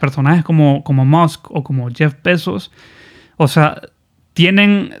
Personajes 0.00 0.44
como, 0.44 0.84
como 0.84 1.04
Musk 1.04 1.50
o 1.50 1.64
como 1.64 1.88
Jeff 1.90 2.14
Bezos, 2.22 2.70
o 3.36 3.48
sea, 3.48 3.80
tienen, 4.32 4.94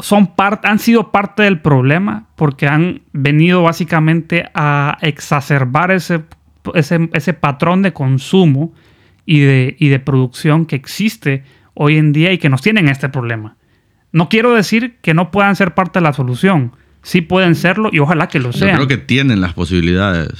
son 0.00 0.34
parte, 0.34 0.68
han 0.68 0.78
sido 0.78 1.12
parte 1.12 1.42
del 1.42 1.60
problema 1.60 2.28
porque 2.36 2.66
han 2.66 3.02
venido 3.12 3.62
básicamente 3.62 4.50
a 4.54 4.98
exacerbar 5.00 5.90
ese, 5.90 6.24
ese, 6.74 7.34
patrón 7.34 7.82
de 7.82 7.92
consumo 7.92 8.74
y 9.24 9.40
de, 9.40 9.76
y 9.78 9.88
de 9.88 9.98
producción 10.00 10.66
que 10.66 10.76
existe 10.76 11.44
hoy 11.74 11.96
en 11.96 12.12
día 12.12 12.32
y 12.32 12.38
que 12.38 12.48
nos 12.48 12.62
tienen 12.62 12.88
este 12.88 13.08
problema. 13.08 13.56
No 14.12 14.28
quiero 14.28 14.54
decir 14.54 14.98
que 15.00 15.14
no 15.14 15.30
puedan 15.30 15.56
ser 15.56 15.74
parte 15.74 15.98
de 15.98 16.04
la 16.04 16.12
solución. 16.12 16.72
Sí 17.02 17.20
pueden 17.20 17.54
serlo 17.54 17.88
y 17.90 17.98
ojalá 17.98 18.28
que 18.28 18.38
lo 18.38 18.52
sean. 18.52 18.78
Yo 18.78 18.86
creo 18.86 18.98
que 18.98 19.04
tienen 19.04 19.40
las 19.40 19.54
posibilidades. 19.54 20.34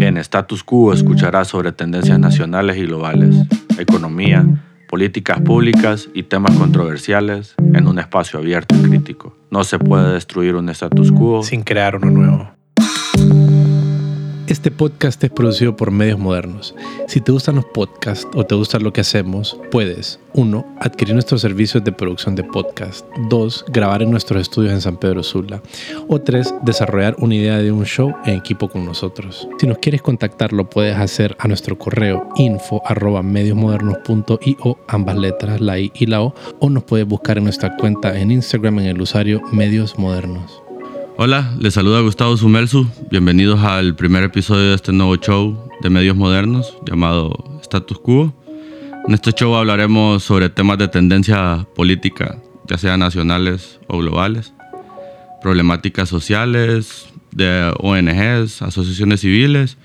En 0.00 0.16
Status 0.16 0.62
Quo 0.62 0.92
escucharás 0.92 1.48
sobre 1.48 1.72
tendencias 1.72 2.18
nacionales 2.18 2.76
y 2.76 2.82
globales, 2.82 3.34
economía, 3.78 4.46
políticas 4.88 5.40
públicas 5.40 6.08
y 6.14 6.22
temas 6.22 6.56
controversiales 6.56 7.54
en 7.58 7.86
un 7.86 7.98
espacio 7.98 8.38
abierto 8.38 8.76
y 8.76 8.82
crítico. 8.82 9.36
No 9.50 9.64
se 9.64 9.78
puede 9.78 10.14
destruir 10.14 10.54
un 10.54 10.68
status 10.68 11.10
quo 11.12 11.42
sin 11.42 11.62
crear 11.62 11.96
uno 11.96 12.10
nuevo. 12.10 12.50
Este 14.48 14.70
podcast 14.70 15.22
es 15.22 15.30
producido 15.30 15.76
por 15.76 15.90
Medios 15.90 16.18
Modernos. 16.18 16.74
Si 17.06 17.20
te 17.20 17.32
gustan 17.32 17.56
los 17.56 17.66
podcasts 17.66 18.26
o 18.34 18.44
te 18.44 18.54
gusta 18.54 18.78
lo 18.78 18.94
que 18.94 19.02
hacemos, 19.02 19.60
puedes 19.70 20.20
1. 20.32 20.76
Adquirir 20.80 21.12
nuestros 21.12 21.42
servicios 21.42 21.84
de 21.84 21.92
producción 21.92 22.34
de 22.34 22.44
podcast. 22.44 23.06
2. 23.28 23.66
Grabar 23.68 24.00
en 24.00 24.10
nuestros 24.10 24.40
estudios 24.40 24.72
en 24.72 24.80
San 24.80 24.96
Pedro 24.96 25.22
Sula. 25.22 25.60
O 26.08 26.22
3. 26.22 26.54
Desarrollar 26.62 27.14
una 27.18 27.34
idea 27.34 27.58
de 27.58 27.72
un 27.72 27.84
show 27.84 28.14
en 28.24 28.36
equipo 28.36 28.70
con 28.70 28.86
nosotros. 28.86 29.46
Si 29.60 29.66
nos 29.66 29.76
quieres 29.78 30.00
contactar, 30.00 30.54
lo 30.54 30.70
puedes 30.70 30.96
hacer 30.96 31.36
a 31.38 31.46
nuestro 31.46 31.76
correo 31.76 32.26
info 32.36 32.80
arroba 32.86 33.22
ambas 34.88 35.16
letras, 35.18 35.60
la 35.60 35.78
I 35.78 35.92
y 35.94 36.06
la 36.06 36.22
O, 36.22 36.34
o 36.58 36.70
nos 36.70 36.84
puedes 36.84 37.06
buscar 37.06 37.36
en 37.36 37.44
nuestra 37.44 37.76
cuenta 37.76 38.18
en 38.18 38.30
Instagram 38.30 38.78
en 38.78 38.86
el 38.86 39.02
usuario 39.02 39.42
Medios 39.52 39.98
Modernos. 39.98 40.62
Hola, 41.20 41.52
les 41.58 41.74
saluda 41.74 42.00
Gustavo 42.00 42.36
Sumelsu. 42.36 42.88
Bienvenidos 43.10 43.58
al 43.64 43.96
primer 43.96 44.22
episodio 44.22 44.68
de 44.68 44.76
este 44.76 44.92
nuevo 44.92 45.16
show 45.16 45.68
de 45.80 45.90
medios 45.90 46.14
modernos 46.14 46.78
llamado 46.86 47.58
Status 47.60 47.98
Quo. 47.98 48.32
En 49.04 49.14
este 49.14 49.32
show 49.32 49.56
hablaremos 49.56 50.22
sobre 50.22 50.48
temas 50.48 50.78
de 50.78 50.86
tendencia 50.86 51.66
política, 51.74 52.38
ya 52.68 52.78
sean 52.78 53.00
nacionales 53.00 53.80
o 53.88 53.98
globales, 53.98 54.54
problemáticas 55.42 56.08
sociales, 56.08 57.08
de 57.32 57.74
ONGs, 57.80 58.62
asociaciones 58.62 59.18
civiles 59.18 59.76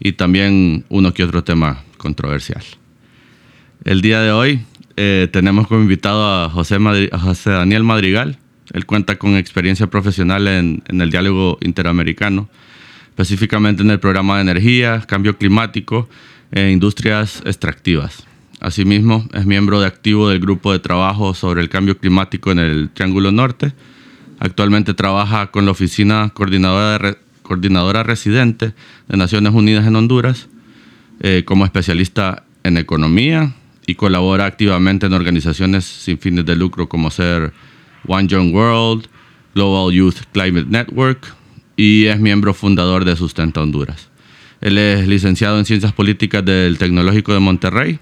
y 0.00 0.14
también 0.14 0.84
uno 0.88 1.14
que 1.14 1.22
otro 1.22 1.44
tema 1.44 1.84
controversial. 1.96 2.64
El 3.84 4.00
día 4.00 4.20
de 4.20 4.32
hoy 4.32 4.64
eh, 4.96 5.28
tenemos 5.32 5.68
como 5.68 5.80
invitado 5.80 6.26
a 6.26 6.50
José, 6.50 6.78
a 7.12 7.18
José 7.20 7.50
Daniel 7.50 7.84
Madrigal. 7.84 8.40
Él 8.72 8.86
cuenta 8.86 9.16
con 9.16 9.36
experiencia 9.36 9.88
profesional 9.88 10.48
en, 10.48 10.82
el 10.88 11.10
diálogo 11.10 11.58
interamericano, 11.60 12.48
específicamente 13.08 13.82
en 13.82 13.90
el 13.90 14.00
programa 14.00 14.36
de 14.36 14.42
energía, 14.42 15.00
cambio 15.06 15.36
climático 15.36 16.08
e 16.50 16.70
industrias 16.70 17.42
extractivas. 17.44 18.24
Asimismo, 18.60 19.26
es 19.34 19.44
miembro 19.44 19.80
de 19.80 19.86
activo 19.86 20.28
del 20.28 20.38
grupo 20.38 20.72
de 20.72 20.78
trabajo 20.78 21.34
sobre 21.34 21.62
el 21.62 21.68
cambio 21.68 21.98
climático 21.98 22.52
en 22.52 22.60
el 22.60 22.90
Triángulo 22.90 23.32
Norte. 23.32 23.72
Actualmente 24.38 24.94
trabaja 24.94 25.50
con 25.50 25.64
la 25.64 25.72
Oficina 25.72 26.30
Coordinadora, 26.32 27.16
Coordinadora 27.42 28.02
Residente 28.04 28.72
de 29.08 29.16
Naciones 29.16 29.52
Unidas 29.52 29.86
en 29.86 29.96
Honduras 29.96 30.48
eh, 31.20 31.42
como 31.44 31.64
especialista 31.64 32.44
en 32.64 32.78
economía 32.78 33.54
y 33.86 33.94
colabora 33.94 34.46
activamente 34.46 35.06
en 35.06 35.12
organizaciones 35.12 35.84
sin 35.84 36.18
fines 36.18 36.44
de 36.46 36.56
lucro 36.56 36.88
como 36.88 37.10
ser 37.10 37.52
One 38.06 38.28
Young 38.28 38.52
World, 38.54 39.06
Global 39.54 39.92
Youth 39.92 40.20
Climate 40.32 40.66
Network 40.68 41.34
y 41.76 42.06
es 42.06 42.18
miembro 42.20 42.54
fundador 42.54 43.04
de 43.04 43.16
Sustenta 43.16 43.60
Honduras. 43.62 44.08
Él 44.60 44.78
es 44.78 45.08
licenciado 45.08 45.58
en 45.58 45.64
Ciencias 45.64 45.92
Políticas 45.92 46.44
del 46.44 46.78
Tecnológico 46.78 47.32
de 47.34 47.40
Monterrey 47.40 47.98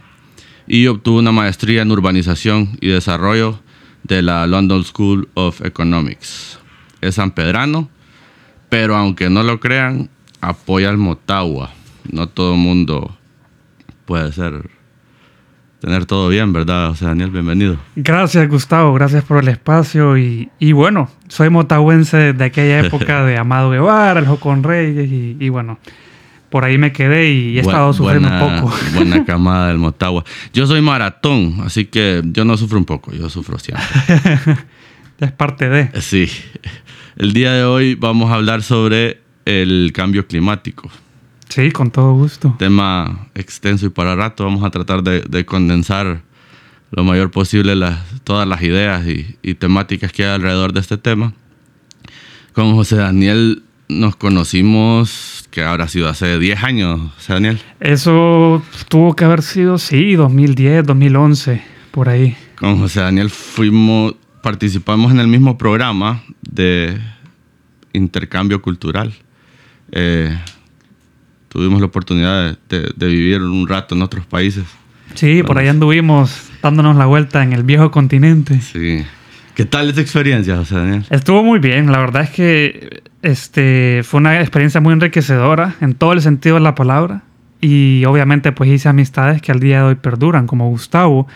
y 0.66 0.86
obtuvo 0.86 1.19
una 1.19 1.32
maestría 1.32 1.82
en 1.82 1.91
Urbanización 1.91 2.76
y 2.80 2.88
Desarrollo 2.88 3.60
de 4.04 4.22
la 4.22 4.47
London 4.47 4.84
School 4.84 5.28
of 5.34 5.64
Economics. 5.64 6.58
Es 7.00 7.16
sanpedrano, 7.16 7.88
pero 8.69 8.97
aunque 8.97 9.30
no 9.30 9.42
lo 9.42 9.58
crean, 9.60 10.10
apoya 10.41 10.91
al 10.91 10.98
Motagua. 10.98 11.72
No 12.10 12.28
todo 12.28 12.56
mundo 12.56 13.16
puede 14.04 14.32
ser 14.32 14.70
tener 15.80 16.04
todo 16.04 16.28
bien, 16.28 16.52
¿verdad? 16.52 16.91
O 16.91 16.94
sea, 16.94 17.08
Daniel, 17.08 17.30
bienvenido. 17.30 17.76
Gracias, 17.96 18.48
Gustavo, 18.48 18.92
gracias 18.92 19.24
por 19.24 19.42
el 19.42 19.48
espacio. 19.48 20.16
Y, 20.18 20.50
y 20.58 20.72
bueno, 20.72 21.10
soy 21.28 21.48
motahuense 21.48 22.34
de 22.34 22.44
aquella 22.44 22.80
época 22.86 23.24
de 23.24 23.38
Amado 23.38 23.70
Guevara, 23.70 24.20
el 24.20 24.26
Jocón 24.26 24.62
Reyes, 24.62 25.10
y, 25.10 25.48
bueno, 25.48 25.78
por 26.50 26.64
ahí 26.64 26.76
me 26.76 26.92
quedé 26.92 27.30
y 27.30 27.58
he 27.58 27.60
estado 27.60 27.92
sufriendo 27.92 28.28
un 28.28 28.38
poco. 28.38 28.74
Buena 28.94 29.24
camada 29.26 29.68
del 29.68 29.78
Motagua. 29.78 30.24
Yo 30.52 30.66
soy 30.66 30.82
maratón, 30.82 31.62
así 31.64 31.86
que 31.86 32.22
yo 32.24 32.44
no 32.44 32.56
sufro 32.56 32.78
un 32.78 32.84
poco, 32.84 33.12
yo 33.12 33.30
sufro 33.30 33.58
siempre. 33.58 33.86
es 35.18 35.32
parte 35.32 35.68
de. 35.68 36.00
Sí. 36.00 36.28
El 37.16 37.32
día 37.32 37.52
de 37.52 37.64
hoy 37.64 37.94
vamos 37.94 38.30
a 38.30 38.34
hablar 38.34 38.62
sobre 38.62 39.20
el 39.47 39.92
cambio 39.94 40.26
climático. 40.26 40.91
Sí, 41.50 41.72
con 41.72 41.90
todo 41.90 42.12
gusto. 42.12 42.54
Tema 42.58 43.26
extenso 43.34 43.86
y 43.86 43.88
para 43.88 44.14
rato. 44.14 44.44
Vamos 44.44 44.62
a 44.62 44.70
tratar 44.70 45.02
de, 45.02 45.44
condensar 45.44 46.22
lo 46.92 47.04
mayor 47.04 47.32
posible 47.32 47.74
las, 47.74 47.98
todas 48.22 48.46
las 48.46 48.62
ideas 48.62 49.04
y, 49.06 49.54
temáticas 49.54 50.12
que 50.12 50.24
hay 50.24 50.30
alrededor 50.30 50.72
de 50.72 50.80
este 50.80 50.96
tema. 50.96 51.34
Con 52.52 52.72
José 52.74 52.96
Daniel 52.96 53.64
nos 53.88 54.14
conocimos, 54.14 55.48
que 55.50 55.62
habrá 55.62 55.88
sido 55.88 56.08
hace 56.08 56.38
10 56.38 56.62
años, 56.62 57.12
José 57.16 57.32
Daniel. 57.32 57.60
Eso 57.80 58.62
tuvo 58.88 59.16
que 59.16 59.24
haber 59.24 59.42
sido, 59.42 59.78
sí, 59.78 60.14
2010, 60.14 60.86
2011, 60.86 61.62
por 61.90 62.08
ahí. 62.08 62.36
Con 62.56 62.78
José 62.78 63.00
Daniel 63.00 63.28
fuimos, 63.28 64.14
participamos 64.40 65.10
en 65.10 65.18
el 65.18 65.26
mismo 65.26 65.58
programa 65.58 66.22
de 66.42 66.96
intercambio 67.92 68.62
cultural. 68.62 69.12
Eh, 69.90 70.38
tuvimos 71.50 71.80
la 71.80 71.86
oportunidad 71.86 72.56
de, 72.68 73.06
vivir 73.06 73.42
un 73.42 73.68
rato 73.68 73.94
en 73.94 74.02
otros 74.02 74.24
países. 74.24 74.64
Sí, 75.14 75.42
por 75.42 75.58
ahí 75.58 75.68
anduvimos 75.68 76.50
dándonos 76.62 76.96
la 76.96 77.06
vuelta 77.06 77.42
en 77.42 77.52
el 77.52 77.64
viejo 77.64 77.90
continente. 77.90 78.60
Sí. 78.60 79.04
¿Qué 79.54 79.64
tal 79.64 79.90
esa 79.90 80.00
experiencia, 80.00 80.56
José 80.56 80.76
Daniel? 80.76 81.04
Estuvo 81.10 81.42
muy 81.42 81.58
bien. 81.58 81.90
La 81.90 81.98
verdad 81.98 82.22
es 82.22 82.30
que 82.30 83.02
este, 83.22 84.02
fue 84.04 84.18
una 84.18 84.40
experiencia 84.40 84.80
muy 84.80 84.92
enriquecedora 84.92 85.74
en 85.80 85.94
todo 85.94 86.12
el 86.12 86.22
sentido 86.22 86.54
de 86.54 86.62
la 86.62 86.76
palabra. 86.76 87.22
Y 87.60 88.04
obviamente 88.06 88.52
pues 88.52 88.70
hice 88.70 88.88
amistades 88.88 89.42
que 89.42 89.52
al 89.52 89.60
día 89.60 89.78
de 89.78 89.84
hoy 89.84 89.94
perduran, 89.96 90.46
como 90.46 90.70
Gustavo. 90.70 91.26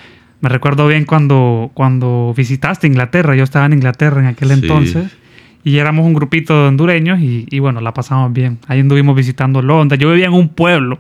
Me 0.41 0.49
recuerdo 0.49 0.87
bien 0.87 1.05
cuando, 1.05 1.73
cuando 1.75 2.33
visitaste 2.37 2.87
Inglaterra. 2.87 3.35
Yo 3.35 3.43
estaba 3.43 3.67
en 3.67 3.73
Inglaterra 3.73 4.21
en 4.21 4.29
aquel 4.29 4.53
entonces. 4.53 5.11
Y 5.65 5.79
éramos 5.79 6.05
un 6.05 6.13
grupito 6.13 6.55
de 6.55 6.69
hondureños 6.69 7.21
y, 7.21 7.59
bueno, 7.59 7.81
la 7.81 7.95
pasamos 7.95 8.33
bien. 8.33 8.59
Ahí 8.67 8.81
anduvimos 8.81 9.17
visitando 9.17 9.63
Londres. 9.63 9.99
Yo 9.99 10.11
vivía 10.11 10.27
en 10.27 10.35
un 10.35 10.51
pueblo, 10.51 10.99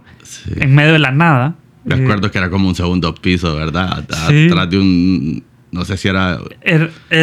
en 0.56 0.75
medio 0.75 0.94
de 0.94 0.98
la 0.98 1.12
nada. 1.12 1.54
Me 1.84 1.97
acuerdo 1.97 2.30
que 2.30 2.38
era 2.38 2.48
como 2.48 2.69
un 2.69 2.75
segundo 2.75 3.14
piso, 3.14 3.54
¿verdad? 3.54 3.98
Atrás 3.98 4.30
de 4.70 4.78
un... 4.78 5.44
No 5.70 5.84
sé 5.84 5.97
si 5.97 6.08
era... 6.08 6.38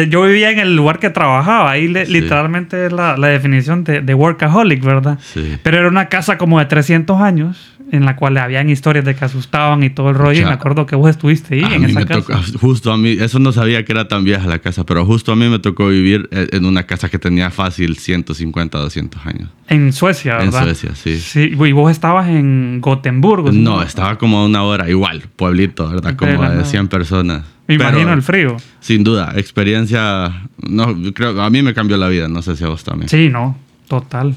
yo 0.08 0.22
vivía 0.22 0.50
en 0.50 0.60
el 0.60 0.76
lugar 0.76 1.00
que 1.00 1.10
trabajaba. 1.10 1.72
Ahí 1.72 1.88
literalmente 1.88 2.86
es 2.86 2.92
la, 2.92 3.16
definición 3.16 3.82
de, 3.82 4.02
de, 4.02 4.14
workaholic, 4.14 4.84
¿verdad? 4.84 5.18
Pero 5.64 5.78
era 5.78 5.88
una 5.88 6.08
casa 6.08 6.38
como 6.38 6.60
de 6.60 6.66
300 6.66 7.20
años 7.20 7.71
en 7.92 8.06
la 8.06 8.16
cual 8.16 8.38
habían 8.38 8.70
historias 8.70 9.04
de 9.04 9.14
que 9.14 9.24
asustaban 9.24 9.82
y 9.82 9.90
todo 9.90 10.08
el 10.08 10.14
rollo. 10.16 10.40
y 10.40 10.44
me 10.44 10.50
acuerdo 10.50 10.86
que 10.86 10.96
vos 10.96 11.10
estuviste 11.10 11.54
ahí 11.54 11.74
en 11.74 11.84
esa 11.84 12.06
casa. 12.06 12.42
justo 12.58 12.90
a 12.90 12.96
mí, 12.96 13.10
eso 13.10 13.38
no 13.38 13.52
sabía 13.52 13.84
que 13.84 13.92
era 13.92 14.08
tan 14.08 14.24
vieja 14.24 14.46
la 14.48 14.60
casa, 14.60 14.84
pero 14.84 15.04
justo 15.04 15.30
a 15.32 15.36
mí 15.36 15.46
me 15.46 15.58
tocó 15.58 15.88
vivir 15.88 16.26
eh, 16.32 16.48
en 16.52 16.64
una 16.64 16.84
casa 16.84 17.10
que 17.10 17.18
tenía 17.18 17.50
fácil 17.50 17.98
150, 17.98 18.78
200 18.78 19.26
años. 19.26 19.50
En 19.68 19.92
Suecia, 19.92 20.38
¿verdad? 20.38 20.68
En 20.68 20.74
Suecia, 20.74 20.94
sí. 20.94 21.18
Sí, 21.18 21.52
y 21.52 21.72
vos 21.72 21.90
estabas 21.90 22.28
en 22.30 22.80
Gotemburgo. 22.80 23.52
No, 23.52 23.82
estaba 23.82 24.16
como 24.16 24.38
a 24.38 24.46
una 24.46 24.62
hora, 24.62 24.88
igual, 24.88 25.24
pueblito, 25.36 25.90
¿verdad? 25.90 26.16
Como 26.16 26.42
de 26.42 26.64
100 26.64 26.88
personas. 26.88 27.42
Me 27.66 27.74
imagino 27.74 28.14
el 28.14 28.22
frío. 28.22 28.56
Sin 28.80 29.04
duda, 29.04 29.34
experiencia, 29.36 30.48
no, 30.66 30.96
creo, 31.12 31.40
a 31.42 31.50
mí 31.50 31.62
me 31.62 31.74
cambió 31.74 31.98
la 31.98 32.08
vida, 32.08 32.26
no 32.26 32.40
sé 32.40 32.56
si 32.56 32.64
a 32.64 32.68
vos 32.68 32.82
también. 32.84 33.10
Sí, 33.10 33.28
no, 33.28 33.54
total. 33.86 34.34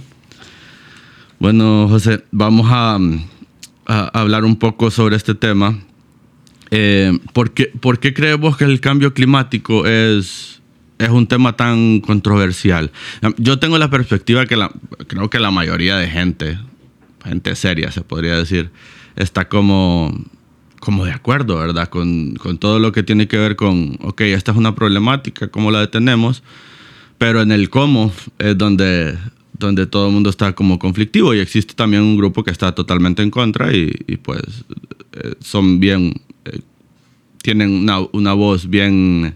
Bueno, 1.39 1.87
José, 1.89 2.23
vamos 2.31 2.67
a 2.69 2.97
a 3.85 4.19
hablar 4.19 4.45
un 4.45 4.57
poco 4.57 4.91
sobre 4.91 5.15
este 5.15 5.35
tema. 5.35 5.79
Eh, 6.71 7.17
¿por, 7.33 7.51
qué, 7.51 7.67
¿por, 7.79 7.99
qué, 7.99 8.13
creemos 8.13 8.57
que 8.57 8.65
el 8.65 8.79
cambio 8.79 9.13
climático 9.13 9.85
es, 9.85 10.61
es 10.97 11.09
un 11.09 11.27
tema 11.27 11.55
tan 11.55 12.01
controversial? 12.01 12.91
Yo 13.37 13.59
tengo 13.59 13.77
la 13.77 13.89
perspectiva 13.89 14.45
que 14.45 14.55
la, 14.55 14.71
creo 15.07 15.29
que 15.29 15.39
la 15.39 15.51
mayoría 15.51 15.97
de 15.97 16.07
gente, 16.07 16.57
gente 17.23 17.55
seria 17.55 17.91
se 17.91 18.01
podría 18.01 18.35
decir, 18.35 18.71
está 19.15 19.47
como, 19.47 20.13
como 20.79 21.05
de 21.05 21.11
acuerdo, 21.11 21.57
¿verdad? 21.57 21.87
Con, 21.89 22.35
con 22.35 22.57
todo 22.57 22.79
lo 22.79 22.91
que 22.91 23.03
tiene 23.03 23.27
que 23.27 23.37
ver 23.37 23.55
con, 23.55 23.97
ok, 24.01 24.21
esta 24.21 24.51
es 24.51 24.57
una 24.57 24.75
problemática, 24.75 25.47
¿cómo 25.47 25.71
la 25.71 25.79
detenemos? 25.79 26.43
Pero 27.17 27.41
en 27.41 27.51
el 27.51 27.69
cómo 27.69 28.11
es 28.39 28.57
donde, 28.57 29.17
donde 29.59 29.85
todo 29.85 30.07
el 30.07 30.13
mundo 30.13 30.29
está 30.29 30.53
como 30.53 30.79
conflictivo 30.79 31.33
y 31.33 31.39
existe 31.39 31.73
también 31.73 32.03
un 32.03 32.17
grupo 32.17 32.43
que 32.43 32.51
está 32.51 32.73
totalmente 32.73 33.21
en 33.21 33.31
contra 33.31 33.73
y, 33.73 33.91
y 34.07 34.17
pues 34.17 34.41
eh, 35.13 35.35
son 35.39 35.79
bien, 35.79 36.13
eh, 36.45 36.59
tienen 37.41 37.71
una, 37.71 37.99
una, 38.11 38.33
voz 38.33 38.69
bien 38.69 39.35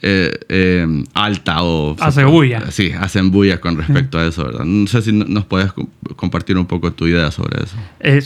eh, 0.00 1.04
alta 1.14 1.62
o... 1.62 1.96
Hace 2.00 2.24
bulla. 2.24 2.70
Sí, 2.70 2.92
hacen 2.98 3.30
bulla 3.30 3.60
con 3.60 3.76
respecto 3.76 4.18
a 4.18 4.26
eso, 4.26 4.44
¿verdad? 4.44 4.64
No 4.64 4.86
sé 4.86 5.02
si 5.02 5.12
nos 5.12 5.44
puedes 5.44 5.72
compartir 6.16 6.58
un 6.58 6.66
poco 6.66 6.92
tu 6.92 7.06
idea 7.06 7.30
sobre 7.30 7.64
eso. 7.64 7.76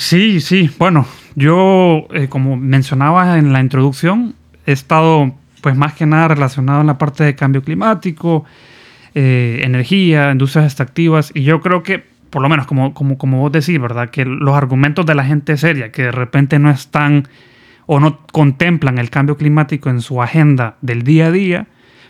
Sí, 0.00 0.40
sí. 0.40 0.70
Bueno, 0.78 1.06
yo, 1.34 2.08
como 2.28 2.56
mencionaba 2.56 3.38
en 3.38 3.52
la 3.52 3.60
introducción, 3.60 4.34
he 4.66 4.72
estado 4.72 5.34
pues 5.60 5.76
más 5.76 5.94
que 5.94 6.06
nada 6.06 6.28
relacionado 6.28 6.80
en 6.80 6.86
la 6.86 6.98
parte 6.98 7.24
de 7.24 7.34
cambio 7.34 7.62
climático, 7.62 8.44
energía, 9.22 10.30
industrias 10.30 10.66
extractivas, 10.66 11.32
y 11.34 11.42
yo 11.42 11.60
creo 11.60 11.82
que, 11.82 12.04
por 12.30 12.42
lo 12.42 12.48
menos 12.48 12.66
como, 12.66 12.92
como, 12.94 13.16
como 13.16 13.40
vos 13.40 13.52
decís, 13.52 13.80
¿verdad? 13.80 14.10
Que 14.10 14.24
los 14.24 14.54
argumentos 14.54 15.06
de 15.06 15.14
la 15.14 15.24
gente 15.24 15.56
seria, 15.56 15.90
que 15.90 16.02
de 16.02 16.12
repente 16.12 16.58
no 16.58 16.70
están 16.70 17.26
o 17.86 18.00
no 18.00 18.18
contemplan 18.32 18.98
el 18.98 19.10
cambio 19.10 19.36
climático 19.36 19.88
en 19.88 20.00
su 20.00 20.20
agenda 20.20 20.76
del 20.82 21.02
día 21.02 21.26
a 21.26 21.30
día, 21.30 21.66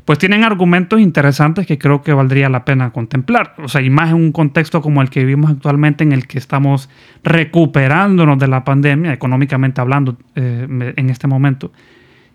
pues 0.07 0.19
tienen 0.19 0.45
argumentos 0.45 1.01
interesantes 1.01 1.67
que 1.67 1.79
creo 1.79 2.03
que 2.03 2.13
valdría 2.13 2.49
la 2.49 2.65
pena 2.65 2.91
contemplar. 2.93 3.55
O 3.59 3.69
sea, 3.69 3.83
y 3.83 3.91
más 3.91 4.11
en 4.11 4.15
un 4.15 4.33
contexto 4.33 4.81
como 4.81 5.03
el 5.03 5.11
que 5.11 5.21
vivimos 5.21 5.51
actualmente, 5.51 6.05
en 6.05 6.13
el 6.13 6.27
que 6.29 6.39
estamos 6.39 6.89
recuperándonos 7.25 8.39
de 8.39 8.47
la 8.47 8.65
pandemia, 8.65 9.13
económicamente 9.13 9.81
hablando, 9.81 10.17
eh, 10.37 10.95
en 10.97 11.11
este 11.11 11.27
momento. 11.27 11.73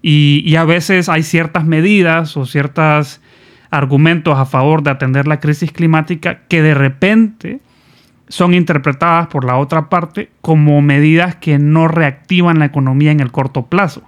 Y, 0.01 0.43
y, 0.45 0.55
a 0.57 0.65
veces 0.65 1.07
hay 1.09 1.23
ciertas 1.23 1.63
medidas 1.63 2.35
o 2.35 2.45
ciertos 2.45 3.21
argumentos 3.71 4.37
a 4.37 4.45
favor 4.45 4.83
de 4.83 4.91
atender 4.91 5.27
la 5.27 5.39
crisis 5.39 5.71
climática 5.71 6.41
que 6.47 6.61
de 6.61 6.73
repente 6.73 7.61
son 8.27 8.53
interpretadas 8.53 9.27
por 9.27 9.45
la 9.45 9.57
otra 9.57 9.89
parte 9.89 10.29
como 10.41 10.81
medidas 10.81 11.35
que 11.35 11.57
no 11.57 11.87
reactivan 11.87 12.59
la 12.59 12.65
economía 12.65 13.11
en 13.11 13.19
el 13.19 13.31
corto 13.31 13.65
plazo. 13.65 14.03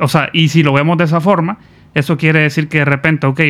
O 0.00 0.08
sea, 0.08 0.30
y 0.32 0.48
si 0.48 0.62
lo 0.62 0.72
vemos 0.72 0.98
de 0.98 1.04
esa 1.04 1.20
forma, 1.20 1.58
eso 1.94 2.16
quiere 2.16 2.40
decir 2.40 2.68
que 2.68 2.78
de 2.78 2.84
repente, 2.84 3.26
ok, 3.26 3.40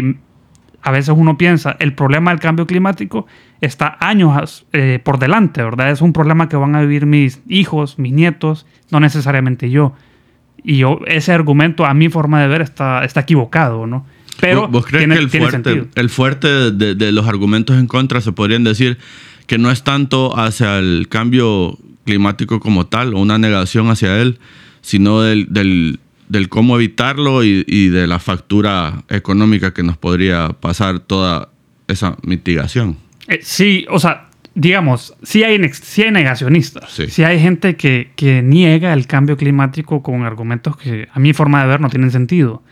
a 0.82 0.90
veces 0.90 1.14
uno 1.17 1.37
piensa, 1.37 1.76
el 1.81 1.94
problema 1.94 2.31
del 2.31 2.41
cambio 2.41 2.67
climático 2.67 3.26
está 3.61 3.96
años 4.00 4.67
eh, 4.73 5.00
por 5.02 5.19
delante, 5.19 5.62
¿verdad? 5.62 5.91
Es 5.91 6.00
un 6.00 6.12
problema 6.12 6.49
que 6.49 6.56
van 6.56 6.75
a 6.76 6.81
vivir 6.81 7.06
mis 7.06 7.43
hijos, 7.49 7.99
mis 7.99 8.12
nietos, 8.12 8.67
no 8.91 9.00
necesariamente 9.00 9.70
yo. 9.70 9.94
Y 10.62 10.82
ese 11.06 11.32
argumento, 11.32 11.84
a 11.84 11.94
mi 11.94 12.08
forma 12.08 12.41
de 12.41 12.49
ver, 12.49 12.62
está, 12.62 13.05
está 13.05 13.20
equivocado, 13.20 13.87
¿no? 13.87 14.06
Pero 14.40 14.69
¿Vos, 14.69 14.87
crees 14.87 15.08
que 15.08 15.14
el 15.14 15.31
fuerte, 15.31 15.88
el 15.94 16.11
fuerte 16.11 16.70
de, 16.70 16.94
de, 16.94 17.12
los 17.12 17.26
argumentos 17.26 17.76
en 17.76 17.87
contra 17.87 18.20
se 18.20 18.32
podrían 18.32 18.64
decir 18.64 18.99
que 19.46 19.58
no 19.58 19.70
es 19.70 19.82
tanto 19.82 20.38
hacia 20.38 20.79
el 20.79 21.08
cambio 21.08 21.76
climático 22.05 22.61
como 22.61 22.87
tal 22.87 23.14
o 23.14 23.19
una 23.19 23.38
negación 23.38 23.90
hacia 23.90 24.20
él, 24.20 24.38
sino 24.81 25.23
del, 25.23 25.46
del, 25.50 26.00
del 26.29 26.49
cómo 26.49 26.76
evitarlo 26.76 27.44
y, 27.44 27.64
y, 27.67 27.88
de 27.88 28.06
la 28.06 28.19
factura 28.19 29.02
económica 29.08 29.75
que 29.75 29.82
nos 29.82 29.96
podría 29.96 30.49
pasar 30.49 31.00
toda 31.00 31.50
esa 31.88 32.17
mitigación. 32.23 32.96
Eh, 33.26 33.41
sí, 33.43 33.87
o 33.91 33.99
sea, 33.99 34.29
digamos, 34.55 35.14
sí 35.23 35.43
hay, 35.43 35.61
sí 35.73 36.02
hay 36.02 36.11
negacionistas, 36.11 36.91
sí. 36.91 37.08
sí. 37.08 37.25
hay 37.25 37.41
gente 37.41 37.76
que, 37.76 38.11
que 38.17 38.43
niega 38.43 38.93
el 38.93 39.06
cambio 39.06 39.37
climático 39.37 40.02
con 40.02 40.23
argumentos 40.23 40.76
que 40.76 41.08
a 41.12 41.19
mi 41.19 41.32
forma 41.32 41.62
de 41.62 41.69
ver 41.69 41.81
no 41.81 41.91
tienen 41.91 42.11
sentido. 42.11 42.62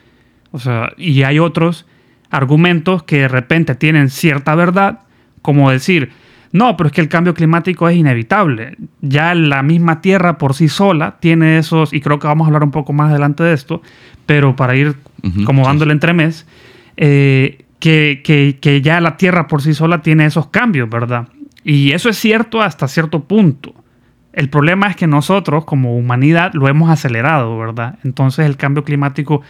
O 0.57 0.59
sea, 0.59 0.95
y 0.97 1.23
hay 1.23 1.39
otros 1.39 1.85
argumentos 2.31 3.03
que 3.03 3.19
de 3.19 3.29
repente 3.29 3.75
tienen 3.75 4.09
cierta 4.09 4.55
verdad, 4.55 5.01
como 5.43 5.71
decir, 5.71 6.13
no, 6.51 6.79
pero 6.79 6.87
es 6.87 6.95
que 6.95 7.03
el 7.03 7.11
cambio 7.11 7.35
climático 7.35 7.87
es 7.91 7.97
inevitable. 7.99 8.79
Ya 9.03 9.35
la 9.35 9.63
misma 9.63 10.01
Tierra 10.01 10.39
por 10.39 10.55
sí 10.55 10.69
sola 10.69 11.17
tiene 11.21 11.59
esos, 11.59 11.93
y 11.93 12.01
creo 12.01 12.19
que 12.19 12.27
vamos 12.27 12.47
a 12.47 12.49
hablar 12.49 12.65
un 12.65 12.71
poco 12.71 12.95
más 12.95 13.11
adelante 13.11 13.45
de 13.45 13.53
esto, 13.53 13.83
pero 14.25 14.57
para 14.57 14.75
ir 14.75 14.97
como 15.45 15.67
dándole 15.67 15.93
entremés, 15.93 16.47
eh, 16.97 17.67
que, 17.79 18.23
que, 18.25 18.57
que 18.59 18.81
ya 18.81 19.03
la 19.03 19.19
Tierra 19.19 19.47
por 19.47 19.61
sí 19.61 19.75
sola 19.75 20.01
tiene 20.01 20.25
esos 20.25 20.47
cambios, 20.47 20.89
¿verdad? 20.89 21.29
Y 21.65 21.93
eso 21.93 22.09
es 22.09 22.17
cierto 22.17 22.63
hasta 22.63 22.89
cierto 22.89 23.25
punto. 23.25 23.75
El 24.33 24.49
problema 24.49 24.87
es 24.87 24.97
que 24.97 25.07
nosotros 25.07 25.67
como 25.67 25.99
humanidad 25.99 26.55
lo 26.55 26.67
hemos 26.67 26.89
acelerado, 26.89 27.59
¿verdad? 27.59 27.99
Entonces 28.05 28.47
el 28.47 28.57
cambio 28.57 28.85
climático 28.85 29.43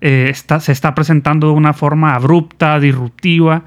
eh, 0.00 0.28
está, 0.30 0.60
se 0.60 0.72
está 0.72 0.94
presentando 0.94 1.48
de 1.48 1.52
una 1.54 1.72
forma 1.72 2.14
abrupta, 2.14 2.78
disruptiva, 2.80 3.64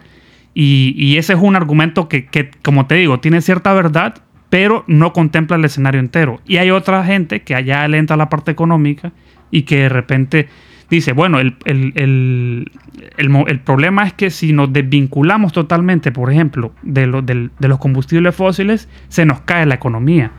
y, 0.55 1.17
ese 1.17 1.33
es 1.33 1.39
un 1.41 1.55
argumento 1.55 2.07
que, 2.07 2.51
como 2.61 2.85
te 2.85 2.95
digo, 2.95 3.19
tiene 3.19 3.41
cierta 3.41 3.73
verdad, 3.73 4.15
pero 4.49 4.83
no 4.87 5.11
contempla 5.11 5.57
el 5.57 5.65
escenario 5.65 5.99
entero. 5.99 6.41
Y 6.45 6.57
hay 6.57 6.69
otra 6.69 7.03
gente 7.03 7.41
que 7.41 7.55
allá 7.55 7.87
le 7.87 7.97
entra 7.97 8.17
la 8.17 8.29
parte 8.29 8.51
económica 8.51 9.11
y 9.49 9.63
que 9.63 9.77
de 9.77 9.89
repente 9.89 10.47
dice, 10.91 11.13
bueno, 11.13 11.39
el, 11.39 11.55
el, 11.65 12.71
el, 13.17 13.59
problema 13.61 14.05
es 14.05 14.13
que 14.13 14.29
si 14.29 14.53
nos 14.53 14.71
desvinculamos 14.71 15.53
totalmente, 15.53 16.11
por 16.11 16.31
ejemplo, 16.31 16.71
de, 16.83 17.07
lo, 17.07 17.23
de, 17.23 17.49
los 17.59 17.79
combustibles 17.79 18.35
fósiles, 18.35 18.87
se 19.09 19.25
nos 19.25 19.41
cae 19.41 19.65
la 19.65 19.75
economía. 19.75 20.31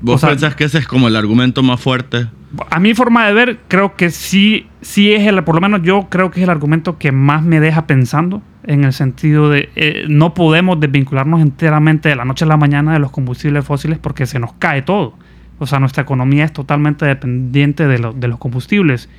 ¿Vos 0.00 0.22
pensás 0.22 0.54
que 0.54 0.64
ese 0.64 0.78
es 0.78 0.86
como 0.86 1.08
el 1.08 1.16
argumento 1.16 1.62
más 1.62 1.80
fuerte? 1.80 2.28
A 2.70 2.80
mi 2.80 2.94
forma 2.94 3.26
de 3.26 3.34
ver, 3.34 3.58
creo 3.68 3.94
que 3.94 4.10
sí, 4.10 4.66
sí 4.80 5.12
es 5.12 5.26
el, 5.26 5.42
por 5.44 5.54
lo 5.54 5.60
menos 5.60 5.82
yo 5.82 6.08
creo 6.08 6.30
que 6.30 6.40
es 6.40 6.44
el 6.44 6.50
argumento 6.50 6.98
que 6.98 7.12
más 7.12 7.42
me 7.42 7.60
deja 7.60 7.86
pensando 7.86 8.42
en 8.64 8.84
el 8.84 8.92
sentido 8.92 9.48
de 9.50 9.70
eh, 9.76 10.04
no 10.08 10.34
podemos 10.34 10.78
desvincularnos 10.80 11.40
enteramente 11.40 12.08
de 12.08 12.16
la 12.16 12.24
noche 12.24 12.44
a 12.44 12.48
la 12.48 12.56
mañana 12.56 12.92
de 12.92 12.98
los 12.98 13.10
combustibles 13.10 13.64
fósiles 13.64 13.98
porque 13.98 14.26
se 14.26 14.38
nos 14.38 14.52
cae 14.54 14.82
todo. 14.82 15.14
O 15.58 15.66
sea, 15.66 15.78
nuestra 15.78 16.02
economía 16.02 16.44
es 16.44 16.52
totalmente 16.52 17.04
dependiente 17.04 17.86
de, 17.86 17.98
lo, 17.98 18.12
de 18.12 18.28
los 18.28 18.38
combustibles. 18.38 19.10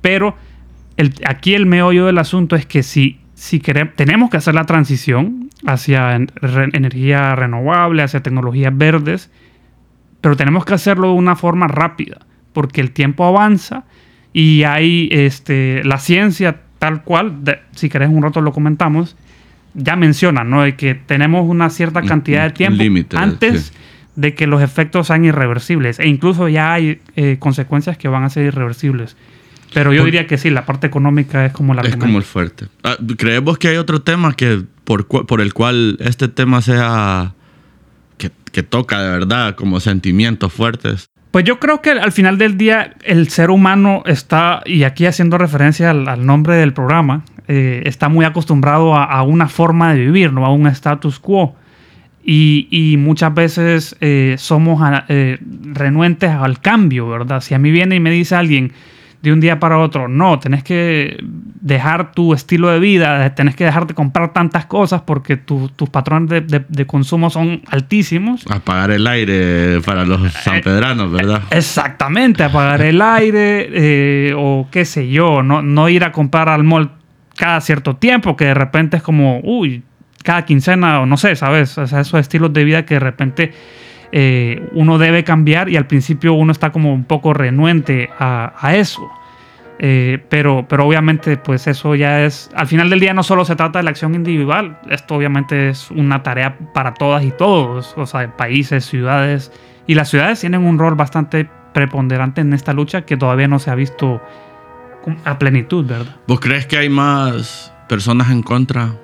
Pero 0.00 0.36
aquí 1.26 1.54
el 1.54 1.66
meollo 1.66 2.06
del 2.06 2.18
asunto 2.18 2.56
es 2.56 2.64
que 2.64 2.82
si, 2.82 3.20
si 3.34 3.60
queremos, 3.60 3.94
tenemos 3.94 4.30
que 4.30 4.38
hacer 4.38 4.54
la 4.54 4.64
transición 4.64 5.50
hacia 5.66 6.14
energía 6.14 7.34
renovable, 7.34 8.02
hacia 8.02 8.22
tecnologías 8.22 8.76
verdes, 8.76 9.30
pero 10.20 10.36
tenemos 10.36 10.64
que 10.64 10.74
hacerlo 10.74 11.08
de 11.08 11.14
una 11.14 11.36
forma 11.36 11.66
rápida, 11.66 12.20
porque 12.52 12.80
el 12.80 12.92
tiempo 12.92 13.24
avanza 13.24 13.84
y 14.36 14.64
hay 14.64 15.08
este, 15.12 15.82
la 15.84 15.98
ciencia 15.98 16.60
tal 16.78 17.02
cual, 17.04 17.36
si 17.74 17.88
querés 17.88 18.10
un 18.10 18.22
rato 18.22 18.42
lo 18.42 18.52
comentamos, 18.52 19.16
ya 19.72 19.96
menciona, 19.96 20.44
¿no? 20.44 20.60
De 20.60 20.76
que 20.76 20.94
tenemos 20.94 21.48
una 21.48 21.70
cierta 21.70 22.02
cantidad 22.02 22.44
de 22.44 22.50
tiempo 22.50 23.16
antes 23.16 23.72
de 24.14 24.34
que 24.34 24.46
los 24.46 24.60
efectos 24.60 25.06
sean 25.06 25.24
irreversibles. 25.24 25.98
E 26.00 26.08
incluso 26.08 26.50
ya 26.50 26.74
hay 26.74 27.00
eh, 27.16 27.36
consecuencias 27.38 27.96
que 27.96 28.08
van 28.08 28.24
a 28.24 28.28
ser 28.28 28.44
irreversibles. 28.44 29.16
Pero 29.72 29.94
yo 29.94 30.04
diría 30.04 30.26
que 30.26 30.36
sí, 30.36 30.50
la 30.50 30.66
parte 30.66 30.86
económica 30.86 31.46
es 31.46 31.52
como 31.54 31.72
la 31.72 31.80
Es 31.80 31.96
como 31.96 32.18
el 32.18 32.24
fuerte. 32.24 32.66
Ah, 32.84 32.98
¿Creemos 33.16 33.56
que 33.56 33.68
hay 33.68 33.78
otro 33.78 34.02
tema 34.02 34.34
que 34.34 34.62
por, 34.84 35.06
por 35.06 35.40
el 35.40 35.54
cual 35.54 35.96
este 36.00 36.28
tema 36.28 36.60
sea... 36.60 37.32
Que, 38.18 38.30
que 38.52 38.62
toca 38.62 39.00
de 39.00 39.10
verdad 39.12 39.54
como 39.54 39.80
sentimientos 39.80 40.52
fuertes? 40.52 41.08
Pues 41.30 41.44
yo 41.44 41.58
creo 41.58 41.82
que 41.82 41.90
al 41.90 42.12
final 42.12 42.38
del 42.38 42.56
día 42.56 42.94
el 43.04 43.28
ser 43.28 43.50
humano 43.50 44.02
está, 44.06 44.62
y 44.64 44.84
aquí 44.84 45.06
haciendo 45.06 45.36
referencia 45.38 45.90
al, 45.90 46.24
nombre 46.24 46.56
del 46.56 46.72
programa, 46.72 47.24
eh, 47.48 47.82
está 47.84 48.08
muy 48.08 48.24
acostumbrado 48.24 48.94
a, 48.96 49.22
una 49.22 49.48
forma 49.48 49.92
de 49.92 50.00
vivir, 50.00 50.32
¿no? 50.32 50.46
a 50.46 50.52
un 50.52 50.66
status 50.66 51.18
quo. 51.18 51.54
Y, 52.24 52.66
y 52.70 52.96
muchas 52.96 53.32
veces 53.34 53.96
eh, 54.00 54.34
somos 54.38 54.82
eh, 55.08 55.38
renuentes 55.62 56.30
al 56.30 56.58
cambio, 56.60 57.08
¿verdad? 57.08 57.40
Si 57.40 57.54
a 57.54 57.58
mí 57.58 57.70
viene 57.70 57.94
y 57.94 58.00
me 58.00 58.10
dice 58.10 58.34
alguien, 58.34 58.72
de 59.22 59.32
un 59.32 59.40
día 59.40 59.58
para 59.58 59.78
otro. 59.78 60.08
No, 60.08 60.38
tenés 60.38 60.62
que 60.62 61.16
dejar 61.60 62.12
tu 62.12 62.32
estilo 62.32 62.68
de 62.68 62.78
vida, 62.78 63.34
tenés 63.34 63.56
que 63.56 63.64
dejar 63.64 63.86
de 63.86 63.94
comprar 63.94 64.32
tantas 64.32 64.66
cosas 64.66 65.02
porque 65.02 65.36
tu, 65.36 65.68
tus 65.70 65.88
patrones 65.88 66.28
de, 66.30 66.40
de, 66.40 66.64
de, 66.68 66.86
consumo 66.86 67.30
son 67.30 67.62
altísimos. 67.68 68.44
Apagar 68.50 68.92
el 68.92 69.06
aire 69.06 69.80
para 69.84 70.04
los 70.04 70.24
eh, 70.24 70.30
sanpedranos, 70.30 71.10
¿verdad? 71.10 71.42
Exactamente, 71.50 72.44
apagar 72.44 72.82
el 72.82 73.02
aire 73.02 73.68
eh, 73.72 74.34
o 74.36 74.68
qué 74.70 74.84
sé 74.84 75.08
yo, 75.08 75.42
no, 75.42 75.62
no 75.62 75.88
ir 75.88 76.04
a 76.04 76.12
comprar 76.12 76.48
al 76.48 76.62
mall 76.62 76.90
cada 77.34 77.60
cierto 77.60 77.96
tiempo, 77.96 78.36
que 78.36 78.46
de 78.46 78.54
repente 78.54 78.96
es 78.96 79.02
como, 79.02 79.40
uy, 79.42 79.82
cada 80.22 80.44
quincena 80.44 81.00
o 81.00 81.06
no 81.06 81.16
sé, 81.16 81.36
¿sabes? 81.36 81.76
O 81.78 81.86
sea, 81.86 82.00
esos 82.00 82.18
estilos 82.18 82.52
de 82.52 82.64
vida 82.64 82.84
que 82.84 82.94
de 82.94 83.00
repente 83.00 83.52
eh, 84.12 84.68
uno 84.72 84.98
debe 84.98 85.24
cambiar 85.24 85.68
y 85.68 85.76
al 85.76 85.86
principio 85.86 86.34
uno 86.34 86.52
está 86.52 86.72
como 86.72 86.92
un 86.92 87.04
poco 87.04 87.34
renuente 87.34 88.10
a, 88.18 88.54
a 88.58 88.76
eso. 88.76 89.08
Eh, 89.78 90.24
pero, 90.30 90.64
pero 90.66 90.86
obviamente 90.86 91.36
pues 91.36 91.66
eso 91.66 91.94
ya 91.94 92.24
es, 92.24 92.50
al 92.54 92.66
final 92.66 92.88
del 92.88 92.98
día 92.98 93.12
no 93.12 93.22
solo 93.22 93.44
se 93.44 93.56
trata 93.56 93.78
de 93.78 93.82
la 93.82 93.90
acción 93.90 94.14
individual, 94.14 94.78
esto 94.88 95.14
obviamente 95.14 95.68
es 95.68 95.90
una 95.90 96.22
tarea 96.22 96.56
para 96.72 96.94
todas 96.94 97.22
y 97.24 97.30
todos, 97.30 97.92
o 97.98 98.06
sea, 98.06 98.34
países, 98.38 98.86
ciudades 98.86 99.52
Y 99.86 99.94
las 99.94 100.08
ciudades 100.08 100.40
tienen 100.40 100.64
un 100.64 100.78
rol 100.78 100.94
bastante 100.94 101.48
preponderante 101.74 102.40
en 102.40 102.54
esta 102.54 102.72
lucha 102.72 103.02
que 103.02 103.18
todavía 103.18 103.48
no 103.48 103.58
se 103.58 103.70
ha 103.70 103.74
visto 103.74 104.22
a 105.24 105.38
plenitud, 105.38 105.84
¿verdad? 105.86 106.16
¿Vos 106.26 106.40
crees 106.40 106.66
que 106.66 106.78
hay 106.78 106.88
más 106.88 107.72
personas 107.86 108.30
en 108.30 108.42
contra 108.42 108.94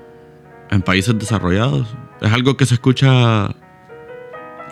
en 0.70 0.80
países 0.80 1.16
desarrollados? 1.18 1.94
Es 2.22 2.32
algo 2.32 2.56
que 2.56 2.64
se 2.64 2.74
escucha 2.74 3.50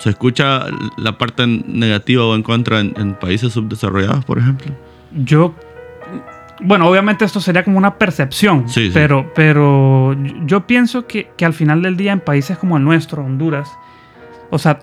se 0.00 0.10
escucha 0.10 0.66
la 0.96 1.16
parte 1.18 1.46
negativa 1.46 2.24
o 2.24 2.34
en 2.34 2.42
contra 2.42 2.80
en, 2.80 3.14
países 3.20 3.52
subdesarrollados, 3.52 4.24
por 4.24 4.38
ejemplo. 4.38 4.72
Yo 5.12 5.54
bueno, 6.62 6.86
obviamente 6.88 7.24
esto 7.24 7.40
sería 7.40 7.64
como 7.64 7.78
una 7.78 7.94
percepción, 7.94 8.66
pero, 8.92 9.32
pero 9.34 10.14
yo 10.44 10.66
pienso 10.66 11.06
que, 11.06 11.30
que, 11.36 11.46
al 11.46 11.54
final 11.54 11.80
del 11.80 11.96
día 11.96 12.12
en 12.12 12.20
países 12.20 12.58
como 12.58 12.76
el 12.76 12.84
nuestro, 12.84 13.24
Honduras, 13.24 13.70
o 14.50 14.58
sea, 14.58 14.78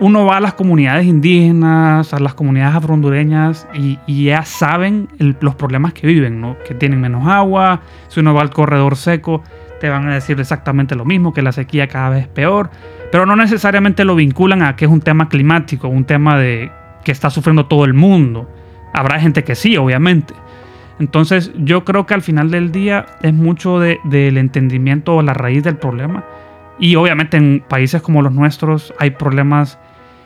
uno 0.00 0.24
va 0.24 0.38
a 0.38 0.40
las 0.40 0.54
comunidades 0.54 1.06
indígenas, 1.06 2.12
a 2.12 2.18
las 2.18 2.34
comunidades 2.34 2.74
afro-hondureñas 2.74 3.68
y, 3.74 4.24
ya 4.24 4.44
saben 4.44 5.08
los 5.40 5.54
problemas 5.54 5.92
que 5.92 6.06
viven, 6.06 6.40
¿no? 6.40 6.56
Que 6.66 6.74
tienen 6.74 7.00
menos 7.00 7.28
agua, 7.28 7.80
si 8.08 8.18
uno 8.18 8.34
va 8.34 8.42
al 8.42 8.50
corredor 8.50 8.96
seco, 8.96 9.44
te 9.80 9.88
van 9.88 10.08
a 10.08 10.14
decir 10.14 10.40
exactamente 10.40 10.96
lo 10.96 11.04
mismo, 11.04 11.32
que 11.32 11.42
la 11.42 11.52
sequía 11.52 11.86
cada 11.86 12.10
vez 12.10 12.22
es 12.22 12.28
peor, 12.28 12.70
pero 13.12 13.26
no 13.26 13.36
necesariamente 13.36 14.06
lo 14.06 14.14
vinculan 14.14 14.62
a 14.62 14.74
que 14.74 14.86
es 14.86 14.90
un 14.90 15.02
tema 15.02 15.28
climático, 15.28 15.86
un 15.86 16.06
tema 16.06 16.38
de 16.38 16.72
que 17.04 17.12
está 17.12 17.28
sufriendo 17.28 17.66
todo 17.66 17.84
el 17.84 17.92
mundo. 17.92 18.48
Habrá 18.94 19.20
gente 19.20 19.44
que 19.44 19.54
sí, 19.54 19.76
obviamente. 19.76 20.32
Entonces 20.98 21.52
yo 21.56 21.84
creo 21.84 22.06
que 22.06 22.14
al 22.14 22.22
final 22.22 22.50
del 22.50 22.72
día 22.72 23.04
es 23.20 23.34
mucho 23.34 23.80
del 23.80 24.38
entendimiento 24.38 25.14
o 25.14 25.22
la 25.22 25.34
raíz 25.34 25.62
del 25.62 25.76
problema 25.76 26.24
y 26.78 26.96
obviamente 26.96 27.36
en 27.36 27.62
países 27.68 28.00
como 28.00 28.22
los 28.22 28.32
nuestros 28.32 28.94
hay 28.98 29.10
problemas 29.10 29.78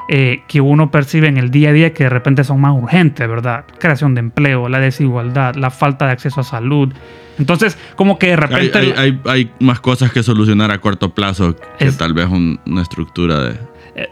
eh, 0.08 0.42
que 0.46 0.60
uno 0.60 0.90
percibe 0.90 1.26
en 1.26 1.36
el 1.36 1.50
día 1.50 1.70
a 1.70 1.72
día 1.72 1.92
que 1.92 2.04
de 2.04 2.10
repente 2.10 2.44
son 2.44 2.60
más 2.60 2.72
urgentes, 2.72 3.28
¿verdad? 3.28 3.64
Creación 3.78 4.14
de 4.14 4.20
empleo, 4.20 4.68
la 4.68 4.78
desigualdad, 4.78 5.56
la 5.56 5.70
falta 5.70 6.06
de 6.06 6.12
acceso 6.12 6.40
a 6.40 6.44
salud. 6.44 6.92
Entonces, 7.38 7.76
como 7.96 8.18
que 8.18 8.28
de 8.28 8.36
repente... 8.36 8.94
Hay, 8.96 9.20
hay, 9.26 9.50
más 9.60 9.80
cosas 9.80 10.12
que 10.12 10.22
solucionar 10.22 10.70
a 10.70 10.78
corto 10.78 11.12
plazo 11.12 11.56
que 11.78 11.90
tal 11.92 12.14
vez 12.14 12.28
una 12.28 12.82
estructura 12.82 13.40
de... 13.40 13.50
Eh, 13.96 14.08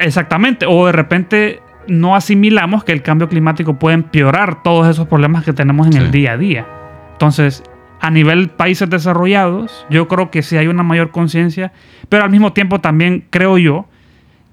exactamente. 0.00 0.66
O 0.66 0.86
de 0.86 0.92
repente 0.92 1.62
no 1.86 2.16
asimilamos 2.16 2.84
que 2.84 2.92
el 2.92 3.02
cambio 3.02 3.28
climático 3.28 3.78
puede 3.78 3.94
empeorar 3.94 4.62
todos 4.62 4.88
esos 4.88 5.06
problemas 5.06 5.44
que 5.44 5.52
tenemos 5.52 5.86
en 5.86 5.94
el 5.94 6.10
día 6.10 6.32
a 6.32 6.36
día. 6.38 6.66
Entonces, 7.12 7.62
a 8.00 8.10
nivel 8.10 8.48
países 8.48 8.88
desarrollados, 8.88 9.86
yo 9.90 10.08
creo 10.08 10.30
que 10.30 10.42
sí 10.42 10.56
hay 10.56 10.66
una 10.66 10.82
mayor 10.82 11.10
conciencia, 11.10 11.72
pero 12.08 12.24
al 12.24 12.30
mismo 12.30 12.52
tiempo 12.52 12.80
también 12.80 13.26
creo 13.30 13.58
yo 13.58 13.86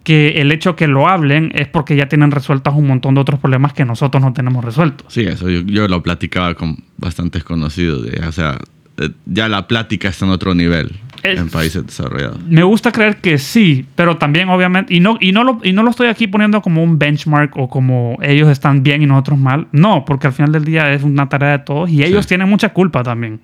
que 0.08 0.40
el 0.40 0.54
hecho 0.54 0.78
que 0.78 0.88
lo 0.88 1.10
hablen 1.10 1.52
es 1.54 1.68
porque 1.68 1.98
ya 1.98 2.08
tienen 2.08 2.32
resueltos 2.32 2.74
un 2.74 2.88
montón 2.88 3.14
de 3.14 3.20
otros 3.20 3.42
problemas 3.42 3.74
que 3.74 3.84
nosotros 3.84 4.24
no 4.24 4.32
tenemos 4.32 4.64
resueltos. 4.64 5.06
Sí, 5.12 5.24
eso 5.24 5.50
yo, 5.50 5.86
lo 5.90 6.02
platicaba 6.02 6.54
con 6.56 6.78
bastantes 6.96 7.44
conocidos, 7.44 8.08
o 8.26 8.32
sea, 8.32 8.58
eh, 9.00 9.10
ya 9.26 9.50
la 9.50 9.68
plática 9.68 10.08
está 10.08 10.24
en 10.24 10.32
otro 10.32 10.56
nivel 10.56 10.96
en 11.24 11.50
países 11.50 11.86
desarrollados. 11.86 12.42
Me 12.44 12.64
gusta 12.64 12.94
creer 12.94 13.18
que 13.18 13.38
sí, 13.38 13.86
pero 13.96 14.16
también 14.16 14.48
obviamente, 14.48 14.96
y 14.96 15.02
no, 15.02 15.18
y, 15.20 15.34
no 15.34 15.44
lo, 15.44 15.60
y 15.62 15.74
no 15.74 15.84
lo 15.84 15.90
estoy 15.90 16.08
aquí 16.08 16.28
poniendo 16.28 16.62
como 16.62 16.82
un 16.82 16.98
benchmark 16.98 17.58
o 17.58 17.68
como 17.68 18.18
ellos 18.22 18.48
están 18.48 18.84
bien 18.84 19.02
y 19.02 19.08
nosotros 19.08 19.38
mal. 19.38 19.68
No, 19.74 20.06
porque 20.06 20.28
al 20.28 20.34
final 20.34 20.54
del 20.54 20.64
día 20.64 20.94
es 20.94 21.04
una 21.04 21.28
tarea 21.28 21.50
de 21.50 21.60
todos 21.60 21.90
y 21.90 22.02
ellos 22.02 22.28
tienen 22.28 22.48
mucha 22.48 22.70
culpa 22.70 23.04
también 23.04 23.42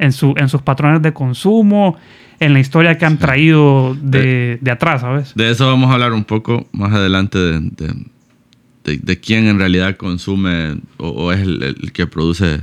en, 0.00 0.12
su, 0.12 0.34
en 0.36 0.48
sus 0.48 0.62
patrones 0.62 1.02
de 1.02 1.12
consumo, 1.12 1.96
en 2.40 2.54
la 2.54 2.60
historia 2.60 2.96
que 2.96 3.04
han 3.04 3.18
traído 3.18 3.94
de, 4.00 4.58
de, 4.60 4.70
atrás, 4.70 5.02
¿sabes? 5.02 5.34
De 5.34 5.50
eso 5.50 5.66
vamos 5.66 5.90
a 5.90 5.94
hablar 5.94 6.12
un 6.12 6.24
poco 6.24 6.66
más 6.72 6.92
adelante 6.92 7.38
de, 7.38 7.94
de, 8.84 9.20
quién 9.20 9.46
en 9.46 9.58
realidad 9.58 9.96
consume 9.98 10.78
o, 10.96 11.30
es 11.32 11.40
el, 11.40 11.92
que 11.92 12.06
produce 12.06 12.60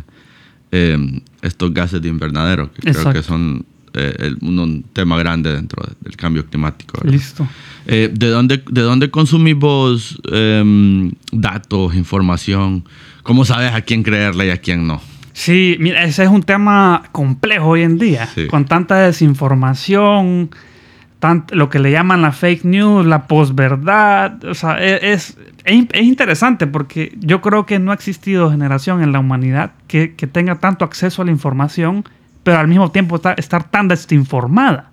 eh, 0.71 1.21
estos 1.43 1.73
gases 1.73 2.01
de 2.01 2.09
invernadero, 2.09 2.73
que 2.73 2.91
creo 2.91 3.13
que 3.13 3.21
son 3.21 3.65
eh, 3.93 4.35
un, 4.41 4.83
tema 4.91 5.19
grande 5.19 5.53
dentro 5.53 5.83
del 6.01 6.15
cambio 6.17 6.43
climático. 6.47 6.99
Listo. 7.07 7.47
Eh, 7.85 8.09
¿de, 8.11 8.29
dónde, 8.29 8.63
¿De 8.69 8.81
dónde 8.81 9.11
consumís 9.11 9.55
vos 9.55 10.19
em, 10.31 11.11
datos, 11.31 11.93
información? 11.93 12.83
¿Cómo 13.21 13.45
sabes 13.45 13.73
a 13.73 13.81
quién 13.81 14.01
creerle 14.01 14.47
y 14.47 14.49
a 14.49 14.57
quién 14.57 14.87
no? 14.87 14.99
Sí, 15.37 15.77
mira, 15.79 16.03
ese 16.03 16.23
es 16.23 16.29
un 16.29 16.41
tema 16.41 17.03
complejo 17.11 17.69
hoy 17.69 17.83
en 17.83 17.99
día, 17.99 18.27
con 18.49 18.65
tanta 18.65 18.97
desinformación, 18.97 20.49
lo 21.51 21.69
que 21.69 21.79
le 21.79 21.91
llaman 21.91 22.21
la 22.21 22.31
fake 22.31 22.65
news, 22.65 23.05
la 23.05 23.27
posverdad. 23.27 24.43
O 24.45 24.55
sea, 24.55 24.77
e, 24.79 25.13
es, 25.13 25.37
es, 25.63 26.03
interesante 26.03 26.65
porque 26.65 27.15
yo 27.19 27.41
creo 27.41 27.65
que 27.65 27.77
no 27.77 27.91
ha 27.91 27.93
existido 27.93 28.49
generación 28.49 29.03
en 29.03 29.11
la 29.11 29.19
humanidad 29.19 29.73
que, 29.87 30.15
que 30.15 30.25
tenga 30.25 30.55
tanto 30.55 30.85
acceso 30.85 31.21
a 31.21 31.25
la 31.25 31.31
información 31.31 32.03
pero 32.47 32.59
al 32.59 32.69
mismo 32.69 32.89
tiempo 32.91 33.19
estar, 33.35 33.63
tan 33.65 33.89
desinformada. 33.89 34.91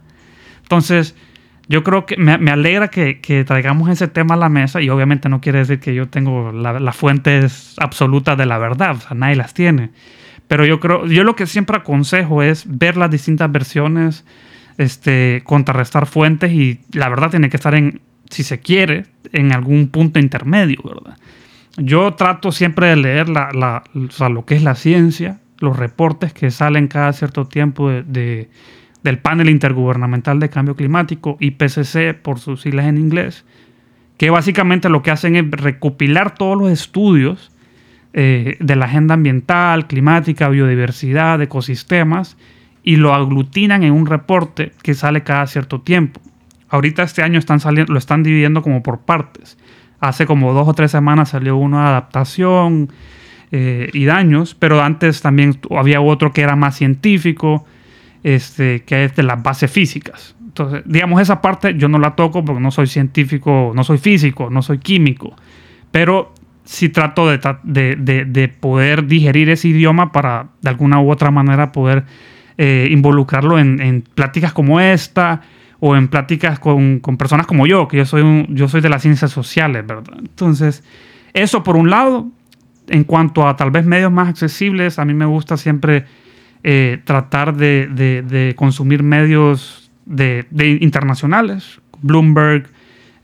Entonces, 0.63 1.15
yo 1.69 1.85
creo 1.85 2.05
que 2.05 2.17
me, 2.17 2.51
alegra 2.51 2.89
que, 2.89 3.45
traigamos 3.47 3.89
ese 3.91 4.09
tema 4.09 4.35
a 4.35 4.37
la 4.37 4.49
mesa 4.49 4.83
y 4.83 4.89
obviamente 4.89 5.29
no 5.29 5.41
quiere 5.41 5.61
decir 5.61 5.79
que 5.79 5.95
yo 5.95 6.09
tengo 6.09 6.51
las 6.51 6.83
la 6.83 6.93
fuentes 6.93 7.77
absolutas 7.79 8.37
de 8.37 8.47
la 8.47 8.59
verdad, 8.59 8.97
o 8.97 9.01
sea, 9.01 9.15
nadie 9.15 9.37
las 9.37 9.55
tiene. 9.55 9.91
Pero 10.49 10.67
yo 10.67 10.81
creo, 10.81 11.07
yo 11.07 11.25
lo 11.25 11.37
que 11.37 11.47
siempre 11.47 11.77
aconsejo 11.77 12.43
es 12.43 12.65
ver 12.67 12.97
las 12.97 13.11
distintas 13.11 13.51
versiones, 13.51 14.25
este, 14.79 15.43
contrarrestar 15.45 16.07
fuentes 16.07 16.53
y 16.53 16.81
la 16.93 17.09
verdad 17.09 17.31
tiene 17.31 17.49
que 17.49 17.57
estar 17.57 17.75
en, 17.75 18.01
si 18.31 18.43
se 18.43 18.61
quiere, 18.61 19.07
en 19.33 19.53
algún 19.53 19.89
punto 19.89 20.19
intermedio, 20.19 20.81
¿verdad? 20.85 21.17
Yo 21.77 22.15
trato 22.15 22.53
siempre 22.53 22.89
de 22.89 22.97
leer 22.97 23.29
la, 23.29 23.83
lo 23.93 24.45
que 24.45 24.55
es 24.55 24.63
la 24.63 24.75
ciencia, 24.75 25.41
los 25.59 25.77
reportes 25.77 26.33
que 26.33 26.51
salen 26.51 26.89
cada 26.89 27.13
cierto 27.13 27.47
tiempo 27.47 27.91
de, 27.91 28.49
del 29.03 29.19
panel 29.19 29.51
intergubernamental 29.51 30.39
de 30.39 30.51
cambio 30.51 30.77
climático, 30.77 31.37
IPCC 31.41 32.15
por 32.23 32.39
sus 32.39 32.63
siglas 32.63 32.87
en 32.87 32.99
inglés, 32.99 33.45
que 34.17 34.31
básicamente 34.31 34.89
lo 34.89 35.03
que 35.03 35.11
hacen 35.11 35.35
es 35.35 35.51
recopilar 35.51 36.35
todos 36.35 36.57
los 36.57 36.71
estudios 36.71 37.51
eh, 38.15 38.57
de 38.61 38.77
la 38.77 38.87
agenda 38.87 39.15
ambiental, 39.15 39.87
climática, 39.87 40.49
biodiversidad, 40.49 41.43
ecosistemas, 41.43 42.37
y 42.83 42.97
lo 42.97 43.15
aglutinan 43.15 43.83
en 43.83 43.93
un 43.93 44.07
reporte 44.07 44.73
que 44.83 44.95
sale 44.95 45.23
cada 45.23 45.47
cierto 45.47 45.81
tiempo. 45.81 46.21
Ahorita 46.69 47.03
este 47.03 47.23
año 47.23 47.39
están 47.39 47.61
saliendo, 47.61 47.93
lo 47.93 47.99
están 47.99 48.23
dividiendo 48.23 48.63
como 48.63 48.83
por 48.83 49.01
partes. 49.01 49.59
Hace 50.01 50.27
como 50.27 50.53
dos 50.53 50.69
o 50.69 50.75
tres 50.75 50.91
semanas 50.91 51.31
salió 51.31 51.57
uno 51.57 51.79
de 51.79 51.87
adaptación, 51.87 52.89
eh, 53.57 53.89
y 53.93 54.05
daños, 54.05 54.57
pero 54.57 54.83
antes 54.83 55.23
también 55.23 55.61
había 55.71 56.01
otro 56.01 56.33
que 56.33 56.43
era 56.43 56.57
más 56.57 56.77
científico, 56.77 57.65
este, 58.25 58.83
que 58.83 59.05
es 59.05 59.15
de 59.15 59.23
las 59.23 59.41
bases 59.45 59.71
físicas. 59.71 60.35
Entonces, 60.41 60.83
digamos, 60.87 61.21
esa 61.23 61.41
parte 61.41 61.75
yo 61.77 61.89
no 61.89 62.01
la 62.01 62.17
toco 62.17 62.45
porque 62.45 62.61
no 62.61 62.73
soy 62.73 62.89
científico, 62.89 63.71
no 63.73 63.85
soy 63.85 63.99
físico, 63.99 64.51
no 64.51 64.61
soy 64.61 64.79
químico, 64.79 65.37
pero 65.93 66.33
sí 66.65 66.89
trato 66.89 67.29
de, 67.29 67.39
de, 67.63 68.25
de, 68.25 68.49
poder 68.49 69.07
digerir 69.07 69.51
ese 69.51 69.69
idioma 69.69 70.13
para 70.13 70.49
de 70.63 70.71
alguna 70.71 71.01
u 71.01 71.11
otra 71.11 71.31
manera 71.31 71.73
poder 71.73 72.05
eh, 72.57 72.89
involucrarlo 72.91 73.59
en, 73.59 73.81
en, 73.81 74.03
pláticas 74.03 74.53
como 74.53 74.81
esta 74.81 75.43
o 75.81 75.95
en 75.97 76.09
pláticas 76.09 76.59
con, 76.59 77.01
con, 77.01 77.17
personas 77.17 77.47
como 77.47 77.67
yo, 77.67 77.87
que 77.89 77.99
yo 77.99 78.07
soy, 78.07 78.23
un, 78.23 78.47
yo 78.51 78.69
soy 78.69 78.81
de 78.81 78.89
las 78.89 79.03
ciencias 79.03 79.31
sociales, 79.31 79.87
¿verdad? 79.87 80.15
Entonces, 80.19 80.83
eso 81.35 81.63
por 81.63 81.77
un 81.77 81.91
lado, 81.91 82.29
en 82.89 83.05
cuanto 83.05 83.47
a 83.47 83.57
tal 83.57 83.71
vez 83.71 83.85
medios 83.85 84.11
más 84.11 84.29
accesibles, 84.29 84.99
a 84.99 85.05
mí 85.05 85.13
me 85.13 85.27
gusta 85.27 85.57
siempre 85.57 86.07
eh, 86.63 87.01
tratar 87.05 87.55
de, 87.55 88.55
consumir 88.57 89.03
medios 89.03 89.91
de, 90.07 90.47
internacionales, 90.81 91.81
Bloomberg, 92.01 92.69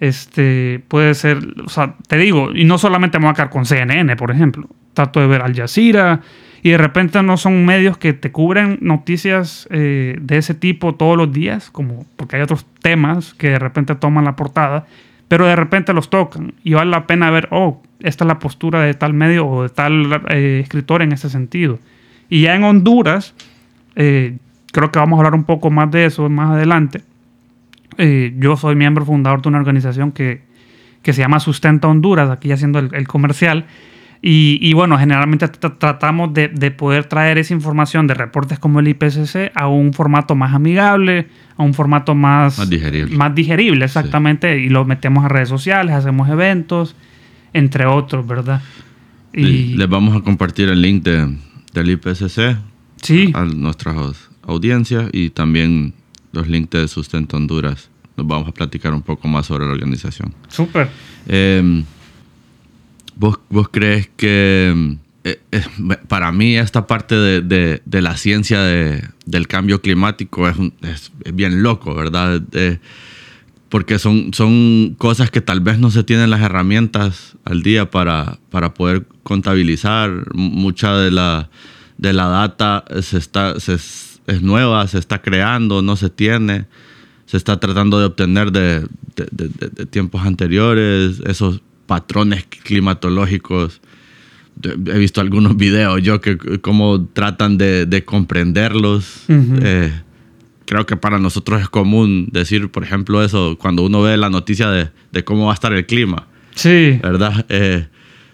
este, 0.00 0.82
puede 0.88 1.14
ser, 1.14 1.38
o 1.64 1.68
sea, 1.68 1.94
te 2.08 2.16
digo, 2.16 2.50
y 2.54 2.64
no 2.64 2.78
solamente 2.78 3.18
me 3.18 3.26
voy 3.26 3.32
a 3.32 3.34
quedar 3.34 3.50
con 3.50 3.66
CNN, 3.66 4.16
por 4.16 4.30
ejemplo, 4.30 4.66
trato 4.94 5.20
de 5.20 5.26
ver 5.26 5.42
Al 5.42 5.54
Jazeera, 5.54 6.22
y 6.62 6.70
de 6.70 6.78
repente 6.78 7.22
no 7.22 7.36
son 7.36 7.64
medios 7.64 7.96
que 7.96 8.12
te 8.12 8.32
cubren 8.32 8.78
noticias 8.80 9.66
eh, 9.70 10.16
de 10.20 10.38
ese 10.38 10.54
tipo 10.54 10.94
todos 10.94 11.16
los 11.16 11.32
días, 11.32 11.70
como 11.70 12.06
porque 12.16 12.36
hay 12.36 12.42
otros 12.42 12.66
temas 12.82 13.34
que 13.34 13.50
de 13.50 13.58
repente 13.58 13.94
toman 13.94 14.24
la 14.24 14.36
portada, 14.36 14.86
pero 15.28 15.46
de 15.46 15.56
repente 15.56 15.92
los 15.92 16.10
tocan 16.10 16.54
y 16.64 16.74
vale 16.74 16.90
la 16.90 17.06
pena 17.06 17.30
ver, 17.30 17.48
oh, 17.50 17.82
esta 18.00 18.24
es 18.24 18.28
la 18.28 18.38
postura 18.38 18.80
de 18.80 18.94
tal 18.94 19.14
medio 19.14 19.46
o 19.46 19.62
de 19.62 19.68
tal 19.68 20.22
eh, 20.28 20.60
escritor 20.62 21.02
en 21.02 21.12
ese 21.12 21.30
sentido. 21.30 21.78
Y 22.28 22.42
ya 22.42 22.54
en 22.54 22.64
Honduras, 22.64 23.34
eh, 23.96 24.36
creo 24.72 24.90
que 24.90 24.98
vamos 24.98 25.16
a 25.16 25.20
hablar 25.20 25.34
un 25.34 25.44
poco 25.44 25.70
más 25.70 25.90
de 25.90 26.06
eso 26.06 26.28
más 26.28 26.50
adelante. 26.50 27.02
Eh, 27.98 28.34
yo 28.38 28.56
soy 28.56 28.76
miembro 28.76 29.04
fundador 29.04 29.42
de 29.42 29.48
una 29.48 29.58
organización 29.58 30.12
que, 30.12 30.42
que, 31.02 31.12
se 31.12 31.20
llama 31.20 31.40
Sustenta 31.40 31.88
Honduras, 31.88 32.30
aquí 32.30 32.50
haciendo 32.52 32.78
el, 32.78 32.94
el 32.94 33.06
comercial. 33.08 33.66
Y, 34.22 34.58
y 34.60 34.74
bueno, 34.74 34.98
generalmente 34.98 35.46
tra- 35.46 35.78
tratamos 35.78 36.34
de, 36.34 36.48
de 36.48 36.70
poder 36.70 37.06
traer 37.06 37.38
esa 37.38 37.54
información 37.54 38.06
de 38.06 38.12
reportes 38.14 38.58
como 38.58 38.80
el 38.80 38.88
IPCC 38.88 39.50
a 39.54 39.66
un 39.66 39.94
formato 39.94 40.34
más 40.34 40.52
amigable, 40.52 41.28
a 41.56 41.62
un 41.62 41.72
formato 41.72 42.14
más, 42.14 42.58
Más 42.58 42.68
digerible. 42.68 43.16
más 43.16 43.34
digerible, 43.34 43.84
exactamente. 43.86 44.58
Y 44.60 44.68
lo 44.68 44.84
metemos 44.84 45.24
a 45.24 45.28
redes 45.28 45.48
sociales, 45.48 45.94
hacemos 45.94 46.28
eventos, 46.28 46.96
entre 47.54 47.86
otros, 47.86 48.26
¿verdad? 48.26 48.60
Y 49.32 49.46
Y 49.46 49.74
les 49.76 49.88
vamos 49.88 50.14
a 50.14 50.20
compartir 50.20 50.68
el 50.68 50.82
link 50.82 51.02
de, 51.02 51.34
del 51.72 51.90
IPCC 51.90 52.58
sí, 53.00 53.30
a 53.34 53.44
nuestras 53.46 54.28
audiencias 54.42 55.08
y 55.12 55.30
también 55.30 55.94
los 56.32 56.48
links 56.48 56.70
de 56.70 56.88
Sustento 56.88 57.36
Honduras. 57.36 57.88
Nos 58.16 58.26
vamos 58.26 58.48
a 58.48 58.52
platicar 58.52 58.92
un 58.92 59.02
poco 59.02 59.28
más 59.28 59.46
sobre 59.46 59.66
la 59.66 59.72
organización. 59.72 60.34
súper. 60.48 60.88
Eh, 61.26 61.82
¿vos, 63.16 63.38
vos 63.48 63.68
crees 63.70 64.08
que 64.16 64.96
eh, 65.24 65.40
eh, 65.52 65.62
para 66.08 66.32
mí 66.32 66.56
esta 66.56 66.86
parte 66.86 67.14
de, 67.14 67.42
de- 67.42 67.82
de 67.84 68.02
la 68.02 68.16
ciencia 68.16 68.60
de- 68.62 69.06
del 69.26 69.46
cambio 69.48 69.80
climático 69.82 70.48
es, 70.48 70.56
un- 70.56 70.72
es- 70.82 71.12
es 71.24 71.34
bien 71.34 71.62
loco, 71.62 71.94
¿verdad? 71.94 72.40
Porque 73.68 73.98
son, 74.00 74.32
son 74.34 74.96
cosas 74.98 75.30
que 75.30 75.40
tal 75.40 75.60
vez 75.60 75.78
no 75.78 75.90
se 75.92 76.02
tienen 76.02 76.30
las 76.30 76.40
herramientas 76.40 77.36
al 77.44 77.62
día 77.62 77.88
para, 77.90 78.38
para 78.50 78.74
poder 78.74 79.06
contabilizar. 79.22 80.34
Mucha 80.34 80.96
de 80.96 81.10
la, 81.12 81.50
de 81.98 82.12
la 82.12 82.26
data 82.26 82.84
se 83.02 83.18
está, 83.18 83.60
se- 83.60 83.78
es 84.30 84.42
nueva, 84.42 84.86
se 84.88 84.98
está 84.98 85.20
creando, 85.22 85.82
no 85.82 85.96
se 85.96 86.08
tiene 86.10 86.66
se 87.26 87.36
está 87.36 87.60
tratando 87.60 88.00
de 88.00 88.06
obtener 88.06 88.50
de, 88.50 88.80
de- 89.14 89.28
de- 89.30 89.48
de- 89.48 89.68
de 89.68 89.86
tiempos 89.86 90.22
anteriores, 90.26 91.20
esos 91.26 91.60
patrones 91.86 92.44
climatológicos. 92.64 93.80
He 94.62 94.98
visto 94.98 95.20
algunos 95.20 95.56
videos 95.56 96.02
yo 96.02 96.20
que 96.20 96.36
cómo 96.60 97.06
tratan 97.12 97.56
de, 97.56 97.86
de 97.86 98.04
comprenderlos. 98.04 99.24
Eh, 99.28 99.92
creo 100.66 100.86
que 100.86 100.96
para 100.96 101.18
nosotros 101.20 101.60
es 101.62 101.68
común 101.68 102.28
decir, 102.32 102.68
por 102.70 102.82
ejemplo, 102.82 103.22
eso 103.22 103.56
cuando 103.60 103.84
uno 103.84 104.02
ve 104.02 104.16
la 104.16 104.28
noticia 104.28 104.68
de, 104.70 104.88
de 105.12 105.24
cómo 105.24 105.46
va 105.46 105.52
a 105.52 105.54
estar 105.54 105.72
el 105.72 105.86
clima, 105.86 106.26
Sí, 106.56 106.98
¿verdad? 107.00 107.46
Eh, 107.48 107.86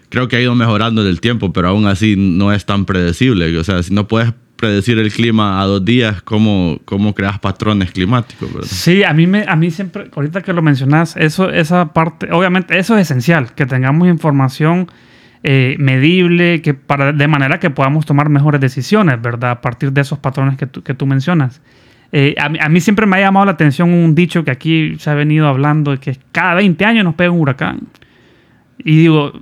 creo 0.09 0.27
que 0.27 0.35
ha 0.37 0.41
ido 0.41 0.55
mejorando 0.55 1.01
en 1.03 1.07
el 1.07 1.21
tiempo, 1.21 1.53
pero 1.53 1.67
aún 1.69 1.85
así 1.85 2.15
no 2.17 2.51
es 2.51 2.65
tan 2.65 2.85
predecible. 2.85 3.55
O 3.59 3.63
sea, 3.63 3.81
si 3.83 3.93
no 3.93 4.07
puedes 4.07 4.33
predecir 4.57 4.97
el 4.99 5.11
clima 5.11 5.61
a 5.61 5.65
dos 5.65 5.85
días, 5.85 6.21
¿cómo, 6.23 6.79
cómo 6.83 7.13
creas 7.13 7.39
patrones 7.39 7.91
climáticos? 7.91 8.51
¿verdad? 8.51 8.67
Sí, 8.69 9.03
a 9.03 9.13
mí, 9.13 9.27
me, 9.27 9.45
a 9.47 9.55
mí 9.55 9.71
siempre, 9.71 10.09
ahorita 10.13 10.41
que 10.41 10.51
lo 10.51 10.61
mencionas, 10.61 11.15
eso, 11.15 11.49
esa 11.49 11.93
parte, 11.93 12.31
obviamente, 12.31 12.77
eso 12.77 12.97
es 12.97 13.03
esencial, 13.03 13.53
que 13.53 13.65
tengamos 13.65 14.07
información 14.07 14.91
eh, 15.43 15.75
medible, 15.79 16.61
que 16.61 16.73
para, 16.73 17.13
de 17.13 17.27
manera 17.27 17.59
que 17.59 17.69
podamos 17.69 18.05
tomar 18.05 18.27
mejores 18.29 18.59
decisiones, 18.59 19.21
¿verdad? 19.21 19.51
A 19.51 19.61
partir 19.61 19.93
de 19.93 20.01
esos 20.01 20.19
patrones 20.19 20.57
que 20.57 20.65
tú, 20.65 20.81
que 20.81 20.93
tú 20.93 21.05
mencionas. 21.05 21.61
Eh, 22.11 22.35
a, 22.39 22.49
mí, 22.49 22.57
a 22.61 22.69
mí 22.69 22.79
siempre 22.81 23.05
me 23.05 23.17
ha 23.17 23.19
llamado 23.19 23.45
la 23.45 23.51
atención 23.51 23.93
un 23.93 24.15
dicho 24.15 24.43
que 24.43 24.51
aquí 24.51 24.95
se 24.97 25.09
ha 25.09 25.13
venido 25.13 25.47
hablando, 25.47 25.97
que 25.99 26.17
cada 26.31 26.55
20 26.55 26.83
años 26.85 27.03
nos 27.03 27.15
pega 27.15 27.31
un 27.31 27.39
huracán. 27.39 27.81
Y 28.79 28.97
digo, 28.97 29.33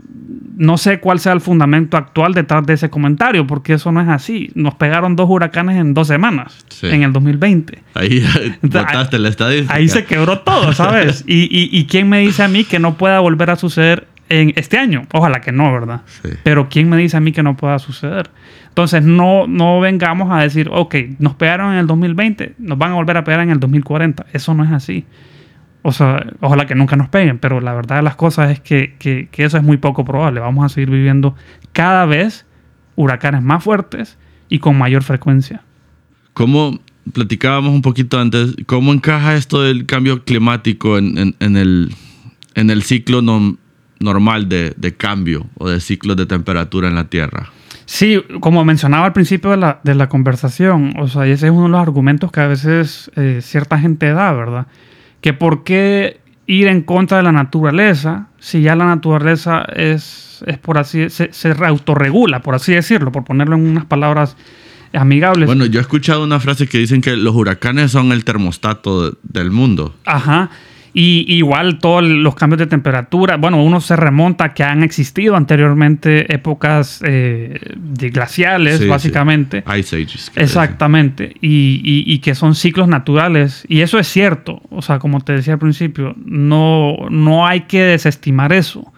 no 0.58 0.78
sé 0.78 1.00
cuál 1.00 1.20
sea 1.20 1.34
el 1.34 1.42
fundamento 1.42 1.98
actual 1.98 2.34
detrás 2.34 2.66
de 2.66 2.74
ese 2.74 2.90
comentario, 2.90 3.46
porque 3.46 3.74
eso 3.74 3.92
no 3.92 4.02
es 4.02 4.08
así. 4.08 4.50
Nos 4.56 4.76
pegaron 4.76 5.16
dos 5.16 5.30
huracanes 5.30 5.78
en 5.78 5.94
dos 5.94 6.08
semanas, 6.08 6.66
Sí. 6.70 6.88
en 6.88 7.04
el 7.04 7.12
2020. 7.14 7.84
Ahí 7.96 8.24
botaste 8.62 9.20
la 9.20 9.30
estadística. 9.30 9.74
Ahí 9.74 9.90
se 9.90 10.06
quebró 10.06 10.40
todo, 10.40 10.72
¿sabes? 10.74 11.24
Y, 11.28 11.44
y, 11.52 11.70
y 11.78 11.86
quién 11.86 12.08
me 12.10 12.20
dice 12.20 12.44
a 12.44 12.48
mí 12.48 12.64
que 12.64 12.80
no 12.80 12.96
pueda 12.98 13.20
volver 13.20 13.50
a 13.50 13.56
suceder 13.58 14.08
en 14.30 14.54
este 14.56 14.78
año? 14.78 15.04
Ojalá 15.14 15.42
que 15.42 15.52
no, 15.52 15.72
¿verdad? 15.72 16.02
Sí. 16.24 16.30
Pero 16.44 16.68
¿quién 16.70 16.90
me 16.90 16.98
dice 16.98 17.18
a 17.18 17.20
mí 17.20 17.32
que 17.32 17.44
no 17.44 17.58
pueda 17.58 17.78
suceder? 17.80 18.30
Entonces, 18.70 19.04
no, 19.04 19.48
no 19.48 19.80
vengamos 19.80 20.32
a 20.32 20.42
decir, 20.42 20.70
ok, 20.72 20.96
nos 21.20 21.36
pegaron 21.36 21.74
en 21.74 21.80
el 21.80 21.88
2020, 21.88 22.56
nos 22.58 22.78
van 22.78 22.92
a 22.92 22.96
volver 22.96 23.18
a 23.18 23.24
pegar 23.24 23.42
en 23.42 23.50
el 23.52 23.60
2040. 23.60 24.26
Eso 24.34 24.54
no 24.54 24.64
es 24.66 24.72
así. 24.72 25.06
O 25.88 25.92
sea, 25.92 26.26
ojalá 26.42 26.66
que 26.66 26.74
nunca 26.74 26.96
nos 26.96 27.10
peguen, 27.10 27.38
pero 27.38 27.62
la 27.62 27.74
verdad 27.76 27.98
de 27.98 28.02
las 28.02 28.16
cosas 28.16 28.50
es 28.50 28.60
que, 28.60 28.96
que- 28.98 29.30
que 29.32 29.44
eso 29.46 29.58
es 29.58 29.62
muy 29.64 29.78
poco 29.78 30.04
probable. 30.04 30.40
Vamos 30.40 30.66
a 30.66 30.70
seguir 30.70 30.90
viviendo 30.90 31.36
cada 31.74 32.06
vez 32.08 32.48
huracanes 32.96 33.44
más 33.44 33.64
fuertes 33.64 34.18
y 34.50 34.58
con 34.58 34.78
mayor 34.80 35.04
frecuencia. 35.04 35.62
¿Cómo, 36.34 36.80
platicábamos 37.14 37.72
un 37.72 37.84
poquito 37.84 38.20
antes, 38.20 38.56
cómo 38.66 38.94
encaja 38.94 39.36
esto 39.36 39.62
del 39.62 39.86
cambio 39.86 40.24
climático 40.24 40.98
en, 40.98 41.18
en- 41.20 41.36
en 41.40 41.56
el, 41.56 41.94
en 42.56 42.70
el 42.72 42.82
ciclo 42.82 43.22
no- 43.22 43.56
normal 44.00 44.50
de, 44.50 44.74
de 44.78 44.96
cambio 44.96 45.46
o 45.60 45.70
de 45.70 45.80
ciclos 45.82 46.18
de 46.18 46.26
temperatura 46.26 46.88
en 46.88 46.96
la 46.96 47.06
Tierra? 47.10 47.52
Sí, 47.86 48.24
como 48.40 48.66
mencionaba 48.66 49.06
al 49.06 49.14
principio 49.14 49.52
de 49.52 49.58
la, 49.58 49.80
de 49.84 49.94
la 49.94 50.10
conversación, 50.10 50.94
o 50.98 51.08
sea, 51.08 51.28
y 51.28 51.32
ese 51.32 51.46
es 51.46 51.52
uno 51.52 51.66
de 51.66 51.70
los 51.70 51.80
argumentos 51.82 52.32
que 52.32 52.40
a 52.42 52.48
veces 52.48 53.12
eh, 53.16 53.40
cierta 53.44 53.78
gente 53.78 54.12
da, 54.12 54.34
¿verdad? 54.34 54.66
Que 55.26 55.34
por 55.34 55.64
qué 55.64 56.20
ir 56.46 56.68
en 56.68 56.82
contra 56.84 57.18
de 57.18 57.24
la 57.24 57.32
naturaleza 57.32 58.28
si 58.38 58.62
ya 58.62 58.76
la 58.76 58.86
naturaleza 58.86 59.66
es, 59.76 60.44
es 60.46 60.60
por 60.60 60.78
así, 60.78 61.10
se, 61.10 61.34
se 61.34 61.50
autorregula, 61.66 62.44
por 62.44 62.54
así 62.54 62.74
decirlo, 62.76 63.12
por 63.12 63.24
ponerlo 63.24 63.56
en 63.56 63.66
unas 63.68 63.86
palabras 63.86 64.38
amigables. 64.94 65.48
Bueno, 65.48 65.66
yo 65.66 65.80
he 65.80 65.82
escuchado 65.82 66.24
una 66.24 66.40
frase 66.40 66.68
que 66.68 66.78
dicen 66.78 67.02
que 67.02 67.16
los 67.18 67.34
huracanes 67.34 67.92
son 67.92 68.12
el 68.12 68.24
termostato 68.24 69.10
de- 69.10 69.18
del 69.24 69.50
mundo. 69.50 69.96
Ajá. 70.06 70.52
Y 70.98 71.26
igual 71.28 71.80
todos 71.80 72.04
los 72.06 72.36
cambios 72.36 72.60
de 72.60 72.68
temperatura, 72.68 73.36
bueno, 73.36 73.62
uno 73.62 73.82
se 73.82 73.98
remonta 73.98 74.46
a 74.46 74.54
que 74.54 74.64
han 74.64 74.82
existido 74.82 75.36
anteriormente 75.36 76.34
épocas 76.34 77.02
eh, 77.06 77.60
de 77.76 78.10
glaciales, 78.12 78.78
Sí, 78.78 78.84
sí. 78.84 78.90
básicamente. 78.90 79.62
Ice 79.78 79.98
Ages. 80.02 80.32
Exactamente, 80.38 81.36
y, 81.42 81.82
y- 81.84 82.04
y 82.14 82.20
que 82.20 82.34
son 82.34 82.56
ciclos 82.56 82.88
naturales. 82.88 83.66
Y 83.68 83.82
eso 83.82 84.00
es 84.00 84.08
cierto, 84.08 84.62
o 84.70 84.82
sea, 84.82 85.00
como 85.00 85.20
te 85.20 85.34
decía 85.34 85.54
al 85.56 85.60
principio, 85.60 86.16
no, 86.24 86.96
no 87.10 87.46
hay 87.46 87.62
que 87.62 87.82
desestimar 87.84 88.54
eso. 88.54 88.94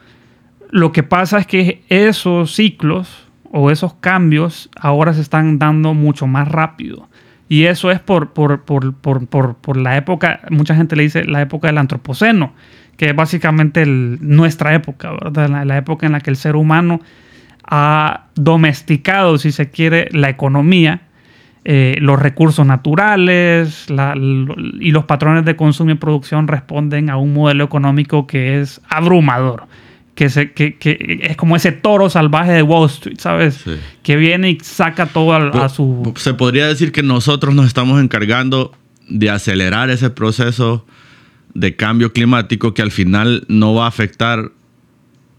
Lo 0.69 0.91
que 0.91 1.01
pasa 1.01 1.39
es 1.39 1.47
que 1.47 1.81
esos 1.89 2.53
ciclos 2.53 3.27
o 3.51 3.71
esos 3.71 3.95
cambios 3.95 4.69
ahora 4.79 5.13
se 5.13 5.21
están 5.21 5.57
dando 5.57 5.95
mucho 5.95 6.27
más 6.27 6.47
rápido. 6.47 7.10
Y 7.49 7.65
eso 7.65 7.91
es 7.91 7.99
por, 7.99 8.33
por, 8.33 8.63
por, 8.63 8.95
por, 8.95 9.77
la 9.77 9.97
época, 9.97 10.41
mucha 10.49 10.75
gente 10.75 10.95
le 10.95 11.03
dice 11.03 11.23
la 11.23 11.41
época 11.41 11.67
del 11.67 11.77
antropoceno, 11.77 12.53
que 12.97 13.07
es 13.07 13.15
básicamente 13.15 13.86
nuestra 13.86 14.73
época. 14.73 15.13
La, 15.33 15.77
época 15.77 16.05
en 16.05 16.12
la 16.12 16.19
que 16.19 16.29
el 16.29 16.36
ser 16.36 16.55
humano 16.55 16.99
ha 17.63 18.25
domesticado, 18.36 19.38
si 19.38 19.51
se 19.51 19.69
quiere, 19.69 20.10
la 20.12 20.29
economía, 20.29 21.01
eh, 21.63 21.95
los 21.99 22.19
recursos 22.19 22.65
naturales 22.65 23.88
y 24.79 24.91
los 24.91 25.05
patrones 25.05 25.45
de 25.45 25.55
consumo 25.55 25.91
y 25.91 25.95
producción 25.95 26.47
responden 26.47 27.10
a 27.10 27.17
un 27.17 27.33
modelo 27.33 27.63
económico 27.63 28.27
que 28.27 28.60
es 28.60 28.81
abrumador, 28.89 29.67
que, 30.17 30.30
se- 30.32 30.51
que- 30.51 30.75
que 30.77 31.19
es 31.21 31.38
como 31.38 31.56
ese 31.56 31.71
toro 31.71 32.10
salvaje 32.10 32.51
de 32.51 32.63
Wall 32.63 32.88
Street, 32.89 33.17
¿sabes? 33.19 33.62
Sí. 33.63 33.75
Que 34.01 34.15
viene 34.17 34.49
y 34.49 34.58
saca 34.62 35.06
todo 35.06 35.34
a, 35.34 35.69
su... 35.69 36.12
Se 36.17 36.34
podría 36.34 36.67
decir 36.67 36.91
que 36.91 37.03
nosotros 37.03 37.53
nos 37.53 37.67
estamos 37.67 38.01
encargando 38.01 38.73
de 39.08 39.30
acelerar 39.30 39.91
ese 39.91 40.10
proceso 40.10 40.86
de 41.53 41.75
cambio 41.75 42.12
climático 42.13 42.73
que 42.73 42.82
al 42.82 42.89
final 42.91 43.45
no 43.47 43.75
va 43.75 43.86
a 43.86 43.88
afectar 43.89 44.51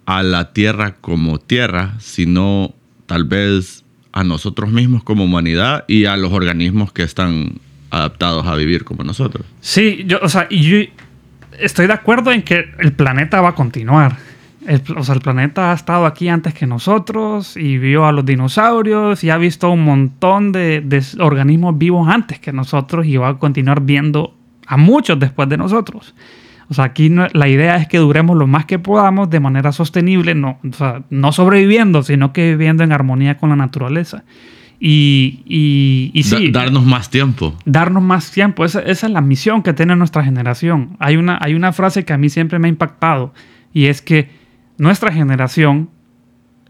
a 0.06 0.22
la 0.22 0.52
Tierra 0.52 0.94
como 1.00 1.38
Tierra, 1.38 1.94
sino 1.98 2.72
tal 3.06 3.24
vez 3.24 3.84
a 4.12 4.22
nosotros 4.22 4.70
mismos 4.70 5.02
como 5.02 5.24
humanidad 5.24 5.84
y 5.88 6.04
a 6.04 6.16
los 6.16 6.32
organismos 6.32 6.92
que 6.92 7.02
están 7.02 7.54
adaptados 7.90 8.46
a 8.46 8.54
vivir 8.54 8.84
como 8.84 9.02
nosotros. 9.02 9.44
Sí, 9.60 10.04
yo, 10.06 10.18
o 10.22 10.28
sea, 10.28 10.46
y 10.48 10.60
yo 10.62 10.76
estoy 11.58 11.88
de 11.88 11.94
acuerdo 11.94 12.30
en 12.32 12.42
que 12.42 12.70
el 12.78 12.92
planeta 12.92 13.40
va 13.40 13.50
a 13.50 13.54
continuar. 13.54 14.16
El, 14.68 14.82
o 14.96 15.02
sea, 15.02 15.14
el 15.14 15.20
planeta 15.22 15.72
ha 15.72 15.74
estado 15.74 16.04
aquí 16.06 16.28
antes 16.28 16.52
que 16.54 16.66
nosotros 16.66 17.56
y 17.56 17.78
vio 17.78 18.06
a 18.06 18.12
los 18.12 18.24
dinosaurios 18.26 19.24
y 19.24 19.30
ha 19.30 19.38
visto 19.38 19.70
un 19.70 19.82
montón 19.82 20.52
de, 20.52 20.80
de 20.82 21.02
organismos 21.20 21.78
vivos 21.78 22.06
antes 22.08 22.38
que 22.38 22.52
nosotros 22.52 23.06
y 23.06 23.16
va 23.16 23.28
a 23.30 23.38
continuar 23.38 23.80
viendo 23.80 24.34
a 24.66 24.76
muchos 24.76 25.18
después 25.18 25.48
de 25.48 25.56
nosotros. 25.56 26.14
O 26.68 26.74
sea, 26.74 26.84
aquí 26.84 27.08
no- 27.08 27.28
la 27.32 27.48
idea 27.48 27.76
es 27.76 27.88
que 27.88 27.96
duremos 27.96 28.36
lo 28.36 28.46
más 28.46 28.66
que 28.66 28.78
podamos 28.78 29.30
de 29.30 29.40
manera 29.40 29.72
sostenible, 29.72 30.34
no, 30.34 30.58
o 30.70 30.72
sea, 30.74 31.02
no 31.08 31.32
sobreviviendo, 31.32 32.02
sino 32.02 32.34
que 32.34 32.50
viviendo 32.50 32.84
en 32.84 32.92
armonía 32.92 33.38
con 33.38 33.48
la 33.48 33.56
naturaleza. 33.56 34.24
Y, 34.80 35.42
y, 35.46 36.10
y 36.14 36.22
sí, 36.22 36.50
Da- 36.50 36.64
darnos 36.64 36.84
más 36.84 37.10
tiempo. 37.10 37.54
darnos 37.64 38.02
más 38.02 38.30
tiempo. 38.30 38.64
Esa, 38.64 38.80
esa 38.80 39.06
es 39.06 39.12
la 39.12 39.20
misión 39.22 39.62
que 39.62 39.72
tiene 39.72 39.96
nuestra 39.96 40.22
generación. 40.22 40.90
Hay 41.00 41.16
una, 41.16 41.38
hay 41.40 41.54
una 41.54 41.72
frase 41.72 42.04
que 42.04 42.12
a 42.12 42.18
mí 42.18 42.28
siempre 42.28 42.58
me 42.58 42.68
ha 42.68 42.70
impactado 42.70 43.32
y 43.72 43.86
es 43.86 44.02
que 44.02 44.28
nuestra 44.78 45.12
generación 45.12 45.90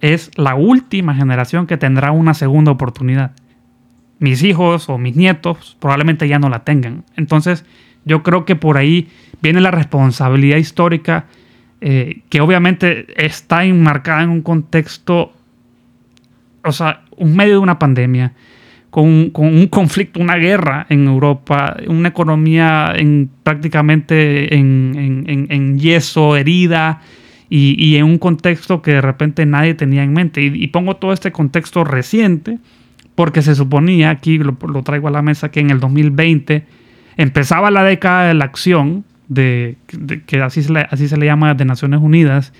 es 0.01 0.31
la 0.37 0.55
última 0.55 1.15
generación 1.15 1.67
que 1.67 1.77
tendrá 1.77 2.13
una 2.13 2.35
segunda 2.35 2.73
oportunidad. 2.73 3.33
Mis 4.19 4.43
hijos 4.43 4.89
o 4.89 4.99
mis 4.99 5.17
nietos 5.17 5.77
probablemente 5.81 6.27
ya 6.29 6.39
no 6.39 6.49
la 6.49 6.65
tengan. 6.65 7.05
Entonces 7.17 7.65
yo 8.05 8.23
creo 8.23 8.45
que 8.45 8.57
por 8.57 8.77
ahí 8.77 9.09
viene 9.41 9.61
la 9.61 9.71
responsabilidad 9.71 10.57
histórica 10.57 11.27
eh, 11.81 12.23
que 12.29 12.41
obviamente 12.41 13.07
está 13.25 13.65
enmarcada 13.65 14.23
en 14.23 14.31
un 14.31 14.43
contexto 14.43 15.33
o 16.69 16.73
sea, 16.73 17.03
un 17.17 17.37
medio 17.37 17.55
de 17.55 17.59
una 17.59 17.79
pandemia, 17.79 18.33
con, 18.91 19.31
un 19.35 19.67
conflicto, 19.69 20.21
una 20.21 20.37
guerra 20.37 20.87
en 20.89 21.07
Europa, 21.07 21.77
una 21.87 22.09
economía 22.09 22.93
en, 22.97 23.31
prácticamente 23.43 24.55
en, 24.55 25.25
en, 25.27 25.47
en 25.51 25.79
yeso, 25.79 26.37
herida, 26.37 27.03
y, 27.51 27.97
en 27.97 28.05
un 28.05 28.19
contexto 28.19 28.83
que 28.83 28.93
de 28.93 29.01
repente 29.01 29.47
nadie 29.47 29.75
tenía 29.75 30.03
en 30.03 30.13
mente. 30.13 30.43
Y, 30.43 30.67
pongo 30.69 30.97
todo 30.97 31.13
este 31.13 31.33
contexto 31.33 31.85
reciente, 31.85 32.59
porque 33.15 33.43
se 33.43 33.55
suponía, 33.55 34.11
aquí 34.11 34.39
lo, 34.39 34.55
traigo 34.83 35.09
a 35.09 35.11
la 35.11 35.23
mesa, 35.23 35.51
que 35.51 35.61
en 35.61 35.71
el 35.71 35.81
2020 35.81 36.67
empezaba 37.17 37.71
la 37.71 37.83
década 37.85 38.29
de 38.29 38.35
la 38.35 38.45
acción, 38.45 39.05
de, 39.29 39.77
que 40.27 40.41
así 40.41 40.63
se, 40.63 40.73
le, 40.73 40.81
así 40.91 41.09
se 41.09 41.17
le 41.17 41.27
llama 41.27 41.55
de 41.55 41.65
Naciones 41.65 42.01
Unidas, 42.01 42.53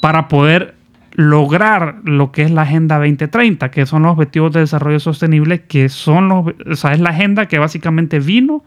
para 0.00 0.28
poder 0.28 0.74
lograr 1.14 1.96
lo 2.04 2.32
que 2.32 2.42
es 2.42 2.50
la 2.50 2.62
Agenda 2.62 2.98
2030, 2.98 3.70
que 3.70 3.86
son 3.86 4.02
los 4.02 4.12
Objetivos 4.12 4.52
de 4.52 4.60
Desarrollo 4.60 4.98
Sostenible, 4.98 5.62
que 5.62 5.88
son 5.88 6.28
los, 6.28 6.84
es 6.84 7.00
la 7.00 7.10
agenda 7.10 7.46
que 7.46 7.58
básicamente 7.58 8.18
vino 8.18 8.64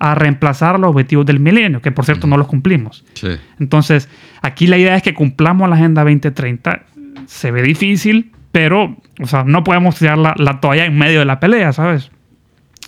a 0.00 0.14
reemplazar 0.14 0.80
los 0.80 0.90
objetivos 0.90 1.26
del 1.26 1.38
milenio, 1.38 1.80
que 1.80 1.92
por 1.92 2.04
cierto 2.04 2.26
no 2.26 2.36
los 2.36 2.48
cumplimos. 2.48 3.04
Sí. 3.14 3.28
Entonces, 3.60 4.08
aquí 4.42 4.66
la 4.66 4.78
idea 4.78 4.96
es 4.96 5.02
que 5.02 5.14
cumplamos 5.14 5.68
la 5.68 5.76
Agenda 5.76 6.02
2030. 6.02 6.86
Se 7.26 7.50
ve 7.50 7.62
difícil, 7.62 8.32
pero, 8.50 8.96
o 9.20 9.26
sea, 9.26 9.44
no 9.44 9.62
podemos 9.62 9.96
tirar 9.96 10.18
la, 10.18 10.34
la 10.38 10.58
toalla 10.60 10.86
en 10.86 10.98
medio 10.98 11.20
de 11.20 11.26
la 11.26 11.38
pelea, 11.38 11.72
¿sabes? 11.72 12.10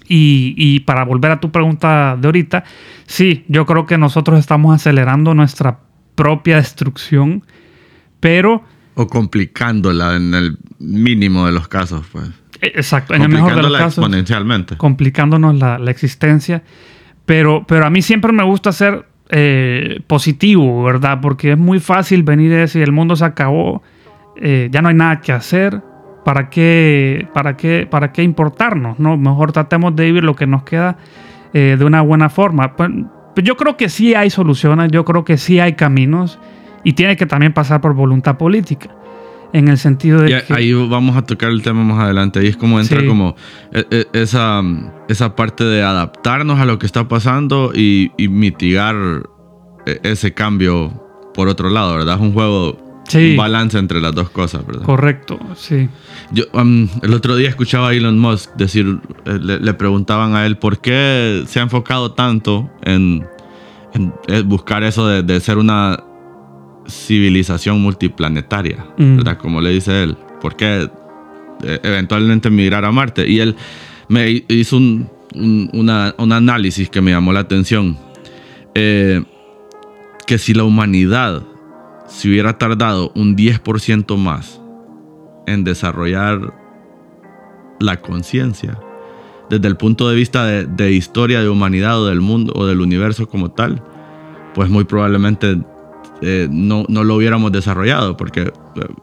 Y, 0.09 0.55
y, 0.57 0.81
para 0.81 1.05
volver 1.05 1.31
a 1.31 1.41
tu 1.41 1.53
pregunta 1.53 2.17
de 2.21 2.27
ahorita, 2.27 2.65
sí, 3.07 3.45
yo 3.47 3.67
creo 3.67 3.87
que 3.87 3.99
nosotros 3.99 4.39
estamos 4.41 4.75
acelerando 4.75 5.33
nuestra 5.35 5.79
propia 6.17 6.57
destrucción, 6.57 7.45
pero 8.21 8.65
o 8.95 9.07
complicándola 9.07 10.17
en 10.17 10.35
el 10.35 10.59
mínimo 10.79 11.47
de 11.47 11.53
los 11.53 11.69
casos, 11.69 12.05
pues. 12.13 12.29
Exacto, 12.61 13.15
en 13.15 13.23
el 13.23 13.29
mejor 13.29 13.57
de 13.57 13.63
los 13.63 13.73
casos. 13.73 13.99
exponencialmente. 13.99 14.77
Complicándonos 14.77 15.59
la, 15.59 15.79
la, 15.79 15.91
existencia. 15.91 16.63
Pero, 17.33 17.65
pero 17.67 17.87
a 17.87 17.89
mí 17.89 18.03
siempre 18.03 18.31
me 18.31 18.45
gusta 18.45 18.73
ser 18.73 19.07
eh, 19.31 20.01
positivo, 20.07 20.85
¿verdad? 20.85 21.21
Porque 21.23 21.53
es 21.53 21.59
muy 21.59 21.81
fácil 21.81 22.25
venir 22.25 22.53
y 22.53 22.57
decir, 22.57 22.83
el 22.83 22.93
mundo 22.93 23.17
se 23.17 23.25
acabó, 23.25 23.83
eh, 24.37 24.69
ya 24.71 24.83
no 24.83 24.91
hay 24.91 24.95
nada 24.95 25.23
que 25.23 25.33
hacer, 25.33 25.81
¿para 26.27 26.51
qué, 26.51 27.27
para 27.33 27.57
qué, 27.57 27.89
para 27.91 28.13
qué 28.13 28.23
importarnos? 28.23 28.99
¿no? 28.99 29.17
Mejor 29.17 29.51
tratemos 29.51 29.97
de 29.97 30.05
vivir 30.05 30.25
lo 30.25 30.37
que 30.37 30.47
nos 30.47 30.65
queda 30.65 30.99
eh, 31.55 31.77
de 31.79 31.85
una 31.87 32.03
buena 32.03 32.29
forma. 32.29 32.77
Pues, 32.77 32.91
pues 33.35 33.47
yo 33.47 33.57
creo 33.57 33.79
que 33.79 33.89
sí 33.89 34.15
hay 34.15 34.29
soluciones, 34.29 34.93
yo 34.93 35.07
creo 35.07 35.25
que 35.25 35.39
sí 35.39 35.59
hay 35.59 35.73
caminos 35.73 36.39
y 36.85 36.93
tiene 36.93 37.17
que 37.17 37.25
también 37.25 37.55
pasar 37.55 37.81
por 37.81 37.95
voluntad 37.95 38.37
política. 38.37 38.91
En 39.53 39.69
el 39.69 39.79
sentido 39.79 40.23
de 40.23 40.31
y 40.31 40.43
que... 40.43 40.55
Ahí 40.55 40.73
vamos 40.73 41.17
a 41.17 41.23
tocar 41.23 41.51
el 41.51 41.63
tema 41.63 41.85
más 41.85 42.03
adelante. 42.03 42.41
Ahí 42.41 42.49
es 42.49 42.57
como 42.57 42.81
entra 42.81 43.01
sí. 43.01 43.07
como 43.07 43.37
esa, 44.13 44.63
esa 45.09 45.37
parte 45.37 45.65
de 45.65 45.83
adaptarnos 45.83 46.59
a 46.59 46.65
lo 46.65 46.79
que 46.79 46.87
está 46.87 47.07
pasando 47.07 47.73
y, 47.75 48.11
y, 48.17 48.29
mitigar 48.29 48.97
e, 49.87 50.01
ese 50.05 50.33
cambio 50.33 50.93
por 51.35 51.49
otro 51.49 51.69
lado, 51.69 51.97
¿verdad? 51.97 52.17
Es 52.17 52.21
un 52.23 52.33
juego, 52.33 53.03
sí. 53.09 53.33
un 53.33 53.37
balance 53.37 53.79
entre 53.79 54.01
las 54.01 54.15
dos 54.15 54.31
cosas, 54.31 54.67
¿verdad? 54.67 54.85
Correcto, 54.85 55.39
sí. 55.55 55.89
Yo 56.31 56.45
um, 56.55 56.89
el 57.03 57.13
otro 57.13 57.37
día 57.37 57.51
escuchaba 57.51 57.91
a 57.91 57.93
Elon 57.93 58.19
Musk 58.19 58.55
decir, 58.55 59.01
eh, 59.27 59.39
le, 59.39 59.61
le, 59.61 59.75
preguntaban 59.75 60.35
a 60.35 60.47
él 60.47 60.57
por 60.57 60.81
qué 60.81 61.45
se 61.47 61.61
ha 61.61 61.63
enfocado 61.63 62.13
tanto 62.13 62.71
en, 62.83 63.27
en 63.93 64.49
buscar 64.49 64.83
eso 64.83 65.07
de, 65.07 65.23
de 65.23 65.41
ser 65.41 65.59
una 65.59 66.05
civilización 66.87 67.81
multiplanetaria, 67.81 68.87
mm. 68.97 69.17
¿verdad? 69.17 69.39
Como 69.39 69.61
le 69.61 69.71
dice 69.71 70.03
él. 70.03 70.17
¿Por 70.41 70.57
qué 70.57 70.89
eh, 71.63 71.81
eventualmente 71.83 72.51
migrar 72.51 72.85
a 72.85 72.93
Marte? 72.93 73.29
Y 73.29 73.41
él 73.41 73.57
me 74.09 74.45
hizo 74.49 74.77
un, 74.77 75.09
un, 75.35 75.71
una, 75.73 76.15
un 76.19 76.33
análisis 76.33 76.89
que 76.91 77.01
me 77.01 77.11
llamó 77.11 77.33
la 77.33 77.41
atención. 77.41 77.97
Eh, 78.75 79.23
que 80.27 80.39
si 80.39 80.55
la 80.55 80.65
humanidad 80.65 81.43
se 82.07 82.29
hubiera 82.29 82.59
tardado 82.59 83.13
un 83.15 83.37
10% 83.37 84.17
más 84.17 84.61
en 85.47 85.65
desarrollar 85.65 86.55
la 87.81 88.01
conciencia, 88.01 88.79
desde 89.51 89.69
el 89.69 89.77
punto 89.77 90.09
de 90.09 90.17
vista 90.17 90.47
de, 90.47 90.67
de, 90.67 90.93
historia 90.93 91.41
de 91.41 91.49
humanidad 91.49 92.01
o 92.01 92.07
del 92.07 92.21
mundo 92.21 92.53
o 92.57 92.67
del 92.67 92.81
universo 92.81 93.29
como 93.29 93.51
tal, 93.51 93.83
pues 94.55 94.71
muy 94.71 94.85
probablemente 94.85 95.59
eh, 96.23 96.49
no, 96.51 96.85
no, 96.89 97.03
lo 97.05 97.17
hubiéramos 97.17 97.51
desarrollado, 97.51 98.17
porque 98.17 98.43
eh, 98.43 98.53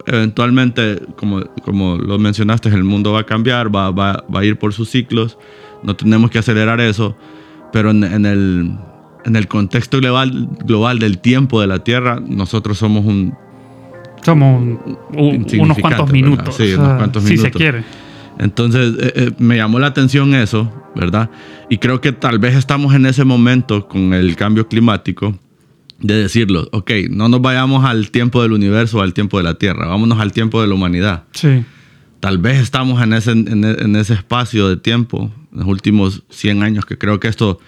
eventualmente, 0.06 1.02
como, 1.18 1.42
como 1.64 1.98
lo 1.98 2.18
mencionaste, 2.18 2.70
el 2.70 2.84
mundo 2.84 3.12
va 3.12 3.22
a 3.22 3.26
cambiar, 3.26 3.74
va, 3.74 3.92
va, 3.92 4.24
va 4.34 4.40
a 4.40 4.46
ir 4.46 4.58
por 4.58 4.74
sus 4.74 4.90
ciclos, 4.90 5.38
no 5.84 5.96
tenemos 5.96 6.32
que 6.32 6.40
acelerar 6.40 6.80
eso, 6.80 7.16
pero 7.74 7.92
en, 7.92 8.04
en, 8.06 8.26
el, 8.26 8.72
en 9.26 9.36
el 9.36 9.48
contexto 9.48 10.00
global, 10.00 10.48
global 10.66 11.00
del 11.00 11.20
tiempo 11.20 11.60
de 11.60 11.68
la 11.68 11.84
Tierra, 11.84 12.20
nosotros 12.26 12.78
somos 12.78 13.06
un... 13.06 13.34
Somos 14.24 14.62
un, 14.62 14.98
un, 15.18 15.48
unos 15.60 15.78
cuantos 15.78 16.12
minutos. 16.12 16.56
Sí, 16.56 16.64
o 16.74 16.76
sea, 16.76 16.80
unos 16.80 16.98
cuantos 16.98 17.24
si 17.24 17.32
minutos. 17.32 17.52
se 17.52 17.58
quiere. 17.58 17.84
Entonces, 18.38 18.96
eh, 19.00 19.14
eh, 19.16 19.32
me 19.38 19.58
llamó 19.58 19.80
la 19.80 19.88
atención 19.88 20.34
eso, 20.34 20.72
¿verdad? 20.96 21.30
Y 21.70 21.78
creo 21.78 22.00
que 22.00 22.12
tal 22.14 22.40
vez 22.40 22.56
estamos 22.56 22.94
en 22.96 23.06
ese 23.06 23.26
momento 23.26 23.88
con 23.88 24.14
el 24.14 24.36
cambio 24.36 24.68
climático 24.68 25.36
de 26.02 26.16
decirlo, 26.16 26.70
ok, 26.72 26.92
no 27.10 27.28
nos 27.30 27.42
vayamos 27.42 27.86
al 27.86 28.12
tiempo 28.12 28.42
del 28.42 28.54
universo 28.54 29.00
o 29.00 29.02
al 29.02 29.14
tiempo 29.14 29.38
de 29.38 29.44
la 29.44 29.56
Tierra, 29.56 29.88
vámonos 29.88 30.20
al 30.20 30.32
tiempo 30.32 30.62
de 30.62 30.68
la 30.68 30.74
humanidad. 30.74 31.24
Sí. 31.32 31.64
Tal 32.20 32.38
vez 32.38 32.60
estamos 32.60 33.02
en 33.02 33.14
ese, 33.14 33.32
en, 33.32 33.64
en 33.64 33.96
ese 33.96 34.14
espacio 34.14 34.68
de 34.68 34.78
tiempo, 34.78 35.32
en 35.52 35.60
los 35.60 35.68
últimos 35.68 36.24
100 36.30 36.64
años, 36.64 36.86
que 36.86 36.98
creo 36.98 37.20
que 37.20 37.28
esto, 37.28 37.60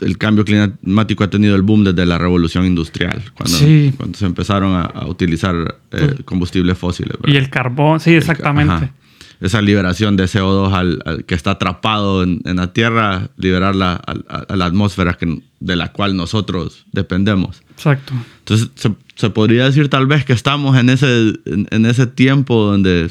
el 0.00 0.18
cambio 0.18 0.44
climático 0.44 1.24
ha 1.24 1.30
tenido 1.30 1.54
el 1.54 1.62
boom 1.62 1.84
desde 1.84 2.06
la 2.06 2.18
revolución 2.18 2.64
industrial, 2.64 3.22
cuando, 3.34 3.56
sí. 3.56 3.92
cuando 3.96 4.18
se 4.18 4.26
empezaron 4.26 4.74
a, 4.74 4.82
a 4.82 5.06
utilizar 5.06 5.80
eh, 5.92 6.14
combustibles 6.24 6.76
fósiles. 6.76 7.16
¿verdad? 7.20 7.34
Y 7.34 7.36
el 7.36 7.50
carbón, 7.50 8.00
sí, 8.00 8.14
exactamente. 8.14 8.86
El, 8.86 9.46
esa 9.46 9.62
liberación 9.62 10.16
de 10.16 10.24
CO2 10.24 10.72
al, 10.72 11.02
al 11.04 11.24
que 11.24 11.36
está 11.36 11.52
atrapado 11.52 12.24
en, 12.24 12.40
en, 12.44 12.56
la 12.56 12.72
Tierra, 12.72 13.30
liberarla 13.36 14.00
a, 14.04 14.38
a 14.52 14.56
la 14.56 14.66
atmósfera 14.66 15.14
que, 15.14 15.40
de 15.60 15.76
la 15.76 15.92
cual 15.92 16.16
nosotros 16.16 16.86
dependemos. 16.92 17.62
Exacto. 17.70 18.12
Entonces, 18.40 18.70
se, 18.74 18.92
se, 19.14 19.30
podría 19.30 19.64
decir 19.64 19.88
tal 19.88 20.06
vez 20.06 20.24
que 20.24 20.32
estamos 20.32 20.76
en 20.76 20.90
ese, 20.90 21.34
en, 21.46 21.66
en 21.70 21.86
ese 21.86 22.06
tiempo 22.06 22.64
donde 22.64 23.10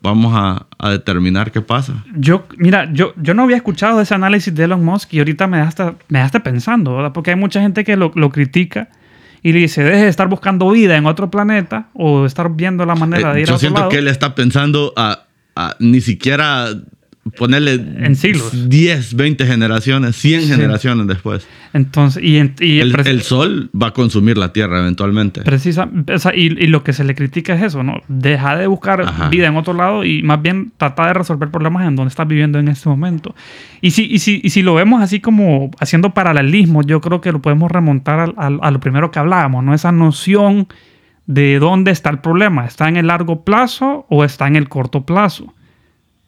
vamos 0.00 0.32
a, 0.34 0.66
a, 0.78 0.90
determinar 0.90 1.52
qué 1.52 1.60
pasa. 1.60 2.04
Yo, 2.16 2.46
mira, 2.56 2.92
yo, 2.92 3.14
yo 3.16 3.34
no 3.34 3.42
había 3.44 3.56
escuchado 3.56 4.00
ese 4.00 4.14
análisis 4.14 4.54
de 4.54 4.64
Elon 4.64 4.84
Musk 4.84 5.14
y 5.14 5.18
ahorita 5.18 5.46
me 5.46 5.58
dejaste, 5.58 5.84
me 6.08 6.18
dejaste 6.18 6.40
pensando, 6.40 6.96
¿verdad? 6.96 7.12
Porque 7.12 7.30
hay 7.30 7.36
mucha 7.36 7.60
gente 7.60 7.84
que 7.84 7.96
lo, 7.96 8.12
lo 8.14 8.30
critica 8.30 8.88
y 9.42 9.52
le 9.52 9.60
dice, 9.60 9.82
deje 9.82 10.04
de 10.04 10.08
estar 10.08 10.28
buscando 10.28 10.70
vida 10.70 10.96
en 10.96 11.06
otro 11.06 11.30
planeta 11.30 11.88
o 11.94 12.26
estar 12.26 12.54
viendo 12.54 12.84
la 12.84 12.94
manera 12.94 13.30
eh, 13.30 13.34
de 13.34 13.40
ir 13.42 13.46
yo 13.46 13.54
a 13.54 13.56
otro 13.56 13.60
siento 13.60 13.78
lado. 13.80 13.90
que 13.90 13.98
él 13.98 14.08
está 14.08 14.34
pensando 14.34 14.92
a 14.96 15.26
a 15.54 15.76
ni 15.78 16.00
siquiera 16.00 16.68
ponerle 17.36 17.74
en 17.74 18.16
siglos 18.16 18.68
10, 18.68 19.14
20 19.14 19.46
generaciones, 19.46 20.16
100 20.16 20.42
sí. 20.42 20.48
generaciones 20.48 21.06
después. 21.06 21.46
Entonces, 21.72 22.22
y, 22.22 22.36
y 22.60 22.80
el, 22.80 22.94
el, 23.06 23.22
sol 23.22 23.70
va 23.80 23.88
a 23.88 23.90
consumir 23.92 24.36
la 24.36 24.52
tierra 24.52 24.80
eventualmente. 24.80 25.42
Precisa, 25.42 25.88
o 26.12 26.18
sea, 26.18 26.34
y, 26.34 26.46
y, 26.46 26.66
lo 26.66 26.82
que 26.82 26.92
se 26.92 27.04
le 27.04 27.14
critica 27.14 27.54
es 27.54 27.62
eso, 27.62 27.84
¿no? 27.84 28.00
Deja 28.08 28.56
de 28.56 28.66
buscar 28.66 29.02
Ajá. 29.02 29.28
vida 29.28 29.46
en 29.46 29.56
otro 29.56 29.72
lado 29.72 30.04
y 30.04 30.22
más 30.22 30.42
bien 30.42 30.72
trata 30.76 31.06
de 31.06 31.14
resolver 31.14 31.48
problemas 31.50 31.86
en 31.86 31.94
donde 31.94 32.08
estás 32.08 32.26
viviendo 32.26 32.58
en 32.58 32.66
este 32.68 32.88
momento. 32.88 33.34
Y 33.80 33.92
si, 33.92 34.04
y 34.04 34.18
si, 34.18 34.40
y 34.42 34.50
si 34.50 34.62
lo 34.62 34.74
vemos 34.74 35.00
así 35.00 35.20
como 35.20 35.70
haciendo 35.78 36.10
paralelismo, 36.10 36.82
yo 36.82 37.00
creo 37.00 37.20
que 37.20 37.30
lo 37.30 37.40
podemos 37.40 37.70
remontar 37.70 38.18
a, 38.18 38.32
a, 38.36 38.46
a 38.46 38.70
lo 38.72 38.80
primero 38.80 39.12
que 39.12 39.20
hablábamos, 39.20 39.62
¿no? 39.62 39.74
Esa 39.74 39.92
noción 39.92 40.66
de 41.26 41.60
dónde 41.60 41.92
está 41.92 42.10
el 42.10 42.18
problema. 42.18 42.66
¿Está 42.66 42.88
en 42.88 42.96
el 42.96 43.06
largo 43.06 43.44
plazo 43.44 44.06
o 44.10 44.24
está 44.24 44.48
en 44.48 44.56
el 44.56 44.68
corto 44.68 45.06
plazo? 45.06 45.54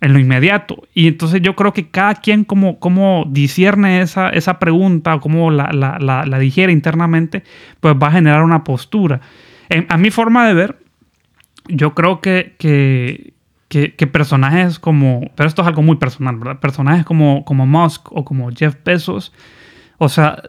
En 0.04 0.12
lo 0.12 0.18
inmediato. 0.18 0.82
Y 0.92 1.08
entonces 1.08 1.40
yo 1.40 1.56
creo 1.56 1.72
que 1.72 1.88
cada 1.88 2.16
quien 2.16 2.44
como, 2.44 2.78
como 2.78 3.24
discierne 3.26 4.02
esa, 4.02 4.28
esa 4.28 4.58
pregunta 4.58 5.14
o 5.14 5.20
cómo 5.20 5.50
la, 5.50 5.72
la, 5.72 5.98
la, 5.98 6.26
la, 6.26 6.38
digiere 6.38 6.74
internamente, 6.74 7.42
pues 7.80 7.94
va 7.94 8.08
a 8.08 8.12
generar 8.12 8.42
una 8.42 8.64
postura. 8.64 9.22
En, 9.70 9.86
a 9.88 9.96
mi 9.96 10.10
forma 10.10 10.46
de 10.46 10.52
ver, 10.52 10.78
yo 11.68 11.94
creo 11.94 12.20
que, 12.20 12.54
que, 12.58 13.32
que, 13.68 13.94
que, 13.94 14.06
personajes 14.06 14.78
como, 14.78 15.22
pero 15.36 15.48
esto 15.48 15.62
es 15.62 15.68
algo 15.68 15.80
muy 15.80 15.96
personal, 15.96 16.36
¿verdad? 16.36 16.60
Personajes 16.60 17.06
como, 17.06 17.46
como 17.46 17.64
Musk 17.64 18.12
o 18.12 18.26
como 18.26 18.50
Jeff 18.50 18.76
Bezos, 18.84 19.32
o 19.96 20.10
sea, 20.10 20.42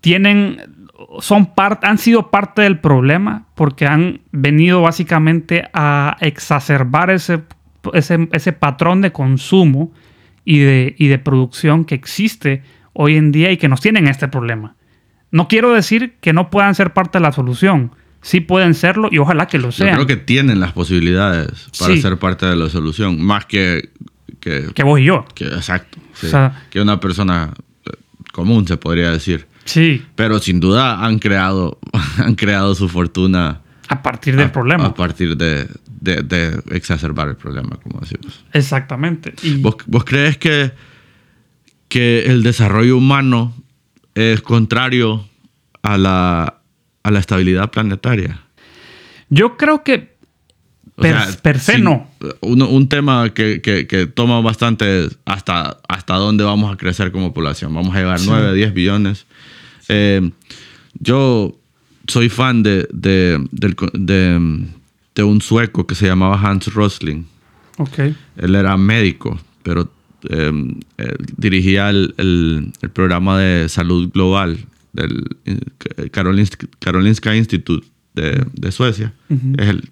tienen 0.00 0.86
son 1.18 1.46
parte, 1.46 1.88
han 1.88 1.98
sido 1.98 2.30
parte 2.30 2.62
del 2.62 2.78
problema 2.78 3.46
porque 3.56 3.88
han 3.88 4.20
venido 4.30 4.82
básicamente 4.82 5.68
a 5.72 6.16
exacerbar 6.20 7.10
ese, 7.10 7.42
ese, 7.94 8.28
ese 8.32 8.52
patrón 8.52 9.00
de 9.00 9.12
consumo 9.12 9.92
y 10.44 10.58
de, 10.60 10.94
y 10.98 11.08
de, 11.08 11.18
producción 11.18 11.84
que 11.84 11.94
existe 11.94 12.62
hoy 12.92 13.16
en 13.16 13.32
día 13.32 13.50
y 13.52 13.56
que 13.56 13.68
nos 13.68 13.80
tienen 13.80 14.08
este 14.08 14.28
problema. 14.28 14.74
No 15.30 15.48
quiero 15.48 15.72
decir 15.72 16.14
que 16.20 16.32
no 16.32 16.50
puedan 16.50 16.74
ser 16.74 16.92
parte 16.92 17.18
de 17.18 17.22
la 17.22 17.32
solución, 17.32 17.92
sí 18.20 18.40
pueden 18.40 18.74
serlo 18.74 19.08
y 19.10 19.18
ojalá 19.18 19.46
que 19.46 19.58
lo 19.58 19.68
Yo 19.70 19.84
sean. 19.84 19.94
creo 19.94 20.06
que 20.06 20.16
tienen 20.16 20.60
las 20.60 20.72
posibilidades 20.72 21.68
para 21.78 21.94
Sí. 21.94 22.02
ser 22.02 22.16
parte 22.18 22.46
de 22.46 22.56
la 22.56 22.68
solución, 22.68 23.22
más 23.22 23.46
que... 23.46 23.90
que, 24.40 24.66
Que 24.74 24.82
vos 24.82 24.98
y 25.00 25.04
yo. 25.04 25.24
que- 25.34 25.44
exacto. 25.46 25.98
sí. 26.14 26.26
O 26.26 26.30
sea- 26.30 26.62
que 26.70 26.80
una 26.80 26.98
persona 27.00 27.52
eh, 27.86 27.90
común, 28.32 28.66
se 28.66 28.76
podría 28.76 29.10
decir. 29.10 29.46
Sí, 29.66 30.04
Pero 30.16 30.38
sin 30.40 30.58
duda 30.58 31.04
han 31.04 31.18
creado, 31.20 31.78
han 32.18 32.34
creado 32.34 32.74
su 32.74 32.88
fortuna 32.88 33.60
a 33.88 34.02
partir 34.02 34.34
del 34.36 34.46
a, 34.46 34.52
problema. 34.52 34.86
a 34.86 34.94
partir 34.94 35.36
de, 35.36 35.68
de- 36.00 36.22
de 36.22 36.62
exacerbar 36.70 37.28
el 37.28 37.36
problema, 37.36 37.78
como 37.82 38.00
decimos. 38.00 38.44
Exactamente. 38.52 39.34
Y 39.42 39.56
¿Vos, 39.56 39.76
vos 39.86 40.04
crees 40.04 40.36
que, 40.38 40.72
que 41.88 42.24
el 42.26 42.42
desarrollo 42.42 42.96
humano 42.96 43.54
es 44.14 44.40
contrario 44.42 45.28
a 45.82 45.96
la, 45.98 46.60
a 47.02 47.10
la 47.10 47.18
estabilidad 47.18 47.70
planetaria? 47.70 48.40
yo 49.32 49.56
creo 49.56 49.84
que 49.84 50.16
O 50.96 51.02
per, 51.02 51.14
sea, 51.16 51.36
per 51.42 51.60
se 51.60 51.74
sin- 51.76 51.84
no. 51.84 52.10
Un, 52.40 52.62
un 52.62 52.88
tema 52.88 53.32
que, 53.32 53.60
que- 53.60 53.86
que 53.86 54.06
toma 54.06 54.40
bastante 54.40 55.08
hasta, 55.24 55.78
hasta 55.88 56.14
dónde 56.16 56.42
vamos 56.44 56.72
a 56.72 56.76
crecer 56.76 57.12
como 57.12 57.32
población. 57.32 57.72
Vamos 57.72 57.94
a 57.94 57.98
llegar 58.00 58.18
Sí. 58.18 58.26
9, 58.28 58.52
10 58.54 58.74
billones. 58.74 59.26
Eh, 59.88 60.30
yo 60.98 61.56
soy 62.08 62.28
fan 62.28 62.62
de, 62.64 62.88
de- 62.92 63.38
de 65.14 65.22
un 65.22 65.40
sueco 65.40 65.86
que 65.86 65.94
se 65.94 66.06
llamaba 66.06 66.40
Hans 66.40 66.72
Rosling. 66.72 67.24
Ok. 67.78 67.98
Él 68.36 68.54
era 68.54 68.76
médico, 68.76 69.38
pero 69.62 69.90
eh, 70.28 70.52
él 70.98 71.16
dirigía 71.36 71.90
el, 71.90 72.14
el- 72.18 72.72
el 72.82 72.90
programa 72.90 73.38
de 73.38 73.68
salud 73.68 74.10
global 74.12 74.58
del 74.92 75.24
eh, 75.46 76.10
Karolinska, 76.10 76.66
Karolinska 76.78 77.34
Institute 77.36 77.86
de, 78.14 78.44
de 78.52 78.72
Suecia. 78.72 79.12
Es 79.58 79.68
el- 79.68 79.88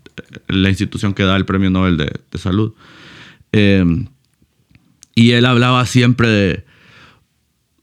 la 0.48 0.68
institución 0.68 1.14
que 1.14 1.22
da 1.22 1.37
el 1.37 1.44
premio 1.46 1.70
Nobel 1.70 1.96
de, 1.96 2.12
de 2.31 2.38
salud. 2.38 2.72
Eh, 3.52 3.85
y 5.14 5.31
él 5.33 5.46
hablaba 5.46 5.85
siempre 5.87 6.28
de, 6.28 6.64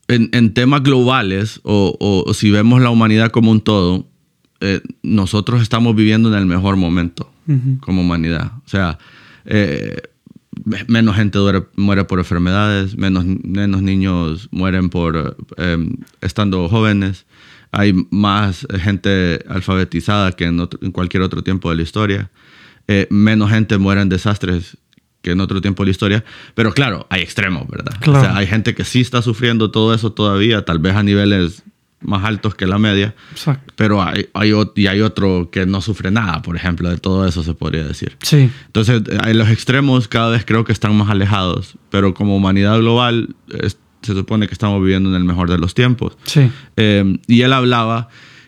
en, 0.07 0.29
en 0.33 0.53
temas 0.53 0.83
globales, 0.83 1.59
o, 1.63 1.95
o- 1.99 2.29
o 2.29 2.33
si 2.33 2.51
vemos 2.51 2.81
la 2.81 2.89
humanidad 2.91 3.31
como 3.31 3.51
un 3.51 3.61
todo, 3.61 4.07
eh, 4.61 4.81
nosotros 5.03 5.61
estamos 5.61 5.95
viviendo 5.95 6.29
en 6.29 6.35
el 6.35 6.45
mejor 6.45 6.75
momento 6.77 7.31
como 7.81 8.01
humanidad. 8.01 8.53
O 8.65 8.67
sea, 8.69 8.97
eh, 9.45 10.01
me- 10.63 10.83
menos 10.87 11.15
gente 11.15 11.37
duere- 11.37 11.65
muere 11.75 12.05
por 12.05 12.17
enfermedades, 12.19 12.97
menos, 12.97 13.23
menos 13.25 13.81
niños 13.83 14.47
mueren 14.51 14.89
por 14.89 15.37
eh, 15.57 15.89
estando 16.21 16.67
jóvenes. 16.69 17.25
Hay 17.71 17.93
más 18.09 18.65
gente 18.81 19.43
alfabetizada 19.49 20.31
que 20.31 20.45
en, 20.45 20.59
otro- 20.59 20.79
en 20.81 20.91
cualquier 20.91 21.21
otro 21.23 21.43
tiempo 21.43 21.69
de 21.69 21.75
la 21.75 21.81
historia. 21.83 22.31
Eh, 22.87 23.07
menos 23.09 23.49
gente 23.51 23.77
muere 23.77 24.01
en 24.01 24.09
desastres 24.09 24.77
que 25.21 25.31
en 25.31 25.39
otro 25.41 25.59
tiempo 25.59 25.83
de 25.83 25.87
la 25.87 25.91
historia. 25.91 26.23
Pero 26.53 26.71
claro, 26.73 27.05
hay 27.09 27.21
extremos, 27.21 27.67
¿verdad? 27.67 27.97
Claro. 27.99 28.19
O 28.19 28.23
sea, 28.23 28.37
hay 28.37 28.47
gente 28.47 28.73
que 28.75 28.85
sí 28.85 29.01
está 29.01 29.21
sufriendo 29.21 29.71
todo 29.71 29.93
eso 29.93 30.13
todavía, 30.13 30.63
tal 30.65 30.79
vez 30.79 30.95
a 30.95 31.03
niveles 31.03 31.63
más 32.05 32.23
altos 32.23 32.55
que 32.55 32.65
la 32.67 32.77
media. 32.77 33.15
Exacto. 33.31 33.73
Pero 33.75 34.01
hay, 34.01 34.27
y 34.75 34.87
hay 34.87 35.01
otro 35.01 35.49
que 35.51 35.65
no 35.65 35.81
sufre 35.81 36.11
nada, 36.11 36.41
por 36.41 36.55
ejemplo, 36.55 36.89
de 36.89 36.97
todo 36.97 37.27
eso 37.27 37.43
se 37.43 37.53
podría 37.53 37.83
decir. 37.83 38.15
Sí. 38.21 38.49
Entonces, 38.67 39.01
eh, 39.09 39.17
en 39.25 39.37
los 39.37 39.49
extremos 39.49 40.07
cada 40.07 40.29
vez 40.29 40.45
creo 40.45 40.63
que 40.63 40.71
están 40.71 40.95
más 40.95 41.09
alejados, 41.09 41.75
pero 41.89 42.13
como 42.13 42.35
humanidad 42.35 42.77
global 42.79 43.35
es- 43.61 43.77
se 44.01 44.13
supone 44.13 44.47
que 44.47 44.53
estamos 44.53 44.79
viviendo 44.81 45.09
en 45.09 45.15
el 45.15 45.23
mejor 45.23 45.49
de 45.49 45.57
los 45.57 45.73
tiempos. 45.73 46.15
Sí. 46.25 46.51
Eh, 46.77 47.17
y 47.27 47.41
él 47.41 47.51
hablaba 47.53 48.07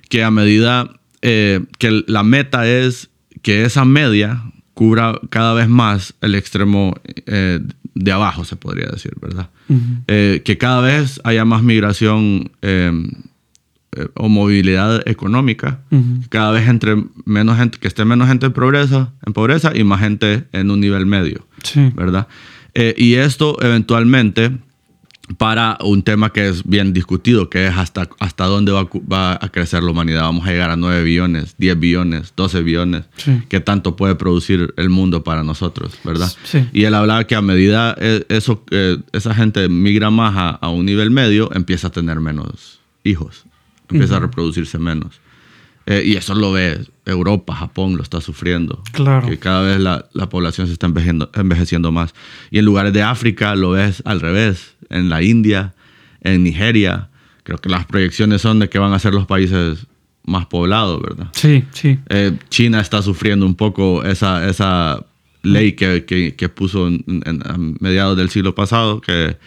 que 0.10 0.24
a 0.24 0.30
medida 0.32 0.92
eh, 1.24 1.62
que 1.80 2.04
la 2.08 2.22
meta 2.24 2.68
es 2.68 3.10
que 3.42 3.66
esa 3.66 3.84
media 3.84 4.44
cubra 4.76 5.20
cada 5.32 5.54
vez 5.56 5.68
más 5.68 6.14
el 6.22 6.36
extremo 6.36 6.94
eh, 7.26 7.60
de 7.96 8.12
abajo, 8.12 8.46
se 8.46 8.56
podría 8.56 8.86
decir, 8.90 9.14
¿verdad? 9.20 9.50
Que 10.08 10.58
cada 10.60 10.82
vez 10.82 11.20
haya 11.24 11.44
más 11.46 11.64
migración 11.64 12.52
eh, 13.98 14.08
o 14.16 14.30
movilidad 14.30 15.02
económica, 15.08 15.80
cada 16.30 16.52
vez 16.52 16.68
entre 16.68 16.96
menos 17.26 17.58
gente, 17.58 17.78
que 17.80 17.88
esté 17.88 18.06
menos 18.06 18.28
gente 18.28 18.46
en 18.46 18.54
pobreza, 18.54 19.12
en 19.26 19.34
pobreza 19.34 19.72
y 19.76 19.84
más 19.84 20.00
gente 20.00 20.46
en 20.52 20.72
un 20.72 20.80
nivel 20.80 21.06
medio, 21.06 21.46
Sí. 21.64 21.92
¿verdad? 21.96 22.28
Eh, 22.74 22.94
y 22.98 23.16
esto 23.16 23.58
eventualmente 23.62 24.52
para 25.38 25.78
un 25.84 26.04
tema 26.04 26.32
que 26.32 26.48
es 26.48 26.64
bien 26.64 26.94
discutido, 26.94 27.50
que 27.50 27.68
es 27.68 27.76
hasta, 27.76 28.08
hasta 28.20 28.46
dónde 28.46 28.72
va 28.72 28.88
va 29.12 29.34
a 29.34 29.50
crecer 29.50 29.84
la 29.84 29.92
humanidad. 29.92 30.22
Vamos 30.22 30.48
a 30.48 30.52
llegar 30.52 30.70
a 30.70 30.78
9 30.78 31.04
billones, 31.04 31.56
10 31.58 31.78
billones, 31.80 32.34
12 32.38 32.62
billones. 32.62 33.04
Sí. 33.18 33.42
¿Qué 33.50 33.60
tanto 33.60 33.98
puede 33.98 34.16
producir 34.16 34.74
el 34.78 34.90
mundo 34.90 35.24
para 35.26 35.44
nosotros, 35.44 35.98
verdad? 36.06 36.32
Sí. 36.46 36.66
Y 36.72 36.86
él 36.86 36.94
hablaba 36.94 37.26
que 37.26 37.36
a 37.36 37.42
medida 37.42 37.94
eh, 38.00 38.24
eso, 38.30 38.64
eh, 38.72 39.00
esa 39.12 39.34
gente 39.36 39.68
migra 39.68 40.10
más 40.12 40.34
a, 40.38 40.50
a 40.52 40.70
un 40.70 40.86
nivel 40.86 41.12
medio, 41.12 41.52
empieza 41.54 41.88
a 41.88 41.92
tener 41.92 42.22
menos 42.22 42.80
hijos, 43.04 43.44
empieza 43.90 44.18
a 44.18 44.20
reproducirse 44.20 44.78
menos. 44.80 45.20
Eh, 45.86 46.04
y 46.06 46.16
eso 46.18 46.36
lo 46.36 46.52
ve 46.52 46.80
Europa, 47.06 47.56
Japón, 47.56 47.96
lo 47.96 48.04
está 48.04 48.20
sufriendo. 48.20 48.84
Claro. 48.92 49.30
Que 49.30 49.40
cada 49.40 49.62
vez 49.62 49.80
la, 49.80 50.06
la 50.14 50.28
población 50.28 50.68
se 50.68 50.74
está 50.74 50.88
envejeciendo, 50.88 51.30
envejeciendo 51.34 51.92
más. 51.94 52.14
Y 52.52 52.60
en 52.60 52.66
lugares 52.66 52.92
de 52.92 53.04
África 53.04 53.56
lo 53.56 53.72
ves 53.72 54.02
al 54.06 54.20
revés. 54.20 54.76
En 54.90 55.08
la 55.10 55.22
India, 55.24 55.74
en 56.22 56.44
Nigeria. 56.44 57.08
Creo 57.44 57.58
que 57.60 57.70
las 57.70 57.86
proyecciones 57.86 58.42
son 58.42 58.60
de 58.60 58.68
que 58.68 58.80
van 58.80 58.92
a 58.92 59.00
ser 59.00 59.14
los 59.14 59.26
países 59.28 59.88
más 60.26 60.46
poblados, 60.48 61.02
¿verdad? 61.02 61.28
Sí, 61.32 61.64
sí. 61.72 61.98
Eh, 62.10 62.34
China 62.50 62.82
está 62.82 63.02
sufriendo 63.02 63.46
un 63.46 63.56
poco 63.56 64.04
esa, 64.04 64.50
esa 64.50 65.06
ley 65.44 65.72
que, 65.72 66.04
que- 66.04 66.36
que 66.36 66.50
puso 66.50 66.88
en, 66.90 67.06
en- 67.08 67.42
a 67.50 67.56
mediados 67.80 68.18
del 68.18 68.30
siglo 68.30 68.54
pasado, 68.54 69.00
que, 69.00 69.38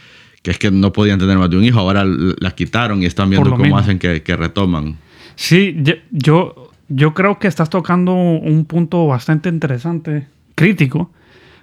que 0.43 0.51
es 0.53 0.59
que 0.59 0.71
no 0.71 0.93
podían 0.93 1.19
tener 1.19 1.37
más 1.39 1.51
de 1.51 1.57
un 1.59 1.65
hijo. 1.65 1.79
Ahora 1.81 2.03
l- 2.03 2.35
la 2.39 2.51
quitaron 2.53 3.03
y 3.03 3.07
están 3.07 3.29
viendo 3.31 3.51
cómo 3.51 3.63
mismo. 3.63 3.79
hacen 3.79 3.99
que, 3.99 4.23
que 4.23 4.37
retoman. 4.37 4.97
Sí, 5.35 5.77
yo, 5.83 5.95
yo, 6.11 6.71
yo 6.89 7.15
creo 7.15 7.39
que 7.39 7.49
estás 7.49 7.69
tocando 7.71 8.15
un 8.15 8.65
punto 8.65 9.07
bastante 9.07 9.49
interesante, 9.49 10.27
crítico, 10.55 11.11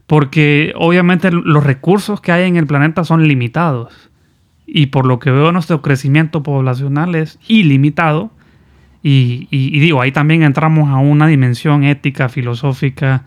porque 0.05 0.73
obviamente 0.75 1.31
los 1.31 1.63
recursos 1.63 2.21
que 2.21 2.31
hay 2.31 2.47
en 2.47 2.55
el 2.57 2.67
planeta 2.67 3.03
son 3.03 3.27
limitados. 3.27 3.93
Y 4.65 4.87
por 4.87 5.05
lo 5.05 5.17
que 5.19 5.31
veo, 5.31 5.51
nuestro 5.51 5.81
crecimiento 5.81 6.43
poblacional 6.43 7.15
es 7.15 7.39
ilimitado. 7.47 8.31
Y, 9.03 9.47
y- 9.51 9.75
y 9.75 9.79
digo, 9.79 10.01
ahí 10.01 10.11
también 10.11 10.43
entramos 10.43 10.89
a 10.89 10.97
una 10.97 11.27
dimensión 11.27 11.83
ética, 11.83 12.29
filosófica, 12.29 13.23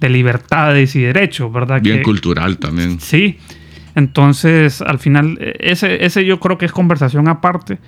de 0.00 0.08
libertades 0.10 0.94
y 0.96 1.00
derechos, 1.02 1.52
¿verdad? 1.52 1.80
Bien 1.80 1.98
Que- 1.98 2.02
cultural 2.02 2.58
también. 2.58 3.00
Sí. 3.00 3.38
Entonces, 3.94 4.80
al 4.82 4.98
final, 4.98 5.38
eh, 5.40 5.54
ese, 5.60 6.04
ese 6.04 6.24
yo 6.24 6.40
creo 6.40 6.58
que 6.58 6.66
es 6.66 6.72
conversación 6.72 7.28
aparte. 7.28 7.78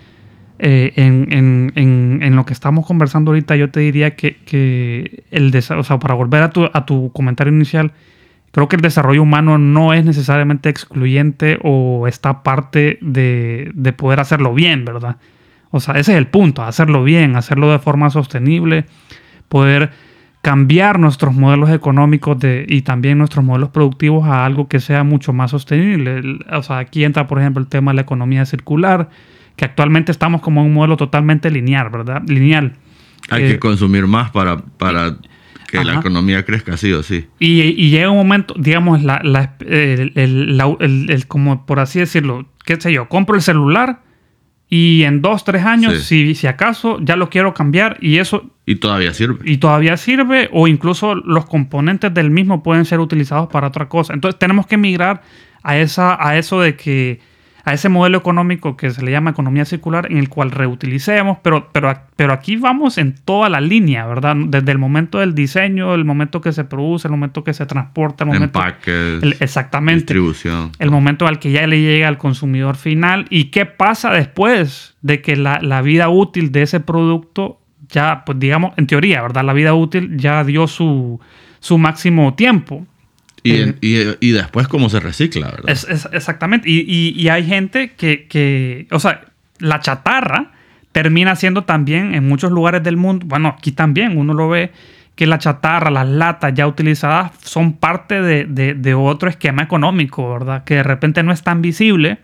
Eh, 0.61 0.93
en, 0.97 1.27
en- 1.33 2.21
en- 2.23 2.37
lo 2.37 2.47
que 2.47 2.53
estamos 2.53 2.87
conversando 2.87 3.33
ahorita, 3.33 3.57
yo 3.57 3.71
te 3.71 3.81
diría 3.81 4.15
que, 4.15 4.37
que 4.45 5.25
el 5.33 5.53
o 5.57 5.83
sea, 5.83 5.99
para 5.99 6.15
volver 6.15 6.43
a 6.43 6.51
tu, 6.51 6.69
a 6.73 6.87
tu 6.87 7.11
comentario 7.13 7.53
inicial, 7.53 7.93
creo 8.53 8.69
que 8.69 8.77
el 8.77 8.83
desarrollo 8.83 9.23
humano 9.23 9.59
no 9.59 9.93
es 9.95 10.05
necesariamente 10.05 10.69
excluyente 10.69 11.59
o 11.63 12.07
está 12.07 12.45
parte 12.45 12.99
de, 13.01 13.73
de 13.75 13.93
poder 13.93 14.21
hacerlo 14.21 14.55
bien, 14.55 14.85
¿verdad? 14.85 15.17
O 15.73 15.81
sea, 15.81 15.95
ese 15.95 16.13
es 16.13 16.19
el 16.19 16.29
punto, 16.29 16.63
hacerlo 16.63 17.03
bien, 17.03 17.35
hacerlo 17.35 17.73
de 17.73 17.81
forma 17.81 18.11
sostenible, 18.11 18.85
poder 19.49 19.91
cambiar 20.45 20.99
nuestros 21.01 21.35
modelos 21.35 21.71
económicos 21.71 22.39
de- 22.39 22.67
y 22.69 22.83
también 22.83 23.17
nuestros 23.17 23.43
modelos 23.43 23.71
productivos 23.71 24.27
a 24.29 24.45
algo 24.45 24.69
que 24.69 24.79
sea 24.79 25.03
mucho 25.03 25.33
más 25.33 25.51
sostenible. 25.53 26.21
O 26.53 26.63
sea, 26.63 26.79
aquí 26.81 27.03
entra, 27.03 27.27
por 27.27 27.39
ejemplo, 27.41 27.63
el 27.63 27.67
tema 27.69 27.93
de 27.93 27.97
la 27.97 28.03
economía 28.03 28.45
circular, 28.45 29.09
que 29.57 29.65
actualmente 29.65 30.13
estamos 30.13 30.43
como 30.43 30.61
en 30.61 30.67
un 30.67 30.75
modelo 30.75 30.99
totalmente 30.99 31.51
lineal, 31.51 31.89
¿verdad? 31.89 32.23
Lineal. 32.27 32.75
Hay 33.31 33.45
Eh, 33.45 33.49
que 33.53 33.59
consumir 33.59 34.07
más 34.07 34.33
para, 34.33 34.59
para 34.59 35.17
que 35.67 35.83
la 35.83 35.95
economía 35.95 36.45
crezca, 36.45 36.77
sí 36.77 36.93
o 36.93 37.03
sí. 37.03 37.25
Y, 37.39 37.63
y 37.63 37.89
llega 37.89 38.11
un 38.11 38.19
momento, 38.19 38.55
digamos, 38.59 39.03
la, 39.03 39.21
la- 39.25 39.55
el, 39.61 40.13
el- 40.15 40.59
la- 40.59 40.77
el- 40.79 41.09
el- 41.11 41.27
como 41.27 41.65
por 41.65 41.81
así 41.81 42.01
decirlo, 42.01 42.47
qué 42.67 42.79
sé 42.79 42.93
yo, 42.93 43.09
compro 43.09 43.35
el 43.35 43.41
celular 43.41 44.03
y 44.77 45.05
en 45.05 45.23
dos, 45.23 45.45
tres 45.45 45.65
años, 45.65 46.03
si, 46.03 46.35
si 46.35 46.49
acaso, 46.49 46.99
ya 47.01 47.15
lo 47.15 47.31
quiero 47.31 47.55
cambiar 47.55 47.97
y 48.01 48.19
eso 48.19 48.51
Y 48.67 48.75
todavía 48.75 49.15
sirve. 49.15 49.39
y 49.49 49.59
todavía 49.59 49.97
sirve 49.97 50.49
o 50.53 50.67
incluso 50.67 51.15
los 51.15 51.47
componentes 51.47 52.13
del 52.13 52.31
mismo 52.31 52.61
pueden 52.61 52.85
ser 52.85 52.99
utilizados 52.99 53.47
para 53.47 53.69
otra 53.69 53.89
cosa. 53.89 54.15
Entonces 54.15 54.37
tenemos 54.37 54.67
que 54.67 54.77
migrar 54.77 55.23
a, 55.63 55.79
esa, 55.79 56.19
a 56.19 56.37
eso 56.39 56.61
de 56.61 56.75
que 56.75 57.21
a 57.67 57.73
ese 57.73 57.89
modelo 57.89 58.19
económico 58.19 58.77
que 58.77 58.91
se 58.91 59.03
le 59.03 59.11
llama 59.11 59.31
economía 59.31 59.65
circular 59.65 60.07
en 60.11 60.19
el 60.19 60.29
cual 60.29 60.51
reutilicemos, 60.51 61.39
pero, 61.43 61.71
pero, 61.73 61.93
pero 62.15 62.33
aquí 62.35 62.57
vamos 62.57 62.99
en 62.99 63.15
toda 63.25 63.49
la 63.49 63.61
línea, 63.61 64.07
¿verdad? 64.07 64.37
Desde 64.49 64.71
el 64.73 64.79
momento 64.79 65.19
del 65.19 65.35
diseño, 65.35 65.95
el 65.95 66.05
momento 66.05 66.41
que 66.43 66.53
se 66.53 66.65
produce, 66.65 67.09
el 67.09 67.13
momento 67.13 67.43
que 67.43 67.55
se 67.55 67.65
transporta, 67.65 68.25
el 68.25 68.29
momento... 68.29 68.59
Empaques, 68.59 69.23
el- 69.23 69.37
exactamente 69.41 70.01
distribución. 70.01 70.73
el 70.79 70.91
momento 70.91 71.27
al 71.27 71.39
que 71.39 71.53
ya 71.53 71.67
le 71.67 71.81
llega 71.81 72.07
al 72.09 72.19
consumidor 72.19 72.77
final 72.77 73.25
y 73.31 73.45
qué 73.45 73.65
pasa 73.65 74.11
después 74.11 74.95
de 75.01 75.23
que 75.23 75.37
la, 75.37 75.61
la 75.63 75.81
vida 75.81 76.09
útil 76.11 76.53
de 76.53 76.63
ese 76.63 76.81
producto 76.81 77.61
ya, 77.89 78.25
pues 78.27 78.39
digamos, 78.39 78.75
en 78.77 78.87
teoría, 78.87 79.23
¿verdad? 79.23 79.45
La 79.45 79.53
vida 79.53 79.73
útil 79.75 80.17
ya 80.17 80.43
dio 80.45 80.67
su, 80.67 81.21
su 81.61 81.79
máximo 81.79 82.35
tiempo. 82.35 82.87
Y, 83.45 83.53
Eh, 83.61 83.75
y- 83.81 84.29
y 84.29 84.33
después 84.33 84.67
cómo 84.67 84.89
se 84.89 84.99
recicla, 84.99 85.49
¿verdad? 85.51 85.69
Es, 85.71 85.85
es- 85.89 86.09
exactamente. 86.13 86.69
Y, 86.69 86.81
y- 86.89 87.11
y 87.21 87.29
hay 87.29 87.47
gente 87.47 87.93
que, 87.93 88.27
que, 88.27 88.89
o 88.91 88.99
sea, 88.99 89.21
la 89.61 89.79
chatarra 89.81 90.51
termina 90.91 91.37
siendo 91.37 91.63
también 91.65 92.15
en 92.15 92.27
muchos 92.29 92.51
lugares 92.51 92.83
del 92.83 92.97
mundo, 92.97 93.27
bueno, 93.29 93.49
aquí 93.57 93.71
también 93.73 94.17
uno 94.17 94.33
lo 94.35 94.49
ve, 94.49 94.73
que 95.15 95.27
la 95.29 95.39
chatarra, 95.39 95.91
las 95.91 96.09
latas 96.09 96.55
ya 96.55 96.67
utilizadas 96.67 97.33
son 97.45 97.75
parte 97.75 98.21
de, 98.21 98.47
de- 98.47 98.75
de 98.75 98.95
otro 98.95 99.29
esquema 99.29 99.63
económico, 99.63 100.33
¿verdad? 100.33 100.65
Que 100.65 100.77
de 100.77 100.83
repente 100.83 101.23
no 101.23 101.31
es 101.33 101.43
tan 101.43 101.63
visible 101.63 102.19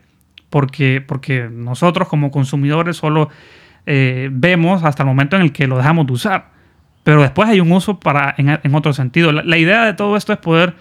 porque, 0.48 1.00
porque 1.06 1.48
nosotros 1.52 2.08
como 2.08 2.30
consumidores 2.32 2.96
solo 2.96 3.28
eh, 3.86 4.28
vemos 4.32 4.82
hasta 4.84 5.02
el 5.02 5.06
momento 5.06 5.36
en 5.36 5.42
el 5.42 5.52
que 5.52 5.66
lo 5.66 5.76
dejamos 5.76 6.06
de 6.06 6.12
usar. 6.14 6.50
Pero 7.04 7.22
después 7.22 7.48
hay 7.48 7.60
un 7.60 7.70
uso 7.72 7.98
para, 8.00 8.34
en, 8.36 8.58
en 8.62 8.74
otro 8.74 8.92
sentido. 8.92 9.32
La, 9.32 9.42
la 9.42 9.56
idea 9.58 9.84
de 9.84 9.94
todo 9.94 10.16
esto 10.16 10.32
es 10.32 10.38
poder 10.38 10.74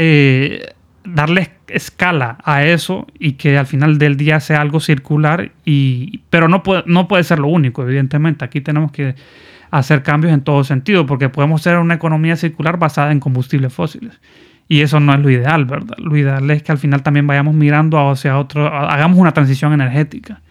eh, 0.00 0.74
darle 1.04 1.50
escala 1.66 2.38
a 2.44 2.64
eso 2.64 3.08
y 3.18 3.32
que 3.32 3.58
al 3.58 3.66
final 3.66 3.98
del 3.98 4.16
día 4.16 4.38
sea 4.38 4.60
algo 4.60 4.78
circular, 4.78 5.50
y, 5.64 6.20
pero 6.30 6.48
no 6.48 6.62
puede, 6.62 6.84
no 6.86 7.08
puede 7.08 7.24
ser 7.24 7.40
lo 7.40 7.48
único, 7.48 7.82
evidentemente. 7.82 8.44
Aquí 8.44 8.60
tenemos 8.60 8.92
que 8.92 9.16
hacer 9.72 10.04
cambios 10.04 10.32
en 10.32 10.42
todo 10.42 10.62
sentido, 10.62 11.04
porque 11.04 11.28
podemos 11.28 11.62
ser 11.62 11.78
una 11.78 11.94
economía 11.94 12.36
circular 12.36 12.78
basada 12.78 13.10
en 13.10 13.18
combustibles 13.18 13.72
fósiles. 13.72 14.20
Y 14.68 14.82
eso 14.82 15.00
no 15.00 15.12
es 15.12 15.18
lo 15.18 15.30
ideal, 15.30 15.64
¿verdad? 15.64 15.96
Lo 15.98 16.16
ideal 16.16 16.48
es 16.52 16.62
que 16.62 16.70
al 16.70 16.78
final 16.78 17.02
también 17.02 17.26
vayamos 17.26 17.54
mirando 17.54 17.98
hacia 18.08 18.38
otro, 18.38 18.68
hagamos 18.68 19.18
una 19.18 19.32
transición 19.32 19.72
energética 19.72 20.42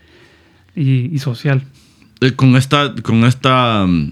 y, 0.75 1.17
social. 1.19 1.63
Eh, 2.19 2.33
con 2.33 2.57
esta, 2.57 2.93
con 3.01 3.23
esta 3.23 3.85
mm, 3.87 4.11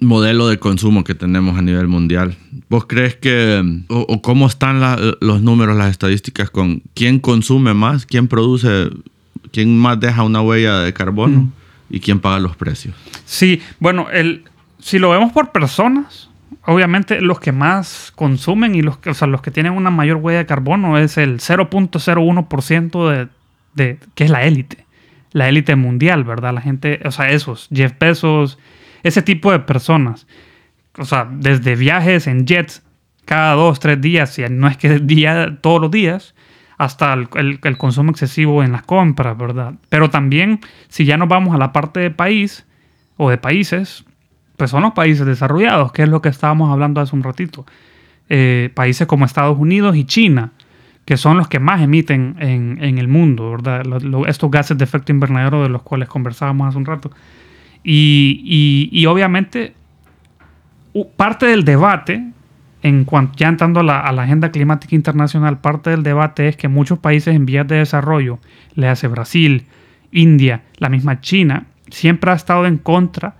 modelo 0.00 0.48
de 0.48 0.58
consumo 0.58 1.02
que 1.04 1.14
tenemos 1.14 1.58
a 1.58 1.62
nivel 1.62 1.88
mundial, 1.88 2.36
¿vos 2.68 2.86
crees 2.86 3.16
que, 3.16 3.62
o, 3.88 3.98
o 4.08 4.22
cómo 4.22 4.46
están 4.46 4.80
la- 4.80 4.98
los 5.20 5.42
números, 5.42 5.76
las 5.76 5.90
estadísticas 5.90 6.50
con 6.50 6.82
quién 6.94 7.18
consume 7.18 7.74
más, 7.74 8.06
quién 8.06 8.28
produce, 8.28 8.90
quién 9.52 9.76
más 9.78 9.98
deja 9.98 10.22
una 10.22 10.40
huella 10.40 10.78
de 10.80 10.92
carbono 10.92 11.38
Mm. 11.38 11.52
y 11.90 12.00
quién 12.00 12.20
paga 12.20 12.38
los 12.38 12.54
precios? 12.56 12.94
Sí, 13.24 13.60
bueno, 13.80 14.06
el, 14.12 14.44
si 14.78 14.98
lo 15.00 15.10
vemos 15.10 15.32
por 15.32 15.50
personas, 15.50 16.28
obviamente 16.64 17.20
los 17.20 17.40
que 17.40 17.50
más 17.50 18.12
consumen 18.14 18.74
y 18.76 18.82
los 18.82 18.98
que, 18.98 19.10
o 19.10 19.14
sea, 19.14 19.26
los 19.26 19.42
que 19.42 19.50
tienen 19.50 19.72
una 19.72 19.90
mayor 19.90 20.18
huella 20.18 20.38
de 20.38 20.46
carbono 20.46 20.96
es 20.98 21.16
el 21.18 21.40
0.01% 21.40 23.08
de, 23.10 23.28
de, 23.74 23.98
que 24.14 24.24
es 24.24 24.30
la 24.30 24.44
élite, 24.44 24.84
la 25.32 25.48
élite 25.48 25.76
mundial, 25.76 26.24
¿verdad? 26.24 26.54
La 26.54 26.60
gente, 26.60 27.00
o 27.04 27.10
sea, 27.10 27.30
esos, 27.30 27.68
Jeff 27.72 27.92
Bezos, 27.98 28.58
ese 29.02 29.22
tipo 29.22 29.52
de 29.52 29.60
personas, 29.60 30.26
o 30.98 31.04
sea, 31.04 31.28
desde 31.30 31.76
viajes 31.76 32.26
en 32.26 32.46
jets 32.46 32.82
cada 33.24 33.54
dos, 33.54 33.78
tres 33.78 34.00
días, 34.00 34.38
y 34.38 34.44
no 34.48 34.68
es 34.68 34.76
que 34.76 34.98
día, 35.00 35.58
todos 35.60 35.80
los 35.82 35.90
días, 35.90 36.34
hasta 36.78 37.12
el, 37.12 37.76
consumo 37.76 38.10
excesivo 38.10 38.62
en 38.62 38.72
las 38.72 38.82
compras, 38.82 39.36
¿verdad? 39.36 39.74
Pero 39.88 40.10
también, 40.10 40.60
si 40.88 41.04
ya 41.04 41.16
nos 41.16 41.28
vamos 41.28 41.54
a 41.54 41.58
la 41.58 41.72
parte 41.72 42.00
de 42.00 42.10
país 42.10 42.66
o 43.16 43.28
de 43.28 43.36
países, 43.36 44.04
pues 44.56 44.70
son 44.70 44.82
los 44.82 44.92
países 44.92 45.26
desarrollados, 45.26 45.92
que 45.92 46.04
es 46.04 46.08
lo 46.08 46.22
que 46.22 46.28
estábamos 46.28 46.70
hablando 46.70 47.00
hace 47.00 47.14
un 47.14 47.22
ratito. 47.22 47.66
Eh, 48.28 48.70
países 48.74 49.06
como 49.06 49.24
Estados 49.24 49.58
Unidos 49.58 49.96
y 49.96 50.04
China, 50.04 50.52
que 51.04 51.16
son 51.16 51.36
los 51.36 51.48
que 51.48 51.58
más 51.58 51.80
emiten 51.80 52.36
en, 52.38 52.98
el 52.98 53.08
mundo, 53.08 53.50
¿verdad? 53.50 53.82
Estos 54.26 54.50
gases 54.50 54.78
de 54.78 54.84
efecto 54.84 55.10
invernadero 55.10 55.62
de 55.62 55.68
los 55.68 55.82
cuales 55.82 56.08
conversábamos 56.08 56.68
hace 56.68 56.78
un 56.78 56.86
rato. 56.86 57.10
Y, 57.84 58.90
y- 58.92 59.06
obviamente, 59.06 59.72
parte 61.16 61.46
del 61.46 61.64
debate, 61.64 62.22
en 62.82 63.04
cuanto 63.04 63.36
ya 63.36 63.48
entrando 63.48 63.80
a 63.80 63.82
la, 63.82 64.00
a 64.00 64.12
la 64.12 64.22
agenda 64.22 64.50
climática 64.50 64.94
internacional, 64.94 65.58
parte 65.60 65.90
del 65.90 66.02
debate 66.02 66.48
es 66.48 66.56
que 66.56 66.68
muchos 66.68 66.98
países 66.98 67.34
en 67.34 67.46
vías 67.46 67.66
de 67.66 67.76
desarrollo, 67.76 68.38
le 68.74 68.88
hace 68.88 69.08
Brasil, 69.08 69.66
India, 70.12 70.62
la 70.76 70.88
misma 70.88 71.20
China, 71.20 71.66
siempre 71.90 72.30
ha 72.30 72.34
estado 72.34 72.66
en 72.66 72.78
contra 72.78 73.34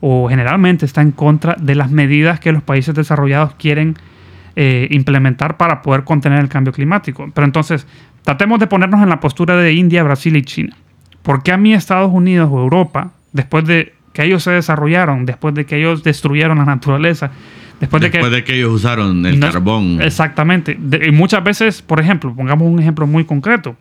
o 0.00 0.28
generalmente 0.28 0.84
está 0.84 1.00
en 1.00 1.12
contra 1.12 1.56
de 1.58 1.74
las 1.74 1.90
medidas 1.90 2.40
que 2.40 2.52
los 2.52 2.62
países 2.62 2.94
desarrollados 2.94 3.54
quieren 3.54 3.94
eh, 4.56 4.88
implementar 4.90 5.56
para 5.56 5.82
poder 5.82 6.04
contener 6.04 6.40
el 6.40 6.48
cambio 6.48 6.72
climático. 6.72 7.30
Pero 7.34 7.44
entonces, 7.46 7.86
tratemos 8.22 8.58
de 8.60 8.66
ponernos 8.66 9.02
en 9.02 9.08
la 9.08 9.20
postura 9.20 9.56
de 9.56 9.72
India, 9.72 10.02
Brasil 10.02 10.36
y 10.36 10.42
China. 10.42 10.76
¿Por 11.22 11.42
qué 11.42 11.52
a 11.52 11.56
mí 11.56 11.72
Estados 11.72 12.12
Unidos 12.12 12.50
o 12.52 12.60
Europa, 12.60 13.12
después 13.34 13.66
de 13.66 13.92
que 14.14 14.24
ellos 14.24 14.42
se 14.42 14.52
desarrollaron, 14.52 15.26
después 15.26 15.54
de 15.54 15.66
que 15.66 15.76
ellos 15.76 16.02
destruyeron 16.02 16.56
la 16.58 16.64
naturaleza, 16.64 17.32
después, 17.80 18.00
de 18.00 18.10
que... 18.10 18.18
Después 18.18 18.32
de 18.32 18.44
que 18.44 18.56
ellos 18.56 18.72
usaron 18.72 19.26
el 19.26 19.38
No- 19.40 19.50
carbón. 19.50 20.00
Exactamente. 20.00 20.76
De- 20.80 21.08
y 21.08 21.10
muchas 21.10 21.42
veces, 21.44 21.82
por 21.82 22.00
ejemplo, 22.00 22.32
pongamos 22.34 22.66
un 22.68 22.78
ejemplo 22.80 23.06
muy 23.06 23.24
concreto. 23.24 23.76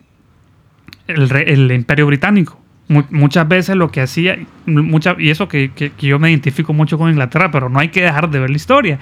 El, 1.08 1.72
imperio 1.72 2.08
británico. 2.08 2.60
Mu- 2.88 3.04
muchas 3.12 3.48
veces 3.48 3.76
lo 3.76 3.92
que 3.92 4.02
hacía, 4.02 4.38
mucha, 4.66 5.16
y 5.20 5.30
eso 5.30 5.48
que, 5.48 5.72
que- 5.72 5.92
que 5.92 6.08
yo 6.08 6.18
me 6.20 6.30
identifico 6.32 6.74
mucho 6.74 6.98
con 6.98 7.10
Inglaterra, 7.10 7.52
pero 7.52 7.70
no 7.70 7.80
hay 7.80 7.90
que 7.90 8.02
dejar 8.02 8.30
de 8.30 8.40
ver 8.40 8.50
la 8.50 8.56
historia. 8.56 9.00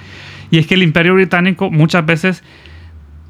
Y 0.50 0.58
es 0.58 0.68
que 0.68 0.74
el 0.74 0.84
imperio 0.84 1.14
británico 1.14 1.72
muchas 1.72 2.06
veces 2.06 2.44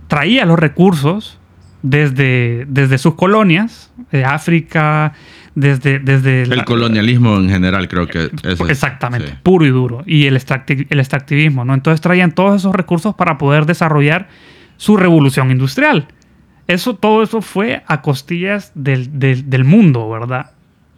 traía 0.07 0.45
los 0.45 0.57
recursos 0.57 1.37
desde, 1.83 2.65
desde 2.67 2.97
sus 2.97 3.15
colonias, 3.15 3.91
de 4.11 4.23
África, 4.25 5.13
desde... 5.55 5.99
desde 5.99 6.43
el 6.43 6.49
la- 6.49 6.65
colonialismo 6.65 7.37
en 7.37 7.49
general, 7.49 7.87
creo 7.87 8.07
que 8.07 8.29
es- 8.43 8.59
Exactamente, 8.69 9.27
sí. 9.29 9.33
puro 9.43 9.65
y 9.65 9.69
duro. 9.69 10.03
Y 10.05 10.25
el, 10.27 10.35
extracti- 10.37 10.87
el 10.89 10.99
extractivismo, 10.99 11.65
¿no? 11.65 11.73
Entonces 11.73 12.01
traían 12.01 12.31
todos 12.33 12.61
esos 12.61 12.73
recursos 12.75 13.15
para 13.15 13.37
poder 13.37 13.65
desarrollar 13.65 14.27
su 14.77 14.97
revolución 14.97 15.51
industrial. 15.51 16.07
Eso, 16.67 16.95
todo 16.95 17.23
eso 17.23 17.41
fue 17.41 17.83
a 17.87 18.01
costillas 18.01 18.71
del, 18.75 19.19
del- 19.19 19.49
del 19.49 19.63
mundo, 19.65 20.09
¿verdad? 20.09 20.51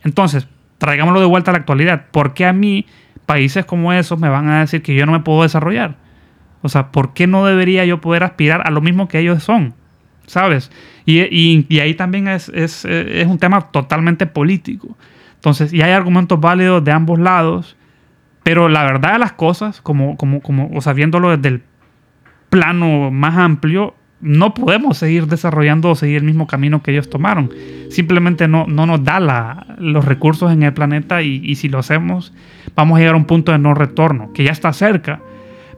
Entonces, 0.04 0.48
traigámoslo 0.78 1.20
de 1.22 1.26
vuelta 1.26 1.52
a 1.52 1.54
la 1.54 1.60
actualidad. 1.60 2.06
¿Por 2.12 2.34
qué 2.34 2.46
a 2.46 2.54
mí, 2.54 2.86
países 3.26 3.66
como 3.66 3.94
esos, 3.94 4.20
me 4.20 4.30
van 4.30 4.50
a 4.50 4.60
decir 4.60 4.82
que 4.82 4.94
yo 4.96 5.06
no 5.06 5.14
me 5.14 5.22
puedo 5.22 5.44
desarrollar? 5.44 5.96
O 6.62 6.70
sea, 6.70 6.92
¿por 6.92 7.14
qué 7.14 7.26
no 7.28 7.46
debería 7.46 7.86
yo 7.86 8.02
poder 8.02 8.24
aspirar 8.24 8.68
a 8.68 8.70
lo 8.72 8.82
mismo 8.82 9.08
que 9.08 9.20
ellos 9.20 9.44
son? 9.44 9.74
¿Sabes? 10.26 10.72
Y, 11.06 11.20
y- 11.22 11.80
ahí 11.80 11.94
también 11.96 12.28
es, 12.28 12.50
es, 12.50 12.86
es 12.86 13.28
un 13.28 13.38
tema 13.38 13.62
totalmente 13.72 14.26
político. 14.26 14.98
Entonces, 15.36 15.74
y 15.74 15.82
hay 15.82 15.92
argumentos 15.92 16.40
válidos 16.40 16.84
de 16.84 16.92
ambos 16.94 17.20
lados, 17.20 17.76
pero 18.44 18.70
la 18.70 18.84
verdad 18.84 19.14
de 19.14 19.20
las 19.20 19.34
cosas, 19.34 19.82
como, 19.82 20.16
como, 20.18 20.42
como, 20.42 20.70
o 20.74 20.82
sea, 20.82 20.94
viéndolo 20.94 21.36
desde 21.36 21.50
el 21.50 21.62
plano 22.50 23.12
más 23.12 23.38
amplio, 23.38 23.96
no 24.22 24.54
podemos 24.54 24.98
seguir 24.98 25.28
desarrollando 25.28 25.90
o 25.90 25.96
seguir 25.96 26.18
el 26.18 26.24
mismo 26.24 26.48
camino 26.48 26.82
que 26.82 26.92
ellos 26.92 27.10
tomaron. 27.10 27.52
Simplemente 27.90 28.48
no, 28.48 28.66
no 28.68 28.86
nos 28.86 29.04
da 29.04 29.20
la- 29.20 29.76
los 29.80 30.06
recursos 30.06 30.52
en 30.54 30.64
el 30.64 30.74
planeta 30.74 31.22
y, 31.22 31.42
y 31.44 31.56
si 31.56 31.68
lo 31.68 31.80
hacemos, 31.80 32.34
vamos 32.76 32.96
a 32.96 33.00
llegar 33.00 33.16
a 33.16 33.18
un 33.18 33.26
punto 33.26 33.52
de 33.52 33.58
no 33.60 33.74
retorno, 33.74 34.32
que 34.34 34.46
ya 34.46 34.52
está 34.52 34.72
cerca. 34.72 35.20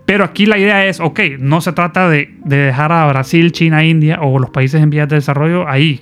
Pero 0.05 0.23
aquí 0.23 0.45
la 0.45 0.57
idea 0.57 0.85
es, 0.85 0.99
ok, 0.99 1.19
no 1.39 1.61
se 1.61 1.73
trata 1.73 2.07
de, 2.09 2.33
de 2.43 2.57
dejar 2.57 2.91
a 2.91 3.07
Brasil, 3.07 3.51
China, 3.51 3.83
India 3.83 4.19
o 4.21 4.37
los 4.39 4.51
países 4.51 4.81
en 4.81 4.89
vías 4.89 5.09
de 5.09 5.15
desarrollo 5.15 5.67
ahí, 5.67 6.01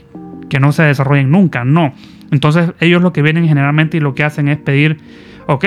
que 0.49 0.59
no 0.59 0.71
se 0.71 0.83
desarrollen 0.83 1.31
nunca, 1.31 1.63
no. 1.63 1.93
Entonces 2.31 2.71
ellos 2.79 3.01
lo 3.01 3.13
que 3.13 3.21
vienen 3.21 3.47
generalmente 3.47 3.97
y 3.97 3.99
lo 3.99 4.13
que 4.13 4.23
hacen 4.23 4.49
es 4.49 4.57
pedir, 4.57 4.97
ok, 5.47 5.65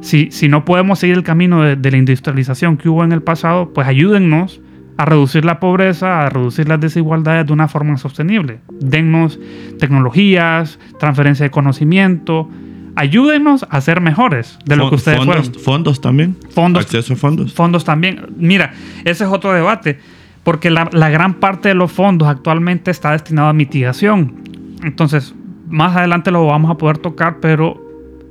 si, 0.00 0.30
si 0.30 0.48
no 0.48 0.64
podemos 0.64 0.98
seguir 0.98 1.16
el 1.16 1.22
camino 1.22 1.62
de, 1.62 1.76
de 1.76 1.90
la 1.90 1.96
industrialización 1.96 2.76
que 2.76 2.88
hubo 2.88 3.04
en 3.04 3.12
el 3.12 3.22
pasado, 3.22 3.72
pues 3.72 3.86
ayúdennos 3.86 4.60
a 4.96 5.04
reducir 5.04 5.44
la 5.44 5.60
pobreza, 5.60 6.24
a 6.24 6.30
reducir 6.30 6.68
las 6.68 6.80
desigualdades 6.80 7.46
de 7.46 7.52
una 7.52 7.68
forma 7.68 7.96
sostenible. 7.98 8.58
Dennos 8.80 9.38
tecnologías, 9.78 10.78
transferencia 10.98 11.44
de 11.44 11.50
conocimiento, 11.50 12.48
ayúdennos 12.96 13.66
a 13.70 13.80
ser 13.80 14.00
mejores 14.00 14.58
de 14.64 14.76
lo 14.76 14.88
que 14.88 14.96
ustedes 14.96 15.18
fondos, 15.18 15.34
fueron 15.36 15.62
fondos 15.62 16.00
también. 16.00 16.36
Fondos. 16.50 16.84
Acceso 16.84 17.12
a 17.12 17.16
fondos. 17.16 17.52
fondos 17.52 17.84
también. 17.84 18.26
Mira, 18.36 18.72
ese 19.04 19.24
es 19.24 19.30
otro 19.30 19.52
debate, 19.52 19.98
porque 20.42 20.70
la, 20.70 20.88
la 20.92 21.10
gran 21.10 21.34
parte 21.34 21.68
de 21.68 21.74
los 21.74 21.92
fondos 21.92 22.26
actualmente 22.26 22.90
está 22.90 23.12
destinado 23.12 23.48
a 23.48 23.52
mitigación. 23.52 24.34
Entonces, 24.82 25.34
más 25.68 25.96
adelante 25.96 26.30
lo 26.30 26.46
vamos 26.46 26.70
a 26.70 26.78
poder 26.78 26.98
tocar, 26.98 27.38
pero 27.40 27.82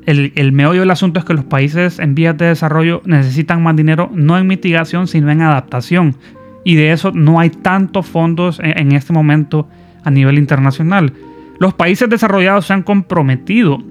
el, 0.06 0.34
el 0.36 0.52
meollo 0.52 0.82
del 0.82 0.92
asunto 0.92 1.20
es 1.20 1.26
que 1.26 1.34
los 1.34 1.46
países 1.46 2.00
en 2.00 2.16
vías 2.16 2.38
de 2.38 2.48
desarrollo 2.48 3.02
necesitan 3.06 3.64
más 3.64 3.76
dinero, 3.76 4.10
no 4.14 4.38
en 4.38 4.48
mitigación, 4.48 5.08
sino 5.08 5.32
en 5.32 5.42
adaptación. 5.42 6.16
Y 6.64 6.76
de 6.76 6.92
eso 6.92 7.12
no 7.12 7.40
hay 7.40 7.52
tantos 7.52 8.08
fondos 8.08 8.60
en, 8.60 8.78
en 8.78 8.92
este 8.94 9.14
momento 9.14 9.70
a 10.04 10.10
nivel 10.10 10.40
internacional. 10.40 11.14
Los 11.60 11.74
países 11.74 12.10
desarrollados 12.10 12.66
se 12.66 12.74
han 12.74 12.84
comprometido 12.84 13.82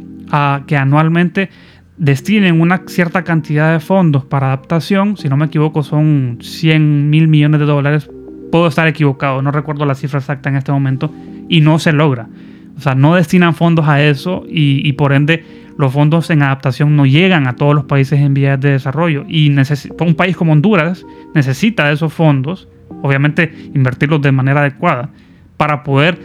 que 0.66 0.76
anualmente 0.76 1.50
destinen 1.96 2.60
una 2.60 2.82
cierta 2.86 3.22
cantidad 3.22 3.72
de 3.72 3.80
fondos 3.80 4.24
para 4.24 4.48
adaptación. 4.48 5.16
Si 5.16 5.28
no 5.28 5.36
me 5.36 5.46
equivoco, 5.46 5.82
son 5.82 6.38
100 6.40 7.10
mil 7.10 7.28
millones 7.28 7.60
de 7.60 7.66
dólares. 7.66 8.10
Puedo 8.50 8.66
estar 8.66 8.86
equivocado, 8.88 9.42
no 9.42 9.50
recuerdo 9.50 9.84
la 9.86 9.94
cifra 9.94 10.18
exacta 10.18 10.48
en 10.48 10.56
este 10.56 10.72
momento. 10.72 11.12
Y 11.48 11.60
no 11.60 11.78
se 11.78 11.92
logra. 11.92 12.28
O 12.76 12.80
sea, 12.80 12.94
no 12.94 13.14
destinan 13.14 13.54
fondos 13.54 13.86
a 13.86 14.02
eso 14.02 14.44
y, 14.48 14.86
y 14.86 14.94
por 14.94 15.12
ende 15.12 15.44
los 15.76 15.92
fondos 15.92 16.30
en 16.30 16.42
adaptación 16.42 16.96
no 16.96 17.06
llegan 17.06 17.46
a 17.46 17.56
todos 17.56 17.74
los 17.74 17.84
países 17.84 18.20
en 18.20 18.34
vías 18.34 18.60
de 18.60 18.70
desarrollo 18.70 19.24
y 19.28 19.54
un 20.00 20.14
país 20.14 20.36
como 20.36 20.52
Honduras 20.52 21.04
necesita 21.34 21.88
de 21.88 21.94
esos 21.94 22.12
fondos, 22.12 22.68
obviamente 23.02 23.52
invertirlos 23.74 24.22
de 24.22 24.32
manera 24.32 24.60
adecuada, 24.60 25.10
para 25.56 25.82
poder 25.82 26.18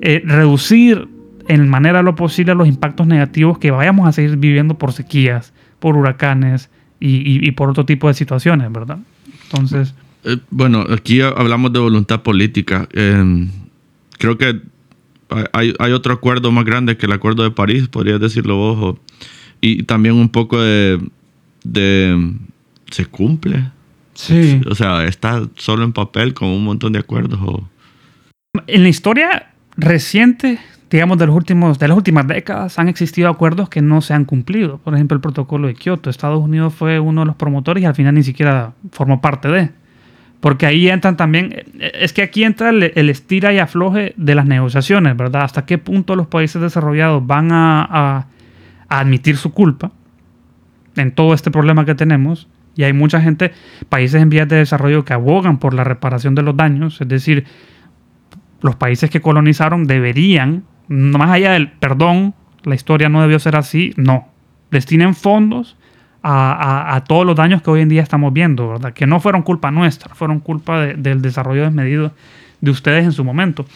eh, 0.00 0.22
reducir 0.24 1.08
en 1.48 1.68
manera 1.68 2.02
lo 2.02 2.14
posible 2.14 2.54
los 2.54 2.68
impactos 2.68 3.06
negativos 3.06 3.58
que 3.58 3.70
vayamos 3.70 4.08
a 4.08 4.12
seguir 4.12 4.36
viviendo 4.36 4.76
por 4.76 4.92
sequías, 4.92 5.52
por 5.78 5.96
huracanes 5.96 6.70
y, 7.00 7.50
por 7.52 7.68
otro 7.68 7.84
tipo 7.84 8.08
de 8.08 8.14
situaciones, 8.14 8.72
¿verdad? 8.72 8.98
Entonces... 9.44 9.94
Eh, 10.24 10.38
bueno, 10.50 10.86
aquí 10.90 11.20
hablamos 11.20 11.70
de 11.72 11.80
voluntad 11.80 12.22
política. 12.22 12.88
Em, 12.92 13.50
creo 14.16 14.38
que 14.38 14.62
hay, 15.52 15.74
hay, 15.78 15.92
otro 15.92 16.14
acuerdo 16.14 16.50
más 16.50 16.64
grande 16.64 16.96
que 16.96 17.04
el 17.04 17.12
Acuerdo 17.12 17.42
de 17.42 17.50
París, 17.50 17.88
podrías 17.88 18.20
decirlo 18.20 18.56
vos. 18.56 18.96
y 19.60 19.82
también 19.82 20.14
un 20.14 20.30
poco 20.30 20.62
de, 20.62 20.98
de... 21.62 22.32
¿Se 22.90 23.04
cumple? 23.04 23.70
Sí. 24.14 24.62
O 24.70 24.74
sea, 24.74 25.04
está 25.04 25.46
solo 25.56 25.84
en 25.84 25.92
papel 25.92 26.32
con 26.32 26.48
un 26.48 26.64
montón 26.64 26.92
de 26.92 27.00
acuerdos. 27.00 27.38
O... 27.42 27.68
En 28.66 28.82
la 28.82 28.88
historia 28.88 29.50
reciente 29.76 30.58
digamos, 30.90 31.18
de, 31.18 31.26
los 31.26 31.34
últimos, 31.34 31.78
de 31.78 31.88
las 31.88 31.96
últimas 31.96 32.26
décadas 32.26 32.78
han 32.78 32.88
existido 32.88 33.28
acuerdos 33.28 33.68
que 33.68 33.82
no 33.82 34.00
se 34.00 34.14
han 34.14 34.24
cumplido. 34.24 34.78
Por 34.78 34.94
ejemplo, 34.94 35.16
el 35.16 35.20
protocolo 35.20 35.66
de 35.66 35.74
Kioto. 35.74 36.10
Estados 36.10 36.40
Unidos 36.40 36.74
fue 36.74 37.00
uno 37.00 37.22
de 37.22 37.26
los 37.26 37.36
promotores 37.36 37.82
y 37.82 37.86
al 37.86 37.94
final 37.94 38.14
ni 38.14 38.22
siquiera 38.22 38.72
formó 38.92 39.20
parte 39.20 39.48
de. 39.48 39.70
Porque 40.40 40.66
ahí 40.66 40.90
entran 40.90 41.16
también, 41.16 41.64
es 41.80 42.12
que 42.12 42.22
aquí 42.22 42.44
entra 42.44 42.68
el, 42.68 43.08
estira 43.08 43.52
y 43.54 43.58
afloje 43.58 44.12
de 44.18 44.34
las 44.34 44.44
negociaciones, 44.44 45.16
¿verdad? 45.16 45.42
Hasta 45.42 45.64
qué 45.64 45.78
punto 45.78 46.16
los 46.16 46.26
países 46.26 46.60
desarrollados 46.60 47.26
van 47.26 47.50
a, 47.50 47.82
a, 47.90 48.26
admitir 48.88 49.38
su 49.38 49.52
culpa 49.52 49.90
en 50.96 51.12
todo 51.12 51.32
este 51.32 51.50
problema 51.50 51.86
que 51.86 51.94
tenemos. 51.94 52.46
Y 52.76 52.82
hay 52.82 52.92
mucha 52.92 53.22
gente, 53.22 53.52
países 53.88 54.20
en 54.20 54.28
vías 54.28 54.46
de 54.46 54.56
desarrollo 54.56 55.04
que 55.04 55.14
abogan 55.14 55.58
por 55.58 55.72
la 55.72 55.82
reparación 55.82 56.34
de 56.34 56.42
los 56.42 56.54
daños, 56.56 57.00
es 57.00 57.08
decir, 57.08 57.46
los 58.60 58.76
países 58.76 59.08
que 59.08 59.22
colonizaron 59.22 59.86
deberían 59.86 60.64
más 60.88 61.30
allá 61.30 61.52
del 61.52 61.70
perdón, 61.70 62.34
la 62.64 62.74
historia 62.74 63.08
no 63.08 63.22
debió 63.22 63.38
ser 63.38 63.56
así, 63.56 63.92
no. 63.96 64.28
Destinen 64.70 65.14
fondos 65.14 65.76
a, 66.22 67.04
todos 67.06 67.26
los 67.26 67.36
daños 67.36 67.60
que 67.60 67.70
hoy 67.70 67.82
en 67.82 67.88
día 67.90 68.02
estamos 68.02 68.32
viendo, 68.32 68.68
¿verdad? 68.68 68.94
Que 68.94 69.06
no 69.06 69.20
fueron 69.20 69.42
culpa 69.42 69.70
nuestra, 69.70 70.14
fueron 70.14 70.40
culpa 70.40 70.80
del 70.80 71.20
desarrollo 71.20 71.64
desmedido 71.64 72.12
de 72.62 72.70
ustedes 72.70 73.04
en 73.04 73.12
su 73.12 73.24
momento. 73.24 73.66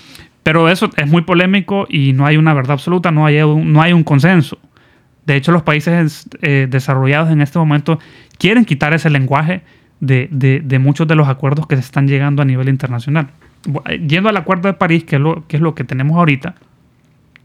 Pero 0.43 0.71
eso 0.71 0.89
es 0.97 1.07
muy 1.07 1.23
polémico 1.23 1.87
y 1.91 2.15
no 2.15 2.25
hay 2.25 2.39
una 2.39 2.55
verdad 2.55 2.73
absoluta, 2.73 3.11
no 3.11 3.27
hay 3.27 3.43
un, 3.43 3.71
no 3.73 3.83
hay 3.83 3.93
un 3.93 4.03
consenso. 4.03 4.59
De 5.27 5.37
hecho, 5.37 5.53
los 5.53 5.63
países 5.63 6.27
eh, 6.41 6.67
desarrollados 6.71 7.31
en 7.31 7.43
este 7.43 7.59
momento 7.59 7.99
quieren 8.39 8.65
quitar 8.65 8.95
ese 8.95 9.11
lenguaje 9.11 9.61
de, 10.01 10.79
muchos 10.81 11.07
de 11.07 11.15
los 11.17 11.29
acuerdos 11.29 11.67
que 11.67 11.77
se 11.77 11.83
están 11.83 12.09
llegando 12.09 12.41
a 12.41 12.47
nivel 12.47 12.71
internacional. 12.71 13.29
Yendo 14.07 14.31
al 14.31 14.37
Acuerdo 14.39 14.69
de 14.69 14.75
París, 14.75 15.05
que 15.05 15.17
es 15.17 15.23
lo 15.23 15.47
que, 15.47 15.57
es 15.57 15.63
lo 15.63 15.75
que 15.75 15.85
tenemos 15.85 16.17
ahorita, 16.17 16.55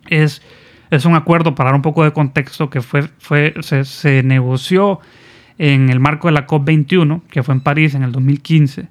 es, 0.08 0.42
es 0.92 1.06
un 1.06 1.16
acuerdo, 1.16 1.56
para 1.56 1.70
dar 1.70 1.76
un 1.76 1.82
poco 1.82 2.04
de 2.04 2.12
contexto, 2.12 2.70
que 2.70 2.82
fue, 2.82 3.10
fue, 3.20 3.54
se, 3.62 4.24
negoció 4.24 5.00
en 5.58 5.90
el 5.90 6.00
marco 6.00 6.28
de 6.28 6.34
la 6.34 6.48
COP21, 6.48 7.22
que 7.30 7.44
fue 7.44 7.56
en 7.56 7.62
París 7.62 7.96
en 7.96 8.04
el 8.04 8.12
2015, 8.12 8.88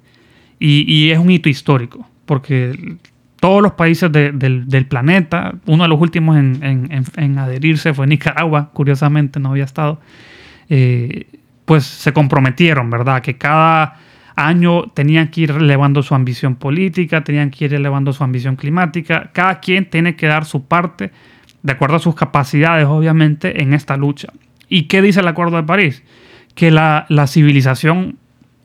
y, 0.59 1.11
es 1.11 1.19
un 1.19 1.29
hito 1.29 1.49
histórico, 1.49 2.07
porque 2.25 2.97
todos 3.41 3.61
los 3.61 3.73
países 3.73 4.09
del, 4.11 4.85
planeta, 4.87 5.55
uno 5.65 5.83
de 5.83 5.89
los 5.89 5.99
últimos 5.99 6.37
en, 6.37 7.37
adherirse 7.37 7.93
fue 7.93 8.07
Nicaragua, 8.07 8.69
curiosamente 8.73 9.39
no 9.39 9.49
había 9.49 9.65
estado, 9.65 9.99
eh, 10.69 11.27
pues 11.65 11.83
se 11.83 12.13
comprometieron, 12.13 12.89
¿verdad? 12.89 13.21
Que 13.21 13.37
cada 13.37 13.99
año 14.35 14.91
tenían 14.93 15.29
que 15.29 15.41
ir 15.41 15.51
elevando 15.51 16.03
su 16.03 16.15
ambición 16.15 16.55
política, 16.55 17.23
tenían 17.23 17.51
que 17.51 17.65
ir 17.65 17.73
elevando 17.73 18.13
su 18.13 18.23
ambición 18.23 18.55
climática. 18.55 19.31
Cada 19.33 19.59
quien 19.59 19.89
tiene 19.89 20.15
que 20.15 20.27
dar 20.27 20.45
su 20.45 20.65
parte, 20.65 21.11
de 21.61 21.71
acuerdo 21.71 21.97
a 21.97 21.99
sus 21.99 22.15
capacidades, 22.15 22.85
obviamente, 22.85 23.61
en 23.61 23.73
esta 23.73 23.97
lucha. 23.97 24.29
¿Y 24.67 24.83
qué 24.83 25.01
dice 25.01 25.19
el 25.19 25.27
Acuerdo 25.27 25.57
de 25.57 25.63
París? 25.63 26.03
Que 26.55 26.71
la, 26.71 27.05
civilización, 27.27 28.17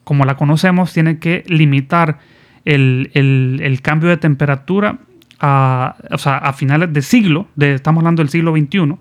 como 0.04 0.24
la 0.24 0.36
conocemos, 0.36 0.92
tiene 0.92 1.18
que 1.18 1.44
limitar 1.46 2.18
el, 2.64 3.80
cambio 3.82 4.08
de 4.08 4.16
temperatura 4.16 4.98
a, 5.38 5.96
a 6.10 6.52
finales 6.52 6.92
de 6.92 7.02
siglo, 7.02 7.46
estamos 7.58 8.00
hablando 8.00 8.22
del 8.22 8.30
siglo 8.30 8.52
XXI, 8.56 8.96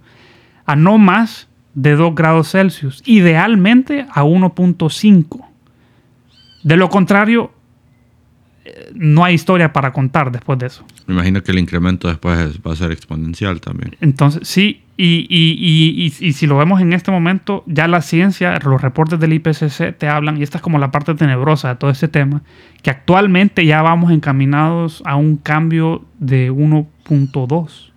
a 0.65 0.75
no 0.75 0.97
más 0.97 1.47
de 1.73 1.95
2 1.95 2.13
grados 2.13 2.51
Celsius, 2.51 3.01
idealmente 3.05 4.05
a 4.11 4.23
1.5. 4.23 5.46
De 6.63 6.77
lo 6.77 6.89
contrario, 6.89 7.51
eh, 8.65 8.91
no 8.93 9.23
hay 9.23 9.35
historia 9.35 9.71
para 9.71 9.93
contar 9.93 10.31
después 10.31 10.59
de 10.59 10.67
eso. 10.67 10.85
Me 11.05 11.13
imagino 11.13 11.41
que 11.41 11.51
el 11.51 11.59
incremento 11.59 12.07
después 12.07 12.59
va 12.65 12.73
a 12.73 12.75
ser 12.75 12.91
exponencial 12.91 13.61
también. 13.61 13.95
Entonces, 14.01 14.47
sí, 14.47 14.83
y, 14.97 16.09
si 16.33 16.47
lo 16.47 16.57
vemos 16.57 16.81
en 16.81 16.91
este 16.91 17.11
momento, 17.11 17.63
ya 17.67 17.87
la 17.87 18.01
ciencia, 18.01 18.57
los 18.59 18.81
reportes 18.81 19.19
del 19.19 19.33
IPCC 19.33 19.95
te 19.97 20.09
hablan, 20.09 20.37
y 20.37 20.43
esta 20.43 20.57
es 20.57 20.61
como 20.61 20.79
la 20.79 20.91
parte 20.91 21.13
tenebrosa 21.13 21.69
de 21.69 21.75
todo 21.75 21.91
este 21.91 22.07
tema, 22.07 22.41
que 22.81 22.89
actualmente 22.89 23.65
ya 23.65 23.81
vamos 23.81 24.11
encaminados 24.11 25.03
a 25.05 25.15
un 25.15 25.37
cambio 25.37 26.03
de 26.19 26.51
1.2 26.51 27.91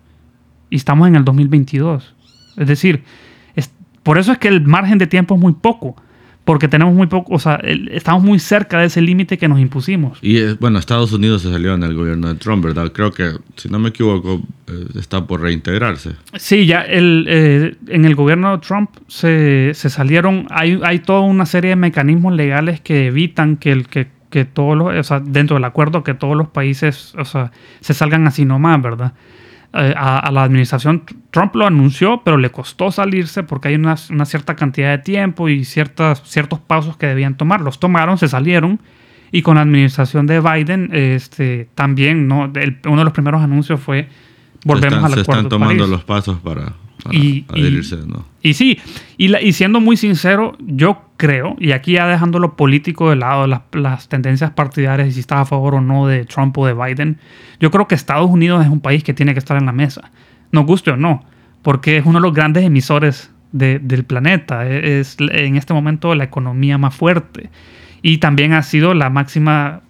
y 0.69 0.75
estamos 0.75 1.07
en 1.07 1.15
el 1.15 1.25
2022. 1.25 2.15
Es 2.57 2.67
decir, 2.67 3.03
por 4.03 4.17
eso 4.17 4.31
es 4.31 4.37
que 4.37 4.47
el 4.47 4.61
margen 4.61 4.97
de 4.97 5.07
tiempo 5.07 5.35
es 5.35 5.41
muy 5.41 5.53
poco 5.53 5.95
porque 6.51 6.67
tenemos 6.67 6.93
muy 6.93 7.07
poco, 7.07 7.33
o 7.33 7.39
sea, 7.39 7.61
estamos 7.91 8.21
muy 8.23 8.37
cerca 8.37 8.79
de 8.79 8.87
ese 8.87 9.01
límite 9.01 9.37
que 9.37 9.47
nos 9.47 9.57
impusimos. 9.57 10.19
Y 10.21 10.39
eh, 10.39 10.57
bueno, 10.59 10.79
Estados 10.79 11.13
Unidos 11.13 11.43
se 11.43 11.49
salió 11.49 11.75
en 11.75 11.83
el 11.83 11.95
gobierno 11.95 12.27
de 12.27 12.35
Trump, 12.35 12.65
¿verdad? 12.65 12.91
Creo 12.91 13.13
que, 13.13 13.31
si 13.55 13.69
no 13.69 13.79
me 13.79 13.87
equivoco, 13.87 14.41
eh, 14.67 14.85
está 14.99 15.25
por 15.25 15.39
reintegrarse. 15.39 16.11
Sí, 16.35 16.65
ya 16.65 16.81
el, 16.81 17.25
eh, 17.29 17.77
en 17.87 18.03
el 18.03 18.15
gobierno 18.15 18.51
de 18.51 18.57
Trump 18.57 18.89
se, 19.07 19.71
se, 19.73 19.89
salieron, 19.89 20.45
hay, 20.49 20.77
hay 20.83 20.99
toda 20.99 21.21
una 21.21 21.45
serie 21.45 21.69
de 21.69 21.77
mecanismos 21.77 22.33
legales 22.33 22.81
que 22.81 23.05
evitan 23.05 23.55
que, 23.55 23.71
el, 23.71 23.87
que, 23.87 24.09
que 24.29 24.43
todos 24.43 24.77
los, 24.77 24.93
o 24.93 25.03
sea, 25.03 25.21
dentro 25.21 25.55
del 25.55 25.63
acuerdo, 25.63 26.03
que 26.03 26.15
todos 26.15 26.35
los 26.35 26.49
países, 26.49 27.13
o 27.17 27.23
sea, 27.23 27.53
se 27.79 27.93
salgan 27.93 28.27
así 28.27 28.43
nomás, 28.43 28.81
¿verdad? 28.81 29.13
Eh, 29.73 29.93
a, 29.95 30.29
la 30.31 30.43
administración 30.43 31.03
Trump 31.29 31.55
lo 31.55 31.65
anunció, 31.65 32.21
pero 32.25 32.37
le 32.37 32.49
costó 32.49 32.91
salirse 32.91 33.43
porque 33.43 33.69
hay 33.69 33.75
una, 33.75 33.95
cierta 33.95 34.55
cantidad 34.55 34.89
de 34.91 34.97
tiempo 34.97 35.47
y 35.47 35.63
ciertas, 35.63 36.21
ciertos 36.25 36.59
pasos 36.59 36.97
que 36.97 37.07
debían 37.07 37.37
tomar. 37.37 37.61
Los 37.61 37.79
tomaron, 37.79 38.17
se 38.17 38.27
salieron. 38.27 38.81
Y 39.31 39.43
con 39.43 39.55
la 39.55 39.61
administración 39.61 40.27
de 40.27 40.41
Biden, 40.41 40.89
este, 40.91 41.69
también 41.73 42.27
¿no? 42.27 42.51
uno 42.85 42.97
de 42.97 43.03
los 43.03 43.13
primeros 43.13 43.41
anuncios 43.41 43.79
fue 43.79 44.09
volvemos 44.65 44.97
al 44.97 45.05
acuerdo. 45.05 45.23
Se 45.23 45.31
están 45.31 45.49
tomando 45.49 45.87
los 45.87 46.03
pasos 46.03 46.39
para, 46.39 46.73
y, 47.09 47.45
adherirse, 47.49 47.97
¿no? 48.05 48.25
Y 48.41 48.53
sí, 48.53 48.79
y, 49.17 49.35
y, 49.35 49.53
siendo 49.53 49.79
muy 49.79 49.97
sincero, 49.97 50.55
yo 50.59 51.03
creo, 51.17 51.55
y 51.59 51.71
aquí 51.71 51.93
ya 51.93 52.07
dejando 52.07 52.39
lo 52.39 52.55
político 52.55 53.09
de 53.09 53.15
lado, 53.15 53.47
las, 53.47 53.61
las 53.73 54.09
tendencias 54.09 54.51
partidarias 54.51 55.09
y 55.09 55.11
si 55.13 55.19
estás 55.21 55.39
a 55.39 55.45
favor 55.45 55.75
o 55.75 55.81
no 55.81 56.07
de 56.07 56.25
Trump 56.25 56.57
o 56.57 56.65
de 56.65 56.73
Biden, 56.73 57.17
yo 57.59 57.71
creo 57.71 57.87
que 57.87 57.95
Estados 57.95 58.29
Unidos 58.29 58.63
es 58.65 58.71
un 58.71 58.81
país 58.81 59.03
que 59.03 59.13
tiene 59.13 59.33
que 59.33 59.39
estar 59.39 59.57
en 59.57 59.65
la 59.65 59.71
mesa, 59.71 60.11
nos 60.51 60.65
guste 60.65 60.91
o 60.91 60.97
no, 60.97 61.23
porque 61.61 61.97
es 61.97 62.05
uno 62.05 62.19
de 62.19 62.23
los 62.23 62.33
grandes 62.33 62.63
emisores 62.63 63.31
del 63.51 64.03
planeta, 64.05 64.67
e, 64.67 64.99
es 64.99 65.17
en 65.19 65.57
este 65.57 65.73
momento 65.73 66.15
la 66.15 66.23
economía 66.23 66.77
más 66.77 66.95
fuerte 66.95 67.49
y 68.01 68.17
también 68.17 68.53
ha 68.53 68.63
sido 68.63 68.93
la 68.93 69.09
máxima 69.09 69.81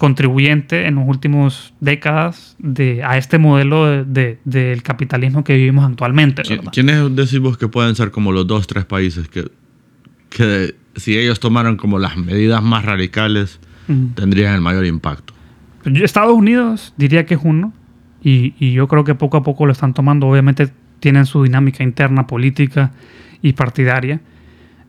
contribuyente 0.00 0.86
en 0.86 0.94
las 0.94 1.06
últimas 1.06 1.74
décadas 1.78 2.56
de, 2.58 3.04
a 3.04 3.18
este 3.18 3.36
modelo 3.36 4.02
del 4.02 4.38
de, 4.42 4.80
capitalismo 4.82 5.44
que 5.44 5.54
vivimos 5.56 5.84
actualmente. 5.84 6.40
¿Quiénes 6.72 7.14
decimos 7.14 7.58
que 7.58 7.68
pueden 7.68 7.94
ser 7.94 8.10
como 8.10 8.32
los 8.32 8.46
dos, 8.46 8.66
tres 8.66 8.86
países 8.86 9.28
que, 9.28 9.50
que 10.30 10.74
si 10.96 11.18
ellos 11.18 11.38
tomaran 11.38 11.76
como 11.76 11.98
las 11.98 12.16
medidas 12.16 12.62
más 12.62 12.86
radicales, 12.86 13.60
tendrían 14.14 14.54
el 14.54 14.62
mayor 14.62 14.86
impacto? 14.86 15.34
Estados 15.84 16.32
Unidos 16.32 16.94
diría 16.96 17.26
que 17.26 17.34
es 17.34 17.40
uno, 17.44 17.74
y, 18.22 18.54
y 18.58 18.72
yo 18.72 18.88
creo 18.88 19.04
que 19.04 19.14
poco 19.14 19.36
a 19.36 19.42
poco 19.42 19.66
lo 19.66 19.72
están 19.72 19.92
tomando. 19.92 20.28
Obviamente 20.28 20.72
tienen 21.00 21.26
su 21.26 21.42
dinámica 21.42 21.84
interna, 21.84 22.26
política 22.26 22.92
y 23.42 23.52
partidaria. 23.52 24.22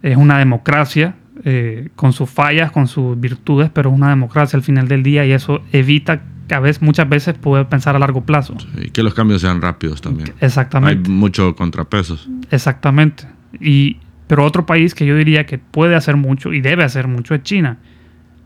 Es 0.02 0.16
una 0.16 0.40
democracia, 0.40 1.16
eh, 1.44 1.90
con 1.96 2.14
sus 2.14 2.30
fallas, 2.30 2.72
con 2.72 2.88
sus 2.88 3.20
virtudes, 3.20 3.70
pero 3.74 3.90
es 3.90 3.96
una 3.96 4.10
democracia 4.10 4.58
al 4.58 4.64
final 4.64 4.88
del 4.88 5.02
día 5.02 5.26
y 5.26 5.32
eso 5.32 5.62
evita 5.72 6.22
que 6.48 6.56
a 6.56 6.60
veces, 6.60 6.82
muchas 6.82 7.08
veces 7.08 7.36
puede 7.36 7.66
pensar 7.66 7.96
a 7.96 8.00
largo 8.00 8.26
plazo. 8.26 8.56
y 8.78 8.90
que 8.90 9.04
los 9.04 9.14
cambios 9.14 9.42
sean 9.42 9.62
rápidos 9.62 10.02
también. 10.02 10.34
Exactamente. 10.40 11.10
Hay 11.10 11.16
mucho 11.16 11.56
contrapesos. 11.56 12.30
Exactamente. 12.52 13.26
Y, 13.60 13.98
pero 14.28 14.46
otro 14.46 14.66
país 14.66 14.94
que 14.94 15.06
yo 15.06 15.16
diría 15.16 15.46
que 15.46 15.58
puede 15.58 15.96
hacer 15.96 16.16
mucho 16.16 16.54
y 16.54 16.62
debe 16.62 16.84
hacer 16.84 17.08
mucho 17.08 17.34
es 17.34 17.44
China. 17.44 17.78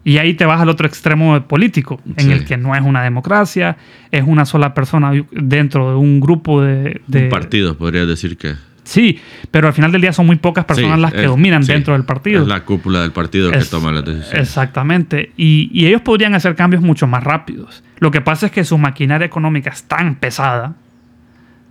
Y 0.03 0.19
ahí 0.19 0.35
te 0.35 0.45
vas 0.45 0.61
al 0.61 0.69
otro 0.69 0.85
extremo 0.87 1.47
político, 1.47 1.99
en 2.15 2.31
el 2.31 2.45
que 2.45 2.57
no 2.57 2.75
es 2.75 2.81
una 2.83 3.01
democracia, 3.01 3.75
es 4.11 4.23
una 4.23 4.45
sola 4.45 4.75
persona 4.75 5.11
dentro 5.31 5.89
de 5.89 5.95
un 5.95 6.19
grupo 6.19 6.61
de... 6.61 7.01
de 7.07 7.23
un 7.23 7.29
partido, 7.29 7.75
podría 7.75 8.05
decir 8.05 8.37
que 8.37 8.53
Sí, 8.85 9.19
pero 9.51 9.67
al 9.67 9.73
final 9.73 9.91
del 9.91 9.99
día 10.01 10.13
son 10.13 10.27
muy 10.27 10.35
pocas 10.37 10.63
personas 10.65 10.95
Sí, 10.97 11.01
las 11.01 11.11
que 11.11 11.21
es- 11.23 11.27
dominan 11.27 11.63
sí, 11.63 11.73
dentro 11.73 11.93
del 11.93 12.05
partido. 12.05 12.43
Es 12.43 12.47
la 12.47 12.63
cúpula 12.63 13.01
del 13.01 13.11
partido 13.11 13.51
que 13.51 13.57
toma 13.65 13.91
las 13.91 14.05
decisiones. 14.05 14.39
Exactamente. 14.47 15.31
Y, 15.35 15.69
y 15.73 15.87
ellos 15.87 16.01
podrían 16.01 16.35
hacer 16.35 16.55
cambios 16.55 16.81
mucho 16.83 17.07
más 17.07 17.23
rápidos. 17.23 17.83
Lo 17.99 18.11
que 18.11 18.21
pasa 18.21 18.45
es 18.45 18.51
que 18.51 18.63
su 18.63 18.77
maquinaria 18.77 19.25
económica 19.25 19.71
es 19.71 19.83
tan 19.85 20.15
pesada 20.15 20.75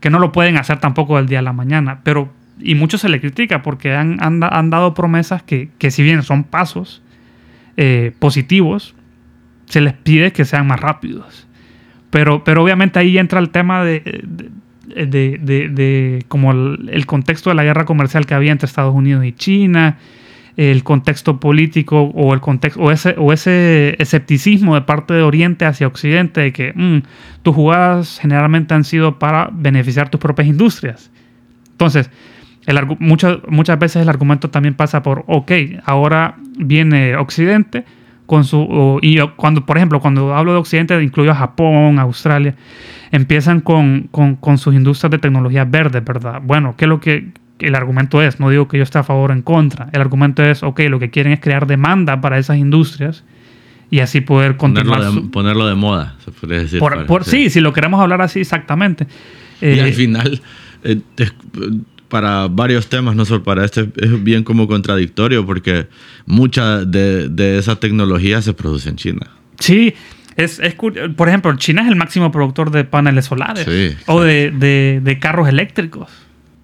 que 0.01 0.11
no 0.11 0.19
lo 0.19 0.33
pueden 0.33 0.57
hacer 0.59 0.81
tampoco 0.81 1.17
del 1.17 1.27
día 1.27 1.39
a 1.39 1.43
la 1.43 1.53
mañana. 1.53 2.01
Pero, 2.03 2.33
y 2.61 2.75
mucho 2.75 2.99
se 2.99 3.09
le 3.09 3.21
critica 3.21 3.62
porque 3.62 3.95
han, 3.95 4.23
han 4.23 4.41
da- 4.41 4.49
han 4.49 4.71
dado 4.71 4.93
promesas 4.93 5.43
que, 5.43 5.71
que 5.79 5.91
si 5.93 6.03
bien 6.03 6.23
son 6.25 6.45
pasos 6.45 7.01
eh, 7.77 8.12
positivos, 8.19 8.95
se 9.67 9.81
les 9.81 9.93
pide 9.95 10.33
que 10.33 10.45
sean 10.45 10.67
más 10.67 10.81
rápidos. 10.81 11.47
Pero, 12.11 12.45
pero 12.45 12.62
obviamente 12.62 12.99
ahí 12.99 13.19
entra 13.19 13.41
el 13.41 13.51
tema 13.51 13.83
de, 13.85 14.01
de, 14.25 14.51
de- 14.95 15.38
de- 15.40 15.68
de 15.68 16.24
como 16.28 16.53
el, 16.53 17.07
contexto 17.07 17.51
de 17.51 17.57
la 17.57 17.64
guerra 17.64 17.84
comercial 17.84 18.26
que 18.26 18.34
había 18.34 18.53
entre 18.53 18.66
Estados 18.66 18.95
Unidos 18.95 19.24
y 19.24 19.32
China, 19.32 19.99
el 20.57 20.84
contexto 20.84 21.40
político 21.40 22.01
o 22.14 22.32
el 22.32 22.40
contexto 22.40 22.80
o 22.80 22.92
ese, 22.92 23.16
o 23.18 23.32
ese 23.32 23.97
escepticismo 23.99 24.76
de 24.76 24.82
parte 24.82 25.12
de 25.12 25.22
Oriente 25.22 25.64
hacia 25.64 25.86
Occidente 25.88 26.40
de 26.42 26.53
que 26.53 26.72
mm, 26.74 26.99
tus 27.42 27.55
jugadas 27.55 28.18
generalmente 28.20 28.72
han 28.74 28.84
sido 28.84 29.18
para 29.18 29.51
beneficiar 29.53 30.11
tus 30.11 30.20
propias 30.20 30.47
industrias. 30.47 31.11
Entonces, 31.72 32.09
el 32.66 32.78
muchas, 33.01 33.38
muchas 33.49 33.78
veces 33.78 34.03
el 34.03 34.09
argumento 34.09 34.49
también 34.49 34.74
pasa 34.74 35.03
por, 35.03 35.24
ok, 35.26 35.51
ahora 35.84 36.36
viene 36.57 37.16
Occidente 37.16 37.84
con 38.26 38.45
su... 38.45 39.01
y 39.03 39.18
cuando, 39.36 39.66
por 39.66 39.76
ejemplo, 39.76 40.01
cuando 40.01 40.34
hablo 40.34 40.53
de 40.53 40.59
Occidente, 40.59 41.03
incluyo 41.03 41.32
a 41.32 41.34
Japón, 41.34 41.99
Australia, 41.99 42.55
empiezan 43.15 43.61
con, 43.61 44.09
con- 44.11 44.37
con 44.37 44.59
sus 44.59 44.75
industrias 44.75 45.11
de 45.11 45.19
tecnología 45.19 45.65
verde, 45.65 46.01
¿verdad? 46.01 46.41
Bueno, 46.43 46.75
¿qué 46.77 46.85
es 46.85 46.89
lo 46.89 47.01
que 47.01 47.33
el 47.61 47.75
argumento 47.75 48.21
es? 48.21 48.41
No 48.41 48.51
digo 48.51 48.67
que 48.69 48.77
yo 48.79 48.83
esté 48.83 48.99
a 48.99 49.03
favor 49.05 49.31
o 49.31 49.35
en 49.35 49.43
contra. 49.43 49.89
El 49.93 50.01
argumento 50.01 50.43
es, 50.43 50.62
ok, 50.62 50.81
lo 50.89 50.99
que 50.99 51.11
quieren 51.11 51.33
es 51.33 51.41
crear 51.41 51.67
demanda 51.67 52.21
para 52.21 52.39
esas 52.39 52.57
industrias 52.59 53.23
y 53.91 54.01
así 54.01 54.21
poder 54.21 54.57
Ponerlo 54.57 54.91
continuar. 54.93 55.12
de, 55.15 55.21
su- 55.21 55.31
ponerlo 55.31 55.67
de 55.67 55.75
moda, 55.77 56.17
se 56.25 56.33
podría 56.33 56.59
decir. 56.61 56.81
por- 56.81 57.25
sí, 57.25 57.51
si 57.51 57.61
lo 57.61 57.73
queremos 57.73 58.01
hablar 58.01 58.21
así 58.23 58.41
exactamente. 58.41 59.07
Y 59.61 59.67
Eh, 59.67 59.83
al 59.83 59.93
final, 59.93 60.41
eh, 60.83 61.01
es- 61.17 61.35
para 62.09 62.49
varios 62.49 62.89
temas, 62.89 63.17
no 63.17 63.25
solo 63.25 63.43
para 63.43 63.65
este, 63.65 63.89
es 63.97 64.23
bien 64.23 64.45
como 64.45 64.67
contradictorio 64.69 65.45
porque 65.47 65.87
mucha 66.27 66.85
de, 66.85 67.29
de 67.29 67.59
esa 67.59 67.77
tecnología 67.77 68.41
se 68.43 68.53
produce 68.55 68.89
en 68.89 68.97
China. 68.97 69.27
Sí, 69.59 69.95
es, 70.37 70.59
es 70.61 70.74
por 70.74 71.28
ejemplo, 71.28 71.55
China 71.57 71.82
es 71.82 71.89
el 71.89 71.97
máximo 71.97 72.30
productor 72.32 72.70
de 72.70 72.85
paneles 72.85 73.26
solares 73.26 73.64
Sí, 73.64 73.97
o 74.07 74.20
de, 74.22 74.51
de- 74.51 75.01
de 75.03 75.18
carros 75.18 75.49
eléctricos. 75.49 76.11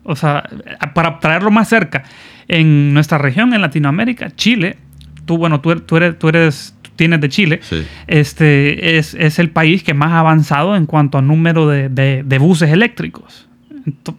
O 0.02 0.16
sea, 0.16 0.48
para 0.94 1.18
traerlo 1.20 1.50
más 1.50 1.68
cerca, 1.68 2.02
en 2.48 2.92
nuestra 2.94 3.18
región, 3.18 3.52
en 3.54 3.60
Latinoamérica, 3.60 4.30
Chile, 4.34 4.76
tú, 5.24 5.36
bueno, 5.38 5.60
tú, 5.60 5.74
tú 5.80 5.96
eres, 5.98 6.18
tú 6.18 6.28
eres, 6.28 6.74
tienes 6.96 7.20
de 7.20 7.28
Chile, 7.28 7.60
Sí. 7.62 7.84
este 8.08 8.98
es, 8.98 9.14
es 9.14 9.38
el 9.38 9.50
país 9.50 9.82
que 9.82 9.94
más 9.94 10.10
ha 10.12 10.18
avanzado 10.20 10.74
en 10.74 10.86
cuanto 10.86 11.18
a 11.18 11.22
número 11.22 11.68
de, 11.68 11.88
de- 11.88 12.22
de 12.24 12.38
buses 12.38 12.70
eléctricos. 12.70 13.46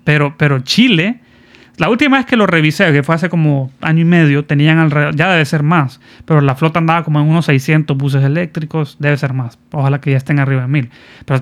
Pero, 0.03 0.35
pero 0.37 0.59
Chile, 0.59 1.19
la 1.81 1.89
última 1.89 2.17
vez 2.17 2.27
que 2.27 2.37
lo 2.37 2.45
revisé, 2.45 2.91
que 2.93 3.01
fue 3.01 3.15
hace 3.15 3.27
como 3.27 3.71
año 3.81 4.01
y 4.01 4.05
medio, 4.05 4.45
tenían 4.45 4.77
alrededor, 4.77 5.15
ya 5.15 5.31
debe 5.31 5.43
ser 5.45 5.63
más, 5.63 5.99
pero 6.25 6.39
la 6.39 6.53
flota 6.53 6.77
andaba 6.77 7.03
como 7.03 7.19
en 7.19 7.27
unos 7.27 7.45
600 7.45 7.97
buses 7.97 8.23
eléctricos, 8.23 8.97
debe 8.99 9.17
ser 9.17 9.33
más. 9.33 9.57
Ojalá 9.71 9.99
que 9.99 10.11
ya 10.11 10.17
estén 10.17 10.37
arriba 10.37 10.61
de 10.61 10.67
mil. 10.67 10.91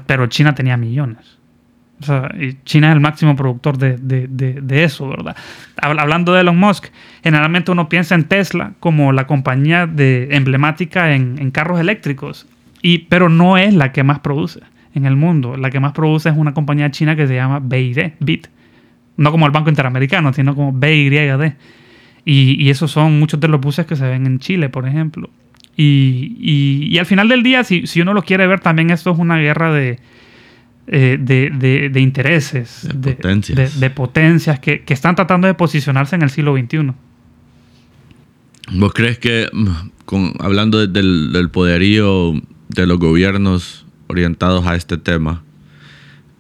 Pero, 0.06 0.28
China 0.28 0.56
tenía 0.56 0.78
millones. 0.78 1.38
China 2.64 2.88
es 2.88 2.94
el 2.94 3.02
máximo 3.02 3.36
productor 3.36 3.78
de, 3.78 4.84
eso, 4.86 5.10
¿verdad? 5.10 5.36
Habla- 5.82 6.04
Hablando 6.04 6.32
de 6.32 6.40
Elon 6.40 6.58
Musk, 6.58 6.86
generalmente 7.22 7.72
uno 7.72 7.90
piensa 7.90 8.16
en 8.16 8.24
Tesla 8.24 8.72
como 8.80 9.12
la 9.12 9.28
compañía 9.28 9.90
emblemática 9.98 11.16
en, 11.16 11.52
carros 11.52 11.82
eléctricos, 11.82 12.48
pero 13.10 13.28
no 13.28 13.58
es 13.58 13.74
la 13.74 13.92
que 13.92 14.04
más 14.04 14.20
produce 14.20 14.62
en 14.96 15.06
el 15.06 15.18
mundo. 15.18 15.58
La 15.58 15.70
que 15.70 15.82
más 15.82 15.92
produce 15.92 16.30
es 16.30 16.38
una 16.38 16.54
compañía 16.54 16.90
china 16.92 17.18
que 17.18 17.28
se 17.28 17.36
llama 17.36 17.60
BID. 17.60 18.46
No 19.20 19.32
como 19.32 19.46
el 19.46 19.52
Banco 19.52 19.70
Interamericano, 19.70 20.34
sino 20.34 20.56
como 20.56 20.72
BYD. 20.74 21.54
Y, 22.26 22.56
y 22.64 22.70
esos 22.70 22.92
son 22.92 23.20
muchos 23.20 23.40
de 23.40 23.48
los 23.48 23.60
buses 23.62 23.86
que 23.86 23.96
se 23.96 24.08
ven 24.08 24.26
en 24.26 24.40
Chile, 24.40 24.70
por 24.70 24.88
ejemplo. 24.88 25.30
Y, 25.76 26.36
y- 26.40 26.88
y 26.92 26.98
al 26.98 27.06
final 27.06 27.28
del 27.30 27.42
día, 27.44 27.64
si, 27.64 27.88
si 27.88 28.02
uno 28.02 28.14
lo 28.14 28.24
quiere 28.24 28.46
ver, 28.48 28.60
también 28.60 28.90
esto 28.90 29.12
es 29.12 29.18
una 29.18 29.38
guerra 29.38 29.72
de, 29.74 30.00
eh, 30.88 31.18
de, 31.20 31.50
de- 31.52 31.90
de 31.90 32.00
intereses, 32.02 32.88
De 32.94 33.14
potencias. 33.14 33.80
de- 33.80 33.90
potencias 33.90 34.60
que, 34.60 34.82
que 34.82 34.94
están 34.94 35.16
tratando 35.16 35.48
de 35.48 35.54
posicionarse 35.54 36.16
en 36.16 36.22
el 36.24 36.30
siglo 36.30 36.56
XXI. 36.58 36.92
¿Vos 38.74 38.94
crees 38.94 39.18
que, 39.20 39.48
mm, 39.52 39.68
con, 40.06 40.34
hablando 40.40 40.80
de- 40.80 40.88
del, 40.88 41.32
del 41.34 41.50
poderío 41.50 42.34
de 42.68 42.86
los 42.88 43.00
gobiernos 43.00 43.86
orientados 44.08 44.68
a 44.68 44.76
este 44.76 44.98
tema, 44.98 45.44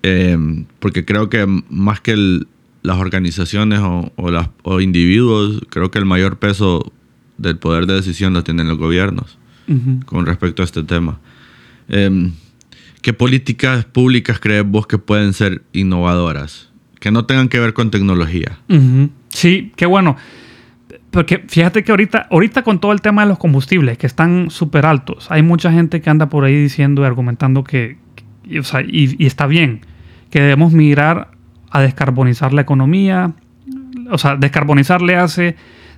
eh, 0.03 0.37
porque 0.79 1.05
creo 1.05 1.29
que 1.29 1.45
más 1.69 2.01
que 2.01 2.11
el- 2.11 2.47
las 2.81 2.97
organizaciones 2.97 3.79
o, 3.79 4.11
o 4.15 4.31
las, 4.31 4.49
o 4.63 4.79
individuos, 4.79 5.61
creo 5.69 5.91
que 5.91 5.99
el 5.99 6.05
mayor 6.05 6.37
peso 6.37 6.91
del 7.37 7.57
poder 7.57 7.85
de 7.85 7.95
decisión 7.95 8.33
lo 8.33 8.43
tienen 8.43 8.67
los 8.67 8.77
gobiernos 8.77 9.37
con 10.05 10.25
respecto 10.25 10.63
a 10.63 10.65
este 10.65 10.83
tema. 10.83 11.19
Eh, 11.89 12.31
¿Qué 13.01 13.13
políticas 13.13 13.85
públicas 13.85 14.39
crees 14.39 14.65
vos 14.65 14.87
que 14.87 14.97
pueden 14.97 15.33
ser 15.33 15.61
innovadoras? 15.73 16.69
Que 16.99 17.11
no 17.11 17.25
tengan 17.25 17.47
que 17.47 17.59
ver 17.59 17.73
con 17.73 17.91
tecnología. 17.91 18.57
Sí, 19.29 19.71
qué 19.75 19.85
bueno. 19.85 20.17
Porque 21.11 21.45
fíjate 21.47 21.83
que 21.83 21.91
ahorita, 21.91 22.27
ahorita 22.29 22.63
con 22.63 22.79
todo 22.79 22.91
el 22.91 23.01
tema 23.01 23.21
de 23.23 23.29
los 23.29 23.37
combustibles, 23.37 23.97
que 23.97 24.07
están 24.07 24.49
súper 24.49 24.85
altos, 24.85 25.27
hay 25.29 25.43
mucha 25.43 25.71
gente 25.71 26.01
que 26.01 26.09
anda 26.09 26.29
por 26.29 26.43
ahí 26.43 26.55
diciendo 26.55 27.03
y 27.03 27.05
argumentando 27.05 27.63
que, 27.63 27.97
o 28.59 28.63
sea, 28.63 28.81
y, 28.81 29.15
y 29.17 29.25
está 29.25 29.47
bien, 29.47 29.81
que 30.29 30.41
debemos 30.41 30.73
migrar 30.73 31.31
a 31.71 31.81
descarbonizar 31.81 32.53
la 32.53 32.61
economía. 32.61 33.33
O 34.11 34.17
sea, 34.17 34.35
descarbonizar 34.35 35.01
le 35.01 35.15
hace 35.15 35.55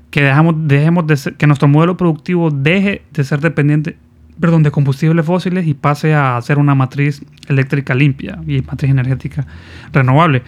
que 0.10 0.22
dejamos, 0.22 0.56
dejemos 0.68 1.06
que 1.38 1.48
nuestro 1.48 1.68
modelo 1.68 1.98
productivo 1.98 2.52
deje 2.52 3.04
de 3.12 3.24
ser 3.24 3.40
dependiente 3.40 3.98
perdón, 4.40 4.64
de 4.64 4.72
combustibles 4.72 5.26
fósiles 5.26 5.68
y 5.68 5.74
pase 5.76 6.16
a 6.16 6.42
ser 6.42 6.58
una 6.58 6.74
matriz 6.74 7.24
eléctrica 7.48 7.94
limpia 7.94 8.40
y 8.48 8.62
matriz 8.62 8.90
energética 8.92 9.46
renovable. 9.94 10.42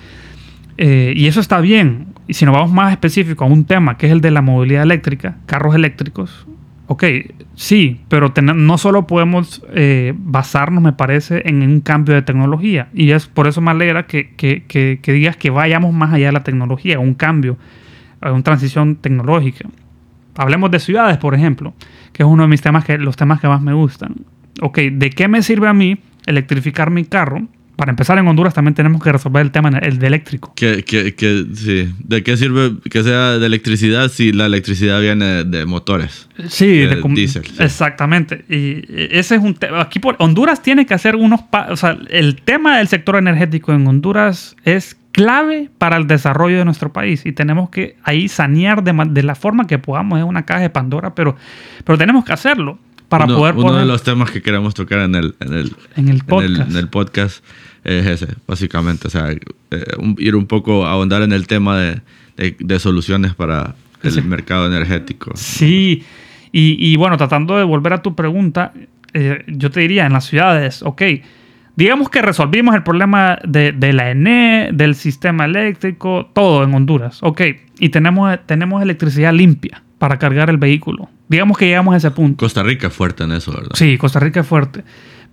Eh, 0.78 1.14
y 1.16 1.28
eso 1.28 1.40
está 1.40 1.62
bien. 1.62 2.08
Y 2.28 2.34
si 2.34 2.46
nos 2.46 2.56
vamos 2.56 2.72
más 2.72 2.92
específico 2.92 3.46
a 3.46 3.48
un 3.48 3.66
tema 3.66 3.98
que 3.98 4.08
es 4.08 4.12
el 4.12 4.20
de 4.20 4.32
la 4.32 4.42
movilidad 4.42 4.84
eléctrica, 4.84 5.38
carros 5.46 5.76
eléctricos, 5.76 6.48
ok, 6.88 7.04
sí, 7.56 8.02
pero 8.10 8.34
no 8.54 8.78
solo 8.78 9.08
podemos 9.08 9.64
eh, 9.74 10.14
basarnos, 10.18 10.84
me 10.84 10.94
parece, 10.94 11.42
en 11.46 11.62
un 11.64 11.80
cambio 11.82 12.16
de 12.16 12.22
tecnología. 12.22 12.90
Y 12.94 13.12
es 13.12 13.28
por 13.28 13.48
eso 13.48 13.62
me 13.62 13.72
alegra 13.72 14.06
que, 14.08 14.32
que- 14.36 14.64
que- 14.68 15.00
que 15.02 15.14
digas 15.14 15.38
que 15.38 15.50
vayamos 15.50 15.94
más 15.94 16.14
allá 16.14 16.28
de 16.28 16.32
la 16.34 16.44
tecnología, 16.44 17.00
un 17.00 17.14
cambio, 17.14 17.58
a 18.22 18.32
una 18.32 18.44
transición 18.44 18.96
tecnológica. 18.98 19.70
Hablemos 20.36 20.72
de 20.72 20.80
ciudades, 20.80 21.18
por 21.18 21.36
ejemplo, 21.36 21.74
que 22.12 22.24
es 22.24 22.28
uno 22.30 22.44
de 22.44 22.50
mis 22.50 22.62
temas, 22.62 22.84
que, 22.86 22.98
los 22.98 23.16
temas 23.16 23.40
que 23.40 23.48
más 23.48 23.62
me 23.62 23.74
gustan. 23.74 24.16
Ok, 24.62 24.80
¿de 24.92 25.10
qué 25.10 25.28
me 25.28 25.42
sirve 25.44 25.68
a 25.68 25.74
mí 25.74 25.98
electrificar 26.26 26.90
mi 26.90 27.06
carro? 27.06 27.44
Para 27.76 27.90
empezar, 27.90 28.18
en 28.20 28.28
Honduras 28.28 28.54
también 28.54 28.76
tenemos 28.76 29.02
que 29.02 29.12
resolver 29.12 29.42
el 29.42 29.52
tema, 29.52 29.70
el 29.70 29.98
de 29.98 30.08
eléctrico. 30.08 30.54
Que, 30.56 30.84
que, 30.84 31.16
que, 31.16 31.46
sí. 31.56 31.92
¿De 32.00 32.22
qué 32.22 32.38
sirve 32.38 32.74
que 32.90 33.04
sea 33.04 33.40
de 33.40 33.46
electricidad 33.46 34.10
si 34.10 34.32
la 34.32 34.46
electricidad 34.46 35.02
viene 35.02 35.44
de 35.44 35.66
motores? 35.66 36.30
Sí, 36.48 36.68
De 36.80 36.96
de 36.96 37.02
diésel, 37.02 37.46
sí. 37.46 37.56
Exactamente. 37.60 38.46
Y 38.48 38.86
ese 39.18 39.36
es 39.36 39.42
un 39.42 39.56
tema. 39.56 39.82
Aquí 39.82 40.00
por 40.00 40.16
Honduras 40.20 40.62
tiene 40.62 40.86
que 40.86 40.94
hacer 40.94 41.16
unos. 41.16 41.42
O 41.70 41.76
sea, 41.76 41.98
el 42.10 42.36
tema 42.42 42.78
del 42.78 42.88
sector 42.88 43.16
energético 43.16 43.74
en 43.74 43.88
Honduras 43.88 44.56
es 44.66 44.96
clave 45.12 45.70
para 45.78 45.98
el 45.98 46.08
desarrollo 46.08 46.58
de 46.58 46.66
nuestro 46.66 46.92
país 46.92 47.26
y 47.26 47.32
tenemos 47.32 47.70
que 47.70 47.98
ahí 48.04 48.28
sanear 48.28 48.84
de, 48.84 48.94
de 49.10 49.24
la 49.24 49.36
forma 49.36 49.66
que 49.66 49.80
podamos. 49.80 50.20
Es 50.20 50.26
una 50.26 50.46
caja 50.46 50.62
de 50.62 50.70
Pandora, 50.70 51.16
pero, 51.16 51.36
pero 51.84 51.98
tenemos 51.98 52.24
que 52.24 52.34
hacerlo 52.34 52.78
para 53.14 53.26
uno, 53.26 53.38
poder 53.38 53.56
uno 53.56 53.64
poner 53.64 53.82
de 53.82 53.86
los 53.88 54.04
temas 54.04 54.30
que 54.32 54.42
queremos 54.42 54.74
tocar 54.74 55.00
en 55.00 55.16
el, 55.16 55.36
en 55.40 55.54
el, 55.54 55.72
en 55.96 56.10
el 56.10 56.10
en 56.10 56.10
el, 56.10 56.24
podcast. 56.24 56.70
en 56.72 56.78
el 56.78 56.88
podcast 56.90 57.44
es 57.84 58.06
ese, 58.06 58.28
básicamente. 58.48 59.08
O 59.08 59.12
sea, 59.12 59.32
eh, 59.32 59.40
un- 59.98 60.16
ir 60.20 60.36
un 60.36 60.46
poco 60.48 60.86
a 60.86 60.92
ahondar 60.92 61.22
en 61.22 61.32
el 61.34 61.48
tema 61.48 61.78
de, 61.80 62.02
de- 62.38 62.56
de 62.60 62.80
soluciones 62.80 63.34
para 63.34 63.76
el 64.04 64.24
mercado 64.26 64.68
energético. 64.68 65.32
Sí, 65.36 66.04
y, 66.52 66.76
y 66.92 66.96
bueno, 66.98 67.18
tratando 67.18 67.58
de 67.58 67.64
volver 67.64 67.94
a 67.94 68.02
tu 68.02 68.16
pregunta, 68.16 68.74
eh, 69.14 69.44
yo 69.48 69.72
te 69.72 69.80
diría, 69.82 70.06
en 70.06 70.14
las 70.14 70.26
ciudades, 70.26 70.82
ok, 70.84 71.02
digamos 71.76 72.10
que 72.10 72.22
resolvimos 72.22 72.76
el 72.76 72.84
problema 72.84 73.40
de, 73.46 73.72
de 73.72 73.94
la 73.94 74.12
ENE, 74.12 74.70
del 74.74 74.96
sistema 74.96 75.46
eléctrico, 75.46 76.30
todo 76.34 76.64
en 76.64 76.74
Honduras, 76.74 77.20
ok, 77.22 77.42
y 77.80 77.90
tenemos, 77.90 78.38
tenemos 78.46 78.82
electricidad 78.84 79.34
limpia 79.34 79.82
para 80.04 80.20
cargar 80.20 80.50
el 80.50 80.58
vehículo. 80.58 81.08
Digamos 81.30 81.58
que 81.58 81.66
llegamos 81.66 81.94
a 81.94 81.98
ese 81.98 82.12
punto. 82.12 82.44
Costa 82.44 82.62
Rica 82.62 82.88
es 82.88 82.94
fuerte 82.94 83.24
en 83.24 83.32
eso, 83.32 83.54
¿verdad? 83.54 83.72
Sí, 83.74 83.98
Costa 83.98 84.20
Rica 84.20 84.42
es 84.42 84.46
fuerte. 84.46 84.84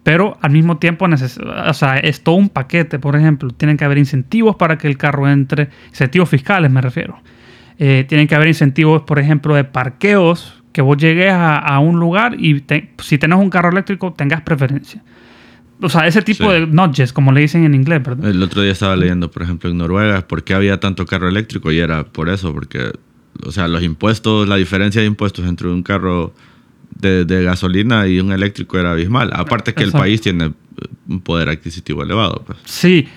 pero 0.05 0.39
al 0.43 0.53
mismo 0.53 0.79
tiempo 0.79 1.07
o 1.07 1.75
sea, 1.75 1.97
es 1.97 2.23
todo 2.23 2.37
un 2.37 2.51
paquete, 2.51 3.01
por 3.01 3.17
ejemplo, 3.17 3.51
tienen 3.51 3.77
que 3.77 3.85
haber 3.85 3.99
incentivos 3.99 4.55
para 4.55 4.79
que 4.79 4.87
el 4.87 4.97
carro 4.97 5.29
entre, 5.29 5.71
incentivos 5.89 6.29
fiscales 6.29 6.71
me 6.71 6.81
refiero. 6.81 7.19
Eh, 7.81 8.05
tienen 8.09 8.29
que 8.29 8.37
haber 8.37 8.47
incentivos, 8.47 9.03
por 9.03 9.19
ejemplo, 9.19 9.57
de 9.57 9.65
parqueos, 9.65 10.63
que 10.73 10.83
vos 10.83 10.97
llegues 10.97 11.33
a, 11.33 11.77
un 11.81 11.99
lugar 11.99 12.37
y 12.39 12.63
si 12.99 13.19
tenés 13.19 13.41
un 13.41 13.51
carro 13.51 13.71
eléctrico 13.71 14.13
tengas 14.13 14.43
preferencia. 14.43 15.03
O 15.83 15.89
sea, 15.89 16.07
ese 16.07 16.23
tipo 16.23 16.53
de 16.53 16.65
notches, 16.65 17.13
como 17.13 17.33
le 17.33 17.41
dicen 17.41 17.65
en 17.65 17.75
inglés, 17.75 18.05
¿verdad? 18.05 18.31
El 18.31 18.41
otro 18.41 18.63
día 18.63 18.71
estaba 18.71 18.95
leyendo, 18.95 19.33
por 19.33 19.43
ejemplo, 19.43 19.69
en 19.69 19.79
Noruega, 19.79 20.29
por 20.29 20.45
qué 20.45 20.55
había 20.55 20.79
tanto 20.79 21.07
carro 21.07 21.29
eléctrico 21.29 21.73
y 21.73 21.81
era 21.81 22.05
por 22.05 22.29
eso, 22.29 22.53
porque, 22.53 22.93
o 23.47 23.53
sea, 23.53 23.69
los 23.69 23.83
impuestos, 23.83 24.49
la 24.49 24.57
diferencia 24.57 25.01
de 25.01 25.07
impuestos 25.07 25.47
entre 25.47 25.69
un 25.69 25.83
carro 25.83 26.33
de, 27.01 27.43
gasolina 27.45 28.07
y 28.07 28.21
un 28.21 28.33
eléctrico 28.33 28.79
era 28.79 28.93
abismal. 28.93 29.31
Aparte 29.33 29.75
que 29.75 29.85
el 29.85 29.93
país 29.93 30.21
tiene 30.21 30.53
un 31.09 31.21
poder 31.21 31.49
adquisitivo 31.49 32.03
elevado. 32.03 32.43
Pues. 32.47 32.59
Sí, 32.65 33.09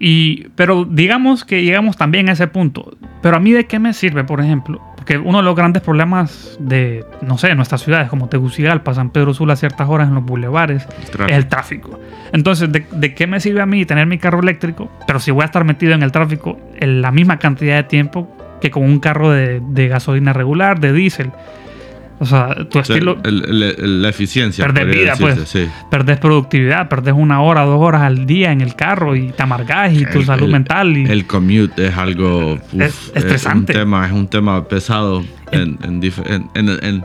y, 0.00 0.48
pero 0.54 0.84
digamos 0.84 1.44
que 1.44 1.64
llegamos 1.64 1.96
también 1.96 2.28
a 2.28 2.32
ese 2.32 2.46
punto. 2.46 2.96
Pero 3.22 3.36
a 3.36 3.40
mí 3.40 3.52
de 3.52 3.66
qué 3.66 3.78
me 3.78 3.92
sirve, 3.92 4.24
por 4.24 4.40
ejemplo, 4.40 4.80
porque 4.96 5.18
uno 5.18 5.38
de 5.38 5.44
los 5.44 5.56
grandes 5.56 5.82
problemas 5.82 6.56
de, 6.60 7.04
no 7.22 7.36
sé, 7.38 7.54
nuestras 7.54 7.82
ciudades 7.82 8.08
como 8.08 8.28
Tegucigalpa, 8.28 8.94
San 8.94 9.10
Pedro 9.10 9.34
Sula 9.34 9.54
a 9.54 9.56
ciertas 9.56 9.88
horas 9.88 10.08
en 10.08 10.14
los 10.14 10.24
bulevares, 10.24 10.86
es 11.26 11.32
el 11.32 11.48
tráfico. 11.48 11.98
Entonces, 12.32 12.70
¿de, 12.70 13.14
qué 13.14 13.26
me 13.26 13.40
sirve 13.40 13.60
a 13.60 13.66
mí 13.66 13.84
tener 13.86 14.06
mi 14.06 14.18
carro 14.18 14.40
eléctrico? 14.40 14.90
Pero 15.06 15.18
si 15.18 15.30
voy 15.30 15.42
a 15.42 15.46
estar 15.46 15.64
metido 15.64 15.94
en 15.94 16.02
el 16.02 16.12
tráfico 16.12 16.60
en 16.76 17.02
la 17.02 17.10
misma 17.10 17.38
cantidad 17.38 17.76
de 17.76 17.84
tiempo 17.84 18.37
que 18.60 18.70
con 18.70 18.84
un 18.84 19.00
carro 19.00 19.30
de, 19.30 19.60
de 19.60 19.88
gasolina 19.88 20.32
regular, 20.32 20.80
de 20.80 20.92
diésel. 20.92 21.30
O 22.20 22.26
sea, 22.26 22.66
tu 22.68 22.80
estilo. 22.80 23.16
la 23.22 24.08
eficiencia. 24.08 24.66
Perdés 24.66 24.86
vida, 24.86 25.14
pues. 25.18 25.38
Sí. 25.48 25.68
Perdés 25.88 26.18
productividad, 26.18 26.88
perdés 26.88 27.14
una 27.16 27.40
hora, 27.42 27.62
dos 27.62 27.80
horas 27.80 28.02
al 28.02 28.26
día 28.26 28.50
en 28.50 28.60
el 28.60 28.74
carro 28.74 29.14
y 29.14 29.30
te 29.30 29.42
amargás 29.44 29.92
y 29.92 30.04
tu 30.04 30.22
salud 30.24 30.48
mental. 30.48 30.96
Y... 30.96 31.04
El 31.04 31.26
commute 31.26 31.86
es 31.86 31.96
algo. 31.96 32.58
es 32.76 33.12
estresante. 33.14 33.72
Es 33.72 33.78
un, 33.78 33.84
tema, 33.84 34.06
es 34.06 34.12
un 34.12 34.26
tema 34.26 34.66
pesado 34.66 35.24
en, 35.52 35.78
en, 35.84 37.04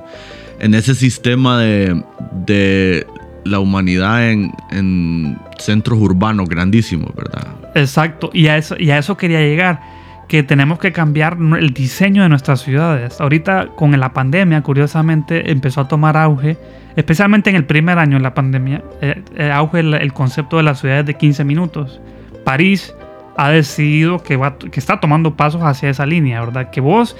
en 0.59 0.73
ese 0.73 0.95
sistema 0.95 1.59
de, 1.59 2.01
de 2.45 3.05
la 3.45 3.59
humanidad 3.59 4.29
en, 4.29 5.37
centros 5.59 5.99
urbanos 5.99 6.49
grandísimos, 6.49 7.13
¿verdad? 7.15 7.47
Exacto, 7.75 8.29
y 8.33 8.47
a 8.47 8.57
eso, 8.57 8.75
y 8.77 8.91
a 8.91 8.97
eso 8.97 9.17
quería 9.17 9.39
llegar 9.39 9.81
que 10.33 10.41
tenemos 10.41 10.79
que 10.79 10.91
cambiar 10.91 11.37
el 11.59 11.75
diseño 11.75 12.23
de 12.23 12.29
nuestras 12.29 12.61
ciudades. 12.61 13.21
Ahorita 13.21 13.67
con 13.75 13.91
la 13.99 14.13
pandemia, 14.13 14.63
curiosamente, 14.63 15.51
empezó 15.51 15.81
a 15.81 15.87
tomar 15.87 16.17
auge, 16.17 16.57
especialmente 16.95 17.51
en 17.51 17.55
el 17.55 17.65
primer 17.65 17.99
año 17.99 18.17
de 18.17 18.23
la 18.23 18.33
pandemia, 18.33 18.81
eh, 18.99 19.21
eh, 19.35 19.51
auge 19.51 19.81
el, 19.81 20.11
concepto 20.11 20.57
de 20.57 20.63
las 20.63 20.79
ciudades 20.79 21.05
de 21.05 21.13
15 21.13 21.43
minutos. 21.43 22.01
París 22.43 22.95
ha 23.37 23.51
decidido 23.51 24.23
que, 24.23 24.35
va, 24.35 24.57
que 24.57 24.79
está 24.79 24.99
tomando 24.99 25.35
pasos 25.35 25.61
hacia 25.61 25.91
esa 25.91 26.07
línea, 26.07 26.39
¿verdad? 26.39 26.71
Que 26.71 26.81
vos, 26.81 27.15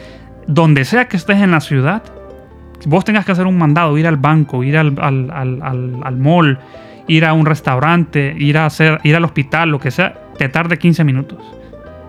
donde 0.48 0.84
sea 0.84 1.08
que 1.08 1.16
estés 1.16 1.38
en 1.38 1.52
la 1.52 1.62
ciudad, 1.62 2.02
vos 2.88 3.06
tengas 3.06 3.28
que 3.28 3.34
hacer 3.34 3.46
un 3.46 3.60
mandado, 3.60 3.96
ir 3.96 4.08
al 4.08 4.18
banco, 4.18 4.64
ir 4.64 4.76
al, 4.76 4.96
al, 5.00 5.30
al, 5.30 6.00
al 6.04 6.18
mall, 6.18 6.58
ir 7.08 7.26
a 7.26 7.34
un 7.34 7.46
restaurante, 7.46 8.34
ir, 8.40 8.58
a 8.58 8.66
hacer, 8.66 9.00
ir 9.04 9.16
al 9.16 9.24
hospital, 9.24 9.70
lo 9.70 9.78
que 9.78 9.92
sea, 9.92 10.16
te 10.40 10.50
tarde 10.50 10.80
15 10.80 11.04
minutos. 11.04 11.63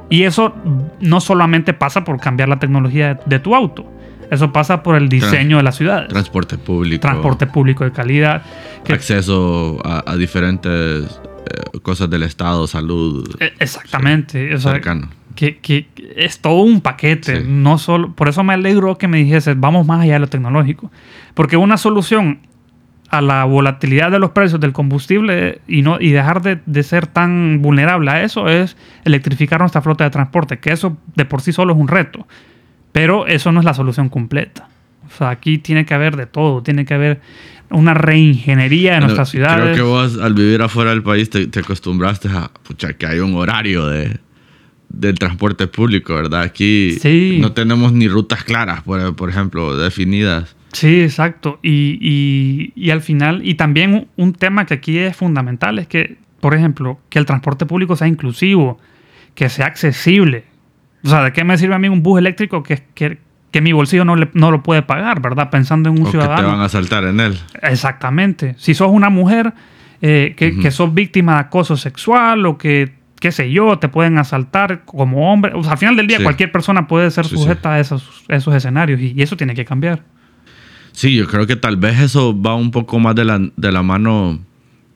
Y 0.08 0.24
eso 0.24 0.54
no 1.00 1.20
solamente 1.20 1.72
pasa 1.72 2.04
por 2.04 2.20
cambiar 2.20 2.48
la 2.48 2.58
tecnología 2.58 3.18
de, 3.26 3.38
tu 3.38 3.54
auto. 3.54 3.86
Eso 4.30 4.52
pasa 4.52 4.82
por 4.82 4.96
el 4.96 5.08
diseño 5.08 5.58
de 5.58 5.62
la 5.62 5.72
ciudad. 5.72 6.08
Transporte 6.08 6.58
público. 6.58 7.00
Transporte 7.00 7.46
público 7.46 7.84
de 7.84 7.92
calidad. 7.92 8.42
acceso 8.88 9.80
a, 9.84 10.16
diferentes 10.16 11.04
eh, 11.04 11.78
cosas 11.82 12.10
del 12.10 12.22
Estado, 12.22 12.66
salud. 12.66 13.36
E, 13.40 13.52
exactamente. 13.58 14.58
cercano. 14.58 15.08
Que, 15.34 15.88
es 16.16 16.38
todo 16.38 16.62
un 16.62 16.80
paquete. 16.80 17.40
No 17.40 17.78
solo, 17.78 18.12
por 18.12 18.28
eso 18.28 18.44
me 18.44 18.54
alegro 18.54 18.96
que 18.98 19.08
me 19.08 19.18
dijese, 19.18 19.54
vamos 19.54 19.86
más 19.86 20.00
allá 20.00 20.14
de 20.14 20.20
lo 20.20 20.28
tecnológico. 20.28 20.92
Porque 21.34 21.56
una 21.56 21.76
solución 21.76 22.40
a 23.14 23.20
la 23.20 23.44
volatilidad 23.44 24.10
de 24.10 24.18
los 24.18 24.30
precios 24.30 24.60
del 24.60 24.72
combustible 24.72 25.60
y, 25.68 25.82
no, 25.82 25.98
y 26.00 26.10
dejar 26.10 26.42
de, 26.42 26.82
ser 26.82 27.06
tan 27.06 27.62
vulnerable 27.62 28.10
a 28.10 28.22
eso 28.22 28.48
es 28.48 28.76
electrificar 29.04 29.60
nuestra 29.60 29.82
flota 29.82 30.04
de 30.04 30.10
transporte, 30.10 30.58
que 30.58 30.72
eso 30.72 30.96
de 31.14 31.24
por 31.24 31.40
sí 31.40 31.52
solo 31.52 31.72
es 31.72 31.78
un 31.78 31.88
reto, 31.88 32.26
pero 32.92 33.26
eso 33.26 33.52
no 33.52 33.60
es 33.60 33.64
la 33.64 33.74
solución 33.74 34.08
completa. 34.08 34.68
O 35.06 35.16
sea, 35.16 35.30
aquí 35.30 35.58
tiene 35.58 35.84
que 35.84 35.94
haber 35.94 36.16
de 36.16 36.26
todo, 36.26 36.62
tiene 36.62 36.84
que 36.84 36.94
haber 36.94 37.20
una 37.70 37.94
reingeniería 37.94 38.94
de 38.94 39.00
nuestras 39.00 39.28
ciudades. 39.28 39.74
Creo 39.74 39.74
que 39.74 39.82
vos 39.82 40.18
al 40.20 40.34
vivir 40.34 40.62
afuera 40.62 40.90
del 40.90 41.02
país 41.02 41.30
te, 41.30 41.48
acostumbraste 41.58 42.28
a 42.28 42.50
pucha, 42.62 42.94
que 42.94 43.06
hay 43.06 43.18
un 43.18 43.34
horario 43.34 43.86
de, 43.86 44.18
del 44.88 45.18
transporte 45.18 45.66
público, 45.66 46.14
¿verdad? 46.14 46.42
Aquí 46.42 46.98
no 47.40 47.52
tenemos 47.52 47.92
ni 47.92 48.08
rutas 48.08 48.44
claras, 48.44 48.82
por, 48.82 49.14
por 49.16 49.28
ejemplo, 49.28 49.76
definidas. 49.76 50.56
Sí, 50.74 51.02
exacto. 51.02 51.58
Y, 51.62 52.72
y, 52.74 52.90
al 52.90 53.00
final, 53.00 53.40
y 53.44 53.54
también 53.54 54.08
un 54.16 54.32
tema 54.32 54.66
que 54.66 54.74
aquí 54.74 54.98
es 54.98 55.16
fundamental 55.16 55.78
es 55.78 55.86
que, 55.86 56.18
por 56.40 56.54
ejemplo, 56.54 56.98
que 57.08 57.18
el 57.18 57.26
transporte 57.26 57.64
público 57.64 57.96
sea 57.96 58.06
inclusivo, 58.06 58.78
que 59.34 59.48
sea 59.48 59.66
accesible. 59.66 60.44
O 61.02 61.08
sea, 61.08 61.22
¿de 61.22 61.32
qué 61.32 61.44
me 61.44 61.56
sirve 61.58 61.74
a 61.74 61.78
mí 61.78 61.88
un 61.88 62.02
bus 62.02 62.18
eléctrico 62.18 62.62
que, 62.62 62.82
que, 62.94 63.18
que 63.50 63.60
mi 63.60 63.72
bolsillo 63.72 64.04
no, 64.04 64.16
no 64.16 64.50
lo 64.50 64.62
puede 64.62 64.82
pagar, 64.82 65.20
¿verdad? 65.22 65.50
Pensando 65.50 65.88
en 65.88 66.00
un 66.00 66.10
ciudadano. 66.10 66.36
Que 66.36 66.42
te 66.42 66.50
van 66.50 66.60
a 66.60 66.68
saltar 66.68 67.04
en 67.04 67.20
él. 67.20 67.38
Exactamente. 67.62 68.54
Si 68.58 68.74
sos 68.74 68.90
una 68.90 69.10
mujer 69.10 69.54
eh, 70.02 70.34
que, 70.36 70.58
que 70.58 70.70
sos 70.70 70.92
víctima 70.92 71.34
de 71.34 71.40
acoso 71.40 71.76
sexual 71.76 72.46
o 72.46 72.58
que 72.58 73.04
qué 73.24 73.32
sé 73.32 73.50
yo, 73.50 73.78
te 73.78 73.88
pueden 73.88 74.18
asaltar 74.18 74.84
como 74.84 75.32
hombre. 75.32 75.52
O 75.54 75.62
sea, 75.62 75.72
al 75.72 75.78
final 75.78 75.96
del 75.96 76.06
día 76.06 76.22
cualquier 76.22 76.52
persona 76.52 76.86
puede 76.86 77.10
ser 77.10 77.24
sujeta 77.24 77.72
a 77.72 77.80
esos, 77.80 78.22
esos 78.28 78.54
escenarios 78.54 79.00
y, 79.00 79.14
eso 79.22 79.34
tiene 79.34 79.54
que 79.54 79.64
cambiar. 79.64 80.02
Sí, 80.94 81.16
yo 81.16 81.26
creo 81.26 81.46
que 81.46 81.56
tal 81.56 81.76
vez 81.76 82.00
eso 82.00 82.40
va 82.40 82.54
un 82.54 82.70
poco 82.70 82.98
más 83.00 83.14
de 83.16 83.24
la, 83.24 83.38
de 83.38 83.72
la 83.72 83.82
mano 83.82 84.38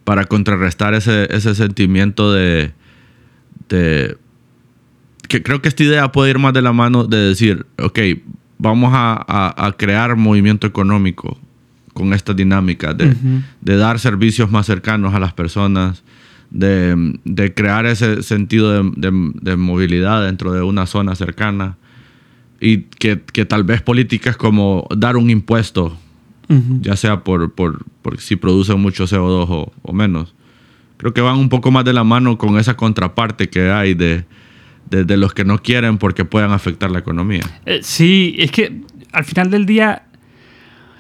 para 0.05 0.24
contrarrestar 0.24 0.94
ese, 0.94 1.26
ese 1.34 1.55
sentimiento 1.55 2.32
de, 2.32 2.72
de, 3.68 4.16
que 5.28 5.42
creo 5.42 5.61
que 5.61 5.68
esta 5.68 5.82
idea 5.82 6.11
puede 6.12 6.30
ir 6.30 6.38
más 6.38 6.55
de 6.55 6.62
la 6.62 6.72
mano 6.72 7.05
de 7.05 7.18
decir, 7.18 7.66
ok, 7.78 7.99
vamos 8.59 8.92
a, 8.94 9.74
crear 9.76 10.16
movimiento 10.16 10.66
económico 10.66 11.38
con 11.94 12.12
esta 12.12 12.32
dinámica 12.32 12.94
de, 12.94 13.14
de, 13.61 13.76
dar 13.76 13.99
servicios 13.99 14.51
más 14.53 14.66
cercanos 14.66 15.14
a 15.14 15.20
las 15.20 15.32
personas, 15.32 16.05
de, 16.51 17.18
de 17.24 17.55
crear 17.55 17.86
ese 17.86 18.22
sentido 18.22 18.84
de, 18.84 19.32
de, 19.34 19.57
movilidad 19.57 20.24
dentro 20.24 20.53
de 20.53 20.62
una 20.62 20.86
zona 20.86 21.16
cercana 21.16 21.76
y 22.61 22.82
que, 22.82 23.20
que 23.20 23.44
tal 23.44 23.64
vez 23.64 23.82
políticas 23.82 24.36
como 24.36 24.86
dar 24.96 25.16
un 25.16 25.30
impuesto, 25.30 25.96
ya 26.80 26.96
sea 26.96 27.24
por, 27.24 27.52
por, 27.52 27.84
por, 28.00 28.18
si 28.20 28.36
producen 28.36 28.80
mucho 28.80 29.04
CO2 29.04 29.46
o, 29.50 29.72
o, 29.82 29.92
menos, 29.92 30.34
creo 30.96 31.12
que 31.12 31.20
van 31.20 31.36
un 31.36 31.50
poco 31.50 31.70
más 31.70 31.84
de 31.84 31.92
la 31.92 32.04
mano 32.04 32.38
con 32.38 32.59
esa 32.59 32.74
contraparte 32.74 33.50
que 33.50 33.70
hay 33.70 33.92
de, 33.92 34.24
de, 34.90 35.16
los 35.18 35.34
que 35.34 35.44
no 35.44 35.59
quieren 35.59 35.98
porque 35.98 36.24
puedan 36.24 36.52
afectar 36.52 36.90
la 36.90 37.00
economía. 37.00 37.42
Eh, 37.66 37.80
sí, 37.82 38.34
es 38.38 38.50
que 38.50 38.80
al 39.12 39.24
final 39.24 39.50
del 39.50 39.66
día 39.66 40.04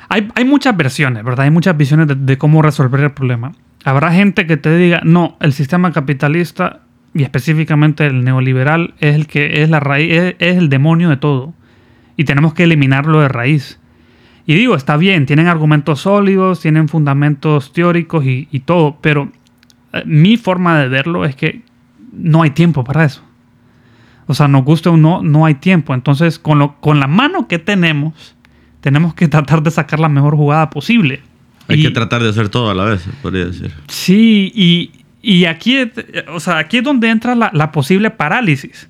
hay, 0.08 0.28
hay 0.34 0.44
muchas 0.44 0.76
versiones, 0.76 1.24
¿verdad? 1.24 1.44
Hay 1.44 1.50
muchas 1.50 1.76
visiones 1.76 2.08
de, 2.08 2.38
cómo 2.38 2.62
resolver 2.62 3.00
el 3.00 3.12
problema. 3.12 3.52
Habrá 3.84 4.12
gente 4.12 4.46
que 4.46 4.56
te 4.56 4.76
diga, 4.76 5.00
no, 5.04 5.36
el 5.40 5.52
sistema 5.52 5.92
capitalista 5.92 6.80
y 7.14 7.22
específicamente 7.22 8.06
el 8.06 8.24
neoliberal, 8.24 8.94
es 9.00 9.14
el 9.14 9.26
que 9.26 9.62
es 9.62 9.70
la 9.70 9.80
raíz, 9.80 10.34
es, 10.38 10.56
el 10.56 10.68
demonio 10.68 11.08
de 11.08 11.16
todo. 11.16 11.54
Y 12.16 12.24
tenemos 12.24 12.54
que 12.54 12.64
eliminarlo 12.64 13.20
de 13.20 13.28
raíz. 13.28 13.78
Y 14.46 14.54
digo, 14.54 14.74
está 14.74 14.96
bien, 14.96 15.26
tienen 15.26 15.46
argumentos 15.46 16.00
sólidos, 16.00 16.60
tienen 16.60 16.88
fundamentos 16.88 17.72
teóricos 17.72 18.24
y, 18.24 18.60
todo, 18.60 18.98
pero 19.00 19.30
eh, 19.92 20.02
mi 20.06 20.36
forma 20.36 20.78
de 20.78 20.88
verlo 20.88 21.24
es 21.24 21.36
que 21.36 21.62
no 22.12 22.42
hay 22.42 22.50
tiempo 22.50 22.82
para 22.84 23.04
eso. 23.04 23.22
O 24.26 24.34
sea, 24.34 24.48
nos 24.48 24.64
guste 24.64 24.88
o 24.88 24.96
no, 24.96 25.22
no 25.22 25.46
hay 25.46 25.54
tiempo. 25.54 25.94
Entonces, 25.94 26.38
con, 26.38 26.58
lo, 26.58 26.80
con 26.80 27.00
la 27.00 27.06
mano 27.06 27.48
que 27.48 27.58
tenemos, 27.58 28.36
tenemos 28.80 29.14
que 29.14 29.28
tratar 29.28 29.62
de 29.62 29.70
sacar 29.70 30.00
la 30.00 30.08
mejor 30.08 30.36
jugada 30.36 30.70
posible. 30.70 31.22
Hay 31.68 31.82
que 31.82 31.90
tratar 31.90 32.22
de 32.22 32.30
hacer 32.30 32.48
todo 32.48 32.70
a 32.70 32.74
la 32.74 32.84
vez, 32.84 33.06
podría 33.20 33.44
decir. 33.44 33.70
Sí, 33.88 34.50
y, 34.54 34.90
y 35.22 35.46
aquí, 35.46 35.90
o 36.28 36.40
sea, 36.40 36.58
aquí 36.58 36.78
es 36.78 36.84
donde 36.84 37.08
entra 37.10 37.34
la, 37.34 37.72
posible 37.72 38.10
parálisis. 38.10 38.88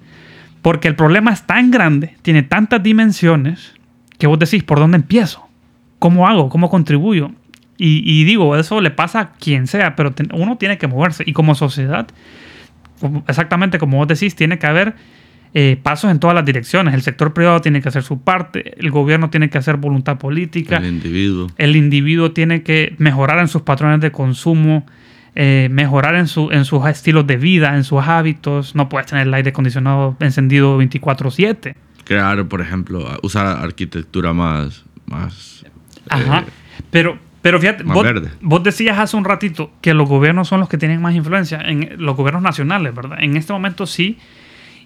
Porque 0.63 0.89
el 0.89 0.97
problema 0.97 1.33
es 1.33 1.43
tan 1.47 1.71
grande, 1.71 2.17
tiene 2.23 2.43
tantas 2.43 2.83
dimensiones, 2.83 3.75
que 4.19 4.27
vos 4.27 4.39
decís, 4.39 4.65
¿por 4.65 4.79
dónde 4.79 4.97
empiezo? 4.97 5.49
¿Cómo 5.99 6.27
hago? 6.27 6.49
¿Cómo 6.49 6.69
contribuyo? 6.69 7.31
Y, 7.81 8.25
digo, 8.25 8.57
eso 8.57 8.81
le 8.81 8.91
pasa 8.91 9.21
a 9.21 9.33
quien 9.35 9.69
sea, 9.69 9.95
pero 9.95 10.13
uno 10.33 10.57
tiene 10.57 10.79
que 10.79 10.89
moverse. 10.89 11.23
Y 11.25 11.33
como 11.33 11.55
sociedad, 11.55 12.09
exactamente 13.29 13.79
como 13.79 13.99
vos 13.99 14.09
decís, 14.09 14.35
tiene 14.35 14.59
que 14.59 14.67
haber 14.67 14.97
eh, 15.55 15.79
pasos 15.81 16.11
en 16.11 16.19
todas 16.19 16.35
las 16.35 16.45
direcciones. 16.45 16.93
El 16.93 17.03
sector 17.03 17.33
privado 17.33 17.61
tiene 17.61 17.81
que 17.81 17.89
hacer 17.89 18.03
su 18.03 18.21
parte, 18.21 18.75
el 18.81 18.91
gobierno 18.91 19.31
tiene 19.31 19.49
que 19.49 19.59
hacer 19.59 19.77
voluntad 19.77 20.19
política. 20.19 20.79
El 20.79 20.87
individuo. 20.87 21.47
El 21.57 21.77
individuo 21.77 22.33
tiene 22.33 22.65
que 22.65 22.97
mejorar 22.99 23.39
en 23.39 23.47
sus 23.47 23.63
patrones 23.63 24.01
de 24.01 24.11
consumo, 24.11 24.85
eh, 25.41 25.69
mejorar 25.71 26.17
en, 26.17 26.27
su, 26.27 26.51
en 26.51 26.65
sus 26.65 26.85
estilos 26.87 27.25
de 27.25 27.37
vida, 27.37 27.77
en 27.77 27.85
sus 27.85 28.03
hábitos. 28.03 28.75
No 28.75 28.89
puedes 28.89 29.07
tener 29.07 29.25
el 29.25 29.33
aire 29.33 29.51
acondicionado 29.51 30.17
encendido 30.19 30.77
24/7. 30.83 31.77
Crear, 32.05 32.45
por 32.49 32.61
ejemplo, 32.61 33.07
usar 33.23 33.47
arquitectura 33.47 34.33
más... 34.33 34.85
más 35.07 35.65
Ajá. 36.11 36.41
eh, 36.41 36.51
Pero, 36.91 37.19
pero 37.41 37.61
fíjate, 37.61 37.85
vos, 37.85 38.05
vos 38.41 38.63
decías 38.65 38.99
hace 38.99 39.17
un 39.17 39.25
ratito 39.25 39.71
que 39.81 39.95
los 39.95 40.09
gobiernos 40.09 40.49
son 40.49 40.59
los 40.59 40.69
que 40.69 40.77
tienen 40.77 41.01
más 41.01 41.15
influencia, 41.15 41.61
en 41.61 41.95
los 41.99 42.17
gobiernos 42.17 42.43
nacionales, 42.43 42.93
¿verdad? 42.93 43.19
En 43.21 43.37
este 43.37 43.53
momento 43.53 43.87
sí. 43.87 44.19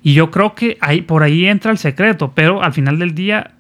Y 0.02 0.12
yo 0.12 0.30
creo 0.30 0.54
que 0.54 0.76
ahí, 0.82 1.00
por 1.00 1.22
ahí 1.22 1.46
entra 1.46 1.70
el 1.70 1.78
secreto, 1.78 2.32
pero 2.34 2.62
al 2.62 2.74
final 2.74 2.98
del 2.98 3.14
día, 3.14 3.52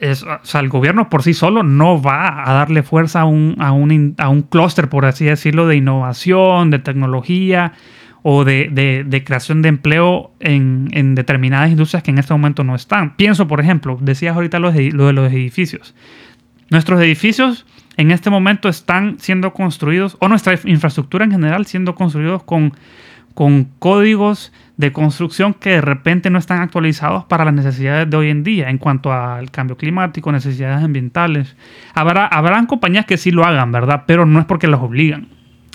es, 0.00 0.22
o 0.22 0.38
sea, 0.42 0.60
el 0.60 0.68
gobierno 0.68 1.08
por 1.08 1.22
sí 1.22 1.34
solo 1.34 1.62
no 1.62 2.00
va 2.00 2.48
a 2.48 2.52
darle 2.54 2.82
fuerza 2.82 3.20
a 3.20 3.24
un, 3.26 3.56
a 3.58 3.72
un, 3.72 4.14
a 4.18 4.28
un 4.28 4.42
clúster, 4.42 4.88
por 4.88 5.04
así 5.04 5.24
decirlo, 5.24 5.66
de 5.66 5.76
innovación, 5.76 6.70
de 6.70 6.78
tecnología 6.78 7.72
o 8.22 8.44
de, 8.44 8.68
de- 8.70 9.24
creación 9.24 9.62
de 9.62 9.68
empleo 9.70 10.32
en, 10.40 10.88
en 10.92 11.14
determinadas 11.14 11.70
industrias 11.70 12.02
que 12.02 12.10
en 12.10 12.18
este 12.18 12.34
momento 12.34 12.64
no 12.64 12.74
están. 12.74 13.16
Pienso, 13.16 13.46
por 13.46 13.60
ejemplo, 13.60 13.98
decías 14.00 14.34
ahorita 14.34 14.58
lo 14.58 14.72
lo 14.72 15.06
de 15.06 15.12
los 15.12 15.32
edificios. 15.32 15.94
Nuestros 16.70 17.00
edificios 17.00 17.66
en 17.96 18.10
este 18.10 18.30
momento 18.30 18.68
están 18.68 19.18
siendo 19.18 19.52
construidos, 19.52 20.16
o 20.20 20.28
nuestra 20.28 20.58
infraestructura 20.64 21.24
en 21.24 21.32
general 21.32 21.66
siendo 21.66 21.94
construidos 21.94 22.42
con, 22.44 22.72
con 23.34 23.64
códigos 23.78 24.52
de 24.76 24.92
construcción 24.92 25.54
que 25.54 25.70
de 25.70 25.80
repente 25.82 26.30
no 26.30 26.38
están 26.38 26.60
actualizados 26.62 27.24
para 27.24 27.44
las 27.44 27.52
necesidades 27.54 28.08
de 28.08 28.16
hoy 28.16 28.30
en 28.30 28.42
día 28.42 28.70
en 28.70 28.78
cuanto 28.78 29.12
al 29.12 29.50
cambio 29.50 29.76
climático, 29.76 30.32
necesidades 30.32 30.82
ambientales. 30.82 31.54
Habrá, 31.94 32.26
habrán 32.26 32.66
compañías 32.66 33.04
que 33.06 33.18
sí 33.18 33.30
lo 33.30 33.44
hagan, 33.44 33.72
¿verdad? 33.72 34.04
Pero 34.06 34.24
no 34.26 34.38
es 34.40 34.46
porque 34.46 34.66
los 34.68 34.80
obligan. 34.80 35.28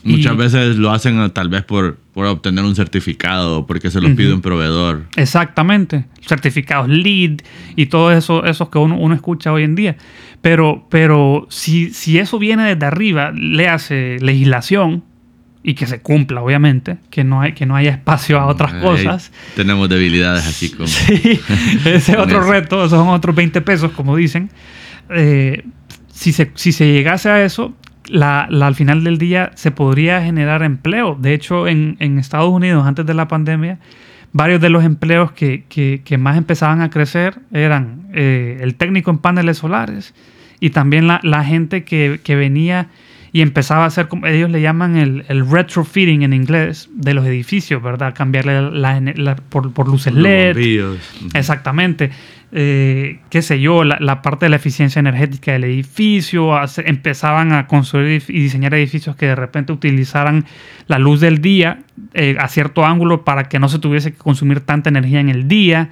Muchas 0.04 0.34
Y- 0.34 0.38
veces 0.38 0.76
lo 0.78 0.92
hacen 0.92 1.20
eh, 1.20 1.30
tal 1.30 1.50
vez 1.50 1.64
por, 1.64 1.98
por 2.14 2.26
obtener 2.28 2.64
un 2.64 2.76
certificado, 2.76 3.66
porque 3.66 3.90
se 3.90 4.00
los 4.02 4.12
pide 4.12 4.34
un 4.34 4.42
proveedor. 4.42 5.04
Exactamente. 5.16 6.06
Certificados 6.22 6.88
LEED 6.90 7.42
y 7.76 7.88
todo 7.88 8.12
eso, 8.12 8.46
esos 8.46 8.70
que 8.70 8.78
uno, 8.78 8.98
uno 8.98 9.16
escucha 9.16 9.52
hoy 9.52 9.64
en 9.64 9.74
día. 9.76 9.98
Pero, 10.42 10.86
pero 10.92 11.48
si, 11.50 11.92
si 11.92 12.20
eso 12.20 12.38
viene 12.38 12.64
desde 12.76 12.86
arriba, 12.86 13.32
le 13.32 13.68
hace 13.68 14.18
legislación 14.20 15.04
y 15.68 15.74
que 15.74 15.88
se 15.88 16.00
cumpla, 16.00 16.42
obviamente, 16.44 16.98
que 17.10 17.24
no, 17.24 17.42
hay, 17.42 17.54
que 17.54 17.66
no 17.66 17.76
haya 17.76 17.92
espacio 17.92 18.40
a 18.40 18.46
otras 18.46 18.74
Ahí 18.74 18.82
cosas. 18.82 19.32
tenemos 19.56 19.90
debilidades 19.90 20.46
así 20.46 20.70
como... 20.76 20.88
Sí, 20.88 21.40
ese 21.86 21.96
es 22.14 22.18
otro 22.18 22.42
eso. 22.42 22.52
reto, 22.52 22.78
esos 22.86 23.00
son 23.00 23.08
otros 23.10 23.36
20 23.36 23.62
pesos, 23.62 23.92
como 23.92 24.16
dicen. 24.16 24.50
Eh, 25.10 25.64
si, 26.08 26.32
se, 26.34 26.52
si 26.56 26.72
se 26.72 26.92
llegase 26.94 27.30
a 27.30 27.44
eso, 27.44 27.74
la, 28.08 28.48
la- 28.50 28.68
al 28.68 28.76
final 28.76 29.04
del 29.04 29.18
día 29.18 29.52
se 29.56 29.72
podría 29.72 30.22
generar 30.22 30.62
empleo. 30.64 31.18
De 31.20 31.34
hecho, 31.34 31.68
en, 31.68 31.98
en 32.00 32.20
Estados 32.20 32.50
Unidos, 32.52 32.86
antes 32.86 33.06
de 33.06 33.14
la 33.16 33.28
pandemia, 33.28 33.80
varios 34.32 34.62
de 34.62 34.70
los 34.70 34.84
empleos 34.84 35.32
que, 35.32 35.64
que- 35.68 36.02
que 36.06 36.18
más 36.20 36.38
empezaban 36.38 36.82
a 36.82 36.90
crecer 36.92 37.40
eran 37.52 38.08
eh, 38.14 38.60
el 38.62 38.76
técnico 38.76 39.10
en 39.10 39.18
paneles 39.18 39.58
solares 39.58 40.14
y 40.60 40.70
también 40.70 41.08
la, 41.08 41.20
la 41.24 41.44
gente 41.44 41.84
que, 41.84 42.20
que 42.24 42.36
venía 42.36 42.88
y 43.36 43.42
empezaba 43.42 43.84
a 43.84 43.88
hacer, 43.88 44.08
como 44.08 44.28
ellos 44.28 44.50
le 44.50 44.62
llaman 44.62 44.96
el, 44.96 45.26
el 45.28 45.46
retrofitting 45.50 46.22
en 46.24 46.32
inglés, 46.32 46.88
de 46.94 47.14
los 47.14 47.26
edificios, 47.26 47.84
¿verdad? 47.84 48.14
Cambiarle 48.16 48.62
la, 48.72 49.02
la- 49.02 49.36
por, 49.36 49.74
por 49.74 49.90
luces 49.90 50.14
LED. 50.14 50.56
Exactamente. 51.34 52.12
Eh, 52.54 53.20
qué 53.30 53.42
sé 53.42 53.60
yo, 53.60 53.84
la, 53.84 53.98
la 54.00 54.22
parte 54.22 54.46
de 54.46 54.52
la 54.52 54.56
eficiencia 54.56 55.02
energética 55.02 55.52
del 55.52 55.66
edificio, 55.66 56.56
hace- 56.56 56.84
empezaban 56.88 57.52
a 57.52 57.68
construir 57.68 58.24
y 58.30 58.40
diseñar 58.40 58.74
edificios 58.74 59.18
que 59.18 59.26
de 59.26 59.36
repente 59.36 59.74
utilizaran 59.74 60.46
la 60.88 60.98
luz 60.98 61.20
del 61.20 61.42
día 61.42 61.80
eh, 62.14 62.38
a 62.40 62.48
cierto 62.48 62.86
ángulo 62.86 63.26
para 63.26 63.44
que 63.50 63.60
no 63.60 63.68
se 63.68 63.80
tuviese 63.80 64.14
que 64.14 64.18
consumir 64.18 64.62
tanta 64.62 64.88
energía 64.90 65.20
en 65.20 65.28
el 65.28 65.50
día. 65.50 65.90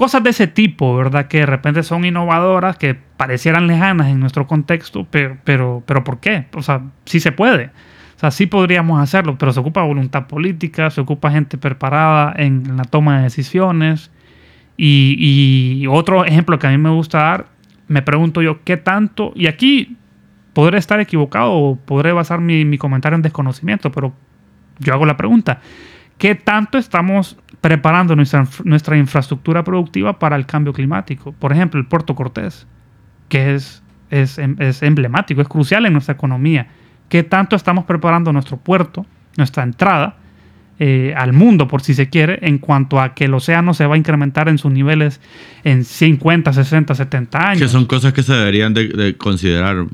Cosas 0.00 0.22
de 0.22 0.30
ese 0.30 0.46
tipo, 0.46 0.96
¿verdad? 0.96 1.28
Que 1.28 1.40
de 1.40 1.46
repente 1.46 1.82
son 1.82 2.06
innovadoras, 2.06 2.78
que 2.78 2.94
parecieran 2.94 3.66
lejanas 3.66 4.08
en 4.08 4.18
nuestro 4.18 4.46
contexto, 4.46 5.06
pero, 5.10 5.36
pero, 5.44 5.82
pero 5.84 6.04
¿por 6.04 6.20
qué? 6.20 6.46
O 6.54 6.62
sea, 6.62 6.80
sí 7.04 7.20
se 7.20 7.32
puede. 7.32 7.66
O 8.16 8.18
sea, 8.18 8.30
sí 8.30 8.46
podríamos 8.46 8.98
hacerlo, 8.98 9.36
pero 9.36 9.52
se 9.52 9.60
ocupa 9.60 9.82
voluntad 9.82 10.26
política, 10.26 10.88
se 10.88 11.02
ocupa 11.02 11.30
gente 11.30 11.58
preparada 11.58 12.32
en 12.34 12.78
la 12.78 12.84
toma 12.84 13.18
de 13.18 13.24
decisiones. 13.24 14.10
Y, 14.78 15.84
otro 15.86 16.24
ejemplo 16.24 16.58
que 16.58 16.66
a 16.66 16.70
mí 16.70 16.78
me 16.78 16.88
gusta 16.88 17.18
dar, 17.18 17.46
me 17.86 18.00
pregunto 18.00 18.40
yo, 18.40 18.64
¿qué 18.64 18.78
tanto? 18.78 19.32
Y 19.36 19.48
aquí 19.48 19.98
podré 20.54 20.78
estar 20.78 20.98
equivocado 21.00 21.52
o 21.52 21.76
podré 21.76 22.12
basar 22.12 22.40
mi, 22.40 22.64
mi 22.64 22.78
comentario 22.78 23.16
en 23.16 23.22
desconocimiento, 23.22 23.92
pero 23.92 24.14
yo 24.78 24.94
hago 24.94 25.04
la 25.04 25.18
pregunta, 25.18 25.60
¿qué 26.20 26.36
tanto 26.36 26.78
estamos 26.78 27.36
preparando 27.60 28.14
nuestra, 28.14 28.42
inf- 28.44 28.62
nuestra 28.64 28.96
infraestructura 28.96 29.64
productiva 29.64 30.18
para 30.20 30.36
el 30.36 30.46
cambio 30.46 30.72
climático? 30.72 31.32
Por 31.32 31.50
ejemplo, 31.52 31.80
el 31.80 31.86
Puerto 31.86 32.14
Cortés, 32.14 32.66
que 33.28 33.54
es, 33.56 33.82
es, 34.10 34.38
em- 34.38 34.54
es 34.60 34.82
emblemático, 34.82 35.40
es 35.42 35.48
crucial 35.48 35.84
en 35.86 35.92
nuestra 35.94 36.14
economía. 36.14 36.68
¿Qué 37.08 37.24
tanto 37.24 37.56
estamos 37.56 37.84
preparando 37.86 38.32
nuestro 38.32 38.56
puerto, 38.58 39.04
nuestra 39.36 39.64
entrada? 39.64 40.16
eh, 40.82 41.12
al 41.14 41.34
mundo, 41.34 41.68
por 41.68 41.82
si 41.82 41.92
se 41.92 42.08
quiere, 42.08 42.38
en 42.40 42.56
cuanto 42.56 43.02
a 43.02 43.12
que 43.12 43.26
el 43.26 43.34
océano 43.34 43.74
se 43.74 43.84
va 43.84 43.96
a 43.96 43.98
incrementar 43.98 44.48
en 44.48 44.56
sus 44.56 44.72
niveles 44.72 45.20
en 45.62 45.84
50, 45.84 46.54
60, 46.54 46.94
70 46.94 47.38
años. 47.50 47.60
Que 47.60 47.68
son 47.68 47.84
cosas 47.84 48.14
que 48.14 48.22
se 48.22 48.32
deberían 48.32 48.72
de, 48.72 48.88
de 48.88 49.14
considerar 49.14 49.84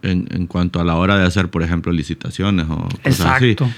en, 0.00 0.26
en 0.30 0.46
cuanto 0.46 0.80
a 0.80 0.84
la 0.84 0.94
hora 0.96 1.18
de 1.18 1.26
hacer, 1.26 1.50
por 1.50 1.62
ejemplo, 1.62 1.92
licitaciones 1.92 2.64
o 2.70 2.88
cosas 3.02 3.20
así. 3.20 3.50
Exacto. 3.50 3.68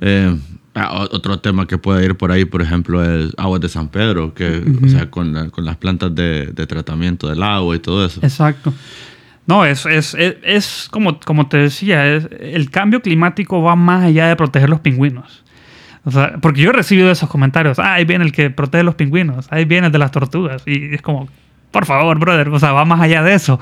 Eh, 0.00 0.34
ah, 0.74 1.06
otro 1.10 1.38
tema 1.40 1.66
que 1.66 1.78
puede 1.78 2.04
ir 2.04 2.16
por 2.16 2.32
ahí, 2.32 2.44
por 2.44 2.62
ejemplo, 2.62 3.02
es 3.04 3.32
aguas 3.36 3.60
de 3.60 3.68
San 3.68 3.88
Pedro, 3.88 4.34
que, 4.34 4.62
o 4.84 4.88
sea, 4.88 5.10
con, 5.10 5.32
la- 5.32 5.50
con 5.50 5.64
las 5.64 5.76
plantas 5.76 6.14
de, 6.14 6.46
de 6.46 6.66
tratamiento 6.66 7.28
del 7.28 7.42
agua 7.42 7.76
y 7.76 7.78
todo 7.78 8.04
eso. 8.04 8.20
Exacto. 8.22 8.72
No, 9.46 9.64
es, 9.64 9.86
es, 9.86 10.14
es, 10.14 10.36
es 10.44 10.88
como, 10.90 11.18
como 11.20 11.48
te 11.48 11.56
decía, 11.56 12.06
es, 12.14 12.28
el 12.40 12.70
cambio 12.70 13.02
climático 13.02 13.60
va 13.60 13.74
más 13.76 14.04
allá 14.04 14.28
de 14.28 14.36
proteger 14.36 14.70
los 14.70 14.80
pingüinos. 14.80 15.42
O 16.04 16.10
sea, 16.10 16.34
porque 16.40 16.60
yo 16.62 16.70
he 16.70 16.72
recibido 16.72 17.10
esos 17.10 17.28
comentarios. 17.28 17.78
Ah, 17.78 17.94
ahí 17.94 18.04
viene 18.04 18.24
el 18.24 18.32
que 18.32 18.50
protege 18.50 18.82
los 18.84 18.94
pingüinos. 18.96 19.46
Ahí 19.50 19.64
viene 19.64 19.86
el 19.88 19.92
de 19.92 19.98
las 19.98 20.10
tortugas. 20.10 20.62
Y 20.66 20.94
es 20.94 21.02
como, 21.02 21.28
por 21.70 21.86
favor, 21.86 22.18
brother. 22.18 22.48
O 22.48 22.58
sea, 22.58 22.72
va 22.72 22.84
más 22.84 23.00
allá 23.00 23.22
de 23.22 23.34
eso. 23.34 23.60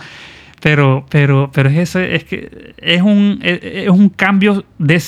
Pero, 0.60 1.06
pero, 1.08 1.50
pero 1.52 1.70
es, 1.70 1.76
ese, 1.76 2.14
es 2.14 2.24
que 2.24 2.74
es 2.76 3.00
un, 3.00 3.38
es, 3.42 3.88
un 3.88 4.10
cambio 4.10 4.64
de, 4.78 5.02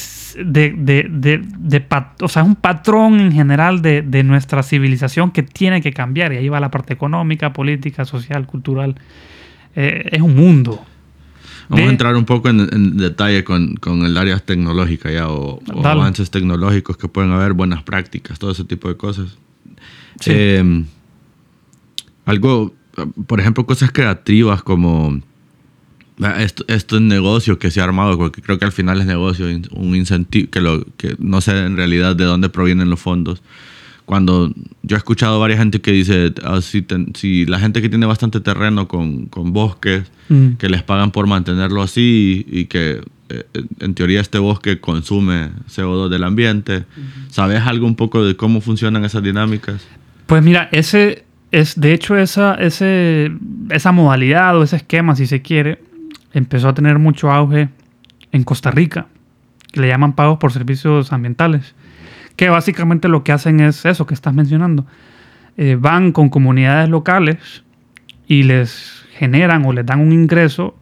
de, 0.44 0.72
de, 0.72 1.42
de, 1.59 1.86
o 2.22 2.28
sea, 2.28 2.42
es 2.42 2.48
un 2.48 2.57
patrón 2.57 3.20
en 3.20 3.32
general 3.32 3.82
de, 3.82 4.00
de 4.00 4.22
nuestra 4.24 4.62
civilización 4.62 5.30
que 5.30 5.42
tiene 5.42 5.82
que 5.82 5.92
cambiar. 5.92 6.32
Y 6.32 6.38
ahí 6.38 6.48
va 6.48 6.59
la 6.59 6.70
parte 6.70 6.94
económica, 6.94 7.53
política, 7.53 8.07
social, 8.07 8.46
cultural. 8.46 8.94
Eh, 9.76 10.09
es 10.12 10.22
un 10.22 10.34
mundo. 10.34 10.82
Vamos 11.68 11.86
a 11.86 11.90
entrar 11.90 12.16
un 12.16 12.24
poco 12.24 12.48
en, 12.48 12.61
en 12.61 12.96
detalle 12.96 13.44
con, 13.44 13.76
con 13.76 14.05
el 14.05 14.16
área 14.16 14.38
tecnológica 14.38 15.11
ya, 15.11 15.28
o, 15.28 15.61
avances 15.84 16.30
tecnológicos 16.30 16.96
que 16.96 17.09
pueden 17.09 17.30
haber, 17.32 17.53
buenas 17.53 17.82
prácticas, 17.82 18.38
todo 18.38 18.53
ese 18.53 18.64
tipo 18.64 18.88
de 18.88 18.96
cosas. 18.96 19.38
Sí. 20.20 20.30
Eh, 20.34 20.84
algo, 22.24 22.74
por 23.26 23.40
ejemplo, 23.40 23.64
cosas 23.64 23.90
creativas 23.90 24.62
como 24.62 25.20
esto, 26.39 26.65
esto 26.69 26.97
es 26.97 27.03
negocio 27.03 27.59
que 27.59 27.71
se 27.71 27.81
ha 27.81 27.85
armado, 27.85 28.17
porque 28.17 28.43
creo 28.43 28.59
que 28.59 28.65
al 28.65 28.73
final 28.73 29.01
es 29.01 29.07
negocio, 29.07 29.47
un 29.73 29.97
incentivo, 29.97 30.51
que, 30.51 30.61
lo, 30.61 30.85
que 30.97 31.17
no 31.19 31.41
sé 31.41 31.59
en 31.59 31.77
realidad 31.77 32.17
de 32.17 32.25
dónde 32.25 32.49
provienen 32.49 32.91
los 32.91 33.01
fondos. 33.01 33.43
Cuando 34.05 34.53
yo 34.83 34.97
he 34.97 34.99
escuchado 34.99 35.37
a 35.37 35.39
varias 35.39 35.61
gente 35.61 35.81
que 35.81 35.93
dice, 35.93 36.33
ah, 36.43 36.61
si, 36.61 36.85
si 37.15 37.47
la 37.47 37.59
gente 37.61 37.81
que 37.81 37.89
tiene 37.89 38.07
bastante 38.07 38.41
terreno 38.41 38.89
con, 38.89 39.27
con 39.27 39.53
bosques, 39.53 40.11
Mm. 40.33 40.55
que 40.57 40.69
les 40.69 40.83
pagan 40.83 41.11
por 41.11 41.27
mantenerlo 41.27 41.83
así 41.83 42.47
y, 42.49 42.61
y 42.61 42.65
que 42.65 43.03
eh, 43.29 43.45
en 43.81 43.95
teoría 43.95 44.21
este 44.21 44.39
bosque 44.39 44.81
consume 44.81 45.51
CO2 45.69 46.09
del 46.09 46.25
ambiente. 46.25 46.85
¿Sabes 47.29 47.61
algo 47.63 47.87
un 47.87 47.97
poco 47.97 48.25
de 48.25 48.35
cómo 48.35 48.61
funcionan 48.61 49.05
esas 49.05 49.23
dinámicas? 49.23 49.87
Pues 50.27 50.43
mira, 50.43 50.69
ese 50.73 51.25
es, 51.51 51.79
de 51.79 51.93
hecho, 51.93 52.17
esa, 52.17 52.55
ese, 52.55 53.31
esa 53.71 53.93
modalidad 53.93 54.57
o 54.57 54.63
ese 54.63 54.77
esquema, 54.77 55.17
si 55.17 55.27
se 55.27 55.43
quiere, 55.43 55.81
empezó 56.33 56.68
a 56.68 56.74
tener 56.74 56.99
mucho 56.99 57.30
auge 57.30 57.68
en 58.33 58.45
Costa 58.45 58.70
Rica, 58.70 59.07
que 59.72 59.80
le 59.80 59.89
llaman 59.89 60.14
pagos 60.14 60.39
por 60.39 60.53
servicios 60.53 61.12
ambientales, 61.12 61.74
que 62.37 62.49
básicamente 62.49 63.09
lo 63.09 63.24
que 63.24 63.33
hacen 63.33 63.61
es 63.61 63.85
eso 63.85 64.07
que 64.07 64.14
estás 64.14 64.35
mencionando. 64.35 64.87
Eh, 65.57 65.76
van 65.78 66.12
con 66.12 66.30
comunidades 66.30 66.89
locales 66.89 67.62
y 68.26 68.45
les 68.45 69.05
generan 69.14 69.64
o 69.66 69.72
les 69.72 69.85
dan 69.85 70.01
un 70.01 70.12
ingreso 70.12 70.76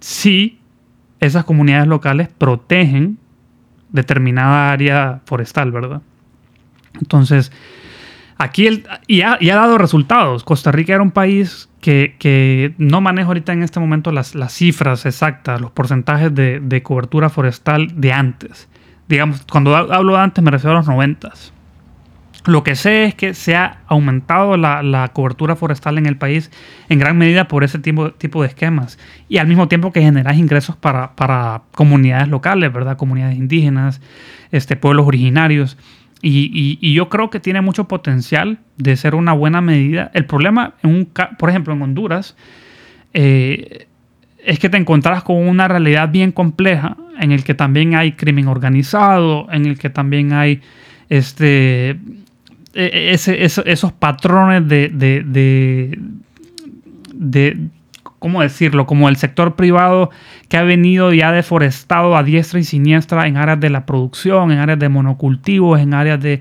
si 0.00 0.58
esas 1.20 1.44
comunidades 1.44 1.88
locales 1.88 2.28
protegen 2.28 3.18
determinada 3.90 4.70
área 4.70 5.20
forestal, 5.24 5.72
¿verdad? 5.72 6.02
Entonces, 7.00 7.50
aquí 8.36 8.66
el, 8.66 8.86
y, 9.06 9.22
ha, 9.22 9.38
y 9.40 9.50
ha 9.50 9.56
dado 9.56 9.78
resultados. 9.78 10.44
Costa 10.44 10.70
Rica 10.70 10.94
era 10.94 11.02
un 11.02 11.10
país 11.10 11.67
que, 11.80 12.74
no 12.78 13.00
manejo 13.00 13.28
ahorita 13.28 13.52
en 13.52 13.62
este 13.62 13.80
momento 13.80 14.12
las, 14.12 14.34
cifras 14.48 15.06
exactas, 15.06 15.60
los 15.60 15.70
porcentajes 15.70 16.34
de, 16.34 16.82
cobertura 16.82 17.28
forestal 17.28 18.00
de 18.00 18.12
antes. 18.12 18.68
Digamos, 19.08 19.42
cuando 19.50 19.74
hablo 19.76 20.14
de 20.14 20.18
antes 20.18 20.44
me 20.44 20.50
refiero 20.50 20.76
a 20.76 20.80
los 20.80 20.88
noventas. 20.88 21.52
Lo 22.46 22.62
que 22.62 22.76
sé 22.76 23.04
es 23.04 23.14
que 23.14 23.34
se 23.34 23.56
ha 23.56 23.80
aumentado 23.88 24.56
la, 24.56 25.10
cobertura 25.12 25.56
forestal 25.56 25.98
en 25.98 26.06
el 26.06 26.16
país 26.16 26.50
en 26.88 26.98
gran 26.98 27.18
medida 27.18 27.48
por 27.48 27.64
ese 27.64 27.78
tipo, 27.78 28.10
de 28.10 28.46
esquemas 28.46 28.98
y 29.28 29.38
al 29.38 29.46
mismo 29.46 29.68
tiempo 29.68 29.92
que 29.92 30.00
generas 30.00 30.36
ingresos 30.38 30.76
para, 30.76 31.14
para 31.14 31.62
comunidades 31.74 32.28
locales, 32.28 32.72
¿verdad? 32.72 32.96
Comunidades 32.96 33.36
indígenas, 33.36 34.00
este, 34.50 34.76
pueblos 34.76 35.06
originarios. 35.06 35.76
Y, 36.20 36.92
yo 36.92 37.08
creo 37.08 37.30
que 37.30 37.40
tiene 37.40 37.60
mucho 37.60 37.84
potencial 37.86 38.58
de 38.76 38.96
ser 38.96 39.14
una 39.14 39.32
buena 39.32 39.60
medida. 39.60 40.10
El 40.14 40.26
problema, 40.26 40.74
en 40.82 40.90
un, 40.90 41.08
por 41.38 41.48
ejemplo, 41.48 41.74
en 41.74 41.82
Honduras, 41.82 42.36
eh, 43.14 43.86
es 44.44 44.58
que 44.58 44.68
te 44.68 44.76
encontrás 44.76 45.22
con 45.22 45.36
una 45.36 45.68
realidad 45.68 46.08
bien 46.10 46.32
compleja 46.32 46.96
en 47.20 47.32
el 47.32 47.44
que 47.44 47.54
también 47.54 47.94
hay 47.94 48.12
crimen 48.12 48.48
organizado, 48.48 49.46
en 49.52 49.66
el 49.66 49.78
que 49.78 49.90
también 49.90 50.32
hay 50.32 50.60
este, 51.08 51.98
e, 52.74 53.10
ese, 53.12 53.44
esos 53.44 53.92
patrones 53.92 54.68
de, 54.68 54.88
de, 54.88 55.98
de, 57.14 57.58
¿cómo 58.18 58.42
decirlo? 58.42 58.86
Como 58.86 59.08
el 59.08 59.16
sector 59.16 59.56
privado 59.56 60.10
que 60.48 60.56
ha 60.56 60.62
venido 60.62 61.12
y 61.12 61.22
ha 61.22 61.32
deforestado 61.32 62.16
a 62.16 62.22
diestra 62.22 62.60
y 62.60 62.64
siniestra 62.64 63.26
en 63.26 63.36
áreas 63.36 63.60
de 63.60 63.70
la 63.70 63.86
producción, 63.86 64.50
en 64.50 64.58
áreas 64.58 64.78
de 64.78 64.88
monocultivos, 64.88 65.80
en 65.80 65.94
áreas 65.94 66.20
de, 66.20 66.40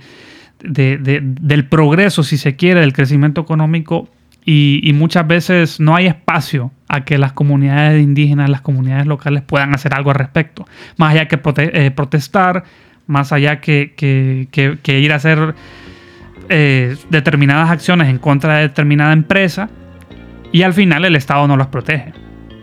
del 0.59 1.65
progreso, 1.67 2.23
si 2.23 2.37
se 2.37 2.55
quiere, 2.55 2.81
del 2.81 2.93
crecimiento 2.93 3.41
económico. 3.41 4.09
Y, 4.49 4.91
muchas 4.93 5.27
veces 5.27 5.79
no 5.81 5.93
hay 5.93 6.07
espacio 6.07 6.71
a 6.87 7.03
que 7.03 7.17
las 7.17 7.33
comunidades 7.33 8.01
indígenas, 8.01 8.49
las 8.49 8.61
comunidades 8.61 9.05
locales 9.05 9.43
puedan 9.43 9.75
hacer 9.75 9.93
algo 9.93 10.11
al 10.11 10.15
respecto. 10.15 10.65
Más 10.95 11.11
allá 11.11 11.27
que 11.27 11.37
eh, 11.57 11.91
protestar, 11.91 12.63
más 13.07 13.33
allá 13.33 13.59
que 13.59 14.47
ir 14.85 15.11
a 15.11 15.15
hacer 15.15 15.53
eh, 16.49 16.95
determinadas 17.09 17.69
acciones 17.69 18.07
en 18.07 18.19
contra 18.19 18.55
de 18.55 18.61
determinada 18.63 19.11
empresa 19.11 19.69
y 20.51 20.61
al 20.61 20.73
final 20.73 21.05
el 21.05 21.15
Estado 21.15 21.47
no 21.47 21.57
las 21.57 21.67
protege. 21.67 22.13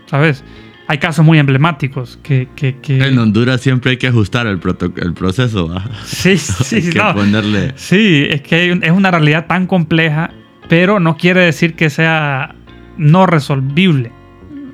¿Sabes? 0.05 0.43
Hay 0.87 0.99
casos 0.99 1.25
muy 1.25 1.39
emblemáticos 1.39 2.19
que... 2.21 2.47
En 2.87 3.17
Honduras 3.17 3.61
siempre 3.61 3.91
hay 3.91 3.97
que 3.97 4.07
ajustar 4.07 4.45
el, 4.45 4.59
el 4.97 5.13
proceso. 5.13 5.73
Sí, 6.03 6.37
sí, 6.37 6.75
hay 6.75 6.89
que 6.89 7.01
ponerle... 7.13 7.73
Sí, 7.75 8.27
es 8.29 8.41
que 8.41 8.71
es 8.81 8.91
una 8.91 9.09
realidad 9.09 9.47
tan 9.47 9.65
compleja, 9.65 10.31
pero 10.69 10.99
no 10.99 11.17
quiere 11.17 11.41
decir 11.41 11.75
que 11.75 11.89
sea 11.89 12.53
no 12.97 13.25
resolvible. 13.25 14.11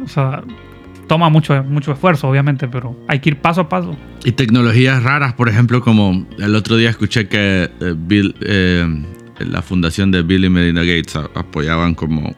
O 0.04 0.08
sea, 0.08 0.44
toma 1.08 1.30
mucho, 1.30 1.64
mucho 1.64 1.92
esfuerzo, 1.92 2.30
obviamente, 2.30 2.68
pero 2.68 2.98
hay 3.08 3.20
que 3.20 3.30
ir 3.30 3.38
paso 3.38 3.62
a 3.62 3.70
paso. 3.70 3.98
Y 4.24 4.34
tecnologías 4.34 5.04
raras, 5.04 5.34
por 5.34 5.50
ejemplo, 5.50 5.82
como 5.82 6.26
el 6.40 6.56
otro 6.56 6.78
día 6.78 6.90
escuché 6.90 7.28
que 7.28 7.70
eh, 7.80 7.96
Bill, 7.98 8.36
eh, 8.42 8.86
la 9.46 9.62
fundación 9.62 10.12
de 10.12 10.24
Bill 10.24 10.46
y 10.46 10.50
Melinda 10.50 10.84
Gates 10.84 11.16
apoyaban 11.16 11.94
como 11.96 12.36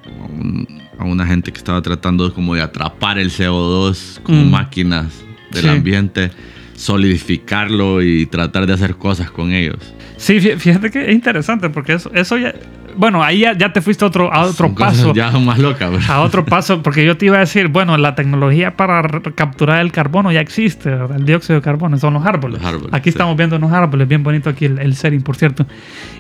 a, 0.97 1.03
una 1.03 1.25
gente 1.25 1.51
que 1.51 1.57
estaba 1.57 1.81
tratando 1.81 2.33
como 2.33 2.55
de 2.55 2.61
atrapar 2.61 3.17
el 3.17 3.29
CO2 3.29 4.21
como 4.23 4.43
mm. 4.43 4.51
máquinas 4.51 5.23
del 5.51 5.69
ambiente, 5.69 6.31
solidificarlo 6.75 8.01
y 8.01 8.25
tratar 8.25 8.65
de 8.65 8.73
hacer 8.73 8.95
cosas 8.95 9.29
con 9.29 9.51
ellos. 9.51 9.77
Sí, 10.17 10.39
fíjate 10.39 10.89
que 10.89 11.09
es 11.09 11.13
interesante 11.13 11.69
porque 11.69 11.93
eso, 11.93 12.09
eso 12.13 12.37
ya, 12.37 12.53
bueno, 12.95 13.23
ahí 13.23 13.39
ya, 13.39 13.73
te 13.73 13.81
fuiste 13.81 14.05
a 14.05 14.07
otro, 14.07 14.31
a 14.31 14.43
otro 14.43 14.73
paso. 14.73 15.13
Ya 15.13 15.31
más 15.31 15.59
loca, 15.59 15.89
A 16.07 16.21
otro 16.21 16.45
paso, 16.45 16.81
porque 16.81 17.05
yo 17.05 17.17
te 17.17 17.25
iba 17.25 17.37
a 17.37 17.41
decir, 17.41 17.67
bueno, 17.67 17.97
la 17.97 18.15
tecnología 18.15 18.75
para 18.75 19.01
capturar 19.35 19.81
el 19.81 19.91
carbono 19.91 20.31
ya 20.31 20.41
existe, 20.41 20.89
el 21.15 21.25
dióxido 21.25 21.59
de 21.59 21.61
carbono, 21.61 21.97
son 21.97 22.13
los 22.13 22.25
árboles. 22.25 22.61
aquí 22.91 23.09
estamos 23.09 23.35
viendo 23.35 23.55
unos 23.57 23.71
árboles, 23.71 24.07
bien 24.07 24.23
bonito 24.23 24.49
aquí 24.49 24.65
el, 24.65 24.79
el 24.79 24.95
setting, 24.95 25.21
por 25.21 25.35
cierto. 25.35 25.65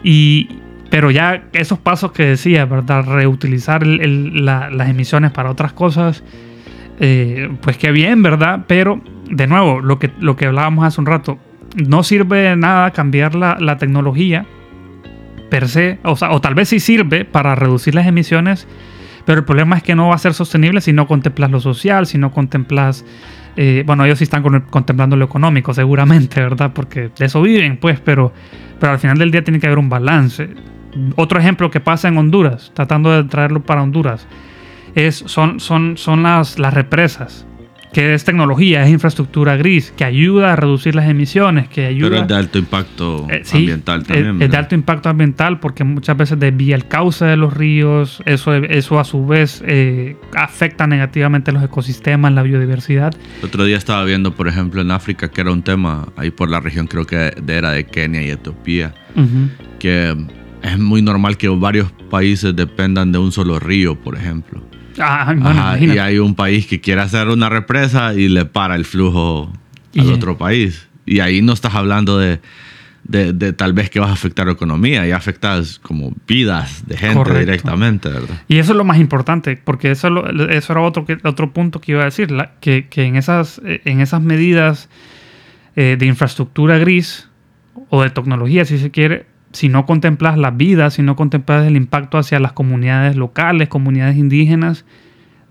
Y, 0.03 0.49
pero 0.93 1.09
ya 1.09 1.45
esos 1.53 1.79
pasos 1.79 2.11
que 2.11 2.23
decía, 2.23 2.65
¿verdad? 2.65 3.03
Reutilizar 3.03 3.83
las 3.83 4.89
emisiones 4.89 5.31
para 5.31 5.49
otras 5.49 5.73
cosas, 5.73 6.23
eh, 6.99 7.49
pues 7.63 7.77
qué 7.77 7.91
bien, 7.91 8.21
¿verdad? 8.21 8.65
Pero, 8.67 9.01
de 9.27 9.47
nuevo, 9.47 9.81
lo 9.81 9.97
que, 9.97 10.11
lo 10.19 10.35
que 10.35 10.45
hablábamos 10.45 10.85
hace 10.85 11.01
un 11.01 11.07
rato, 11.07 11.39
no 11.83 12.03
sirve 12.03 12.41
de 12.41 12.55
nada 12.57 12.91
cambiar 12.91 13.33
la, 13.33 13.57
la 13.59 13.79
tecnología 13.79 14.45
per 15.49 15.67
se, 15.67 15.97
o, 16.03 16.11
o 16.11 16.41
tal 16.41 16.53
vez 16.53 16.69
sí 16.69 16.79
sirve 16.79 17.25
para 17.25 17.55
reducir 17.55 17.95
las 17.95 18.05
emisiones, 18.05 18.67
pero 19.25 19.39
el 19.39 19.45
problema 19.45 19.77
es 19.77 19.81
que 19.81 19.95
no 19.95 20.09
va 20.09 20.13
a 20.13 20.19
ser 20.19 20.35
sostenible 20.35 20.79
si 20.79 20.93
no 20.93 21.07
contemplas 21.07 21.49
lo 21.49 21.59
social, 21.59 22.05
si 22.05 22.19
no 22.19 22.31
contemplas, 22.31 23.03
eh, 23.55 23.81
bueno, 23.87 24.05
ellos 24.05 24.19
sí 24.19 24.25
están 24.25 24.43
contemplando 24.69 25.15
lo 25.15 25.25
económico 25.25 25.73
seguramente, 25.73 26.39
¿verdad? 26.39 26.71
Porque 26.71 27.09
de 27.17 27.25
eso 27.25 27.41
viven, 27.41 27.77
pues, 27.77 27.99
pero, 27.99 28.31
pero 28.79 28.91
al 28.91 28.99
final 28.99 29.17
del 29.17 29.31
día 29.31 29.43
tiene 29.43 29.59
que 29.59 29.65
haber 29.65 29.79
un 29.79 29.89
balance. 29.89 30.49
Otro 31.15 31.39
ejemplo 31.39 31.71
que 31.71 31.79
pasa 31.79 32.07
en 32.07 32.17
Honduras, 32.17 32.71
tratando 32.73 33.11
de 33.11 33.23
traerlo 33.29 33.61
para 33.61 33.83
Honduras, 33.83 34.27
es, 34.95 35.23
son, 35.25 35.59
son, 35.59 35.97
son 35.97 36.23
las, 36.23 36.59
las 36.59 36.73
represas 36.73 37.45
que 37.93 38.15
es 38.15 38.25
tecnología, 38.25 38.83
es 38.83 38.89
infraestructura 38.89 39.55
gris, 39.55 39.93
que 39.95 40.03
ayuda 40.03 40.53
a 40.53 40.55
reducir 40.55 40.95
las 40.95 41.07
emisiones, 41.07 41.69
que 41.69 41.85
ayuda... 41.85 42.09
Pero 42.09 42.21
es 42.23 42.27
de 42.27 42.35
alto 42.35 42.57
impacto 42.57 43.27
eh, 43.29 43.43
ambiental 43.53 44.03
también. 44.03 44.41
Es, 44.41 44.51
de 44.51 44.57
alto 44.57 44.75
impacto 44.75 45.09
ambiental 45.09 45.59
porque 45.59 45.83
muchas 45.83 46.17
veces 46.17 46.39
desvía 46.39 46.75
el 46.75 46.87
cauce 46.87 47.23
de 47.23 47.37
los 47.37 47.53
ríos, 47.53 48.21
eso, 48.25 48.53
eso 48.55 48.99
a 48.99 49.03
su 49.03 49.25
vez 49.25 49.63
eh, 49.65 50.17
afecta 50.35 50.87
negativamente 50.87 51.51
los 51.51 51.63
ecosistemas, 51.63 52.33
la 52.33 52.41
biodiversidad. 52.41 53.13
El 53.39 53.45
otro 53.45 53.63
día 53.63 53.77
estaba 53.77 54.03
viendo, 54.03 54.33
por 54.33 54.47
ejemplo, 54.47 54.81
en 54.81 54.89
África, 54.89 55.29
que 55.29 55.41
era 55.41 55.51
un 55.51 55.61
tema 55.61 56.07
ahí 56.17 56.31
por 56.31 56.49
la 56.49 56.59
región, 56.59 56.87
creo 56.87 57.05
que 57.05 57.31
era 57.47 57.71
de 57.71 57.85
Kenia 57.85 58.23
y 58.23 58.31
Etiopía, 58.31 58.95
que 59.77 60.17
es 60.63 60.79
muy 60.79 61.01
normal 61.01 61.37
que 61.37 61.49
varios 61.49 61.91
países 62.09 62.55
dependan 62.55 63.11
de 63.11 63.19
un 63.19 63.31
solo 63.31 63.59
río, 63.59 63.95
por 63.95 64.15
ejemplo. 64.15 64.63
Ah, 64.97 65.77
y 65.79 65.97
hay 65.97 66.19
un 66.19 66.35
país 66.35 66.67
que 66.67 66.79
quiere 66.79 67.01
hacer 67.01 67.27
una 67.27 67.49
represa 67.49 68.13
y 68.13 68.29
le 68.29 68.45
para 68.45 68.75
el 68.75 68.85
flujo 68.85 69.51
al 69.97 70.11
otro 70.11 70.37
país. 70.37 70.87
Y 71.05 71.19
ahí 71.19 71.41
no 71.41 71.53
estás 71.53 71.75
hablando 71.75 72.17
de, 72.17 72.39
de, 73.03 73.53
tal 73.53 73.73
vez 73.73 73.89
que 73.89 73.99
vas 73.99 74.09
a 74.09 74.13
afectar 74.13 74.45
la 74.45 74.53
economía, 74.53 75.05
y 75.05 75.11
afectas 75.11 75.79
como 75.79 76.13
vidas 76.27 76.87
de 76.87 76.95
gente 76.95 77.37
directamente, 77.37 78.09
¿verdad? 78.09 78.41
Y 78.47 78.59
eso 78.59 78.71
es 78.71 78.77
lo 78.77 78.85
más 78.85 78.99
importante, 78.99 79.59
porque 79.61 79.91
eso, 79.91 80.25
eso 80.49 80.73
era 80.73 80.81
otro, 80.81 81.05
otro 81.23 81.51
punto 81.51 81.81
que 81.81 81.93
iba 81.93 82.01
a 82.01 82.05
decir, 82.05 82.29
que, 82.61 82.87
que, 82.87 83.03
en, 83.03 83.15
esas, 83.15 83.61
en 83.65 83.99
esas 83.99 84.21
medidas 84.21 84.89
eh, 85.75 85.97
de 85.99 86.05
infraestructura 86.05 86.77
gris 86.77 87.27
o 87.89 88.03
de 88.03 88.09
tecnología, 88.09 88.63
si 88.63 88.77
se 88.77 88.91
quiere, 88.91 89.25
si 89.53 89.69
no 89.69 89.85
contemplas 89.85 90.37
la 90.37 90.51
vida, 90.51 90.89
si 90.89 91.01
no 91.01 91.15
contemplas 91.15 91.65
el 91.65 91.77
impacto 91.77 92.17
hacia 92.17 92.39
las 92.39 92.51
comunidades 92.51 93.15
locales, 93.15 93.69
comunidades 93.69 94.17
indígenas, 94.17 94.83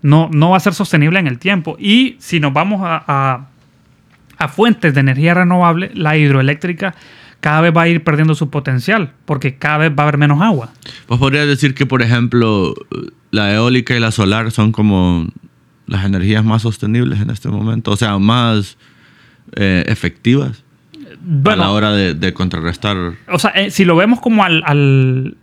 no, 0.01 0.29
no 0.31 0.51
va 0.51 0.57
a 0.57 0.59
ser 0.59 0.73
sostenible 0.73 1.19
en 1.19 1.27
el 1.27 1.39
tiempo. 1.39 1.77
Y 1.79 2.17
si 2.19 2.39
nos 2.39 2.53
vamos 2.53 2.81
a, 2.83 3.47
a, 4.37 4.47
fuentes 4.49 4.93
de 4.93 4.99
energía 4.99 5.33
renovable, 5.33 5.89
la 5.95 6.17
hidroeléctrica 6.17 6.93
cada 7.39 7.61
vez 7.61 7.73
va 7.75 7.83
a 7.83 7.87
ir 7.87 8.03
perdiendo 8.03 8.35
su 8.35 8.49
potencial, 8.49 9.13
porque 9.25 9.55
cada 9.55 9.77
vez 9.79 9.91
va 9.91 10.03
a 10.03 10.07
haber 10.07 10.17
menos 10.17 10.41
agua. 10.41 10.71
Pues 11.07 11.19
podría 11.19 11.45
decir 11.45 11.73
que, 11.73 11.85
por 11.85 12.01
ejemplo, 12.01 12.73
la 13.31 13.53
eólica 13.53 13.95
y 13.95 13.99
la 13.99 14.11
solar 14.11 14.51
son 14.51 14.73
como 14.73 15.27
las 15.87 16.05
energías 16.05 16.43
más 16.43 16.61
sostenibles 16.61 17.21
en 17.21 17.29
este 17.29 17.49
momento, 17.49 17.91
o 17.91 17.97
sea, 17.97 18.17
más 18.17 18.77
eh, 19.55 19.83
efectivas 19.87 20.63
a 21.45 21.55
la 21.55 21.71
hora 21.71 21.91
de, 21.91 22.33
contrarrestar. 22.33 22.97
O 23.29 23.39
sea, 23.39 23.51
eh, 23.51 23.71
si 23.71 23.85
lo 23.85 23.95
vemos 23.95 24.19
como 24.19 24.43
al, 24.43 24.63
al, 24.65 25.37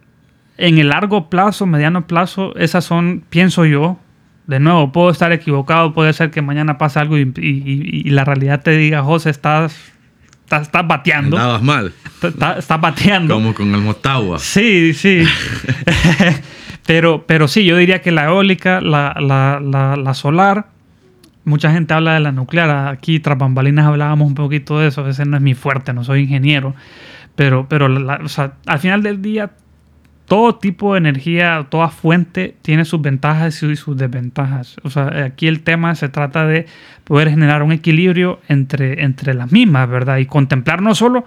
en 0.58 0.78
el 0.78 0.88
largo 0.88 1.30
plazo, 1.30 1.66
mediano 1.66 2.06
plazo, 2.06 2.54
esas 2.56 2.84
son, 2.84 3.24
pienso 3.28 3.64
yo, 3.64 3.98
de 4.46 4.60
nuevo, 4.60 4.92
puedo 4.92 5.10
estar 5.10 5.32
equivocado, 5.32 5.92
puede 5.94 6.12
ser 6.12 6.30
que 6.30 6.42
mañana 6.42 6.78
pase 6.78 6.98
algo 6.98 7.18
y, 7.18 7.32
y, 7.36 8.10
la 8.10 8.24
realidad 8.24 8.62
te 8.62 8.72
diga, 8.72 9.02
José, 9.02 9.30
estás, 9.30 9.76
estás, 10.42 10.86
bateando. 10.86 11.36
Andabas 11.36 11.62
mal. 11.62 11.92
Estás, 12.22 12.80
bateando. 12.80 13.34
Como 13.34 13.54
con 13.54 13.74
el 13.74 13.80
Motagua. 13.80 14.38
Sí, 14.38 14.92
sí. 14.92 15.24
pero, 16.86 17.26
pero 17.26 17.48
sí, 17.48 17.64
yo 17.64 17.76
diría 17.76 18.02
que 18.02 18.10
la 18.10 18.24
eólica, 18.24 18.80
la, 18.80 19.14
la, 19.20 19.60
la, 19.62 19.96
la 19.96 20.14
solar 20.14 20.66
mucha 21.44 21.72
gente 21.72 21.94
habla 21.94 22.14
de 22.14 22.20
la 22.20 22.32
nuclear. 22.32 22.88
Aquí, 22.88 23.20
tras 23.20 23.38
bambalinas, 23.38 23.86
hablábamos 23.86 24.28
un 24.28 24.34
poquito 24.34 24.78
de 24.78 24.88
eso. 24.88 25.06
Ese 25.08 25.24
no 25.24 25.36
es 25.36 25.42
mi 25.42 25.54
fuerte, 25.54 25.92
no 25.92 26.04
soy 26.04 26.22
ingeniero. 26.22 26.74
Pero, 27.36 27.66
pero 27.68 27.86
al 27.86 28.78
final 28.78 29.02
del 29.02 29.22
día, 29.22 29.50
todo 30.26 30.56
tipo 30.56 30.94
de 30.94 30.98
energía, 30.98 31.66
toda 31.70 31.88
fuente 31.88 32.54
tiene 32.62 32.84
sus 32.84 33.00
ventajas 33.00 33.62
y 33.62 33.76
sus 33.76 33.96
desventajas. 33.96 34.76
O 34.82 34.90
sea, 34.90 35.24
aquí 35.24 35.46
el 35.48 35.62
tema 35.62 35.94
se 35.94 36.08
trata 36.08 36.46
de 36.46 36.66
poder 37.04 37.30
generar 37.30 37.62
un 37.62 37.72
equilibrio 37.72 38.40
entre, 38.48 39.02
entre 39.02 39.34
las 39.34 39.50
mismas, 39.50 39.88
¿verdad? 39.88 40.18
Y 40.18 40.26
contemplar 40.26 40.82
no 40.82 40.94
solo 40.94 41.24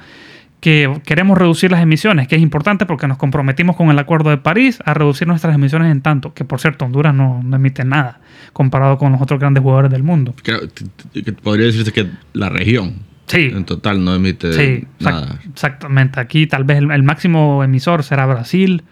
que 0.63 1.01
queremos 1.05 1.37
reducir 1.37 1.69
las 1.71 1.81
emisiones, 1.81 2.29
que 2.29 2.37
es 2.37 2.41
importante 2.41 2.85
porque 2.85 3.05
nos 3.05 3.17
comprometimos 3.17 3.75
con 3.75 3.89
el 3.89 3.99
Acuerdo 3.99 4.29
de 4.29 4.37
París 4.37 4.79
a 4.85 4.93
reducir 4.93 5.27
nuestras 5.27 5.53
emisiones 5.53 5.91
en 5.91 5.99
tanto, 6.01 6.33
que 6.33 6.45
por 6.45 6.61
cierto 6.61 6.85
Honduras 6.85 7.13
no, 7.13 7.41
no 7.43 7.57
emite 7.57 7.83
nada 7.83 8.21
comparado 8.53 8.97
con 8.97 9.11
los 9.11 9.21
otros 9.21 9.41
grandes 9.41 9.61
jugadores 9.61 9.91
del 9.91 10.03
mundo. 10.03 10.33
Que 10.41 11.33
podría 11.33 11.65
decirse 11.65 11.91
que 11.91 12.07
la 12.31 12.47
región 12.47 12.93
Sí. 13.25 13.51
en 13.53 13.65
total 13.65 14.05
no 14.05 14.15
emite 14.15 14.53
Sí, 14.53 14.87
nada. 15.01 15.37
exactamente. 15.51 16.21
Aquí 16.21 16.47
tal 16.47 16.63
vez 16.63 16.77
el, 16.77 16.91
el 16.91 17.03
máximo 17.03 17.61
emisor 17.61 18.03
será 18.03 18.25
Brasil, 18.25 18.83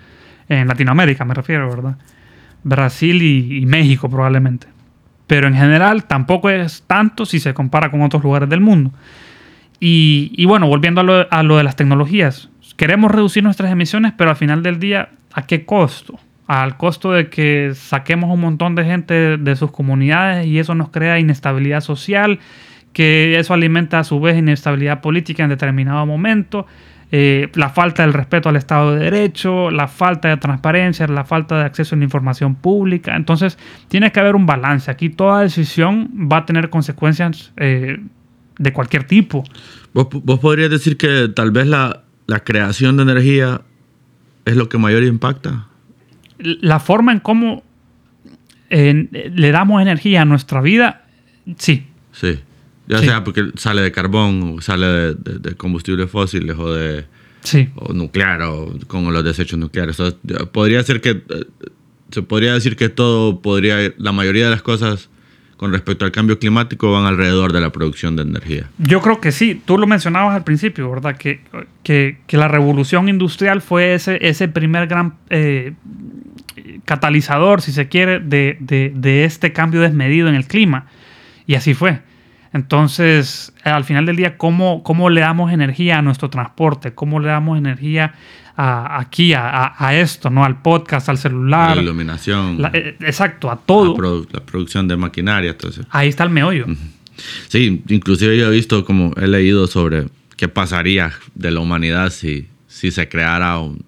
en 0.49 0.67
Latinoamérica 0.67 1.23
me 1.23 1.33
refiero, 1.33 1.69
¿verdad? 1.69 1.95
Brasil 2.63 3.21
y, 3.21 3.59
y 3.59 3.65
México 3.65 4.09
probablemente. 4.09 4.67
Pero 5.25 5.47
en 5.47 5.53
general 5.55 6.03
tampoco 6.03 6.49
es 6.49 6.83
tanto 6.85 7.25
si 7.25 7.39
se 7.39 7.53
compara 7.53 7.89
con 7.91 8.01
otros 8.01 8.21
lugares 8.23 8.49
del 8.49 8.59
mundo. 8.59 8.91
Y, 9.83 10.45
bueno, 10.45 10.67
volviendo 10.67 11.01
a 11.01 11.03
lo, 11.03 11.27
a 11.33 11.41
lo 11.41 11.57
de 11.57 11.63
las 11.63 11.75
tecnologías, 11.75 12.49
queremos 12.77 13.09
reducir 13.09 13.43
nuestras 13.43 13.71
emisiones, 13.71 14.13
pero 14.15 14.29
al 14.29 14.35
final 14.35 14.61
del 14.61 14.79
día, 14.79 15.09
¿a 15.33 15.47
qué 15.47 15.65
costo? 15.65 16.19
Al 16.45 16.77
costo 16.77 17.13
de 17.13 17.29
que 17.29 17.71
saquemos 17.73 18.29
un 18.29 18.41
montón 18.41 18.75
de 18.75 18.85
gente 18.85 19.37
de 19.37 19.55
sus 19.55 19.71
comunidades 19.71 20.45
y 20.45 20.59
eso 20.59 20.75
nos 20.75 20.89
crea 20.89 21.17
inestabilidad 21.17 21.81
social, 21.81 22.37
que 22.93 23.39
eso 23.39 23.55
alimenta 23.55 23.97
a 23.97 24.03
su 24.03 24.19
vez 24.19 24.37
inestabilidad 24.37 25.01
política 25.01 25.43
en 25.43 25.49
determinado 25.49 26.05
momento, 26.05 26.67
eh, 27.11 27.49
la 27.55 27.69
falta 27.69 28.03
del 28.03 28.13
respeto 28.13 28.49
al 28.49 28.57
Estado 28.57 28.93
de 28.93 29.05
Derecho, 29.05 29.71
la 29.71 29.87
falta 29.87 30.29
de 30.29 30.37
transparencia, 30.37 31.07
la 31.07 31.25
falta 31.25 31.57
de 31.57 31.65
acceso 31.65 31.95
a 31.95 31.97
la 31.97 32.03
información 32.03 32.53
pública. 32.53 33.15
Entonces, 33.15 33.57
tiene 33.87 34.11
que 34.11 34.19
haber 34.19 34.35
un 34.35 34.45
balance. 34.45 34.91
Aquí 34.91 35.09
toda 35.09 35.41
decisión 35.41 36.07
va 36.31 36.37
a 36.37 36.45
tener 36.45 36.69
consecuencias 36.69 37.51
eh, 37.57 37.97
de 38.57 38.73
cualquier 38.73 39.05
tipo. 39.05 39.43
¿Vos, 39.93 40.07
vos 40.11 40.39
podrías 40.39 40.69
decir 40.69 40.97
que 40.97 41.29
tal 41.33 41.51
vez 41.51 41.67
la, 41.67 42.03
la 42.27 42.43
creación 42.43 42.97
de 42.97 43.03
energía 43.03 43.61
es 44.45 44.55
lo 44.55 44.69
que 44.69 44.77
mayor 44.77 45.03
impacta. 45.03 45.67
La 46.39 46.79
forma 46.79 47.11
en 47.11 47.19
cómo 47.19 47.63
eh, 48.69 49.07
le 49.35 49.51
damos 49.51 49.81
energía 49.81 50.21
a 50.21 50.25
nuestra 50.25 50.61
vida, 50.61 51.05
sí. 51.57 51.85
Sí. 52.11 52.39
Ya 52.87 52.97
Sí. 52.99 53.05
sea 53.05 53.23
porque 53.23 53.51
sale 53.55 53.81
de 53.81 53.91
carbón, 53.91 54.55
o 54.57 54.61
sale 54.61 54.85
de, 54.87 55.13
de- 55.15 55.39
de 55.39 55.55
combustibles 55.55 56.09
fósiles 56.09 56.57
o 56.57 56.73
de 56.73 57.05
Sí. 57.43 57.69
o 57.75 57.93
nuclear 57.93 58.41
o 58.43 58.73
con 58.87 59.11
los 59.13 59.23
desechos 59.23 59.57
nucleares. 59.59 59.99
O 59.99 60.09
sea, 60.11 60.17
podría 60.51 60.81
ser 60.83 60.99
que 61.01 61.09
eh, 61.11 61.45
se 62.11 62.21
podría 62.23 62.53
decir 62.53 62.75
que 62.75 62.89
todo 62.89 63.41
podría 63.41 63.93
la 63.97 64.11
mayoría 64.11 64.45
de 64.45 64.51
las 64.51 64.61
cosas 64.61 65.09
con 65.61 65.71
respecto 65.71 66.05
al 66.05 66.11
cambio 66.11 66.39
climático 66.39 66.91
van 66.91 67.05
alrededor 67.05 67.53
de 67.53 67.61
la 67.61 67.69
producción 67.69 68.15
de 68.15 68.23
energía. 68.23 68.67
Yo 68.79 68.99
creo 68.99 69.21
que 69.21 69.31
sí, 69.31 69.61
tú 69.63 69.77
lo 69.77 69.85
mencionabas 69.85 70.35
al 70.35 70.43
principio, 70.43 70.89
¿verdad? 70.89 71.15
Que, 71.17 71.41
que, 71.83 72.17
la 72.35 72.47
revolución 72.47 73.07
industrial 73.09 73.61
fue 73.61 73.93
ese, 73.93 74.17
ese 74.27 74.47
primer 74.47 74.87
gran 74.87 75.13
eh, 75.29 75.73
catalizador, 76.85 77.61
si 77.61 77.71
se 77.73 77.87
quiere, 77.87 78.19
de, 78.19 78.57
de- 78.59 78.91
de 78.95 79.23
este 79.23 79.53
cambio 79.53 79.81
desmedido 79.81 80.27
en 80.27 80.33
el 80.33 80.47
clima. 80.47 80.87
Y 81.45 81.53
así 81.53 81.75
fue. 81.75 81.99
Entonces, 82.53 83.53
al 83.63 83.83
final 83.83 84.07
del 84.07 84.15
día, 84.15 84.37
¿cómo, 84.37 84.81
cómo 84.81 85.11
le 85.11 85.21
damos 85.21 85.53
energía 85.53 85.99
a 85.99 86.01
nuestro 86.01 86.31
transporte? 86.31 86.95
¿Cómo 86.95 87.19
le 87.19 87.27
damos 87.27 87.59
energía 87.59 88.15
a, 88.63 88.99
aquí, 88.99 89.33
a, 89.33 89.73
a- 89.77 89.95
esto, 89.95 90.29
¿no? 90.29 90.43
Al 90.45 90.61
podcast, 90.61 91.09
al 91.09 91.17
celular. 91.17 91.75
la 91.75 91.81
iluminación, 91.83 92.61
La- 92.61 92.71
eh, 92.73 92.95
exacto, 93.01 93.49
a 93.49 93.55
todo. 93.57 93.93
la, 93.93 93.99
produ- 93.99 94.27
la 94.31 94.39
producción 94.41 94.87
de 94.87 94.97
maquinaria, 94.97 95.51
entonces. 95.51 95.85
Ahí 95.89 96.09
está 96.09 96.23
el 96.23 96.29
meollo. 96.29 96.65
Sí, 97.47 97.83
inclusive 97.89 98.37
yo 98.37 98.47
he 98.47 98.51
visto 98.51 98.83
como 98.85 99.13
he 99.17 99.27
leído 99.27 99.67
sobre 99.67 100.07
qué 100.37 100.47
pasaría 100.47 101.11
de 101.35 101.51
la 101.51 101.59
humanidad 101.59 102.09
si, 102.11 102.47
si 102.67 102.91
se 102.91 103.07
creara 103.09 103.57
un- 103.59 103.83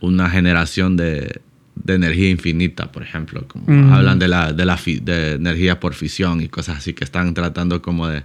una 0.00 0.28
generación 0.30 0.96
de, 0.96 1.40
de 1.74 1.94
energía 1.94 2.30
infinita, 2.30 2.90
por 2.92 3.02
ejemplo. 3.02 3.46
Como 3.48 3.64
Mm. 3.66 3.92
Hablan 3.92 4.18
de 4.18 4.28
la, 4.28 4.52
de 4.52 4.64
la 4.64 4.76
fi- 4.76 5.00
de 5.00 5.32
energía 5.34 5.78
por 5.80 5.94
fisión 5.94 6.40
y 6.40 6.48
cosas 6.48 6.78
así 6.78 6.92
que 6.94 7.04
están 7.04 7.34
tratando 7.34 7.80
como 7.82 8.06
de, 8.08 8.22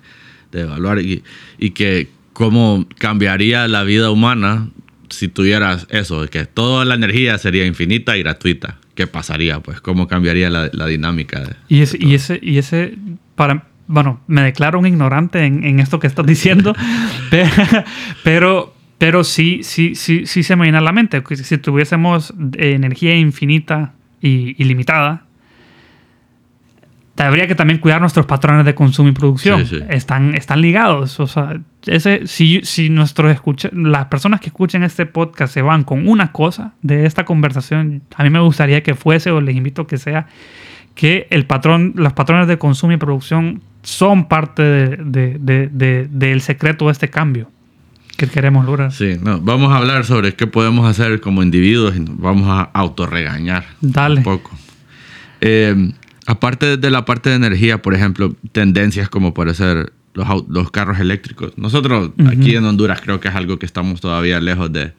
de 0.52 0.62
evaluar 0.62 1.00
y, 1.00 1.24
y 1.58 1.72
que 1.72 2.10
cómo 2.34 2.86
cambiaría 2.98 3.68
la 3.68 3.84
vida 3.84 4.10
humana 4.10 4.70
si 5.14 5.28
tuvieras 5.28 5.88
eso, 5.89 6.28
que 6.30 6.45
toda 6.45 6.86
la 6.86 6.95
energía 6.95 7.38
sería 7.38 7.66
infinita 7.66 8.18
y 8.18 8.24
gratuita. 8.24 8.78
¿Qué 8.95 9.07
pasaría? 9.07 9.59
Pues 9.59 9.82
cómo 9.82 10.07
cambiaría 10.07 10.49
la, 10.49 10.70
la 10.74 10.86
dinámica. 10.88 11.39
de- 11.41 11.55
Y 11.68 11.82
ese, 11.82 11.97
de 11.97 12.05
y 12.05 12.14
ese, 12.16 12.39
y 12.41 12.57
ese, 12.59 12.95
para, 13.36 13.66
bueno, 13.88 14.22
me 14.28 14.41
declaro 14.43 14.78
un 14.80 14.86
ignorante 14.86 15.45
en, 15.45 15.64
en 15.64 15.80
esto 15.80 15.99
que 15.99 16.07
estás 16.07 16.26
diciendo, 16.26 16.76
pe- 17.32 17.49
pero, 18.24 18.74
pero 18.97 19.24
sí, 19.24 19.61
sí, 19.64 19.95
sí, 19.95 20.26
sí 20.26 20.43
se 20.43 20.55
me 20.55 20.64
viene 20.64 20.78
a 20.78 20.82
la 20.82 20.91
mente 20.91 21.24
que 21.24 21.36
si 21.36 21.57
tuviésemos 21.57 22.34
energía 22.57 23.16
infinita 23.16 23.93
y 24.22 24.61
ilimitada, 24.61 25.26
habría 27.18 27.47
que 27.47 27.55
también 27.55 27.80
cuidar 27.80 28.01
nuestros 28.01 28.26
patrones 28.26 28.66
de 28.66 28.74
consumo 28.74 29.09
y 29.09 29.11
producción. 29.11 29.66
Sí, 29.68 29.78
sí. 29.78 29.84
Están, 29.89 30.34
están 30.36 30.61
ligados. 30.61 31.20
O 31.20 31.28
sea, 31.28 31.59
ese, 31.86 32.26
si, 32.28 32.61
si 32.64 32.89
nuestros 32.89 33.32
escucha, 33.32 33.70
las 33.74 34.05
personas 34.07 34.39
que 34.39 34.47
escuchen 34.47 34.84
este 34.84 35.05
podcast 35.05 35.53
se 35.53 35.61
van 35.61 35.84
con 35.84 36.07
una 36.07 36.32
cosa 36.32 36.74
de 36.82 37.05
esta 37.05 37.24
conversación, 37.26 38.01
a 38.16 38.24
mí 38.24 38.30
me 38.30 38.39
gustaría 38.39 38.82
que 38.84 38.95
fuese, 38.95 39.30
o 39.32 39.41
les 39.41 39.55
invito 39.55 39.84
a 39.84 39.88
que 39.88 39.97
sea, 39.97 40.28
que 40.95 41.28
el 41.30 41.45
patrón, 41.45 41.93
los 41.95 42.14
patrones 42.14 42.47
de 42.47 42.57
consumo 42.57 42.93
y 42.93 42.97
producción 42.97 43.61
son 43.84 44.28
parte 44.28 44.64
de- 44.64 44.97
de- 44.97 45.38
de- 45.39 45.68
de- 45.72 46.07
del 46.09 46.41
secreto 46.41 46.86
de 46.86 46.91
este 46.93 47.09
cambio 47.09 47.49
que 48.18 48.28
queremos 48.28 48.66
lograr. 48.66 48.91
Sí, 48.91 49.18
no, 49.22 49.39
vamos 49.41 49.72
a 49.74 49.78
hablar 49.78 50.05
sobre 50.05 50.36
qué 50.36 50.45
podemos 50.47 50.88
hacer 50.89 51.20
como 51.20 51.41
individuos 51.43 51.95
y 51.95 52.05
vamos 52.07 52.47
a 52.47 52.61
autorregañar 52.74 53.66
Dale. 53.82 54.18
un 54.20 54.24
poco. 54.24 54.51
Eh, 55.41 55.91
aparte 56.26 56.78
de 56.78 56.90
la 56.90 57.06
parte 57.06 57.30
de 57.30 57.36
energía, 57.36 57.82
por 57.82 57.94
ejemplo, 57.94 58.36
tendencias 58.52 59.10
como 59.10 59.34
puede 59.34 59.54
ser 59.54 59.94
los, 60.14 60.28
los 60.48 60.72
carros 60.72 61.00
eléctricos. 61.00 61.58
Nosotros 61.58 62.12
aquí 62.28 62.56
en 62.56 62.66
Honduras 62.66 63.02
creo 63.02 63.20
que 63.20 63.28
es 63.28 63.36
algo 63.36 63.60
que 63.60 63.66
estamos 63.66 64.02
todavía 64.02 64.40
lejos 64.40 64.72
de, 64.72 64.94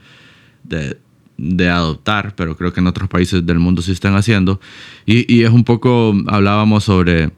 de, 0.64 0.98
de 1.36 1.68
adoptar, 1.68 2.34
pero 2.34 2.56
creo 2.56 2.72
que 2.72 2.80
en 2.80 2.86
otros 2.86 3.08
países 3.08 3.44
del 3.44 3.58
mundo 3.58 3.82
sí 3.82 3.92
están 3.92 4.16
haciendo. 4.16 4.60
Y, 5.06 5.32
y 5.32 5.44
es 5.44 5.50
un 5.50 5.64
poco, 5.64 6.14
hablábamos 6.26 6.84
sobre, 6.84 7.30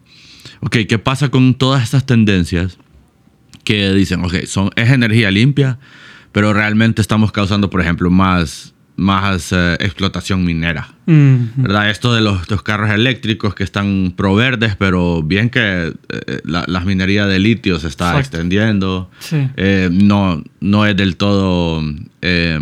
ok, 0.61 0.79
¿qué 0.89 0.99
pasa 0.99 1.29
con 1.29 1.55
todas 1.55 1.85
estas 1.85 2.07
tendencias? 2.07 2.79
que 3.67 3.93
dicen, 3.93 4.25
ok, 4.25 4.45
son, 4.47 4.71
es 4.77 4.91
energía 4.91 5.31
limpia, 5.33 5.81
pero 6.31 6.53
realmente 6.53 7.03
estamos 7.03 7.33
causando, 7.33 7.69
por 7.69 7.81
ejemplo, 7.81 8.09
más, 8.11 8.73
más 8.97 9.53
eh, 9.53 9.75
explotación 9.81 10.45
minera. 10.45 10.89
Mm, 11.07 11.37
¿Verdad? 11.57 11.91
Esto 11.91 12.15
de 12.15 12.23
los, 12.23 12.51
los 12.51 12.63
carros 12.63 12.91
eléctricos 12.91 13.55
que 13.55 13.63
están 13.63 14.15
pro 14.17 14.35
verdes, 14.35 14.75
pero 14.77 15.23
bien 15.23 15.51
que 15.51 15.93
eh, 16.09 16.41
la, 16.45 16.65
la 16.67 16.81
minería 16.81 17.27
de 17.27 17.39
litio 17.39 17.79
se 17.79 17.89
está 17.89 18.07
Exacto. 18.13 18.21
extendiendo. 18.21 19.11
Sí. 19.19 19.49
Eh, 19.57 19.91
no, 19.93 20.43
no 20.61 20.87
es 20.87 20.97
del 20.97 21.17
todo 21.17 21.83
eh, 22.23 22.59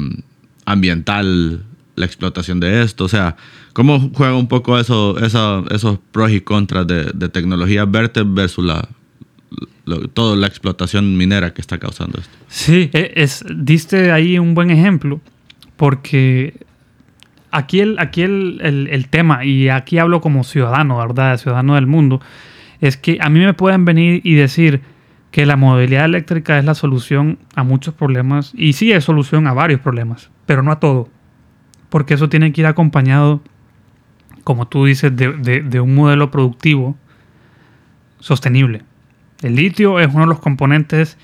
ambiental 0.64 1.62
la 1.96 2.06
explotación 2.06 2.58
de 2.60 2.82
esto. 2.82 3.04
O 3.04 3.08
sea, 3.08 3.36
¿cómo 3.72 4.10
juega 4.14 4.34
un 4.34 4.48
poco 4.48 4.78
eso, 4.78 5.16
eso- 5.24 5.64
esos 5.70 5.98
pros 6.10 6.32
y 6.32 6.40
contras 6.40 6.86
de, 6.86 7.12
de 7.14 7.28
tecnologías 7.28 7.88
verdes 7.90 8.24
versus 8.26 8.64
la, 8.64 8.88
lo- 9.84 10.08
toda 10.08 10.34
la 10.36 10.48
explotación 10.48 11.16
minera 11.16 11.54
que 11.54 11.60
está 11.60 11.78
causando 11.78 12.18
esto? 12.18 12.32
Sí, 12.48 12.90
e- 12.92 13.12
es, 13.14 13.44
diste 13.56 14.10
ahí 14.10 14.38
un 14.38 14.54
buen 14.54 14.70
ejemplo, 14.70 15.20
porque 15.76 16.54
aquí 17.50 17.80
el, 17.80 17.98
aquí 17.98 18.22
el, 18.22 18.60
el- 18.62 19.08
tema, 19.08 19.44
y 19.44 19.68
aquí 19.68 19.98
hablo 19.98 20.20
como 20.20 20.44
ciudadano, 20.44 20.98
¿verdad? 20.98 21.36
Ciudadano 21.38 21.74
del 21.76 21.86
mundo, 21.86 22.20
es 22.80 22.96
que 22.96 23.18
a 23.20 23.28
mí 23.28 23.40
me 23.40 23.54
pueden 23.54 23.84
venir 23.84 24.20
y 24.24 24.34
decir 24.34 24.80
que 25.30 25.46
la 25.46 25.56
movilidad 25.56 26.04
eléctrica 26.04 26.58
es 26.58 26.64
la 26.64 26.74
solución 26.74 27.38
a 27.56 27.62
muchos 27.64 27.94
problemas, 27.94 28.52
y 28.56 28.74
sí 28.74 28.92
es 28.92 29.04
solución 29.04 29.46
a 29.46 29.52
varios 29.52 29.80
problemas, 29.80 30.30
pero 30.46 30.62
no 30.62 30.70
a 30.72 30.78
todo, 30.80 31.08
porque 31.90 32.14
eso 32.14 32.28
tiene 32.28 32.52
que 32.52 32.60
ir 32.60 32.66
acompañado, 32.66 33.40
como 34.44 34.68
tú 34.68 34.84
dices, 34.84 35.14
de, 35.16 35.32
de- 35.32 35.62
de 35.62 35.80
un 35.80 35.94
modelo 35.94 36.30
productivo 36.30 36.96
sostenible. 38.20 38.82
El 39.42 39.56
litio 39.56 40.00
es 40.00 40.08
uno 40.08 40.20
de 40.20 40.26
los 40.28 40.38
componentes 40.40 41.18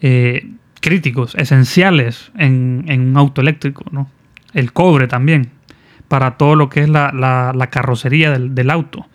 eh, 0.00 0.50
críticos, 0.82 1.34
esenciales 1.36 2.30
en, 2.36 2.84
un 2.88 3.16
auto 3.16 3.40
eléctrico, 3.40 3.84
¿no? 3.90 4.10
El 4.52 4.72
cobre 4.72 5.06
también, 5.06 5.48
para 6.08 6.32
todo 6.36 6.56
lo 6.56 6.68
que 6.68 6.80
es 6.80 6.88
la, 6.90 7.10
la- 7.12 7.52
la 7.54 7.68
carrocería 7.68 8.36
del, 8.38 8.70
auto. 8.70 9.06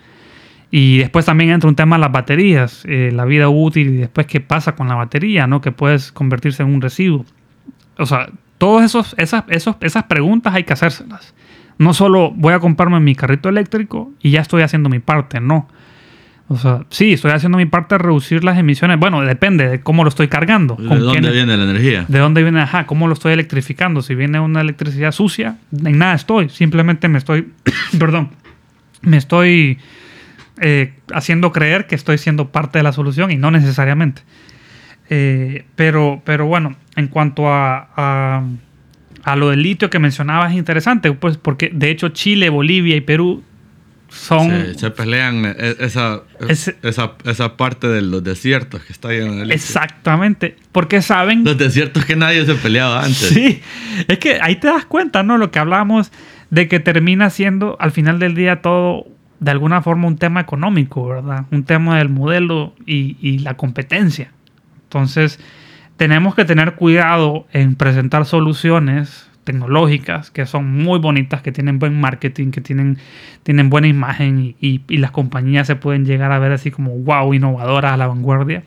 Y 0.72 0.98
después 0.98 1.26
también 1.26 1.52
entra 1.52 1.70
un 1.70 1.76
tema 1.76 1.98
de 1.98 2.02
las 2.02 2.12
baterías, 2.12 2.84
eh, 2.86 3.12
la 3.14 3.26
vida 3.26 3.50
útil 3.50 3.90
y 3.90 3.98
después 3.98 4.26
qué 4.26 4.40
pasa 4.40 4.76
con 4.76 4.88
la 4.88 4.96
batería, 4.96 5.46
¿no? 5.46 5.62
Que 5.62 5.72
puedes 5.72 6.12
convertirse 6.12 6.64
en 6.64 6.70
un 6.74 6.82
residuo. 6.82 7.26
O 7.98 8.06
sea, 8.06 8.30
todas 8.58 8.86
esas, 8.86 9.44
esos, 9.48 9.76
esas 9.82 10.04
preguntas 10.06 10.56
hay 10.56 10.64
que 10.64 10.74
hacérselas. 10.74 11.36
No 11.78 11.94
solo 11.94 12.32
voy 12.32 12.54
a 12.54 12.60
comprarme 12.60 13.00
mi 13.00 13.14
carrito 13.14 13.50
eléctrico 13.50 14.12
y 14.22 14.32
ya 14.32 14.42
estoy 14.42 14.64
haciendo 14.64 14.90
mi 14.90 15.00
parte, 15.00 15.40
no 15.40 15.68
O 16.50 16.58
sea, 16.58 16.86
sí, 16.90 17.12
estoy 17.14 17.32
haciendo 17.32 17.58
mi 17.58 17.66
parte 17.66 17.96
de 17.96 18.00
reducir 18.00 18.44
las 18.44 18.58
emisiones. 18.58 18.98
Bueno, 19.00 19.22
depende 19.22 19.68
de 19.68 19.82
cómo 19.82 20.04
lo 20.04 20.10
estoy 20.10 20.30
cargando. 20.30 20.76
¿De 20.76 20.84
dónde 20.98 21.20
quién- 21.20 21.34
viene 21.34 21.58
la 21.58 21.64
energía? 21.66 22.06
¿De 22.08 22.20
dónde 22.20 22.42
viene? 22.42 22.62
Ajá, 22.62 22.86
¿cómo 22.86 23.08
lo 23.08 23.14
estoy 23.14 23.34
electrificando? 23.34 24.02
Si 24.02 24.16
viene 24.16 24.40
una 24.40 24.62
electricidad 24.62 25.12
sucia, 25.12 25.58
en 25.84 25.98
nada 25.98 26.14
estoy. 26.14 26.48
Simplemente 26.50 27.10
me 27.10 27.18
estoy, 27.18 27.50
perdón, 28.00 28.30
me 29.02 29.18
estoy 29.18 29.80
eh, 30.62 30.94
haciendo 31.14 31.52
creer 31.52 31.86
que 31.86 31.96
estoy 31.96 32.18
siendo 32.18 32.48
parte 32.50 32.80
de 32.80 32.84
la 32.84 32.94
solución 32.94 33.30
y 33.32 33.36
no 33.36 33.52
necesariamente. 33.52 34.22
Eh, 35.10 35.66
pero, 35.76 36.22
pero 36.26 36.46
bueno, 36.48 36.76
en 36.96 37.08
cuanto 37.08 37.52
a, 37.52 37.90
a, 37.96 38.44
a 39.24 39.36
lo 39.36 39.50
del 39.50 39.64
litio 39.64 39.90
que 39.90 40.00
mencionabas 40.00 40.52
es 40.52 40.58
interesante, 40.58 41.12
pues 41.12 41.38
porque 41.38 41.70
de 41.74 41.90
hecho 41.92 42.10
Chile, 42.10 42.50
Bolivia 42.50 42.96
y 42.96 43.02
Perú 43.02 43.44
son... 44.10 44.50
Se, 44.50 44.74
se 44.76 44.92
pelean 44.92 45.44
eh, 45.46 45.76
esa, 45.80 46.22
Ese- 46.48 46.78
esa, 46.84 47.14
esa 47.26 47.58
parte 47.58 47.88
de 47.88 48.02
los 48.02 48.24
desiertos 48.24 48.82
que 48.84 48.94
está 48.94 49.10
lleno 49.10 49.34
de 49.34 49.42
litio. 49.42 49.54
Exactamente, 49.56 50.56
porque 50.72 51.02
saben... 51.02 51.44
Los 51.44 51.58
desiertos 51.58 52.06
que 52.06 52.16
nadie 52.16 52.46
se 52.46 52.56
peleaba 52.56 53.00
antes. 53.00 53.30
Sí, 53.30 53.62
es 54.08 54.18
que 54.20 54.40
ahí 54.42 54.56
te 54.58 54.68
das 54.68 54.86
cuenta, 54.86 55.24
¿no? 55.24 55.38
Lo 55.38 55.52
que 55.52 55.60
hablábamos 55.60 56.12
de 56.50 56.68
que 56.68 56.80
termina 56.80 57.30
siendo 57.30 57.76
al 57.80 57.92
final 57.92 58.20
del 58.20 58.34
día 58.34 58.62
todo 58.62 59.06
de 59.40 59.52
alguna 59.52 59.82
forma 59.82 60.08
un 60.08 60.18
tema 60.18 60.40
económico, 60.40 61.08
¿verdad? 61.08 61.46
Un 61.52 61.64
tema 61.64 61.98
del 61.98 62.10
modelo 62.10 62.74
y, 62.86 63.18
y 63.22 63.40
la 63.40 63.56
competencia. 63.56 64.32
Entonces, 64.84 65.40
tenemos 65.98 66.34
que 66.34 66.46
tener 66.46 66.76
cuidado 66.76 67.46
en 67.52 67.76
presentar 67.76 68.26
soluciones 68.26 69.30
tecnológicas 69.48 70.30
que 70.30 70.46
son 70.46 70.70
muy 70.84 71.00
bonitas, 71.00 71.42
que 71.42 71.54
tienen 71.54 71.80
buen 71.80 72.00
marketing, 72.00 72.52
que 72.52 72.60
tienen, 72.60 72.98
tienen 73.44 73.70
buena 73.70 73.88
imagen 73.88 74.56
y, 74.60 74.82
las 74.98 75.12
compañías 75.12 75.68
se 75.68 75.78
pueden 75.78 76.06
llegar 76.06 76.34
a 76.34 76.40
ver 76.40 76.52
así 76.52 76.70
como 76.70 76.92
wow, 76.92 77.34
innovadoras 77.34 77.94
a 77.94 77.98
la 77.98 78.08
vanguardia. 78.08 78.64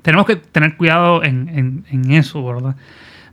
Tenemos 0.00 0.26
que 0.26 0.36
tener 0.36 0.76
cuidado 0.78 1.22
en, 1.22 1.84
eso, 2.10 2.42
¿verdad? 2.44 2.74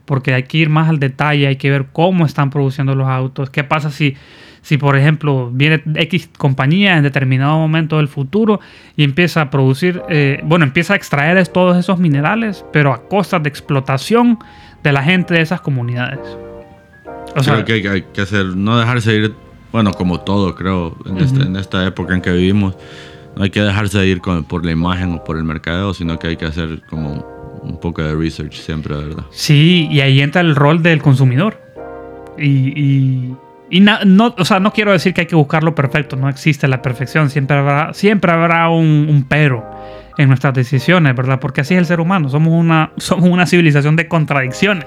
Porque 0.03 0.34
hay 0.34 0.43
que 0.43 0.57
ir 0.57 0.70
más 0.70 0.89
al 0.89 0.99
detalle, 0.99 1.47
hay 1.47 1.55
que 1.55 1.72
ver 1.72 1.88
cómo 1.93 2.26
están 2.26 2.49
produciendo 2.49 2.93
los 2.93 3.07
autos, 3.07 3.49
qué 3.49 3.64
pasa 3.64 3.89
si, 3.89 4.16
si 4.62 4.78
por 4.78 4.97
ejemplo, 4.97 5.49
viene 5.53 5.82
X 5.95 6.30
compañía 6.38 6.97
en 6.97 7.03
determinado 7.03 7.57
momento 7.57 7.97
del 7.97 8.10
futuro 8.10 8.60
y 8.97 9.05
empieza 9.05 9.41
a 9.41 9.49
producir, 9.49 10.01
eh, 10.10 10.41
bueno, 10.43 10.66
empieza 10.66 10.93
a 10.93 10.97
extraer 10.97 11.47
todos 11.47 11.78
esos 11.78 11.99
minerales, 11.99 12.66
pero 12.74 12.91
a 12.91 13.07
costa 13.07 13.39
de 13.39 13.47
explotación 13.47 14.39
de 14.84 14.91
la 14.91 15.03
gente 15.03 15.36
de 15.36 15.41
esas 15.41 15.62
comunidades. 15.62 16.20
O 17.36 17.43
sea, 17.43 17.53
creo 17.63 17.65
que 17.65 17.73
hay, 17.73 17.88
hay 17.88 18.01
que 18.13 18.21
hacer, 18.21 18.45
no 18.45 18.77
dejarse 18.80 19.13
ir, 19.15 19.34
bueno, 19.71 19.91
como 19.93 20.19
todo, 20.21 20.55
creo, 20.55 20.95
en, 21.05 21.17
este- 21.19 21.41
en 21.43 21.55
esta 21.55 21.86
época 21.86 22.13
en 22.15 22.21
que 22.21 22.32
vivimos, 22.32 22.75
no 23.36 23.43
hay 23.43 23.49
que 23.49 23.61
dejarse 23.61 24.05
ir 24.05 24.19
con- 24.21 24.43
por 24.43 24.65
la 24.65 24.71
imagen 24.71 25.13
o 25.13 25.23
por 25.23 25.38
el 25.38 25.43
mercadeo, 25.43 25.93
sino 25.93 26.17
que 26.19 26.27
hay 26.27 26.36
que 26.38 26.45
hacer 26.45 26.82
como 26.89 27.59
un 27.61 27.80
poco 27.80 28.01
de 28.01 28.15
research 28.15 28.53
siempre, 28.53 28.95
¿verdad? 28.95 29.23
Sí, 29.32 29.88
y 29.91 30.01
ahí 30.01 30.21
entra 30.21 30.41
el 30.41 30.55
rol 30.55 30.82
del 30.82 31.01
consumidor. 31.01 31.59
Y, 32.38 32.47
y- 32.47 33.36
y 33.69 33.80
na- 33.82 33.99
no, 34.05 34.34
o 34.38 34.45
sea, 34.45 34.59
no 34.59 34.71
quiero 34.73 34.91
decir 34.91 35.13
que 35.13 35.21
hay 35.21 35.27
que 35.27 35.36
buscar 35.36 35.63
lo 35.63 35.75
perfecto, 35.75 36.15
no 36.15 36.27
existe 36.30 36.67
la 36.67 36.82
perfección, 36.82 37.30
siempre 37.30 37.57
habrá, 37.57 37.93
siempre 37.93 38.32
habrá 38.32 38.69
un, 38.69 39.05
un 39.09 39.25
pero 39.27 39.63
en 40.17 40.27
nuestras 40.30 40.53
decisiones, 40.53 41.15
¿verdad? 41.15 41.39
Porque 41.39 41.61
así 41.61 41.75
es 41.75 41.80
el 41.80 41.86
ser 41.86 41.99
humano, 41.99 42.30
somos 42.30 42.53
una, 42.53 42.91
somos 42.97 43.30
una 43.30 43.45
civilización 43.45 43.95
de 43.95 44.07
contradicciones. 44.07 44.86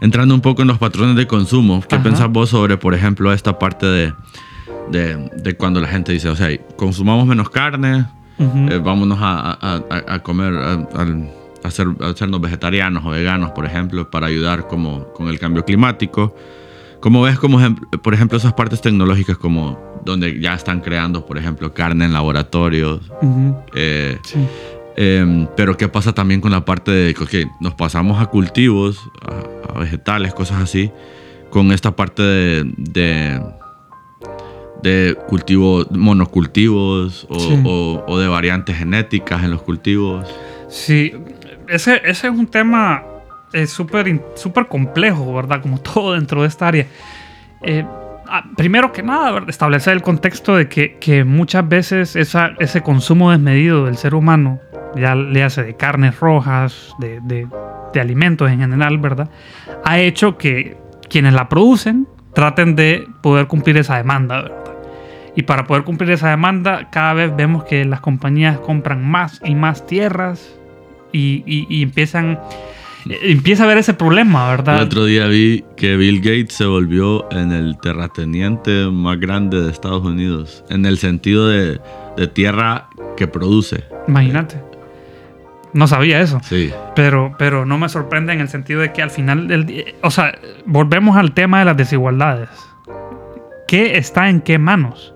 Entrando 0.00 0.34
un 0.34 0.40
poco 0.40 0.62
en 0.62 0.68
los 0.68 0.78
patrones 0.78 1.16
de 1.16 1.26
consumo, 1.26 1.82
¿qué 1.86 1.96
Ajá. 1.96 2.04
pensás 2.04 2.30
vos 2.30 2.48
sobre, 2.50 2.76
por 2.78 2.94
ejemplo, 2.94 3.32
esta 3.32 3.58
parte 3.58 3.86
de, 3.86 4.14
de, 4.90 5.30
de 5.42 5.54
cuando 5.56 5.80
la 5.80 5.88
gente 5.88 6.12
dice, 6.12 6.28
o 6.28 6.36
sea, 6.36 6.48
consumamos 6.76 7.26
menos 7.26 7.50
carne, 7.50 8.06
eh, 8.38 8.80
vámonos 8.82 9.18
a, 9.20 9.58
a- 10.08 10.18
comer, 10.22 10.54
a, 10.54 10.86
hacer, 11.68 11.86
a 12.00 12.06
hacernos 12.08 12.40
vegetarianos 12.40 13.04
o 13.04 13.10
veganos, 13.10 13.50
por 13.50 13.66
ejemplo, 13.66 14.10
para 14.10 14.28
ayudar 14.28 14.66
como, 14.68 15.04
con 15.12 15.28
el 15.28 15.38
cambio 15.38 15.64
climático. 15.64 16.34
¿Cómo 17.00 17.20
ves, 17.22 17.38
como, 17.38 17.58
por 18.02 18.14
ejemplo, 18.14 18.38
esas 18.38 18.52
partes 18.54 18.80
tecnológicas 18.80 19.36
como 19.38 19.78
donde 20.04 20.40
ya 20.40 20.54
están 20.54 20.80
creando, 20.80 21.26
por 21.26 21.36
ejemplo, 21.36 21.72
carne 21.74 22.06
en 22.06 22.12
laboratorios? 22.14 23.00
Eh, 23.74 24.18
Sí. 24.24 24.38
Em, 24.96 25.46
pero 25.56 25.76
¿qué 25.76 25.88
pasa 25.88 26.12
también 26.12 26.40
con 26.40 26.50
la 26.50 26.64
parte 26.64 26.90
de 26.90 27.14
que 27.14 27.46
nos 27.60 27.74
pasamos 27.74 28.20
a 28.20 28.26
cultivos, 28.26 28.98
a, 29.22 29.76
a 29.76 29.78
vegetales, 29.80 30.34
cosas 30.34 30.62
así, 30.62 30.90
con 31.50 31.72
esta 31.72 31.94
parte 31.96 32.22
de, 32.22 32.64
de, 32.76 33.40
de 34.82 35.16
cultivo, 35.28 35.84
monocultivos 35.90 37.26
o, 37.30 37.38
Sí. 37.38 37.62
o- 37.64 38.04
o 38.06 38.18
de 38.18 38.28
variantes 38.28 38.76
genéticas 38.76 39.42
en 39.44 39.50
los 39.52 39.62
cultivos? 39.62 40.26
Sí, 40.68 41.12
ese, 41.68 41.96
ese 42.04 42.28
es 42.28 42.32
un 42.34 42.46
tema 42.46 43.02
eh, 43.52 43.66
súper 43.66 44.06
complejo, 44.68 45.34
¿verdad? 45.34 45.60
Como 45.62 45.78
todo 45.80 46.12
dentro 46.14 46.42
de 46.42 46.48
esta 46.48 46.68
área. 46.68 46.86
Eh, 47.62 47.84
primero 48.56 48.92
que 48.92 49.02
nada, 49.02 49.44
establecer 49.48 49.94
el 49.94 50.02
contexto 50.02 50.56
de 50.56 50.68
que, 50.68 51.24
muchas 51.24 51.68
veces 51.68 52.16
ese 52.16 52.82
consumo 52.82 53.30
desmedido 53.30 53.86
del 53.86 53.96
ser 53.96 54.14
humano, 54.14 54.60
ya 54.94 55.14
le 55.14 55.42
hace 55.42 55.62
de 55.62 55.76
carnes 55.76 56.18
rojas, 56.20 56.94
de, 56.98 57.46
alimentos 58.00 58.50
en 58.50 58.60
general, 58.60 58.98
¿verdad? 58.98 59.30
Ha 59.84 59.98
hecho 59.98 60.38
que 60.38 60.76
quienes 61.08 61.34
la 61.34 61.48
producen 61.48 62.06
traten 62.34 62.76
de 62.76 63.06
poder 63.20 63.46
cumplir 63.46 63.76
esa 63.76 63.96
demanda, 63.96 64.42
¿verdad? 64.42 64.56
Y 65.36 65.42
para 65.42 65.64
poder 65.64 65.84
cumplir 65.84 66.10
esa 66.10 66.30
demanda, 66.30 66.88
cada 66.90 67.14
vez 67.14 67.34
vemos 67.34 67.64
que 67.64 67.84
las 67.84 68.00
compañías 68.00 68.58
compran 68.58 69.04
más 69.04 69.40
y 69.44 69.54
más 69.54 69.86
tierras 69.86 70.56
y 71.12 71.82
empiezan. 71.82 72.38
Eh, 73.08 73.18
Empieza 73.24 73.62
a 73.62 73.66
haber 73.66 73.78
ese 73.78 73.94
problema, 73.94 74.50
El 74.50 74.56
¿verdad? 74.58 74.82
otro 74.82 75.04
día 75.04 75.26
vi 75.26 75.64
que 75.76 75.96
Bill 75.96 76.18
Gates 76.18 76.54
se 76.54 76.66
volvió 76.66 77.30
en 77.32 77.52
el 77.52 77.78
terrateniente 77.78 78.86
más 78.90 79.18
grande 79.18 79.60
de 79.62 79.70
Estados 79.70 80.04
Unidos, 80.04 80.64
en 80.70 80.86
el 80.86 80.98
sentido 80.98 81.48
de, 81.48 81.80
de 82.16 82.26
tierra 82.26 82.88
que 83.16 83.26
produce. 83.26 83.84
Imagínate. 84.08 84.56
No 85.72 85.86
sabía 85.86 86.20
eso. 86.20 86.40
Sí. 86.42 86.70
Pero, 86.96 87.34
pero 87.38 87.64
no 87.64 87.78
me 87.78 87.88
sorprende 87.88 88.32
en 88.32 88.40
el 88.40 88.48
sentido 88.48 88.80
de 88.80 88.92
que 88.92 89.02
al 89.02 89.10
final 89.10 89.46
del 89.46 89.66
día. 89.66 89.84
O 90.02 90.10
sea, 90.10 90.36
volvemos 90.66 91.16
al 91.16 91.32
tema 91.32 91.60
de 91.60 91.64
las 91.66 91.76
desigualdades. 91.76 92.48
¿Qué 93.68 93.96
está 93.98 94.28
en 94.28 94.40
qué 94.40 94.58
manos? 94.58 95.14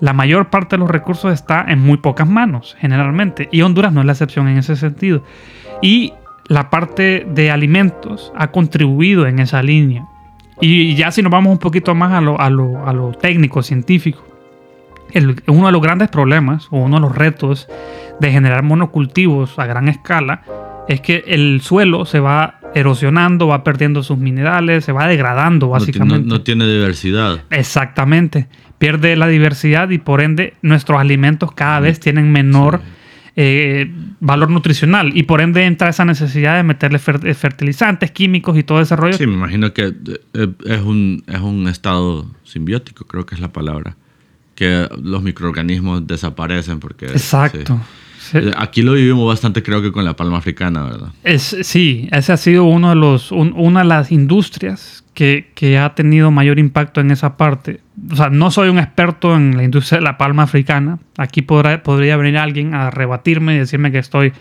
La 0.00 0.12
mayor 0.12 0.50
parte 0.50 0.74
de 0.74 0.80
los 0.80 0.90
recursos 0.90 1.32
está 1.32 1.64
en 1.68 1.78
muy 1.78 1.98
pocas 1.98 2.28
manos, 2.28 2.74
generalmente. 2.80 3.48
Y 3.52 3.62
Honduras 3.62 3.92
no 3.92 4.00
es 4.00 4.06
la 4.06 4.12
excepción 4.12 4.48
en 4.48 4.58
ese 4.58 4.74
sentido. 4.74 5.22
Y 5.80 6.12
la 6.48 6.70
parte 6.70 7.26
de 7.28 7.50
alimentos 7.50 8.32
ha 8.36 8.48
contribuido 8.50 9.26
en 9.26 9.38
esa 9.38 9.62
línea. 9.62 10.06
Y 10.60 10.94
ya 10.94 11.10
si 11.10 11.22
nos 11.22 11.32
vamos 11.32 11.52
un 11.52 11.58
poquito 11.58 11.94
más 11.94 12.12
a 12.12 12.20
lo, 12.20 12.40
a 12.40 12.48
lo, 12.50 12.86
a 12.86 12.92
lo 12.92 13.12
técnico, 13.12 13.62
científico, 13.62 14.24
el- 15.12 15.42
uno 15.46 15.66
de 15.66 15.72
los 15.72 15.82
grandes 15.82 16.08
problemas 16.08 16.68
o 16.70 16.78
uno 16.78 16.96
de 16.96 17.02
los 17.02 17.14
retos 17.14 17.68
de 18.20 18.30
generar 18.30 18.62
monocultivos 18.62 19.58
a 19.58 19.66
gran 19.66 19.88
escala 19.88 20.42
es 20.88 21.00
que 21.00 21.24
el 21.26 21.60
suelo 21.62 22.04
se 22.04 22.20
va 22.20 22.60
erosionando, 22.74 23.46
va 23.48 23.64
perdiendo 23.64 24.02
sus 24.02 24.18
minerales, 24.18 24.84
se 24.84 24.92
va 24.92 25.06
degradando 25.08 25.66
No, 25.66 25.72
ti- 25.72 25.72
no- 25.72 25.78
básicamente. 25.80 26.28
no 26.28 26.40
tiene 26.42 26.66
diversidad. 26.66 27.40
Exactamente. 27.50 28.46
Pierde 28.78 29.16
la 29.16 29.26
diversidad 29.28 29.90
y 29.90 29.98
por 29.98 30.20
ende 30.20 30.54
nuestros 30.62 31.00
alimentos 31.00 31.52
cada 31.52 31.80
vez 31.80 32.00
tienen 32.00 32.30
menor 32.32 32.80
eh, 33.36 33.90
valor 34.20 34.50
nutricional 34.50 35.16
y 35.16 35.24
por 35.24 35.40
ende 35.40 35.64
entra 35.64 35.88
esa 35.88 36.04
necesidad 36.04 36.56
de 36.56 36.62
meterle 36.62 36.98
fer- 36.98 37.24
eh, 37.26 37.34
fertilizantes, 37.34 38.10
químicos 38.12 38.56
y 38.56 38.62
todo 38.62 38.80
ese 38.80 38.94
rollo. 38.96 39.16
Sí, 39.16 39.26
me 39.26 39.34
imagino 39.34 39.72
que 39.72 39.92
eh, 40.34 40.48
es 40.66 40.80
un, 40.82 41.22
es 41.26 41.40
un 41.40 41.66
estado 41.68 42.26
simbiótico, 42.44 43.04
creo 43.06 43.26
que 43.26 43.34
es 43.34 43.40
la 43.40 43.52
palabra. 43.52 43.96
Que 44.54 44.88
los 45.02 45.22
microorganismos 45.22 46.06
desaparecen 46.06 46.78
porque... 46.78 47.06
Exacto. 47.06 47.80
sí. 48.18 48.30
Sí. 48.30 48.38
Eh, 48.38 48.52
Aquí 48.56 48.80
lo 48.80 48.94
vivimos 48.94 49.26
bastante, 49.28 49.62
creo 49.62 49.82
que 49.82 49.92
con 49.92 50.02
la 50.04 50.16
palma 50.16 50.38
africana, 50.38 50.84
¿verdad? 50.84 51.08
Es, 51.24 51.54
sí, 51.62 52.08
ese 52.10 52.32
ha 52.32 52.36
sido 52.38 52.64
uno 52.64 52.88
de 52.90 52.94
los, 52.96 53.30
un- 53.32 53.52
una 53.54 53.80
de 53.80 53.86
las 53.86 54.10
industrias 54.12 55.04
que, 55.12 55.50
que 55.54 55.76
ha 55.76 55.94
tenido 55.94 56.30
mayor 56.30 56.58
impacto 56.58 57.02
en 57.02 57.10
esa 57.10 57.36
parte. 57.36 57.80
O 58.10 58.16
sea, 58.16 58.28
no 58.30 58.50
soy 58.50 58.68
un 58.68 58.78
experto 58.78 59.36
en 59.36 59.56
la 59.56 59.62
industria 59.62 59.98
de 59.98 60.04
la 60.04 60.18
palma 60.18 60.42
africana. 60.44 60.98
Aquí 61.16 61.42
podrá- 61.42 61.82
podría 61.82 62.16
venir 62.16 62.38
alguien 62.38 62.74
a 62.74 62.90
rebatirme 62.90 63.54
y 63.54 63.58
decirme 63.58 63.92
que 63.92 63.98
estoy 63.98 64.32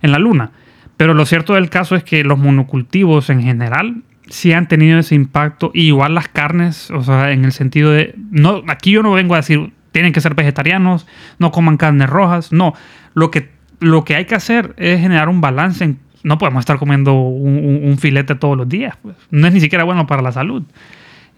en 0.00 0.12
la 0.12 0.18
luna. 0.18 0.50
Pero 0.96 1.14
lo 1.14 1.26
cierto 1.26 1.54
del 1.54 1.68
caso 1.68 1.94
es 1.96 2.04
que 2.04 2.24
los 2.24 2.38
monocultivos 2.38 3.28
en 3.30 3.42
general 3.42 4.02
sí 4.28 4.52
han 4.52 4.66
tenido 4.68 4.98
ese 4.98 5.14
impacto. 5.14 5.70
Y 5.74 5.88
igual 5.88 6.14
las 6.14 6.28
carnes, 6.28 6.90
o 6.90 7.02
sea, 7.02 7.32
en 7.32 7.44
el 7.44 7.52
sentido 7.52 7.90
de... 7.90 8.14
No, 8.30 8.62
aquí 8.68 8.92
yo 8.92 9.02
no 9.02 9.12
vengo 9.12 9.34
a 9.34 9.38
decir, 9.38 9.72
tienen 9.90 10.12
que 10.12 10.20
ser 10.22 10.34
vegetarianos, 10.34 11.06
no 11.38 11.50
coman 11.50 11.76
carnes 11.76 12.08
rojas. 12.08 12.50
No, 12.52 12.72
lo 13.14 13.30
que, 13.30 13.50
lo 13.80 14.04
que 14.04 14.14
hay 14.16 14.24
que 14.24 14.34
hacer 14.36 14.74
es 14.78 15.00
generar 15.00 15.28
un 15.28 15.40
balance. 15.40 15.84
en- 15.84 15.98
no 16.24 16.38
podemos 16.38 16.60
estar 16.60 16.78
comiendo 16.78 17.14
un, 17.14 17.98
filete 17.98 18.36
todos 18.36 18.56
los 18.56 18.68
días. 18.68 18.96
pues. 19.02 19.16
No 19.30 19.46
es 19.48 19.52
ni 19.52 19.60
siquiera 19.60 19.82
bueno 19.84 20.06
para 20.06 20.22
la 20.22 20.30
salud. 20.32 20.62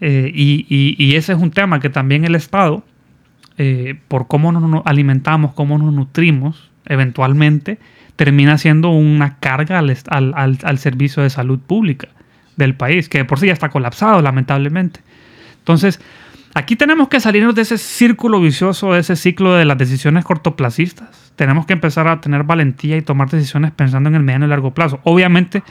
Eh, 0.01 0.31
y, 0.33 0.65
y- 0.69 0.95
y 1.03 1.15
ese 1.15 1.33
es 1.33 1.39
un 1.39 1.51
tema 1.51 1.79
que 1.79 1.89
también 1.89 2.25
el 2.25 2.35
Estado 2.35 2.83
eh, 3.57 3.95
por 4.09 4.27
cómo 4.27 4.51
nos 4.51 4.81
alimentamos, 4.85 5.53
cómo 5.53 5.77
nos 5.77 5.93
nutrimos, 5.93 6.69
eventualmente 6.85 7.79
termina 8.17 8.57
siendo 8.57 8.89
una 8.89 9.37
carga 9.39 9.79
al, 9.79 9.95
al, 10.09 10.57
al, 10.63 10.77
servicio 10.77 11.23
de 11.23 11.29
salud 11.29 11.59
pública 11.59 12.09
del 12.57 12.75
país, 12.75 13.09
que 13.09 13.23
por 13.25 13.39
sí 13.39 13.47
ya 13.47 13.53
está 13.53 13.69
colapsado, 13.69 14.21
lamentablemente. 14.21 15.01
Entonces, 15.59 15.99
aquí 16.53 16.75
tenemos 16.75 17.07
que 17.09 17.19
salirnos 17.19 17.55
de 17.55 17.61
ese 17.63 17.77
círculo 17.77 18.39
vicioso, 18.39 18.93
de 18.93 18.99
ese 19.01 19.15
ciclo 19.15 19.53
de 19.55 19.65
las 19.65 19.77
decisiones 19.77 20.23
cortoplacistas. 20.23 21.33
Tenemos 21.35 21.65
que 21.65 21.73
empezar 21.73 22.07
a 22.07 22.21
tener 22.21 22.43
valentía 22.43 22.95
y 22.97 23.01
tomar 23.01 23.29
decisiones 23.29 23.71
pensando 23.71 24.07
en 24.09 24.15
el 24.15 24.23
mediano 24.23 24.45
y 24.45 24.49
largo 24.49 24.73
plazo. 24.73 24.99
Obviamente, 25.03 25.63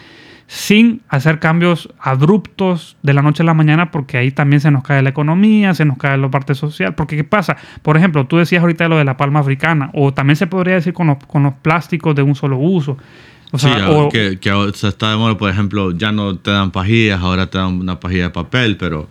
sin 0.55 1.03
hacer 1.09 1.41
cambios 1.41 1.89
abruptos 1.99 2.97
de 3.03 3.13
la 3.13 3.23
noche 3.23 3.43
a 3.43 3.47
la 3.47 3.55
mañana, 3.55 3.91
porque 3.91 4.19
ahí 4.19 4.31
también 4.31 4.61
se 4.61 4.71
nos 4.71 4.85
cae 4.85 5.03
la 5.03 5.11
economía, 5.11 5.75
se 5.75 5.85
nos 5.85 5.99
cae 5.99 6.17
la 6.17 6.31
parte 6.31 6.55
social. 6.55 6.95
Porque, 6.95 7.17
¿qué 7.17 7.25
pasa? 7.25 7.57
Por 7.83 7.97
ejemplo, 7.97 8.29
tú 8.29 8.37
decías 8.37 8.63
ahorita 8.63 8.87
lo 8.87 8.97
de 8.97 9.05
la 9.05 9.17
palma 9.17 9.41
africana, 9.41 9.91
o 9.95 10.15
también 10.15 10.37
se 10.37 10.47
podría 10.47 10.75
decir 10.75 10.93
con 10.93 11.09
los, 11.09 11.19
con 11.27 11.43
los 11.43 11.55
plásticos 11.55 12.15
de 12.15 12.23
un 12.23 12.37
solo 12.37 12.57
uso. 12.57 12.97
O 13.51 13.59
sea, 13.59 14.09
que, 14.13 14.39
se 14.75 14.89
está 14.89 15.11
de 15.11 15.17
moda, 15.17 15.37
por 15.37 15.51
ejemplo, 15.51 15.91
ya 15.91 16.13
no 16.13 16.37
te 16.37 16.53
dan 16.53 16.71
pajillas, 16.71 17.21
ahora 17.21 17.51
te 17.51 17.59
dan 17.59 17.81
una 17.81 17.99
pajilla 17.99 18.25
de 18.25 18.31
papel, 18.31 18.77
pero 18.77 19.09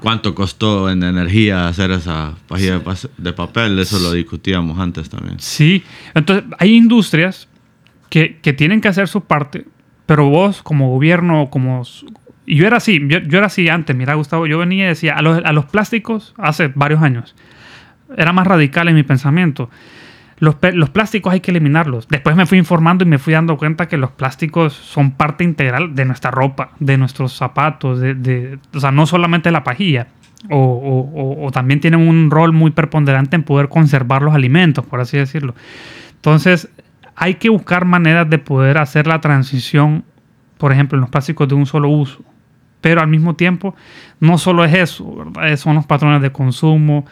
¿cuánto 0.00 0.32
costó 0.32 0.88
en 0.90 1.02
energía 1.02 1.66
hacer 1.66 1.90
esa 1.90 2.34
pajilla 2.46 2.80
de 3.18 3.32
papel? 3.32 3.80
Eso 3.80 3.98
lo 3.98 4.12
discutíamos 4.12 4.78
antes 4.78 5.10
también. 5.10 5.40
Sí, 5.40 5.82
entonces 6.14 6.44
hay 6.58 6.74
industrias 6.74 7.48
que, 8.10 8.38
que 8.40 8.52
tienen 8.52 8.80
que 8.80 8.86
hacer 8.86 9.08
su 9.08 9.22
parte 9.22 9.64
pero 10.06 10.28
vos, 10.28 10.62
como 10.62 10.90
gobierno, 10.90 11.48
como. 11.50 11.82
Y 12.46 12.56
yo 12.56 12.66
era 12.66 12.76
así, 12.76 13.00
yo, 13.08 13.18
era 13.18 13.46
así 13.46 13.68
antes, 13.68 13.96
mira, 13.96 14.14
Gustavo, 14.14 14.46
yo 14.46 14.58
venía 14.58 14.84
y 14.84 14.88
decía, 14.88 15.14
a 15.14 15.22
los, 15.22 15.42
a 15.44 15.52
los 15.52 15.64
plásticos, 15.64 16.34
hace 16.36 16.70
varios 16.74 17.02
años, 17.02 17.34
era 18.16 18.32
más 18.32 18.46
radical 18.46 18.88
en 18.88 18.94
mi 18.94 19.02
pensamiento. 19.02 19.70
Los, 20.40 20.56
los, 20.74 20.90
plásticos 20.90 21.32
hay 21.32 21.40
que 21.40 21.52
eliminarlos. 21.52 22.08
Después 22.08 22.36
me 22.36 22.44
fui 22.44 22.58
informando 22.58 23.04
y 23.04 23.06
me 23.06 23.18
fui 23.18 23.32
dando 23.32 23.56
cuenta 23.56 23.88
que 23.88 23.96
los 23.96 24.10
plásticos 24.10 24.74
son 24.74 25.12
parte 25.12 25.44
integral 25.44 25.94
de 25.94 26.04
nuestra 26.04 26.30
ropa, 26.30 26.72
de 26.80 26.98
nuestros 26.98 27.32
zapatos, 27.32 28.00
de, 28.00 28.14
de 28.14 28.58
o 28.74 28.80
sea, 28.80 28.90
no 28.90 29.06
solamente 29.06 29.50
la 29.50 29.64
pajilla. 29.64 30.08
O, 30.50 30.58
o, 30.58 31.46
o, 31.46 31.50
también 31.52 31.80
tienen 31.80 32.06
un 32.06 32.30
rol 32.30 32.52
muy 32.52 32.70
preponderante 32.70 33.34
en 33.34 33.44
poder 33.44 33.70
conservar 33.70 34.20
los 34.20 34.34
alimentos, 34.34 34.84
por 34.84 35.00
así 35.00 35.16
decirlo. 35.16 35.54
Entonces, 36.16 36.68
hay 37.16 37.34
que 37.34 37.48
buscar 37.48 37.84
maneras 37.84 38.28
de 38.28 38.38
poder 38.38 38.78
hacer 38.78 39.06
la 39.06 39.20
transición, 39.20 40.04
por 40.58 40.72
ejemplo, 40.72 40.96
en 40.96 41.02
los 41.02 41.10
plásticos 41.10 41.48
de 41.48 41.54
un 41.54 41.66
solo 41.66 41.88
uso. 41.88 42.22
Pero 42.80 43.00
al 43.00 43.08
mismo 43.08 43.34
tiempo, 43.34 43.74
no 44.20 44.36
solo 44.36 44.64
es 44.64 44.74
eso, 44.74 45.32
son 45.56 45.74
los 45.74 45.86
patrones 45.86 46.20
de 46.20 46.32
consumo 46.32 47.06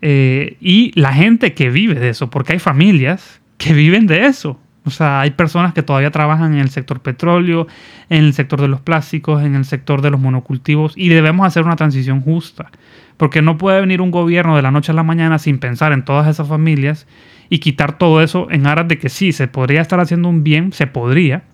eh, 0.00 0.56
y 0.60 0.98
la 0.98 1.12
gente 1.12 1.54
que 1.54 1.70
vive 1.70 1.94
de 1.94 2.08
eso, 2.08 2.28
porque 2.28 2.54
hay 2.54 2.58
familias 2.58 3.40
que 3.56 3.72
viven 3.72 4.06
de 4.06 4.26
eso. 4.26 4.58
O 4.84 4.90
sea, 4.90 5.20
hay 5.20 5.30
personas 5.30 5.72
que 5.74 5.82
todavía 5.82 6.10
trabajan 6.10 6.54
en 6.54 6.60
el 6.60 6.70
sector 6.70 7.00
petróleo, 7.00 7.68
en 8.08 8.24
el 8.24 8.34
sector 8.34 8.60
de 8.60 8.66
los 8.66 8.80
plásticos, 8.80 9.42
en 9.42 9.54
el 9.54 9.64
sector 9.64 10.02
de 10.02 10.10
los 10.10 10.18
monocultivos 10.18 10.94
y 10.96 11.08
debemos 11.08 11.46
hacer 11.46 11.62
una 11.62 11.76
transición 11.76 12.20
justa. 12.20 12.70
Porque 13.22 13.40
no 13.40 13.56
puede 13.56 13.80
venir 13.80 14.00
un 14.00 14.10
gobierno 14.10 14.56
de 14.56 14.62
la 14.62 14.72
noche 14.72 14.90
a 14.90 14.96
la 14.96 15.04
mañana 15.04 15.38
sin 15.38 15.60
pensar 15.60 15.92
en 15.92 16.04
todas 16.04 16.26
esas 16.26 16.48
familias 16.48 17.06
y 17.48 17.60
quitar 17.60 17.96
todo 17.96 18.20
eso 18.20 18.48
en 18.50 18.66
aras 18.66 18.88
de 18.88 18.98
que 18.98 19.08
sí, 19.08 19.30
se 19.30 19.46
podría 19.46 19.80
estar 19.80 20.00
haciendo 20.00 20.28
un 20.28 20.42
bien, 20.42 20.72
se 20.72 20.88
podría, 20.88 21.44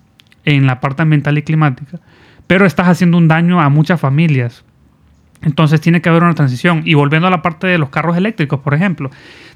en 0.46 0.66
la 0.66 0.80
parte 0.80 1.02
ambiental 1.02 1.36
y 1.36 1.42
climática, 1.42 2.00
pero 2.46 2.64
estás 2.64 2.88
haciendo 2.88 3.18
un 3.18 3.28
daño 3.28 3.60
a 3.60 3.68
muchas 3.68 4.00
familias. 4.00 4.64
Entonces 5.42 5.78
tiene 5.82 6.00
que 6.00 6.08
haber 6.08 6.22
una 6.22 6.32
transición. 6.32 6.80
Y 6.86 6.94
volviendo 6.94 7.28
a 7.28 7.30
la 7.30 7.42
parte 7.42 7.66
de 7.66 7.76
los 7.76 7.90
carros 7.90 8.16
eléctricos, 8.16 8.60
por 8.60 8.72
ejemplo, 8.72 9.10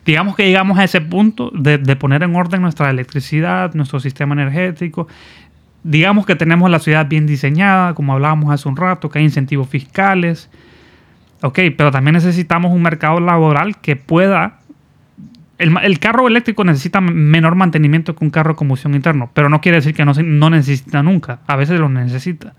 digamos 0.05 0.36
que 0.36 0.44
llegamos 0.44 0.78
a 0.78 0.84
ese 0.84 1.01
punto 1.01 1.51
de, 1.55 1.78
poner 1.97 2.24
en 2.24 2.36
orden 2.36 2.60
nuestra 2.60 2.90
electricidad, 2.90 3.72
nuestro 3.72 4.01
sistema 4.01 4.34
energético. 4.34 5.09
Digamos 5.82 6.26
que 6.26 6.36
tenemos 6.36 6.70
la 6.70 6.78
ciudad 6.78 7.06
bien 7.09 7.26
diseñada, 7.26 7.94
como 7.94 8.12
hablábamos 8.12 8.52
hace 8.52 8.68
un 8.68 8.76
rato, 8.76 9.09
que 9.09 9.18
hay 9.18 9.24
incentivos 9.24 9.66
fiscales. 9.66 10.51
Ok, 11.43 11.59
pero 11.77 11.90
también 11.90 12.14
necesitamos 12.14 12.73
un 12.73 12.82
mercado 12.82 13.20
laboral 13.20 13.77
que 13.78 13.97
pueda 13.97 14.60
el, 15.59 15.98
carro 16.01 16.27
eléctrico 16.27 16.64
necesita 16.64 17.01
menor 17.01 17.55
mantenimiento 17.55 18.16
que 18.16 18.24
un 18.24 18.31
carro 18.31 18.52
de 18.52 18.56
combustión 18.56 18.94
interno, 18.94 19.31
pero 19.32 19.48
no 19.48 19.60
quiere 19.60 19.78
decir 19.78 19.94
que 19.94 20.05
no, 20.05 20.12
no 20.12 20.51
necesita 20.51 21.02
nunca. 21.02 21.40
A 21.47 21.56
veces 21.56 21.78
lo 21.78 21.89
necesita. 21.89 22.55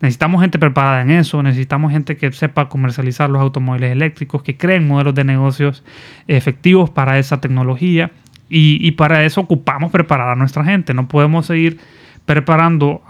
Necesitamos 0.00 0.40
gente 0.40 0.58
preparada 0.58 1.02
en 1.02 1.10
eso, 1.10 1.42
necesitamos 1.42 1.92
gente 1.92 2.16
que 2.16 2.30
sepa 2.32 2.68
comercializar 2.68 3.30
los 3.30 3.40
automóviles 3.40 3.90
eléctricos, 3.90 4.42
que 4.42 4.56
creen 4.56 4.86
modelos 4.86 5.14
de 5.14 5.24
negocios 5.24 5.82
efectivos 6.28 6.90
para 6.90 7.18
esa 7.18 7.40
tecnología 7.40 8.10
y, 8.48 8.92
para 8.92 9.24
eso 9.24 9.40
ocupamos 9.40 9.90
preparar 9.90 10.28
a 10.28 10.36
nuestra 10.36 10.64
gente. 10.64 10.94
No 10.94 11.08
podemos 11.08 11.46
seguir 11.46 11.78
preparando 12.24 13.02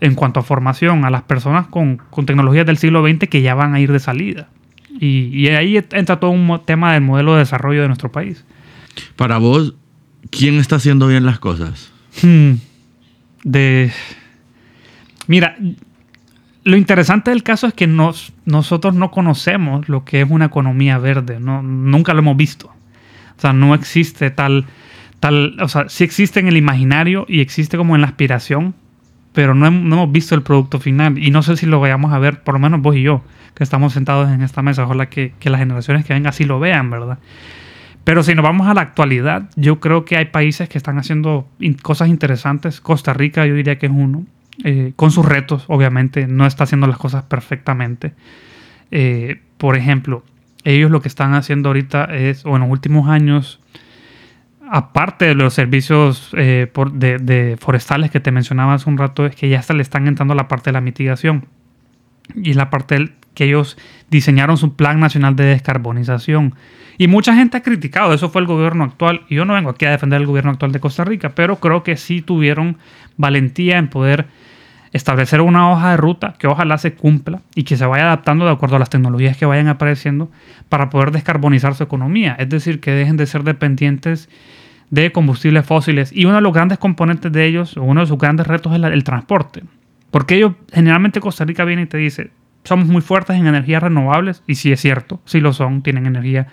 en 0.00 0.14
cuanto 0.14 0.40
a 0.40 0.42
formación 0.42 1.04
a 1.04 1.10
las 1.10 1.22
personas 1.22 1.66
con, 1.66 2.00
tecnologías 2.26 2.66
del 2.66 2.76
siglo 2.76 3.02
XX 3.02 3.28
que 3.28 3.42
ya 3.42 3.54
van 3.54 3.74
a 3.74 3.80
ir 3.80 3.90
de 3.90 3.98
salida. 3.98 4.48
Y, 4.98 5.28
y 5.32 5.48
ahí 5.48 5.76
entra 5.76 6.18
todo 6.20 6.30
un 6.30 6.60
tema 6.64 6.94
del 6.94 7.02
modelo 7.02 7.34
de 7.34 7.40
desarrollo 7.40 7.82
de 7.82 7.88
nuestro 7.88 8.10
país. 8.10 8.44
Para 9.16 9.38
vos, 9.38 9.74
¿quién 10.30 10.56
está 10.56 10.76
haciendo 10.76 11.06
bien 11.08 11.26
las 11.26 11.38
cosas? 11.38 11.92
Hmm. 12.22 12.54
De. 13.44 13.92
Mira, 15.26 15.56
lo 16.66 16.76
interesante 16.76 17.30
del 17.30 17.44
caso 17.44 17.68
es 17.68 17.74
que 17.74 17.86
nos, 17.86 18.32
nosotros 18.44 18.94
no 18.94 19.12
conocemos 19.12 19.88
lo 19.88 20.04
que 20.04 20.20
es 20.20 20.28
una 20.28 20.46
economía 20.46 20.98
verde. 20.98 21.38
No, 21.38 21.62
nunca 21.62 22.12
lo 22.12 22.18
hemos 22.18 22.36
visto. 22.36 22.72
O 23.36 23.40
sea, 23.40 23.52
no 23.52 23.72
existe 23.72 24.30
tal, 24.30 24.66
tal. 25.20 25.56
O 25.60 25.68
sea, 25.68 25.88
sí 25.88 26.02
existe 26.02 26.40
en 26.40 26.48
el 26.48 26.56
imaginario 26.56 27.24
y 27.28 27.40
existe 27.40 27.76
como 27.76 27.94
en 27.94 28.00
la 28.00 28.08
aspiración, 28.08 28.74
pero 29.32 29.54
no, 29.54 29.66
hemos 29.66 30.10
visto 30.10 30.34
el 30.34 30.42
producto 30.42 30.80
final. 30.80 31.18
Y 31.18 31.30
no 31.30 31.44
sé 31.44 31.56
si 31.56 31.66
lo 31.66 31.78
vayamos 31.78 32.12
a 32.12 32.18
ver, 32.18 32.42
por 32.42 32.54
lo 32.54 32.58
menos 32.58 32.82
vos 32.82 32.96
y 32.96 33.02
yo, 33.02 33.22
que 33.56 33.64
estamos 33.64 33.94
sentados 33.94 34.30
en 34.30 34.42
esta 34.42 34.62
mesa. 34.62 34.84
Ojalá 34.84 35.06
que, 35.06 35.32
que 35.40 35.50
las 35.50 35.58
generaciones 35.58 36.04
que 36.04 36.14
vengan 36.14 36.30
así 36.30 36.44
lo 36.44 36.60
vean, 36.60 36.90
¿verdad? 36.90 37.18
Pero 38.04 38.22
si 38.22 38.36
nos 38.36 38.44
vamos 38.44 38.68
a 38.68 38.74
la 38.74 38.82
actualidad, 38.82 39.50
yo 39.56 39.80
creo 39.80 40.04
que 40.04 40.16
hay 40.16 40.26
países 40.26 40.68
que 40.68 40.78
están 40.78 40.96
haciendo 40.96 41.48
cosas 41.82 42.08
interesantes. 42.08 42.80
Costa 42.80 43.12
Rica 43.12 43.44
yo 43.46 43.54
diría 43.54 43.78
que 43.78 43.86
es 43.86 43.92
uno. 43.92 44.24
Eh, 44.62 44.92
con 44.94 45.10
sus 45.10 45.26
retos, 45.26 45.64
obviamente, 45.66 46.28
no 46.28 46.46
está 46.46 46.62
haciendo 46.62 46.86
las 46.86 46.98
cosas 46.98 47.24
perfectamente. 47.24 48.14
Eh, 48.92 49.40
por 49.58 49.76
ejemplo, 49.76 50.22
ellos 50.62 50.90
lo 50.90 51.00
que 51.00 51.08
están 51.08 51.34
haciendo 51.34 51.70
ahorita 51.70 52.04
es, 52.04 52.46
o 52.46 52.54
en 52.54 52.62
los 52.62 52.70
últimos 52.70 53.08
años, 53.08 53.60
aparte 54.70 55.24
de 55.24 55.34
los 55.34 55.54
servicios 55.54 56.30
eh, 56.36 56.70
de, 56.92 57.56
forestales 57.58 58.12
que 58.12 58.20
te 58.20 58.30
mencionaba 58.30 58.74
hace 58.74 58.88
un 58.88 58.98
rato, 58.98 59.26
es 59.26 59.34
que 59.34 59.48
ya 59.48 59.58
hasta 59.58 59.74
le 59.74 59.82
están 59.82 60.06
entrando 60.06 60.36
la 60.36 60.46
parte 60.46 60.70
de 60.70 60.74
la 60.74 60.80
mitigación. 60.80 61.46
Y 62.36 62.54
la 62.54 62.70
parte 62.70 63.14
que 63.36 63.44
ellos 63.44 63.78
diseñaron 64.10 64.56
su 64.56 64.74
plan 64.74 64.98
nacional 64.98 65.36
de 65.36 65.44
descarbonización 65.44 66.54
y 66.98 67.08
mucha 67.08 67.34
gente 67.34 67.58
ha 67.58 67.62
criticado, 67.62 68.14
eso 68.14 68.30
fue 68.30 68.40
el 68.40 68.46
gobierno 68.46 68.84
actual, 68.84 69.22
y 69.28 69.34
yo 69.34 69.44
no 69.44 69.54
vengo 69.54 69.70
aquí 69.70 69.84
a 69.84 69.90
defender 69.90 70.20
el 70.20 70.26
gobierno 70.26 70.50
actual 70.50 70.72
de 70.72 70.80
Costa 70.80 71.04
Rica, 71.04 71.34
pero 71.34 71.56
creo 71.56 71.82
que 71.82 71.96
sí 71.96 72.22
tuvieron 72.22 72.78
valentía 73.18 73.78
en 73.78 73.88
poder 73.88 74.26
establecer 74.92 75.42
una 75.42 75.70
hoja 75.70 75.90
de 75.90 75.96
ruta 75.98 76.34
que 76.38 76.46
ojalá 76.46 76.78
se 76.78 76.94
cumpla 76.94 77.42
y 77.54 77.64
que 77.64 77.76
se 77.76 77.84
vaya 77.84 78.04
adaptando 78.04 78.46
de 78.46 78.52
acuerdo 78.52 78.76
a 78.76 78.78
las 78.78 78.88
tecnologías 78.88 79.36
que 79.36 79.44
vayan 79.44 79.68
apareciendo 79.68 80.30
para 80.70 80.88
poder 80.88 81.10
descarbonizar 81.10 81.74
su 81.74 81.82
economía, 81.82 82.34
es 82.38 82.48
decir, 82.48 82.80
que 82.80 82.92
dejen 82.92 83.18
de 83.18 83.26
ser 83.26 83.44
dependientes 83.44 84.30
de 84.88 85.12
combustibles 85.12 85.66
fósiles. 85.66 86.12
Y 86.12 86.24
uno 86.24 86.36
de 86.36 86.40
los 86.40 86.54
grandes 86.54 86.78
componentes 86.78 87.30
de 87.30 87.44
ellos, 87.44 87.76
uno 87.76 88.00
de 88.00 88.06
sus 88.06 88.16
grandes 88.16 88.46
retos 88.46 88.72
es 88.72 88.82
el 88.82 89.04
transporte. 89.04 89.64
Porque 90.10 90.36
ellos, 90.36 90.52
generalmente 90.72 91.20
Costa 91.20 91.44
Rica 91.44 91.64
viene 91.64 91.82
y 91.82 91.86
te 91.86 91.98
dice, 91.98 92.30
somos 92.66 92.86
muy 92.88 93.02
fuertes 93.02 93.36
en 93.36 93.46
energías 93.46 93.82
renovables, 93.82 94.42
y 94.46 94.56
sí 94.56 94.72
es 94.72 94.80
cierto, 94.80 95.20
sí 95.24 95.40
lo 95.40 95.52
son, 95.52 95.82
tienen 95.82 96.06
energía 96.06 96.48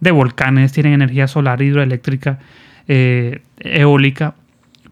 de 0.00 0.10
volcanes, 0.10 0.72
tienen 0.72 0.92
energía 0.92 1.26
solar, 1.26 1.60
hidroeléctrica, 1.60 2.38
eh, 2.86 3.42
eólica. 3.58 4.34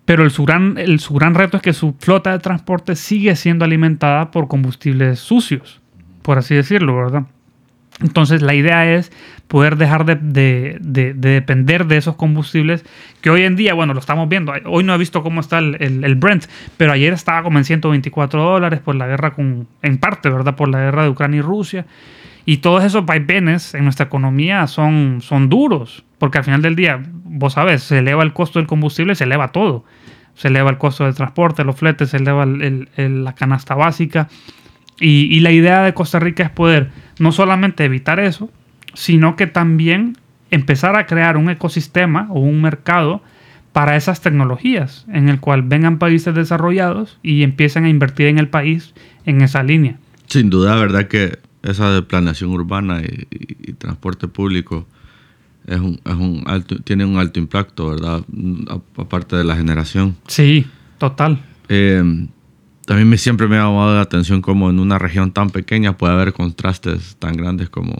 Pero 0.05 0.22
el 0.22 0.30
su, 0.30 0.44
gran, 0.44 0.78
el, 0.78 1.01
su 1.01 1.14
gran 1.14 1.34
reto 1.34 1.56
es 1.56 1.62
que 1.62 1.72
su 1.72 1.94
flota 1.98 2.32
de 2.32 2.38
transporte 2.38 2.94
sigue 2.94 3.34
siendo 3.34 3.64
alimentada 3.64 4.30
por 4.30 4.48
combustibles 4.48 5.18
sucios, 5.18 5.80
por 6.22 6.38
así 6.38 6.55
decirlo, 6.55 6.97
¿verdad? 6.97 7.24
Entonces 8.01 8.43
la 8.43 8.55
idea 8.55 8.94
es 8.94 9.10
poder 9.48 9.77
dejar 9.77 10.05
de, 10.05 10.78
depender 10.81 11.86
de 11.86 11.97
esos 11.97 12.16
combustibles 12.16 12.85
que 13.23 13.31
hoy 13.31 13.43
en 13.43 13.56
día, 13.56 13.73
bueno, 13.74 13.94
lo 13.94 14.01
estamos 14.01 14.28
viendo. 14.28 14.52
Hoy 14.66 14.85
no 14.85 14.94
he 14.94 14.98
visto 14.98 15.23
cómo 15.23 15.40
está 15.40 15.59
el, 15.59 15.77
el, 15.81 16.14
Brent, 16.16 16.44
pero 16.77 16.93
ayer 16.93 17.12
estaba 17.12 17.43
como 17.43 17.59
en 17.59 17.64
124 17.64 18.43
dólares 18.43 18.81
por 18.81 18.97
la 18.97 19.06
guerra 19.06 19.32
con, 19.32 19.66
en 19.82 19.98
parte, 19.98 20.28
¿verdad? 20.28 20.56
Por 20.56 20.68
la 20.68 20.78
guerra 20.78 21.05
de 21.05 21.09
Ucrania 21.09 21.39
y 21.39 21.43
Rusia. 21.43 21.86
Y 22.44 22.59
todos 22.59 22.85
esos 22.85 23.06
vaivenes 23.06 23.74
en 23.74 23.85
nuestra 23.85 24.06
economía 24.06 24.66
son, 24.66 25.20
son 25.20 25.48
duros, 25.48 26.05
porque 26.18 26.39
al 26.39 26.44
final 26.44 26.62
del 26.62 26.77
día, 26.77 27.02
vos 27.24 27.55
sabes, 27.55 27.82
se 27.82 27.98
eleva 27.98 28.23
el 28.23 28.32
costo 28.32 28.59
del 28.59 28.68
combustible, 28.68 29.14
se 29.14 29.24
eleva 29.24 29.48
todo. 29.48 29.85
Se 30.35 30.48
eleva 30.48 30.68
el 30.70 30.77
costo 30.77 31.05
del 31.05 31.14
transporte, 31.14 31.64
los 31.64 31.77
fletes, 31.77 32.10
se 32.10 32.18
eleva 32.18 32.44
la 32.47 33.35
canasta 33.35 33.74
básica. 33.74 34.28
Y, 35.01 35.40
la 35.40 35.51
idea 35.51 35.82
de 35.82 35.93
Costa 35.93 36.18
Rica 36.18 36.43
es 36.44 36.51
poder 36.51 36.90
no 37.18 37.32
solamente 37.32 37.84
evitar 37.84 38.20
eso, 38.20 38.51
sino 38.94 39.36
que 39.36 39.47
también 39.47 40.16
empezar 40.51 40.97
a 40.97 41.06
crear 41.06 41.36
un 41.36 41.51
ecosistema 41.51 42.28
o 42.30 42.40
un 42.40 42.62
mercado 42.62 43.22
para 43.72 43.97
esas 43.97 44.22
tecnologías, 44.22 45.05
en 45.12 45.28
el 45.28 45.38
cual 45.38 45.62
vengan 45.62 45.98
países 45.98 46.34
desarrollados 46.34 47.18
y 47.22 47.43
empiecen 47.43 47.84
a 47.84 47.90
invertir 47.90 48.26
en 48.26 48.38
el 48.38 48.48
país 48.48 48.94
en 49.26 49.43
esa 49.43 49.62
línea. 49.62 49.98
Sin 50.28 50.48
duda, 50.48 50.76
verdad 50.76 51.09
que 51.09 51.38
esa 51.62 51.90
de 51.90 52.02
planeación 52.02 52.51
urbana 52.51 53.02
y, 53.02 53.72
transporte 53.74 54.28
público 54.28 54.86
es 55.66 55.78
un, 55.78 56.01
es 56.05 56.14
un 56.14 56.44
alto, 56.47 56.80
tiene 56.80 57.05
un 57.05 57.18
alto 57.18 57.38
impacto, 57.38 57.90
¿verdad? 57.90 58.22
Aparte 58.97 59.36
de 59.36 59.44
la 59.44 59.56
generación. 59.56 60.16
Sí, 60.26 60.66
total. 60.97 61.43
Eh, 61.68 62.28
también 62.86 63.08
me, 63.08 63.18
siempre 63.18 63.48
me 63.48 63.56
ha 63.56 63.64
llamado 63.64 63.94
la 63.94 64.00
atención 64.00 64.40
cómo 64.40 64.70
en 64.70 64.78
una 64.78 64.98
región 64.98 65.32
tan 65.32 65.50
pequeña 65.50 65.96
puede 65.96 66.14
haber 66.14 66.32
contrastes 66.32 67.16
tan 67.18 67.36
grandes 67.36 67.68
como 67.68 67.96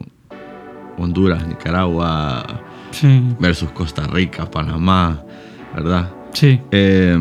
Honduras, 0.97 1.47
Nicaragua 1.47 2.63
versus 3.41 3.71
Costa 3.73 4.07
Rica, 4.07 4.51
Panamá, 4.51 5.23
¿verdad? 5.75 6.11
Sí. 6.33 6.61
Eh, 6.71 7.19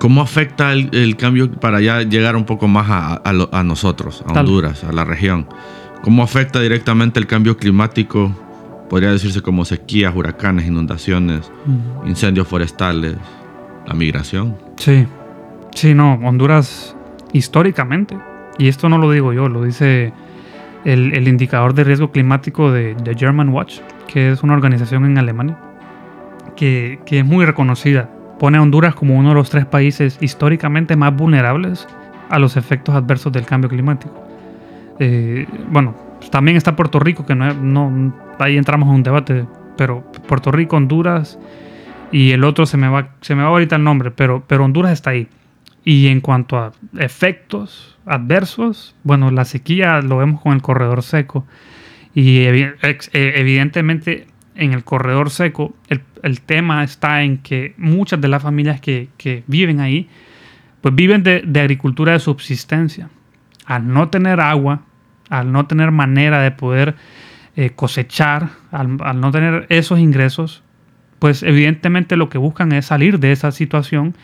¿Cómo 0.00 0.22
afecta 0.22 0.72
el, 0.72 1.16
cambio 1.16 1.52
para 1.52 1.82
ya 1.82 2.00
llegar 2.02 2.34
un 2.34 2.46
poco 2.46 2.66
más 2.66 2.86
a, 2.88 3.62
nosotros, 3.62 4.24
a 4.26 4.32
Honduras, 4.32 4.82
a 4.82 4.92
la 4.92 5.04
región? 5.04 5.46
¿Cómo 6.02 6.22
afecta 6.22 6.58
directamente 6.58 7.20
el 7.20 7.26
cambio 7.26 7.58
climático? 7.58 8.34
Podría 8.88 9.12
decirse 9.12 9.42
como 9.42 9.66
sequías, 9.66 10.16
huracanes, 10.16 10.66
inundaciones, 10.66 11.52
incendios 12.06 12.48
forestales, 12.48 13.16
la 13.86 13.92
migración. 13.92 14.56
Sí, 14.78 15.06
sí, 15.80 15.94
no, 15.94 16.18
Honduras 16.22 16.94
históricamente, 17.32 18.18
y 18.58 18.68
esto 18.68 18.90
no 18.90 18.98
lo 18.98 19.10
digo 19.10 19.32
yo, 19.32 19.48
lo 19.48 19.62
dice 19.62 20.12
el, 20.84 21.26
indicador 21.26 21.72
de 21.72 21.84
riesgo 21.84 22.10
climático 22.10 22.70
de, 22.70 22.94
German 23.16 23.48
Watch, 23.48 23.80
que 24.06 24.30
es 24.30 24.42
una 24.42 24.52
organización 24.52 25.06
en 25.06 25.16
Alemania, 25.16 25.56
que, 26.54 26.98
es 27.06 27.24
muy 27.24 27.46
reconocida 27.46 28.10
pone 28.38 28.58
a 28.58 28.62
Honduras 28.62 28.94
como 28.94 29.16
uno 29.16 29.30
de 29.30 29.34
los 29.34 29.48
tres 29.48 29.64
países 29.64 30.18
históricamente 30.20 30.96
más 30.96 31.14
vulnerables 31.14 31.86
a 32.28 32.38
los 32.38 32.58
efectos 32.58 32.94
adversos 32.94 33.32
del 33.32 33.44
cambio 33.46 33.68
climático. 33.70 34.14
Eh, 34.98 35.46
bueno, 35.70 35.94
también 36.30 36.56
está 36.58 36.76
Puerto 36.76 36.98
Rico, 36.98 37.24
que 37.24 37.34
no, 37.34 38.12
ahí 38.38 38.58
entramos 38.58 38.88
en 38.88 38.96
un 38.96 39.02
debate, 39.02 39.46
pero 39.78 40.02
Puerto 40.26 40.50
Rico, 40.52 40.76
Honduras 40.76 41.38
y 42.12 42.32
el 42.32 42.44
otro 42.44 42.66
se 42.66 42.76
me 42.76 42.88
va, 42.88 43.08
se 43.22 43.34
me 43.34 43.42
va 43.42 43.48
ahorita 43.48 43.76
el 43.76 43.84
nombre, 43.84 44.10
pero 44.10 44.44
Honduras 44.62 44.92
está 44.92 45.10
ahí. 45.10 45.28
Y 45.84 46.08
en 46.08 46.20
cuanto 46.20 46.58
a 46.58 46.72
efectos 46.98 47.98
adversos, 48.04 48.94
bueno, 49.02 49.30
la 49.30 49.44
sequía 49.44 50.00
lo 50.00 50.18
vemos 50.18 50.40
con 50.42 50.52
el 50.52 50.62
corredor 50.62 51.02
seco. 51.02 51.46
Y 52.14 52.40
eh, 52.40 52.74
evidentemente 53.12 54.26
en 54.54 54.72
el 54.72 54.84
corredor 54.84 55.30
seco, 55.30 55.74
el, 55.88 56.40
tema 56.42 56.84
está 56.84 57.22
en 57.22 57.38
que 57.38 57.74
muchas 57.78 58.20
de 58.20 58.28
las 58.28 58.42
familias 58.42 58.80
que, 58.80 59.08
viven 59.46 59.80
ahí, 59.80 60.08
pues 60.80 60.94
viven 60.94 61.22
de, 61.22 61.42
agricultura 61.60 62.12
de 62.12 62.18
subsistencia. 62.18 63.08
Al 63.64 63.88
no 63.88 64.08
tener 64.08 64.40
agua, 64.40 64.82
al 65.28 65.52
no 65.52 65.66
tener 65.66 65.92
manera 65.92 66.42
de 66.42 66.50
poder 66.50 66.96
eh, 67.56 67.70
cosechar, 67.70 68.50
al, 68.70 69.20
no 69.20 69.30
tener 69.30 69.66
esos 69.70 69.98
ingresos, 69.98 70.62
pues 71.20 71.42
evidentemente 71.42 72.16
lo 72.16 72.28
que 72.28 72.38
buscan 72.38 72.72
es 72.72 72.86
salir 72.86 73.18
de 73.18 73.32
esa 73.32 73.52
situación 73.52 74.14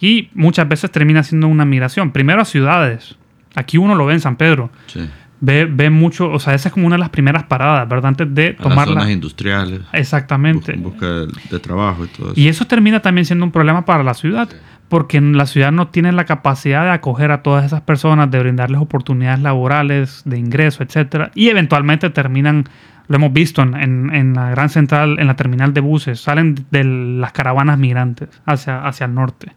y 0.00 0.30
muchas 0.34 0.68
veces 0.68 0.90
termina 0.90 1.22
siendo 1.22 1.48
una 1.48 1.64
migración. 1.64 2.12
Primero 2.12 2.42
a 2.42 2.44
ciudades. 2.44 3.16
Aquí 3.54 3.78
uno 3.78 3.94
lo 3.94 4.06
ve 4.06 4.14
en 4.14 4.20
San 4.20 4.36
Pedro. 4.36 4.70
Sí 4.86 5.08
ve, 5.40 5.90
mucho, 5.90 6.30
o 6.30 6.38
sea, 6.38 6.54
esa 6.54 6.68
es 6.68 6.72
como 6.72 6.86
una 6.86 6.96
de 6.96 7.00
las 7.00 7.10
primeras 7.10 7.44
paradas, 7.44 7.88
¿verdad? 7.88 8.08
Antes 8.08 8.34
de 8.34 8.54
tomar. 8.54 8.88
Las 8.88 8.88
zonas 8.88 9.10
industriales. 9.10 9.80
Exactamente. 9.92 10.74
En 10.74 10.82
busca 10.82 11.06
de, 11.06 11.58
trabajo 11.60 12.04
y 12.04 12.08
todo 12.08 12.32
eso. 12.32 12.40
Y 12.40 12.48
eso 12.48 12.66
termina 12.66 13.00
también 13.00 13.24
siendo 13.24 13.44
un 13.44 13.52
problema 13.52 13.84
para 13.84 14.02
la 14.02 14.14
ciudad, 14.14 14.48
porque 14.88 15.20
la 15.20 15.46
ciudad 15.46 15.70
no 15.72 15.88
tiene 15.88 16.12
la 16.12 16.24
capacidad 16.24 16.84
de 16.84 16.90
acoger 16.90 17.30
a 17.30 17.42
todas 17.42 17.64
esas 17.64 17.82
personas, 17.82 18.30
de 18.30 18.38
brindarles 18.40 18.80
oportunidades 18.80 19.40
laborales, 19.40 20.22
de 20.24 20.38
ingreso, 20.38 20.82
etcétera, 20.82 21.30
y 21.34 21.48
eventualmente 21.48 22.10
terminan. 22.10 22.64
Lo 23.08 23.16
hemos 23.16 23.32
visto 23.32 23.62
en, 23.62 23.74
en, 24.14 24.34
la 24.34 24.50
gran 24.50 24.68
central, 24.68 25.18
en 25.18 25.26
la 25.26 25.34
terminal 25.34 25.72
de 25.72 25.80
buses, 25.80 26.20
salen 26.20 26.54
de 26.70 26.84
las 26.84 27.32
caravanas 27.32 27.78
migrantes 27.78 28.28
hacia, 28.44 28.86
hacia 28.86 29.06
el 29.06 29.14
norte. 29.14 29.52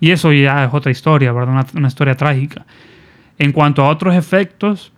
Y 0.00 0.10
eso 0.10 0.32
ya 0.32 0.64
es 0.64 0.70
otra 0.72 0.92
historia, 0.92 1.32
¿verdad? 1.32 1.66
Una, 1.74 1.88
historia 1.88 2.14
trágica. 2.14 2.66
En 3.38 3.52
cuanto 3.52 3.82
a 3.82 3.88
otros 3.88 4.14
efectos, 4.14 4.92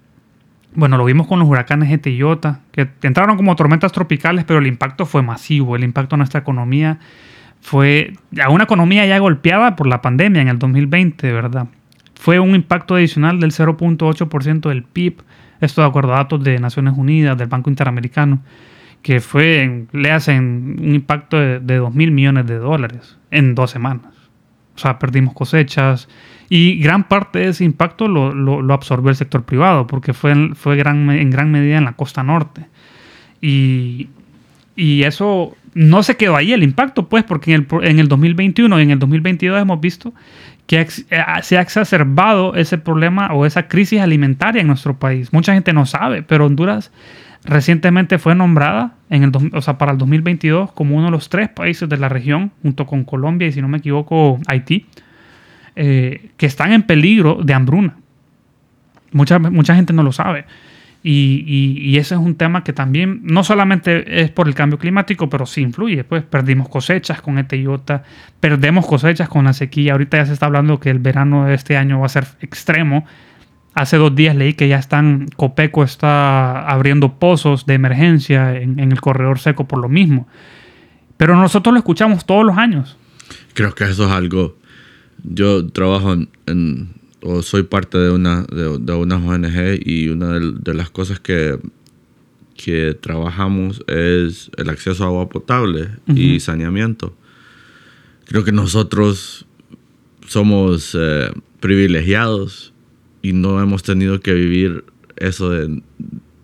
bueno, 0.75 0.99
lo 0.99 1.05
vimos 1.05 1.27
con 1.27 1.39
los 1.39 1.49
huracanes 1.49 1.91
Eta 1.91 2.61
que 2.73 2.89
entraron 3.03 3.37
como 3.37 3.57
tormentas 3.57 3.93
tropicales, 3.93 4.45
pero 4.45 4.59
el 4.59 4.67
impacto 4.67 5.07
fue 5.07 5.23
masivo. 5.23 5.77
El 5.77 5.85
impacto 5.85 6.17
a 6.17 6.19
nuestra 6.19 6.41
economía 6.41 6.99
fue 7.61 8.13
a 8.43 8.51
una 8.51 8.65
economía 8.65 9.07
ya 9.07 9.19
golpeada 9.19 9.75
por 9.75 9.87
la 9.87 10.03
pandemia 10.03 10.43
en 10.43 10.49
el 10.49 10.59
2020, 10.59 11.33
¿verdad? 11.33 11.69
Fue 12.15 12.39
un 12.39 12.55
impacto 12.55 12.95
adicional 12.95 13.41
del 13.41 13.53
0.8% 13.53 14.69
del 14.69 14.83
PIB, 14.83 15.23
esto 15.61 15.83
de 15.83 15.89
acuerdo 15.89 16.15
a 16.15 16.19
datos 16.19 16.43
de 16.43 16.59
Naciones 16.59 16.95
Unidas, 16.97 17.37
del 17.39 17.49
Banco 17.49 17.71
Interamericano, 17.71 18.41
que 19.03 19.21
fue, 19.21 19.87
le 19.93 20.11
hacen 20.11 20.77
un 20.81 20.95
impacto 20.95 21.39
de, 21.39 21.61
de 21.61 21.77
2 21.77 21.95
mil 21.95 22.11
millones 22.11 22.47
de 22.47 22.59
dólares 22.59 23.19
en 23.31 23.55
dos 23.55 23.71
semanas. 23.71 24.13
O 24.75 24.79
sea, 24.79 24.99
perdimos 24.99 25.33
cosechas, 25.35 26.09
y 26.49 26.79
gran 26.79 27.09
parte 27.09 27.41
de 27.41 27.49
ese 27.49 27.65
impacto 27.65 28.09
lo, 28.09 28.73
absorbió 28.73 29.11
el 29.11 29.17
sector 29.17 29.45
privado, 29.45 29.87
porque 29.87 30.13
fue, 30.13 30.55
fue 30.55 30.77
gran, 30.77 31.11
en 31.11 31.31
gran 31.31 31.51
medida 31.51 31.79
en 31.79 31.85
la 31.85 31.93
costa 31.93 32.23
norte. 32.23 32.67
Y, 33.41 34.09
y, 34.77 35.03
eso 35.03 35.57
no 35.75 36.03
se 36.03 36.17
quedó 36.17 36.37
ahí 36.37 36.53
el 36.53 36.63
impacto, 36.63 37.09
pues, 37.09 37.25
porque 37.25 37.53
en 37.55 37.67
el, 37.71 37.85
en 37.85 37.99
el 37.99 38.09
2021 38.09 38.79
y 38.79 38.83
en 38.83 38.91
el 38.93 38.99
2022 38.99 39.61
hemos 39.61 39.81
visto 39.81 40.15
que 40.67 40.81
eh, 40.81 40.87
se 41.43 41.59
ha 41.59 41.61
exacerbado 41.61 42.55
ese 42.55 42.79
problema 42.79 43.33
o 43.33 43.47
esa 43.47 43.69
crisis 43.69 44.01
alimentaria 44.01 44.61
en 44.61 44.67
nuestro 44.67 44.99
país. 44.99 45.33
Mucha 45.33 45.55
gente 45.55 45.73
no 45.73 45.87
sabe, 45.87 46.23
pero 46.23 46.47
Honduras 46.47 46.93
recientemente 47.45 48.19
fue 48.19 48.35
nombrada 48.35 48.95
para 49.79 49.93
el 49.93 49.99
2022 49.99 50.73
como 50.73 50.97
uno 50.97 51.07
de 51.07 51.13
los 51.13 51.29
tres 51.29 51.49
países 51.49 51.89
de 51.89 51.97
la 51.97 52.09
región, 52.09 52.51
junto 52.63 52.87
con 52.87 53.05
Colombia 53.05 53.47
y, 53.47 53.53
si 53.53 53.63
no 53.63 53.69
me 53.69 53.79
equivoco, 53.79 54.41
Haití, 54.49 54.87
eh, 55.77 56.31
que 56.37 56.47
están 56.47 56.73
en 56.73 56.83
peligro 56.83 57.39
de 57.43 57.55
hambruna. 57.55 57.97
Mucha, 59.13 59.39
mucha 59.39 59.77
gente 59.77 59.93
no 59.93 60.03
lo 60.03 60.11
sabe. 60.11 60.47
Y, 61.09 61.97
ese 61.97 62.17
es 62.17 62.21
un 62.21 62.35
tema 62.35 62.65
que 62.65 62.73
también 62.73 63.21
no 63.23 63.45
solamente 63.45 64.23
es 64.23 64.31
por 64.31 64.49
el 64.49 64.55
cambio 64.55 64.77
climático, 64.77 65.31
pero 65.31 65.47
sí 65.47 65.61
influye. 65.61 66.03
Pues 66.03 66.25
perdimos 66.25 66.69
cosechas 66.69 67.23
con 67.23 67.39
este 67.39 67.61
iota, 67.61 68.03
perdemos 68.41 68.87
cosechas 68.87 69.29
con 69.29 69.45
la 69.45 69.53
sequía. 69.53 69.93
Ahorita 69.93 70.17
ya 70.17 70.27
se 70.27 70.33
está 70.33 70.47
hablando 70.47 70.81
que 70.81 70.91
el 70.91 70.99
verano 70.99 71.45
de 71.45 71.55
este 71.55 71.77
año 71.77 72.01
va 72.01 72.07
a 72.07 72.09
ser 72.09 72.27
extremo. 72.41 73.07
Hace 73.75 73.99
dos 73.99 74.17
días 74.17 74.35
leí 74.35 74.55
que 74.55 74.67
ya 74.67 74.79
están, 74.79 75.29
Copeco 75.37 75.85
está 75.85 76.67
abriendo 76.69 77.21
pozos 77.21 77.67
de 77.67 77.75
emergencia 77.75 78.57
en, 78.57 78.81
en 78.81 78.91
el 78.91 79.01
corredor 79.01 79.39
seco 79.39 79.69
por 79.69 79.79
lo 79.79 79.89
mismo. 79.89 80.27
Pero 81.17 81.37
nosotros 81.37 81.73
lo 81.73 81.79
escuchamos 81.79 82.27
todos 82.27 82.45
los 82.45 82.59
años. 82.59 82.99
Creo 83.55 83.75
que 83.75 83.85
eso 83.85 84.07
es 84.07 84.11
algo 84.13 84.57
yo 85.23 85.67
trabajo 85.69 86.15
en, 86.47 86.89
o 87.27 87.43
soy 87.43 87.65
parte 87.65 87.99
de 87.99 88.11
una, 88.11 88.43
de, 88.43 88.93
una 88.93 89.17
ONG 89.17 89.81
y 89.85 90.09
una 90.09 90.39
de, 90.39 90.75
las 90.75 90.91
cosas 90.91 91.19
que, 91.19 91.59
que 92.57 92.97
trabajamos 93.01 93.83
es 93.89 94.51
el 94.57 94.71
acceso 94.71 95.03
a 95.05 95.09
agua 95.09 95.29
potable 95.29 95.89
y 96.07 96.39
saneamiento. 96.39 97.17
Creo 98.27 98.45
que 98.45 98.53
nosotros 98.53 99.45
somos 100.29 100.97
eh, 100.99 101.33
privilegiados 101.59 102.73
y 103.23 103.33
no 103.33 103.61
hemos 103.61 103.83
tenido 103.83 104.21
que 104.21 104.33
vivir 104.33 104.85
eso 105.17 105.51
de, 105.51 105.83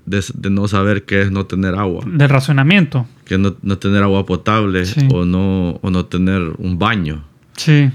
de, 0.04 0.50
no 0.50 0.66
saber 0.66 1.04
qué 1.04 1.22
es 1.22 1.30
no 1.30 1.46
tener 1.46 1.76
agua. 1.76 2.04
De 2.06 2.26
racionamiento. 2.26 3.06
Que 3.24 3.38
no, 3.38 3.56
no 3.62 3.78
tener 3.78 4.02
agua 4.02 4.26
potable 4.26 4.82
o, 5.12 5.24
no, 5.24 5.78
o 5.80 5.90
no 5.90 6.06
tener 6.06 6.42
un 6.58 6.78
baño. 6.78 7.24
Sí 7.56 7.90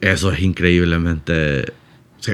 eso 0.00 0.32
es 0.32 0.40
increíblemente... 0.40 1.72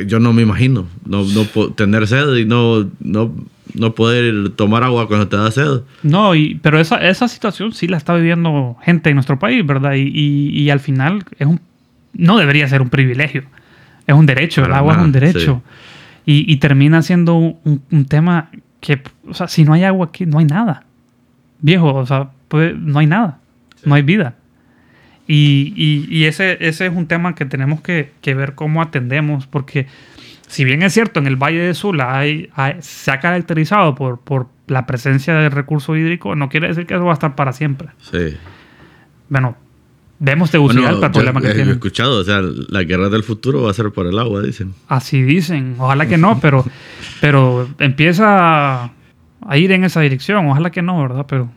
yo 0.07 0.19
no 0.21 0.33
me 0.33 0.43
imagino 0.43 0.87
no, 1.05 1.25
no 1.25 1.73
tener 1.73 2.07
sed 2.07 2.35
y 2.37 2.45
no, 2.45 2.89
no, 3.01 3.35
no 3.75 3.95
poder 3.95 4.51
tomar 4.51 4.83
agua 4.85 5.09
cuando 5.09 5.29
te 5.29 5.37
da 5.37 5.51
sed. 5.51 5.83
No, 6.03 6.35
y, 6.35 6.57
pero 6.57 6.79
esa, 6.79 6.97
esa 6.97 7.29
situación 7.29 7.73
sí 7.73 7.89
la 7.89 7.97
está 7.97 8.15
viviendo 8.15 8.77
gente 8.83 9.11
en 9.11 9.17
nuestro 9.17 9.39
país, 9.39 9.65
¿verdad? 9.65 9.95
Y, 9.95 10.09
y, 10.09 10.71
al 10.71 10.81
final 10.81 11.25
es 11.39 11.47
un, 11.47 11.61
no 12.13 12.39
debería 12.39 12.69
ser 12.69 12.83
un 12.83 12.91
privilegio, 12.91 13.45
es 14.07 14.15
un 14.15 14.27
derecho, 14.27 14.65
el 14.65 14.73
agua 14.73 14.95
es 14.95 14.99
un 15.01 15.13
derecho. 15.13 15.63
Y, 16.25 16.57
termina 16.57 17.03
siendo 17.03 17.35
un, 17.35 17.83
un, 17.91 18.05
tema 18.05 18.51
que, 18.81 19.03
o 19.27 19.35
sea, 19.35 19.49
si 19.49 19.65
no 19.65 19.73
hay 19.73 19.85
agua 19.85 20.07
aquí, 20.07 20.25
no 20.25 20.39
hay 20.39 20.45
nada. 20.45 20.85
Viejo, 21.61 21.95
o 21.95 22.07
sea, 22.07 22.31
pues, 22.49 22.77
no 22.77 22.99
hay 22.99 23.07
nada, 23.07 23.39
no 23.85 23.95
hay 23.95 24.03
vida. 24.03 24.37
Y, 25.27 26.25
ese, 26.25 26.59
ese 26.61 26.87
es 26.87 26.93
un 26.93 27.07
tema 27.07 27.35
que 27.35 27.45
tenemos 27.47 27.81
que, 27.81 28.13
ver 28.25 28.55
cómo 28.55 28.83
atendemos, 28.83 29.47
porque 29.47 29.87
si 30.47 30.65
bien 30.65 30.83
es 30.83 30.93
cierto, 30.93 31.21
en 31.21 31.27
el 31.27 31.37
Valle 31.37 31.61
de 31.61 31.75
Sula 31.75 32.19
hay, 32.19 32.51
se 32.81 33.11
ha 33.11 33.21
caracterizado 33.21 33.95
por, 33.95 34.21
por 34.21 34.49
la 34.67 34.87
presencia 34.87 35.35
del 35.35 35.53
recurso 35.53 35.97
hídrico, 35.97 36.35
no 36.35 36.49
quiere 36.49 36.69
decir 36.69 36.87
que 36.87 36.95
eso 36.95 37.05
va 37.05 37.13
a 37.13 37.15
estar 37.15 37.35
para 37.35 37.53
siempre. 37.53 37.89
Sí. 38.11 38.37
Bueno, 39.29 39.57
vemos 40.19 40.51
Tegucigalpa 40.51 40.91
Bueno, 40.91 41.07
el 41.07 41.13
problema 41.13 41.41
que 41.41 41.55
tiene. 41.55 41.71
He 41.71 41.75
escuchado, 41.75 42.21
o 42.21 42.25
sea, 42.25 42.41
la 42.43 42.83
guerra 42.83 43.09
del 43.09 43.23
futuro 43.23 43.63
va 43.63 43.71
a 43.71 43.75
ser 43.75 43.91
por 43.91 44.07
el 44.07 44.19
agua, 44.19 44.43
dicen. 44.43 44.75
Así 44.89 45.23
dicen, 45.23 45.77
ojalá 45.79 46.07
que 46.07 46.19
no, 46.19 46.39
pero, 46.41 46.65
pero 47.21 47.69
empieza 47.79 48.85
a 48.85 49.59
ir 49.59 49.73
en 49.73 49.85
esa 49.85 50.01
dirección, 50.01 50.47
ojalá 50.47 50.71
que 50.71 50.83
no, 50.83 51.01
¿verdad? 51.01 51.27
Pero 51.29 51.51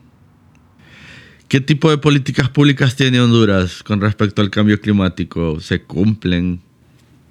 ¿Qué 1.56 1.62
tipo 1.62 1.90
de 1.90 1.98
políticas 1.98 2.50
públicas 2.50 2.98
tiene 2.98 3.22
Honduras 3.22 3.82
con 3.82 4.02
respecto 4.02 4.42
al 4.42 4.50
cambio 4.50 4.82
climático? 4.82 5.62
¿Se 5.62 5.82
cumplen? 5.84 6.60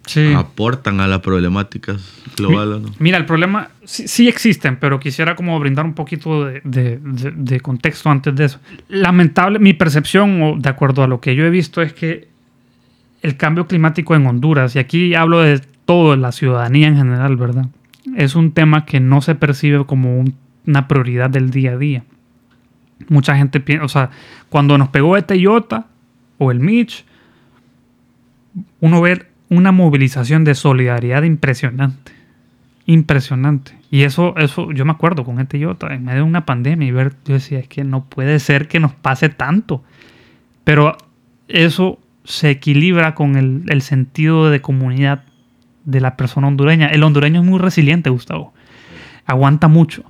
sí. 0.07 0.33
¿Aportan 0.35 0.99
a 1.01 1.07
las 1.07 1.19
problemáticas 1.21 2.01
globales? 2.35 2.77
o 2.77 2.81
no? 2.81 2.89
Mira, 2.99 3.19
el 3.19 3.27
problema 3.27 3.69
sí, 3.85 4.09
sí 4.09 4.27
existen, 4.27 4.79
pero 4.81 4.99
quisiera 4.99 5.37
como 5.37 5.61
brindar 5.61 5.85
un 5.85 5.93
poquito 5.93 6.47
de, 6.47 6.63
de- 6.65 6.99
de- 7.03 7.33
de 7.37 7.61
contexto 7.61 8.09
antes 8.09 8.35
de 8.35 8.47
eso. 8.47 8.61
Lamentable, 8.89 9.59
mi 9.59 9.75
percepción, 9.75 10.41
o 10.43 10.57
de 10.59 10.71
acuerdo 10.71 11.03
a 11.03 11.07
lo 11.07 11.21
que 11.21 11.35
yo 11.37 11.45
he 11.45 11.51
visto, 11.51 11.83
es 11.83 11.93
que 11.93 12.29
el 13.21 13.37
cambio 13.37 13.67
climático 13.67 14.15
en 14.15 14.27
Honduras, 14.27 14.75
y 14.75 14.79
aquí 14.79 15.15
hablo 15.15 15.41
de 15.41 15.61
todo, 15.85 16.17
la 16.17 16.33
ciudadanía 16.33 16.89
en 16.89 16.97
general, 16.97 17.37
¿verdad? 17.37 17.67
Es 18.17 18.35
un 18.37 18.53
tema 18.53 18.87
que 18.87 19.01
no 19.01 19.21
se 19.21 19.35
percibe 19.35 19.85
como 19.85 20.19
un- 20.19 20.35
una 20.67 20.89
prioridad 20.89 21.29
del 21.29 21.51
día 21.51 21.73
a 21.73 21.77
día. 21.77 22.05
Mucha 23.09 23.37
gente 23.37 23.61
piensa, 23.61 23.85
o 23.85 23.89
sea, 23.89 24.11
cuando 24.49 24.77
nos 24.79 24.89
pegó 24.89 25.17
este 25.17 25.39
Iota 25.39 25.87
o 26.39 26.51
el 26.51 26.61
Mitch, 26.61 27.05
uno 28.81 29.01
ve 29.01 29.27
una 29.49 29.73
movilización 29.73 30.45
de 30.45 30.55
solidaridad 30.55 31.23
impresionante. 31.23 32.13
Impresionante. 32.87 33.73
Y 33.91 34.03
eso, 34.03 34.35
eso, 34.37 34.73
yo 34.73 34.85
me 34.85 34.93
acuerdo 34.93 35.25
con 35.25 35.41
este 35.41 35.59
Iota, 35.59 35.95
en 35.95 36.05
medio 36.05 36.19
de 36.19 36.29
una 36.29 36.45
pandemia, 36.45 36.87
y 36.87 36.91
ver, 36.91 37.15
yo 37.25 37.35
decía, 37.35 37.59
es 37.59 37.69
que 37.69 37.85
no 37.85 38.05
puede 38.05 38.39
ser 38.41 38.69
que 38.69 38.81
nos 38.81 38.93
pase 38.93 39.29
tanto. 39.29 39.83
Pero 40.65 40.97
eso 41.49 41.99
se 42.25 42.51
equilibra 42.51 43.15
con 43.15 43.37
el, 43.37 43.63
el 43.69 43.83
sentido 43.83 44.51
de 44.51 44.61
comunidad 44.61 45.23
de 45.85 46.01
la 46.01 46.17
persona 46.17 46.49
hondureña. 46.49 46.89
El 46.89 47.03
hondureño 47.03 47.41
es 47.41 47.47
muy 47.47 47.59
resiliente, 47.59 48.11
Gustavo. 48.11 48.53
Aguanta 49.27 49.69
mucho. 49.69 50.05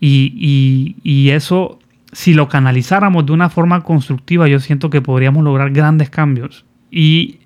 Y, 0.00 0.32
y- 0.36 0.96
y 1.08 1.30
eso, 1.30 1.78
si 2.12 2.34
lo 2.34 2.48
canalizáramos 2.48 3.24
de 3.26 3.32
una 3.32 3.48
forma 3.48 3.80
constructiva, 3.80 4.46
yo 4.46 4.60
siento 4.60 4.90
que 4.90 5.00
podríamos 5.00 5.42
lograr 5.42 5.70
grandes 5.70 6.10
cambios. 6.10 6.66
Y 6.90 7.40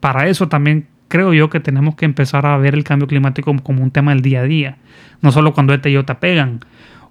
para 0.00 0.28
eso 0.28 0.48
también 0.48 0.86
creo 1.08 1.32
yo 1.32 1.48
que 1.48 1.60
tenemos 1.60 1.94
que 1.94 2.04
empezar 2.04 2.46
a 2.46 2.56
ver 2.58 2.74
el 2.74 2.84
cambio 2.84 3.08
climático 3.08 3.54
como, 3.62 3.82
un 3.82 3.90
tema 3.90 4.12
del 4.12 4.22
día 4.22 4.40
a 4.40 4.44
día. 4.44 4.76
No 5.22 5.32
solo 5.32 5.54
cuando 5.54 5.72
este 5.72 5.90
y 5.90 5.94
Iota 5.94 6.20
pegan. 6.20 6.60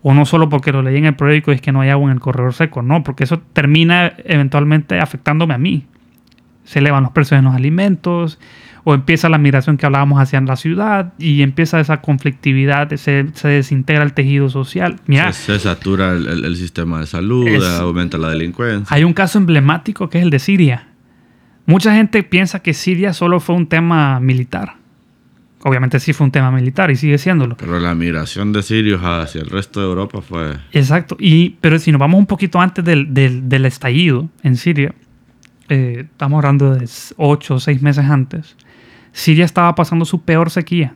O 0.03 0.13
no 0.13 0.25
solo 0.25 0.49
porque 0.49 0.71
lo 0.71 0.81
leí 0.81 0.97
en 0.97 1.05
el 1.05 1.15
periódico 1.15 1.51
y 1.51 1.55
es 1.55 1.61
que 1.61 1.71
no 1.71 1.81
hay 1.81 1.89
agua 1.89 2.05
en 2.05 2.13
el 2.13 2.19
corredor 2.19 2.53
seco. 2.53 2.81
No, 2.81 3.03
porque 3.03 3.23
eso 3.23 3.39
termina 3.53 4.13
eventualmente 4.25 4.99
afectándome 4.99 5.53
a 5.53 5.59
mí. 5.59 5.85
Se 6.63 6.79
elevan 6.79 7.03
los 7.03 7.11
precios 7.11 7.39
de 7.39 7.43
los 7.43 7.55
alimentos. 7.55 8.39
O 8.83 8.93
empieza 8.95 9.29
la 9.29 9.37
migración 9.37 9.77
que 9.77 9.85
hablábamos 9.85 10.19
hacia 10.19 10.41
la 10.41 10.55
ciudad. 10.55 11.13
Y 11.19 11.41
empieza 11.43 11.79
esa 11.79 12.01
conflictividad. 12.01 12.89
Se, 12.95 13.27
se 13.33 13.47
desintegra 13.47 14.03
el 14.03 14.13
tejido 14.13 14.49
social. 14.49 14.95
Mira, 15.05 15.31
Se, 15.33 15.53
se 15.53 15.59
satura 15.59 16.13
el, 16.13 16.27
el- 16.27 16.45
el 16.45 16.55
sistema 16.55 16.99
de 16.99 17.05
salud, 17.07 17.47
Es- 17.47 17.63
aumenta 17.63 18.17
la 18.17 18.29
delincuencia. 18.29 18.87
hay 18.95 19.03
un 19.03 19.13
caso 19.13 19.37
emblemático 19.37 20.09
que 20.09 20.17
es 20.17 20.23
el 20.23 20.29
de 20.31 20.39
Siria. 20.39 20.87
Mucha 21.67 21.93
gente 21.93 22.23
piensa 22.23 22.61
que 22.61 22.73
Siria 22.73 23.13
solo 23.13 23.39
fue 23.39 23.55
un 23.55 23.67
tema 23.67 24.19
militar. 24.19 24.75
Obviamente 25.63 25.99
sí 25.99 26.11
fue 26.11 26.25
un 26.25 26.31
tema 26.31 26.49
militar 26.49 26.89
y 26.89 26.95
sigue 26.95 27.19
siéndolo. 27.19 27.55
Pero 27.55 27.79
la 27.79 27.93
migración 27.93 28.51
de 28.51 28.63
sirios 28.63 28.99
hacia 29.03 29.41
el 29.41 29.49
resto 29.51 29.79
de 29.79 29.85
Europa 29.85 30.19
fue... 30.21 30.55
Exacto. 30.71 31.15
Y, 31.19 31.51
pero 31.61 31.77
si 31.77 31.91
nos 31.91 31.99
vamos 31.99 32.17
un 32.17 32.25
poquito 32.25 32.59
antes 32.59 32.83
del, 32.83 33.13
del- 33.13 33.47
del 33.47 33.65
estallido 33.67 34.27
en 34.41 34.55
Siria, 34.57 34.95
eh, 35.69 36.07
estamos 36.11 36.37
hablando 36.43 36.73
de 36.73 36.89
ocho 37.17 37.55
o 37.55 37.59
seis 37.59 37.79
meses 37.83 38.05
antes, 38.05 38.55
Siria 39.11 39.45
estaba 39.45 39.73
pasando 39.75 40.05
su 40.05 40.21
peor 40.21 40.49
sequía. 40.49 40.95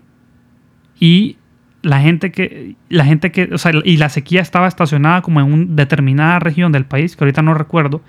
Y 0.99 1.37
la 1.81 1.99
gente 2.01 2.31
que, 2.31 2.75
la 2.89 3.05
gente 3.05 3.31
que, 3.31 3.49
o 3.53 3.57
sea, 3.57 3.71
y 3.83 3.97
la 3.97 4.09
sequía 4.09 4.41
estaba 4.41 4.67
estacionada 4.67 5.21
como 5.21 5.39
en 5.41 5.51
una 5.53 5.65
determinada 5.69 6.39
región 6.39 6.71
del 6.71 6.85
país, 6.85 7.15
que 7.15 7.23
ahorita 7.23 7.41
no 7.41 7.53
recuerdo, 7.53 8.01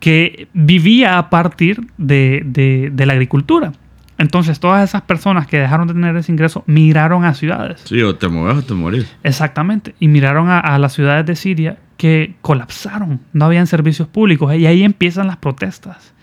que 0.00 0.48
vivía 0.52 1.18
a 1.18 1.30
partir 1.30 1.80
de, 1.96 2.42
de- 2.44 2.90
de 2.92 3.06
la 3.06 3.14
agricultura. 3.14 3.72
Entonces 4.16 4.58
todas 4.58 4.88
esas 4.88 5.02
personas 5.02 5.46
que 5.46 5.58
dejaron 5.58 5.86
de 5.86 5.94
tener 5.94 6.16
ese 6.16 6.32
ingreso 6.32 6.64
migraron 6.66 7.24
a 7.24 7.34
ciudades. 7.34 7.82
Sí, 7.84 8.02
o 8.02 8.16
te 8.16 8.28
mueves 8.28 8.58
o 8.58 8.66
te 8.66 8.74
morís. 8.74 9.12
Exactamente. 9.22 9.94
Y 10.00 10.08
miraron 10.08 10.48
a, 10.48 10.58
a 10.58 10.78
las 10.78 10.92
ciudades 10.92 11.24
de 11.26 11.36
Siria 11.36 11.78
que 11.96 12.34
colapsaron. 12.42 13.20
No 13.32 13.44
habían 13.44 13.66
servicios 13.68 14.08
públicos. 14.08 14.54
Y 14.56 14.66
ahí 14.66 14.82
empiezan 14.82 15.28
las 15.28 15.36
protestas 15.36 16.14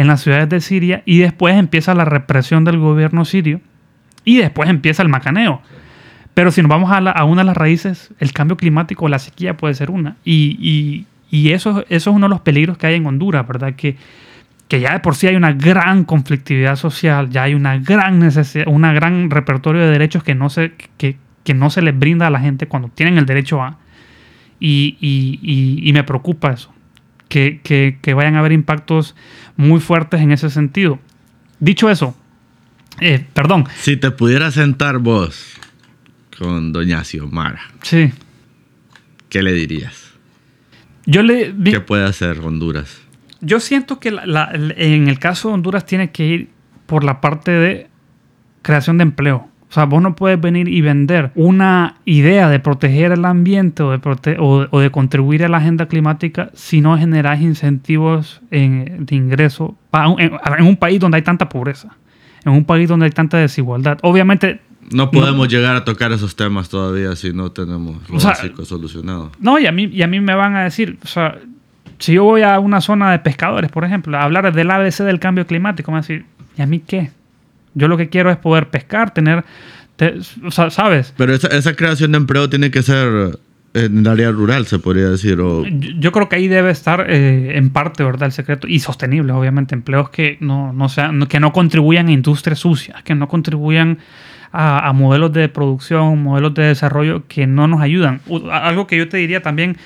en 0.00 0.06
las 0.08 0.22
ciudades 0.22 0.48
de 0.48 0.60
Siria. 0.60 1.02
Y 1.06 1.18
después 1.18 1.54
empieza 1.56 1.94
la 1.94 2.04
represión 2.04 2.64
del 2.64 2.78
gobierno 2.78 3.24
sirio. 3.24 3.60
Y 4.24 4.38
después 4.38 4.68
empieza 4.68 5.02
el 5.02 5.08
macaneo. 5.08 5.62
Pero 6.34 6.50
si 6.50 6.62
nos 6.62 6.68
vamos 6.68 6.90
a, 6.92 7.00
la- 7.00 7.10
a 7.10 7.24
una 7.24 7.42
de 7.42 7.46
las 7.46 7.56
raíces, 7.56 8.12
el 8.18 8.32
cambio 8.32 8.56
climático, 8.56 9.08
la 9.08 9.18
sequía 9.18 9.56
puede 9.56 9.74
ser 9.74 9.90
una. 9.90 10.16
Y, 10.24 10.56
y- 10.60 11.06
y 11.30 11.52
eso, 11.52 11.84
eso 11.88 12.10
es 12.10 12.16
uno 12.16 12.26
de 12.26 12.30
los 12.30 12.40
peligros 12.40 12.76
que 12.78 12.86
hay 12.86 12.94
en 12.96 13.06
Honduras, 13.06 13.46
¿verdad? 13.46 13.74
Que, 13.74 13.96
que 14.68 14.80
ya 14.80 14.92
de 14.92 15.00
por 15.00 15.14
sí 15.16 15.26
hay 15.26 15.36
una 15.36 15.52
gran 15.52 16.04
conflictividad 16.04 16.76
social, 16.76 17.28
ya 17.30 17.42
hay 17.44 17.54
una 17.54 17.78
gran 17.78 18.18
necesidad, 18.20 18.66
una 18.68 18.92
gran 18.92 19.30
repertorio 19.30 19.80
de 19.82 19.90
derechos 19.90 20.22
que 20.22 20.34
no 20.34 20.48
se, 20.50 20.72
que, 20.96 21.16
que 21.44 21.54
no 21.54 21.70
se 21.70 21.82
les 21.82 21.98
brinda 21.98 22.26
a 22.26 22.30
la 22.30 22.40
gente 22.40 22.66
cuando 22.66 22.88
tienen 22.88 23.18
el 23.18 23.26
derecho 23.26 23.62
a. 23.62 23.78
Y, 24.60 24.96
y- 25.00 25.38
y- 25.42 25.88
y 25.88 25.92
me 25.92 26.04
preocupa 26.04 26.52
eso, 26.52 26.72
que, 27.30 27.60
que- 27.64 27.96
que 28.02 28.12
vayan 28.12 28.36
a 28.36 28.40
haber 28.40 28.52
impactos 28.52 29.14
muy 29.56 29.80
fuertes 29.80 30.20
en 30.20 30.32
ese 30.32 30.50
sentido. 30.50 30.98
Dicho 31.60 31.88
eso, 31.88 32.14
eh, 33.00 33.24
perdón, 33.32 33.64
Si 33.78 33.96
te 33.96 34.10
pudieras 34.10 34.54
sentar 34.54 34.98
vos 34.98 35.54
con 36.38 36.72
doña 36.72 37.02
Xiomara, 37.04 37.60
sí. 37.82 38.12
¿qué 39.28 39.42
le 39.42 39.52
dirías? 39.52 40.10
Yo 41.06 41.22
le 41.22 41.52
di- 41.52 41.72
¿Qué 41.72 41.80
puede 41.80 42.04
hacer 42.04 42.38
Honduras? 42.40 43.00
Yo 43.40 43.58
siento 43.60 44.00
que 44.00 44.10
la- 44.10 44.26
la- 44.26 44.50
en 44.54 45.08
el 45.08 45.18
caso 45.18 45.48
de 45.48 45.54
Honduras 45.54 45.86
tiene 45.86 46.10
que 46.10 46.26
ir 46.26 46.48
por 46.86 47.04
la 47.04 47.20
parte 47.20 47.50
de 47.52 47.88
creación 48.62 48.98
de 48.98 49.02
empleo. 49.04 49.48
O 49.70 49.72
sea, 49.72 49.84
vos 49.84 50.02
no 50.02 50.16
puedes 50.16 50.40
venir 50.40 50.68
y 50.68 50.80
vender 50.80 51.30
una 51.36 51.94
idea 52.04 52.48
de 52.48 52.58
proteger 52.58 53.12
el 53.12 53.24
ambiente 53.24 53.84
o 53.84 53.92
de, 53.92 54.00
prote- 54.00 54.36
o, 54.40 54.66
o 54.68 54.80
de 54.80 54.90
contribuir 54.90 55.44
a 55.44 55.48
la 55.48 55.58
agenda 55.58 55.86
climática 55.86 56.50
si 56.54 56.80
no 56.80 56.98
generas 56.98 57.40
incentivos 57.40 58.40
en- 58.50 59.06
de 59.06 59.14
ingreso 59.14 59.76
en 60.18 60.66
un 60.66 60.76
país 60.76 60.98
donde 60.98 61.18
hay 61.18 61.22
tanta 61.22 61.48
pobreza, 61.48 61.90
en 62.44 62.52
un 62.52 62.64
país 62.64 62.88
donde 62.88 63.06
hay 63.06 63.12
tanta 63.12 63.36
desigualdad. 63.38 63.98
Obviamente, 64.02 64.60
No 64.92 65.12
podemos 65.12 65.46
llegar 65.48 65.76
a 65.76 65.84
tocar 65.84 66.10
esos 66.10 66.34
temas 66.34 66.68
todavía 66.68 67.14
si 67.14 67.32
no 67.32 67.52
tenemos 67.52 67.96
lo 68.10 68.16
O 68.16 68.18
sea, 68.20 68.30
básico 68.30 68.64
solucionado. 68.64 69.30
No, 69.38 69.56
y 69.60 69.66
a 69.66 69.72
mí, 69.72 69.84
y 69.84 70.02
a 70.02 70.08
mí 70.08 70.18
me 70.18 70.34
van 70.34 70.56
a 70.56 70.64
decir, 70.64 70.98
o 71.04 71.06
sea, 71.06 71.38
si 72.00 72.14
yo 72.14 72.24
voy 72.24 72.42
a 72.42 72.58
una 72.58 72.80
zona 72.80 73.12
de 73.12 73.20
pescadores, 73.20 73.70
por 73.70 73.84
ejemplo, 73.84 74.16
a 74.18 74.22
hablar 74.24 74.52
del 74.52 74.68
ABC 74.68 75.04
del 75.04 75.20
cambio 75.20 75.46
climático, 75.46 75.92
me 75.92 75.96
van 75.96 76.04
a 76.04 76.06
decir, 76.08 76.24
¿y 76.58 76.62
a 76.62 76.66
mí 76.66 76.80
qué? 76.80 77.10
Yo 77.74 77.88
lo 77.88 77.96
que 77.96 78.08
quiero 78.08 78.30
es 78.30 78.36
poder 78.36 78.68
pescar, 78.68 79.12
tener, 79.14 79.44
te- 79.96 80.14
o 80.44 80.50
sea, 80.50 80.70
¿sabes? 80.70 81.12
Pero 81.16 81.34
esa, 81.34 81.48
esa 81.48 81.74
creación 81.74 82.12
de 82.12 82.18
empleo 82.18 82.48
tiene 82.50 82.70
que 82.70 82.82
ser 82.82 83.38
en 83.72 83.98
el 83.98 84.06
área 84.08 84.32
rural, 84.32 84.66
se 84.66 84.78
podría 84.80 85.08
decir. 85.10 85.40
O, 85.40 85.64
Yo, 85.64 85.90
yo 85.98 86.10
creo 86.12 86.28
que 86.28 86.36
ahí 86.36 86.48
debe 86.48 86.70
estar 86.72 87.06
eh, 87.08 87.56
en 87.56 87.70
parte, 87.70 88.02
¿verdad? 88.02 88.24
El 88.26 88.32
secreto. 88.32 88.66
Y 88.66 88.80
sostenibles, 88.80 89.34
obviamente, 89.36 89.74
empleos 89.76 90.10
que 90.10 90.36
no, 90.40 90.72
no 90.72 90.88
sean, 90.88 91.26
que 91.26 91.38
no 91.38 91.52
contribuyan 91.52 92.08
a 92.08 92.12
industrias 92.12 92.58
sucias, 92.58 93.02
que 93.04 93.14
no 93.14 93.28
contribuyan 93.28 93.98
a, 94.50 94.88
a 94.88 94.92
modelos 94.92 95.32
de 95.32 95.48
producción, 95.48 96.20
modelos 96.20 96.54
de 96.54 96.64
desarrollo 96.64 97.22
que 97.28 97.46
no 97.46 97.68
nos 97.68 97.80
ayudan. 97.80 98.20
Algo 98.50 98.88
que 98.88 98.96
yo 98.96 99.08
te 99.08 99.18
diría 99.18 99.40
también, 99.42 99.76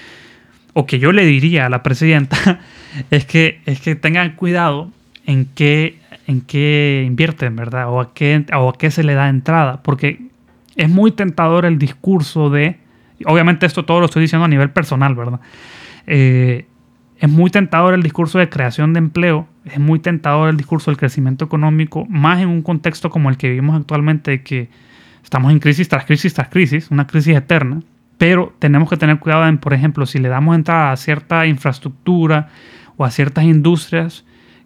o 0.73 0.86
que 0.86 0.98
yo 0.98 1.12
le 1.12 1.27
diría 1.27 1.66
a 1.66 1.69
la 1.69 1.82
presidenta, 1.82 2.61
es 3.11 3.27
que, 3.27 3.61
es 3.66 3.81
que 3.82 3.94
tengan 3.97 4.31
cuidado 4.36 4.90
en 5.27 5.44
qué, 5.55 5.98
en 6.26 6.40
qué 6.40 7.05
invierten, 7.06 7.56
¿verdad? 7.56 7.88
O 7.90 8.01
a 8.01 8.14
qué, 8.14 8.44
o 8.55 8.70
a 8.70 8.72
qué 8.74 8.90
se 8.90 9.02
le 9.02 9.14
da 9.14 9.28
entrada. 9.28 9.82
Porque 9.82 10.28
es 10.76 10.88
muy 10.88 11.12
tentador 11.12 11.64
el 11.64 11.78
discurso 11.78 12.51
de. 12.51 12.78
Obviamente, 13.26 13.66
esto 13.66 13.84
todo 13.84 14.01
lo 14.01 14.06
estoy 14.06 14.22
diciendo 14.22 14.44
a 14.44 14.48
nivel 14.48 14.70
personal, 14.70 15.14
¿verdad? 15.14 15.40
Eh, 16.06 16.66
es 17.18 17.30
muy 17.30 17.51
tentador 17.51 17.94
el 17.94 18.02
discurso 18.02 18.38
de 18.38 18.48
creación 18.48 18.92
de 18.92 18.98
empleo, 18.98 19.46
es 19.64 19.78
muy 19.78 19.98
tentador 19.98 20.51
el 20.51 20.56
discurso 20.56 20.90
del 20.90 20.98
crecimiento 20.98 21.44
económico, 21.44 22.06
más 22.06 22.40
en 22.40 22.48
un 22.48 22.62
contexto 22.62 23.09
como 23.09 23.30
el 23.30 23.36
que 23.36 23.48
vivimos 23.48 23.76
actualmente, 23.76 24.42
que 24.42 24.68
estamos 25.22 25.52
en 25.52 25.60
crisis 25.60 25.88
tras 25.88 26.05
crisis 26.05 26.34
tras 26.34 26.48
crisis, 26.48 26.90
una 26.90 27.06
crisis 27.06 27.36
eterna. 27.36 27.80
Pero 28.18 28.55
tenemos 28.59 28.90
que 28.90 28.96
tener 28.96 29.18
cuidado 29.18 29.46
en, 29.46 29.59
por 29.59 29.74
ejemplo, 29.74 30.06
si 30.06 30.18
le 30.18 30.28
damos 30.28 30.55
entrada 30.55 30.92
a 30.92 30.96
cierta 30.96 31.46
infraestructura 31.46 32.48
o 32.96 33.05
a 33.05 33.10
ciertas 33.10 33.44
industrias 33.44 34.24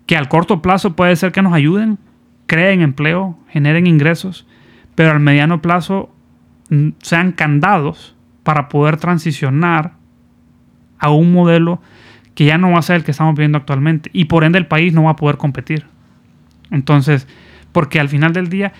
que 0.09 0.16
al 0.16 0.28
corto 0.28 0.62
plazo 0.62 0.97
puede 0.97 1.14
ser 1.16 1.32
que 1.32 1.43
nos 1.43 1.52
ayuden, 1.52 1.98
creen 2.47 2.80
empleo, 2.80 3.39
generen 3.51 3.86
ingresos, 3.86 4.47
pero 4.94 5.10
al 5.10 5.20
mediano 5.20 5.60
plazo 5.60 6.10
mm, 6.70 6.93
sean 7.02 7.32
candados 7.32 8.16
para 8.43 8.70
poder 8.70 8.97
transicionar 8.97 9.93
a 10.98 11.10
un 11.10 11.30
modelo 11.30 11.82
que 12.35 12.47
ya 12.47 12.56
no 12.56 12.70
va 12.70 12.78
a 12.78 12.82
ser 12.82 12.97
el 12.97 13.05
que 13.05 13.10
estamos 13.10 13.35
viviendo 13.35 13.59
actualmente 13.59 14.09
y 14.14 14.24
por 14.24 14.44
ende 14.44 14.56
el 14.56 14.66
país 14.66 14.94
no 14.94 15.05
va 15.05 15.10
a 15.10 15.16
poder 15.16 15.36
competir. 15.36 15.85
Entonces, 16.70 17.28
porque 17.72 18.01
al 18.01 18.09
final 18.09 18.32
del 18.32 18.48
día, 18.48 18.72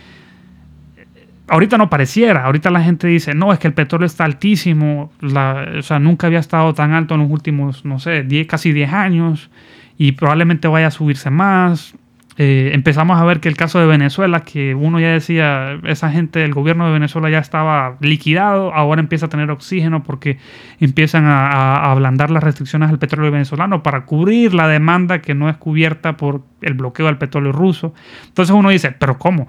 ahorita 1.46 1.76
no 1.76 1.90
pareciera, 1.90 2.46
ahorita 2.46 2.70
la 2.70 2.82
gente 2.82 3.06
dice, 3.06 3.34
no, 3.34 3.52
es 3.52 3.59
que 3.59 3.68
el 3.68 3.74
petróleo 3.74 4.06
está 4.06 4.24
altísimo, 4.24 5.12
o 5.22 5.82
sea, 5.82 5.98
nunca 5.98 6.26
había 6.26 6.38
estado 6.38 6.72
tan 6.72 6.94
alto 6.94 7.16
en 7.16 7.20
los 7.20 7.30
últimos, 7.30 7.84
no 7.84 7.98
sé, 7.98 8.26
casi 8.48 8.72
10 8.72 8.92
años 8.94 9.50
y 9.98 10.12
probablemente 10.12 10.68
vaya 10.68 10.86
a 10.86 10.90
subirse 10.90 11.28
más. 11.28 11.94
Eh, 12.40 12.70
empezamos 12.72 13.18
a 13.18 13.24
ver 13.24 13.40
que 13.40 13.48
el 13.48 13.56
caso 13.56 13.80
de 13.80 13.86
Venezuela, 13.86 14.44
que 14.44 14.76
uno 14.76 15.00
ya 15.00 15.08
decía, 15.08 15.80
esa 15.82 16.08
gente 16.08 16.38
del 16.38 16.54
gobierno 16.54 16.86
de 16.86 16.92
Venezuela 16.92 17.28
ya 17.28 17.40
estaba 17.40 17.96
liquidado, 18.00 18.72
ahora 18.72 19.00
empieza 19.00 19.26
a 19.26 19.28
tener 19.28 19.50
oxígeno 19.50 20.04
porque 20.04 20.38
empiezan 20.78 21.24
a, 21.24 21.90
ablandar 21.90 22.30
las 22.30 22.44
restricciones 22.44 22.90
al 22.90 23.00
petróleo 23.00 23.32
venezolano 23.32 23.82
para 23.82 24.04
cubrir 24.04 24.54
la 24.54 24.68
demanda 24.68 25.20
que 25.20 25.34
no 25.34 25.48
es 25.48 25.56
cubierta 25.56 26.16
por 26.16 26.44
el 26.62 26.74
bloqueo 26.74 27.06
del 27.06 27.18
petróleo 27.18 27.50
ruso. 27.50 27.92
Entonces 28.28 28.54
uno 28.54 28.70
dice, 28.70 28.92
pero 28.92 29.18
¿cómo? 29.18 29.48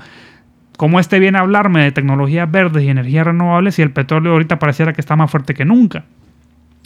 ¿Cómo 0.76 1.00
este 1.00 1.20
viene 1.20 1.38
a 1.38 1.42
hablarme 1.42 1.84
de 1.84 1.92
tecnologías 1.92 2.50
verdes 2.50 2.84
y 2.84 2.90
energías 2.90 3.28
renovables 3.28 3.76
si 3.76 3.84
el 3.84 3.92
petróleo 3.92 4.32
ahorita 4.32 4.58
pareciera 4.58 4.94
que 4.94 5.02
está 5.02 5.16
más 5.16 5.30
fuerte 5.30 5.54
que 5.54 5.64
nunca? 5.64 6.06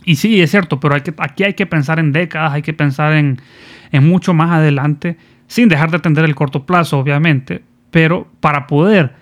Y 0.05 0.15
sí, 0.15 0.41
es 0.41 0.51
cierto, 0.51 0.79
pero 0.79 0.95
aquí 0.95 1.43
hay 1.43 1.53
que 1.53 1.65
pensar 1.65 1.99
en 1.99 2.11
décadas, 2.11 2.53
hay 2.53 2.61
que 2.61 2.73
pensar 2.73 3.13
en, 3.13 3.39
mucho 4.01 4.33
más 4.33 4.51
adelante 4.51 5.17
sin 5.47 5.69
dejar 5.69 5.91
de 5.91 5.97
atender 5.97 6.25
el 6.25 6.35
corto 6.35 6.65
plazo, 6.65 6.97
obviamente, 6.97 7.63
pero 7.91 8.27
para 8.39 8.65
poder 8.65 9.13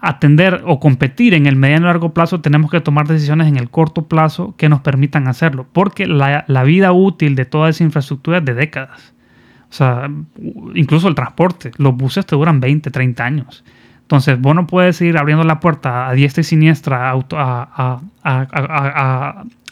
atender 0.00 0.62
o 0.64 0.78
competir 0.78 1.34
en 1.34 1.46
el 1.46 1.56
mediano 1.56 1.86
y 1.86 1.88
largo 1.88 2.14
plazo 2.14 2.40
tenemos 2.40 2.70
que 2.70 2.80
tomar 2.80 3.08
decisiones 3.08 3.48
en 3.48 3.56
el 3.56 3.68
corto 3.68 4.06
plazo 4.06 4.54
que 4.56 4.68
nos 4.68 4.80
permitan 4.80 5.26
hacerlo, 5.26 5.66
porque 5.72 6.06
la, 6.06 6.44
vida 6.64 6.92
útil 6.92 7.34
de 7.34 7.44
toda 7.44 7.70
esa 7.70 7.82
infraestructura 7.82 8.38
es 8.38 8.44
de 8.44 8.54
décadas. 8.54 9.14
O 9.70 9.72
sea, 9.72 10.08
incluso 10.74 11.08
el 11.08 11.14
transporte, 11.14 11.72
los 11.76 11.94
buses 11.94 12.24
te 12.24 12.36
duran 12.36 12.60
20, 12.60 12.90
30 12.90 13.24
años. 13.24 13.64
Entonces, 14.08 14.40
vos 14.40 14.54
no 14.54 14.66
puedes 14.66 14.98
ir 15.02 15.18
abriendo 15.18 15.44
la 15.44 15.60
puerta 15.60 16.08
a 16.08 16.14
diestra 16.14 16.40
y 16.40 16.44
siniestra 16.44 17.10
a, 17.12 18.00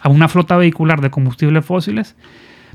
una 0.04 0.28
flota 0.28 0.58
vehicular 0.58 1.00
de 1.00 1.08
combustibles 1.08 1.64
fósiles 1.64 2.14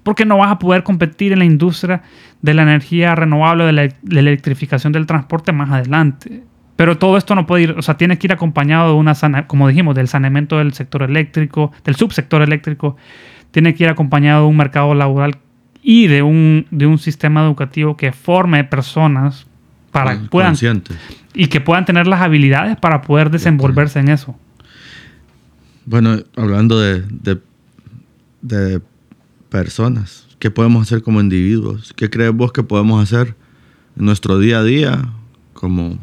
porque 0.01 0.25
no 0.25 0.39
vas 0.39 0.51
a 0.51 0.57
poder 0.57 0.81
competir 0.81 1.33
en 1.33 1.37
la 1.37 1.45
industria 1.45 2.01
de 2.41 2.55
la 2.55 2.63
energía 2.63 3.13
renovable, 3.13 3.65
de 3.65 3.73
la, 3.73 3.83
electrificación 4.09 4.91
del 4.91 5.05
transporte 5.05 5.51
más 5.51 5.69
adelante. 5.69 6.41
Pero 6.77 6.97
todo 6.97 7.15
esto 7.15 7.35
no 7.35 7.45
puede 7.45 7.65
ir, 7.65 7.75
o 7.77 7.83
sea, 7.83 7.95
tiene 7.95 8.17
que 8.17 8.25
ir 8.25 8.33
acompañado 8.33 8.87
de 8.87 8.95
una, 8.95 9.13
como 9.45 9.67
dijimos, 9.67 9.93
del 9.93 10.07
saneamiento 10.07 10.57
del 10.57 10.73
sector 10.73 11.03
eléctrico, 11.03 11.71
del 11.83 11.93
subsector 11.93 12.41
eléctrico, 12.41 12.97
tiene 13.51 13.75
que 13.75 13.83
ir 13.83 13.89
acompañado 13.91 14.45
de 14.45 14.49
un 14.49 14.57
mercado 14.57 14.95
laboral 14.95 15.37
y 15.83 16.07
de 16.07 16.23
un, 16.23 16.65
de 16.71 16.87
un 16.87 16.97
sistema 16.97 17.43
educativo 17.43 17.97
que 17.97 18.11
forme 18.11 18.63
personas 18.63 19.45
para 19.91 20.19
que 20.19 20.27
puedan 20.27 20.55
y 21.33 21.47
que 21.47 21.61
puedan 21.61 21.85
tener 21.85 22.07
las 22.07 22.21
habilidades 22.21 22.77
para 22.77 23.01
poder 23.01 23.29
desenvolverse 23.29 23.99
en 23.99 24.09
eso. 24.09 24.35
Bueno, 25.85 26.17
hablando 26.35 26.79
de, 26.79 27.03
de 28.41 28.81
personas? 29.51 30.25
¿Qué 30.39 30.49
podemos 30.49 30.81
hacer 30.87 31.03
como 31.03 31.21
individuos? 31.21 31.93
¿Qué 31.95 32.09
crees 32.09 32.33
vos 32.33 32.51
que 32.51 32.63
podemos 32.63 33.03
hacer 33.03 33.35
en 33.95 34.05
nuestro 34.05 34.39
día 34.39 34.59
a 34.59 34.63
día 34.63 35.09
como 35.53 35.99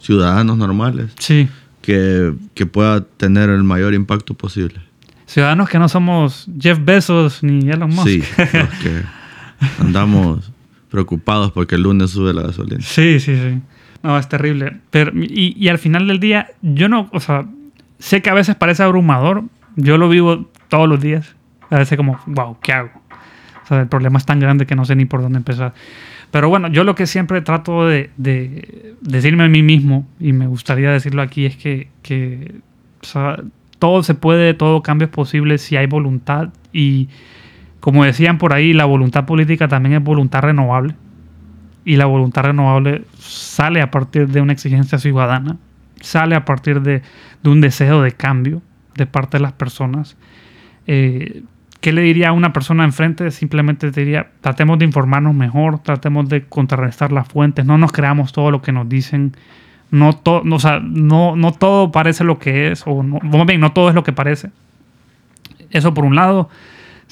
ciudadanos 0.00 0.58
normales? 0.58 1.12
Sí. 1.18 1.48
Que, 1.80 2.34
que 2.54 2.66
pueda 2.66 3.02
tener 3.02 3.48
el 3.48 3.64
mayor 3.64 3.94
impacto 3.94 4.34
posible. 4.34 4.80
Ciudadanos 5.26 5.70
que 5.70 5.78
no 5.78 5.88
somos 5.88 6.46
Jeff 6.60 6.78
Bezos 6.84 7.42
ni 7.42 7.70
Elon 7.70 7.90
Musk. 7.90 8.06
Sí, 8.06 8.22
los 8.36 8.68
que 8.80 9.02
andamos 9.80 10.51
preocupados 10.92 11.50
porque 11.50 11.74
el 11.74 11.82
lunes 11.82 12.10
sube 12.10 12.32
la 12.32 12.42
gasolina. 12.42 12.80
Sí, 12.82 13.18
sí, 13.18 13.34
sí. 13.36 13.60
No, 14.04 14.16
es 14.16 14.28
terrible. 14.28 14.78
Pero, 14.90 15.10
y, 15.14 15.56
y 15.58 15.68
al 15.68 15.78
final 15.78 16.06
del 16.06 16.20
día, 16.20 16.50
yo 16.62 16.88
no, 16.88 17.08
o 17.12 17.18
sea, 17.18 17.46
sé 17.98 18.22
que 18.22 18.30
a 18.30 18.34
veces 18.34 18.54
parece 18.54 18.84
abrumador. 18.84 19.44
Yo 19.74 19.98
lo 19.98 20.08
vivo 20.08 20.48
todos 20.68 20.88
los 20.88 21.00
días 21.00 21.34
a 21.72 21.78
veces 21.78 21.96
como, 21.96 22.18
wow, 22.26 22.58
¿qué 22.62 22.72
hago? 22.72 22.90
O 23.64 23.66
sea, 23.66 23.80
el 23.80 23.88
problema 23.88 24.18
es 24.18 24.26
tan 24.26 24.38
grande 24.38 24.66
que 24.66 24.76
no 24.76 24.84
sé 24.84 24.94
ni 24.94 25.06
por 25.06 25.22
dónde 25.22 25.38
empezar. 25.38 25.72
Pero 26.30 26.48
bueno, 26.48 26.68
yo 26.68 26.84
lo 26.84 26.94
que 26.94 27.06
siempre 27.06 27.40
trato 27.40 27.86
de, 27.86 28.10
decirme 29.00 29.44
a 29.44 29.48
mí 29.48 29.62
mismo, 29.62 30.06
y 30.20 30.32
me 30.32 30.46
gustaría 30.46 30.90
decirlo 30.90 31.22
aquí, 31.22 31.46
es 31.46 31.56
que, 31.56 31.88
que 32.02 32.56
todo 33.78 34.02
se 34.02 34.14
puede, 34.14 34.54
todo 34.54 34.82
cambio 34.82 35.06
es 35.06 35.12
posible 35.12 35.56
si 35.56 35.76
hay 35.76 35.86
voluntad. 35.86 36.50
Y 36.72 37.08
como 37.82 38.04
decían 38.04 38.38
por 38.38 38.52
ahí, 38.52 38.72
la 38.72 38.84
voluntad 38.84 39.26
política 39.26 39.66
también 39.66 39.96
es 39.96 40.04
voluntad 40.04 40.42
renovable. 40.42 40.94
Y 41.84 41.96
la 41.96 42.06
voluntad 42.06 42.44
renovable 42.44 43.02
sale 43.18 43.82
a 43.82 43.90
partir 43.90 44.28
de 44.28 44.40
una 44.40 44.52
exigencia 44.52 44.98
ciudadana, 44.98 45.56
sale 46.00 46.36
a 46.36 46.44
partir 46.44 46.80
de, 46.80 47.02
un 47.42 47.60
deseo 47.60 48.00
de 48.00 48.12
cambio 48.12 48.62
de 48.94 49.06
parte 49.06 49.38
de 49.38 49.42
las 49.42 49.52
personas. 49.54 50.16
Eh, 50.86 51.42
¿Qué 51.80 51.92
le 51.92 52.02
diría 52.02 52.28
a 52.28 52.32
una 52.32 52.52
persona 52.52 52.84
enfrente? 52.84 53.32
Simplemente 53.32 53.90
diría, 53.90 54.28
tratemos 54.42 54.78
de 54.78 54.84
informarnos 54.84 55.34
mejor, 55.34 55.80
tratemos 55.80 56.28
de 56.28 56.44
contrarrestar 56.44 57.10
las 57.10 57.26
fuentes, 57.26 57.66
no 57.66 57.78
nos 57.78 57.90
creamos 57.90 58.32
todo 58.32 58.52
lo 58.52 58.62
que 58.62 58.70
nos 58.70 58.88
dicen, 58.88 59.36
no, 59.90 60.12
todo 60.12 60.42
no, 60.44 60.58
no, 60.84 61.34
no 61.34 61.52
todo 61.52 61.90
parece 61.90 62.22
lo 62.22 62.38
que 62.38 62.70
es, 62.70 62.84
o 62.86 63.02
no, 63.02 63.44
bien, 63.44 63.60
no 63.60 63.72
todo 63.72 63.88
es 63.88 63.96
lo 63.96 64.04
que 64.04 64.12
parece. 64.12 64.50
Eso 65.72 65.92
por 65.92 66.04
un 66.04 66.14
lado. 66.14 66.48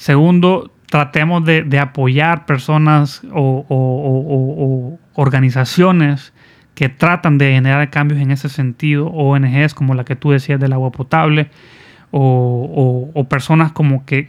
Segundo, 0.01 0.71
tratemos 0.87 1.45
de, 1.45 1.77
apoyar 1.79 2.47
personas 2.47 3.21
o, 3.31 4.97
organizaciones 5.13 6.33
que 6.73 6.89
tratan 6.89 7.37
de 7.37 7.53
generar 7.53 7.87
cambios 7.91 8.19
en 8.19 8.31
ese 8.31 8.49
sentido, 8.49 9.05
ONGs 9.09 9.75
como 9.75 9.93
la 9.93 10.03
que 10.03 10.15
tú 10.15 10.31
decías 10.31 10.59
del 10.59 10.73
agua 10.73 10.91
potable, 10.91 11.51
o, 12.09 13.27
personas 13.29 13.73
como 13.73 14.03
que, 14.03 14.23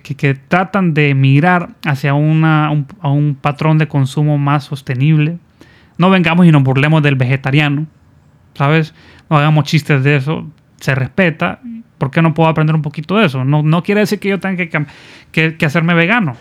tratan 0.47 0.93
de 0.93 1.15
migrar 1.15 1.71
hacia 1.87 2.13
un, 2.13 2.45
un 2.45 3.35
patrón 3.41 3.79
de 3.79 3.89
consumo 3.89 4.37
más 4.37 4.65
sostenible. 4.65 5.39
No 5.97 6.11
vengamos 6.11 6.45
y 6.45 6.53
nos 6.53 6.65
burlemos 6.65 7.03
del 7.03 7.15
vegetariano, 7.15 7.87
¿sabes? 8.53 8.93
No 9.31 9.39
hagamos 9.39 9.65
chistes 9.65 10.05
de 10.05 10.17
eso, 10.17 10.47
se 10.77 10.95
respeta. 10.95 11.61
¿Por 12.03 12.11
qué 12.11 12.21
no 12.21 12.35
puedo 12.35 12.49
aprender 12.49 12.75
un 12.75 12.83
poquito 12.83 13.17
de 13.17 13.27
eso? 13.27 13.45
No, 13.45 13.63
no 13.63 13.85
quiere 13.85 14.01
decir 14.01 14.19
que 14.19 14.29
yo 14.29 14.41
tenga 14.41 14.67
que, 15.31 15.57
que, 15.57 15.65
hacerme 15.65 15.95
vegano. 15.95 16.35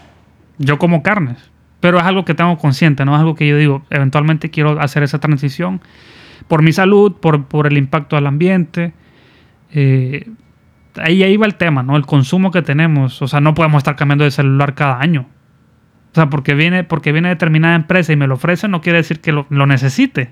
Yo 0.58 0.80
como 0.80 1.04
carnes, 1.04 1.52
pero 1.80 2.00
es 2.00 2.04
algo 2.04 2.26
que 2.26 2.34
tengo 2.34 2.58
consciente, 2.58 3.06
no 3.06 3.14
es 3.14 3.20
algo 3.20 3.36
que 3.36 3.48
yo 3.48 3.56
digo, 3.56 3.84
eventualmente 3.92 4.50
quiero 4.50 4.82
hacer 4.82 5.04
esa 5.04 5.20
transición 5.20 5.80
por 6.48 6.64
mi 6.64 6.72
salud, 6.74 7.14
por, 7.22 7.46
por 7.46 7.68
el 7.68 7.78
impacto 7.78 8.18
al 8.18 8.26
ambiente. 8.26 8.94
Eh, 9.72 10.32
ahí, 10.96 11.22
ahí 11.22 11.38
va 11.38 11.46
el 11.46 11.54
tema, 11.54 11.84
¿no? 11.84 11.96
El 11.96 12.08
consumo 12.08 12.50
que 12.50 12.64
tenemos. 12.64 13.22
O 13.22 13.28
sea, 13.28 13.40
no 13.40 13.54
podemos 13.54 13.82
estar 13.82 13.96
cambiando 13.96 14.24
de 14.24 14.32
celular 14.32 14.74
cada 14.74 15.00
año. 15.00 15.28
O 16.12 16.16
sea, 16.16 16.28
porque 16.32 16.56
viene, 16.56 16.84
porque 16.84 17.12
viene 17.12 17.30
determinada 17.30 17.76
empresa 17.76 18.12
y 18.12 18.16
me 18.16 18.26
lo 18.26 18.34
ofrece, 18.34 18.68
no 18.68 18.82
quiere 18.82 18.98
decir 18.98 19.20
que 19.20 19.32
lo, 19.32 19.46
necesite. 19.68 20.32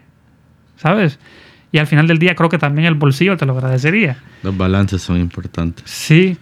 ¿Sabes? 0.76 1.20
Y 1.72 1.78
al 1.78 1.88
final 1.88 2.08
del 2.08 2.18
día 2.18 2.36
creo 2.36 2.50
que 2.50 2.58
también 2.58 2.88
el 2.88 2.96
bolsillo 2.96 3.38
te 3.38 3.46
lo 3.46 3.54
agradecería. 3.54 4.18
Los 4.44 4.58
balances 4.58 5.02
son 5.02 5.18
importantes. 5.18 5.90
Sí. 5.90 6.38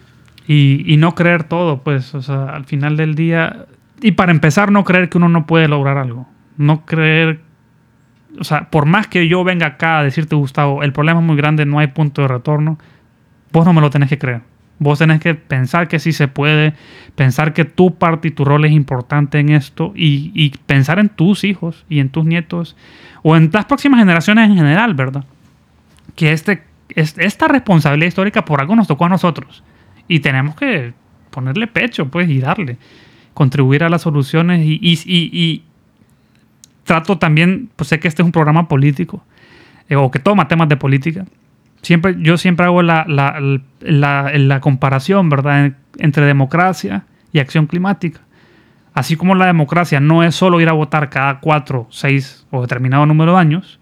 Y, 0.46 0.84
y 0.86 0.96
no 0.96 1.14
creer 1.14 1.44
todo, 1.44 1.82
pues. 1.82 2.14
O 2.14 2.22
sea, 2.22 2.50
al 2.50 2.64
final 2.64 2.96
del 2.96 3.14
día. 3.14 3.66
Y 4.00 4.12
para 4.12 4.32
empezar, 4.32 4.72
no 4.72 4.84
creer 4.84 5.08
que 5.08 5.18
uno 5.18 5.28
no 5.28 5.46
puede 5.46 5.68
lograr 5.68 5.98
algo. 5.98 6.28
No 6.56 6.86
creer. 6.86 7.40
O 8.40 8.44
sea, 8.44 8.70
por 8.70 8.86
más 8.86 9.06
que 9.06 9.28
yo 9.28 9.44
venga 9.44 9.66
acá 9.66 9.98
a 9.98 10.04
decirte, 10.04 10.36
Gustavo, 10.36 10.82
el 10.82 10.92
problema 10.92 11.20
es 11.20 11.26
muy 11.26 11.36
grande, 11.36 11.66
no 11.66 11.78
hay 11.78 11.88
punto 11.88 12.22
de 12.22 12.28
retorno 12.28 12.78
vos 13.52 13.64
no 13.64 13.72
me 13.72 13.80
lo 13.80 13.90
tenés 13.90 14.08
que 14.08 14.18
creer. 14.18 14.42
Vos 14.78 14.98
tenés 14.98 15.20
que 15.20 15.34
pensar 15.34 15.88
que 15.88 15.98
sí 15.98 16.12
se 16.12 16.28
puede, 16.28 16.74
pensar 17.14 17.52
que 17.52 17.64
tu 17.64 17.96
parte 17.96 18.28
y 18.28 18.30
tu 18.30 18.44
rol 18.44 18.64
es 18.64 18.72
importante 18.72 19.38
en 19.40 19.48
esto 19.48 19.92
y, 19.96 20.50
pensar 20.66 20.98
en 20.98 21.08
tus 21.08 21.44
hijos 21.44 21.84
y 21.88 21.98
en 22.00 22.10
tus 22.10 22.24
nietos 22.24 22.76
o 23.22 23.36
en 23.36 23.50
las 23.52 23.64
próximas 23.64 23.98
generaciones 23.98 24.48
en 24.48 24.56
general, 24.56 24.94
¿verdad? 24.94 25.24
Que 26.14 26.32
este, 26.32 26.62
esta 26.94 27.48
responsabilidad 27.48 28.08
histórica 28.08 28.44
por 28.44 28.60
algo 28.60 28.76
nos 28.76 28.86
tocó 28.86 29.06
a 29.06 29.08
nosotros 29.08 29.64
y 30.06 30.20
tenemos 30.20 30.54
que 30.54 30.94
ponerle 31.30 31.66
pecho, 31.66 32.08
pues, 32.08 32.28
y 32.30 32.38
darle, 32.38 32.78
contribuir 33.34 33.84
a 33.84 33.88
las 33.88 34.02
soluciones 34.02 34.62
y, 34.64 34.78
y 34.82 35.62
trato 36.88 37.18
también, 37.18 37.68
pues 37.76 37.88
sé 37.88 38.00
que 38.00 38.08
este 38.08 38.22
es 38.22 38.26
un 38.26 38.32
programa 38.32 38.66
político 38.66 39.22
eh, 39.88 39.96
o 39.96 40.10
que 40.10 40.18
toma 40.18 40.48
temas 40.48 40.68
de 40.68 40.76
política 40.76 41.26
Siempre, 41.82 42.16
yo 42.18 42.36
siempre 42.38 42.66
hago 42.66 42.82
la, 42.82 43.04
la, 43.06 44.60
comparación, 44.60 45.28
¿verdad?, 45.28 45.72
entre 45.98 46.26
democracia 46.26 47.04
y 47.32 47.38
acción 47.38 47.66
climática. 47.66 48.20
Así 48.94 49.16
como 49.16 49.34
la 49.34 49.46
democracia 49.46 50.00
no 50.00 50.24
es 50.24 50.34
solo 50.34 50.60
ir 50.60 50.68
a 50.68 50.72
votar 50.72 51.08
cada 51.08 51.38
cuatro, 51.38 51.86
seis 51.90 52.46
o 52.50 52.62
determinado 52.62 53.06
número 53.06 53.32
de 53.32 53.38
años, 53.38 53.78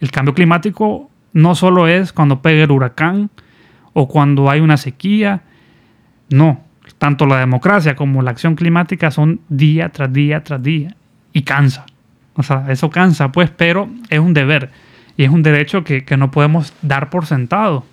el 0.00 0.10
cambio 0.12 0.34
climático 0.34 1.10
no 1.32 1.54
solo 1.54 1.88
es 1.88 2.12
cuando 2.12 2.40
pegue 2.40 2.62
el 2.62 2.70
huracán 2.70 3.30
o 3.92 4.06
cuando 4.06 4.50
hay 4.50 4.60
una 4.60 4.76
sequía. 4.76 5.42
No, 6.30 6.64
tanto 6.98 7.26
la 7.26 7.38
democracia 7.38 7.96
como 7.96 8.22
la 8.22 8.30
acción 8.30 8.54
climática 8.54 9.10
son 9.10 9.40
día 9.48 9.88
tras 9.88 10.12
día 10.12 10.44
tras 10.44 10.62
día 10.62 10.94
y 11.32 11.42
cansa. 11.42 11.86
O 12.34 12.44
sea, 12.44 12.66
eso 12.68 12.90
cansa, 12.90 13.32
pues, 13.32 13.50
pero 13.50 13.88
es 14.10 14.20
un 14.20 14.32
deber 14.32 14.70
y 15.18 15.24
es 15.24 15.30
un 15.30 15.42
derecho 15.42 15.82
que, 15.82 16.04
que 16.04 16.16
no 16.16 16.30
podemos 16.30 16.72
dar 16.80 17.10
por 17.10 17.26
sentado 17.26 17.84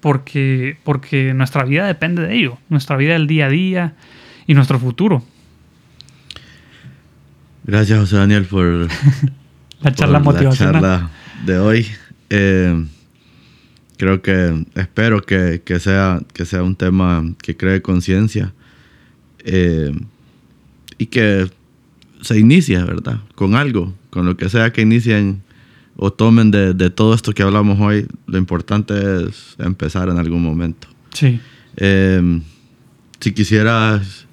porque, 0.00 0.78
porque 0.82 1.34
nuestra 1.34 1.64
vida 1.64 1.86
depende 1.86 2.22
de 2.22 2.34
ello, 2.34 2.58
nuestra 2.70 2.96
vida 2.96 3.12
del 3.12 3.26
día 3.26 3.46
a 3.46 3.48
día 3.50 3.94
y 4.46 4.54
nuestro 4.54 4.78
futuro. 4.78 5.22
Gracias, 7.64 7.98
José 8.00 8.16
Daniel, 8.16 8.46
por 8.46 8.88
la 9.82 9.92
charla 9.92 10.18
motivacional. 10.18 10.74
La 10.74 10.80
charla 10.80 11.10
de 11.44 11.58
hoy. 11.58 11.86
Eh, 12.30 12.86
creo 13.98 14.22
que 14.22 14.64
espero 14.74 15.20
que, 15.20 15.60
que, 15.62 15.78
sea, 15.78 16.20
que 16.32 16.46
sea 16.46 16.62
un 16.62 16.74
tema 16.74 17.22
que 17.42 17.54
cree 17.54 17.82
conciencia 17.82 18.54
eh, 19.44 19.92
y 20.96 21.06
que 21.06 21.50
se 22.22 22.38
inicie, 22.38 22.82
¿verdad? 22.82 23.20
Con 23.34 23.56
algo, 23.56 23.92
con 24.08 24.24
lo 24.24 24.38
que 24.38 24.48
sea 24.48 24.72
que 24.72 24.80
inicien 24.80 25.43
o 25.96 26.12
tomen 26.12 26.50
de, 26.50 26.74
de, 26.74 26.90
todo 26.90 27.14
esto 27.14 27.32
que 27.32 27.42
hablamos 27.42 27.80
hoy. 27.80 28.06
Lo 28.26 28.38
importante 28.38 28.94
es 29.22 29.56
empezar 29.58 30.08
en 30.08 30.18
algún 30.18 30.42
momento. 30.42 30.88
Sí. 31.12 31.40
Eh, 31.76 32.40
si 33.20 33.32
quisieras 33.32 34.26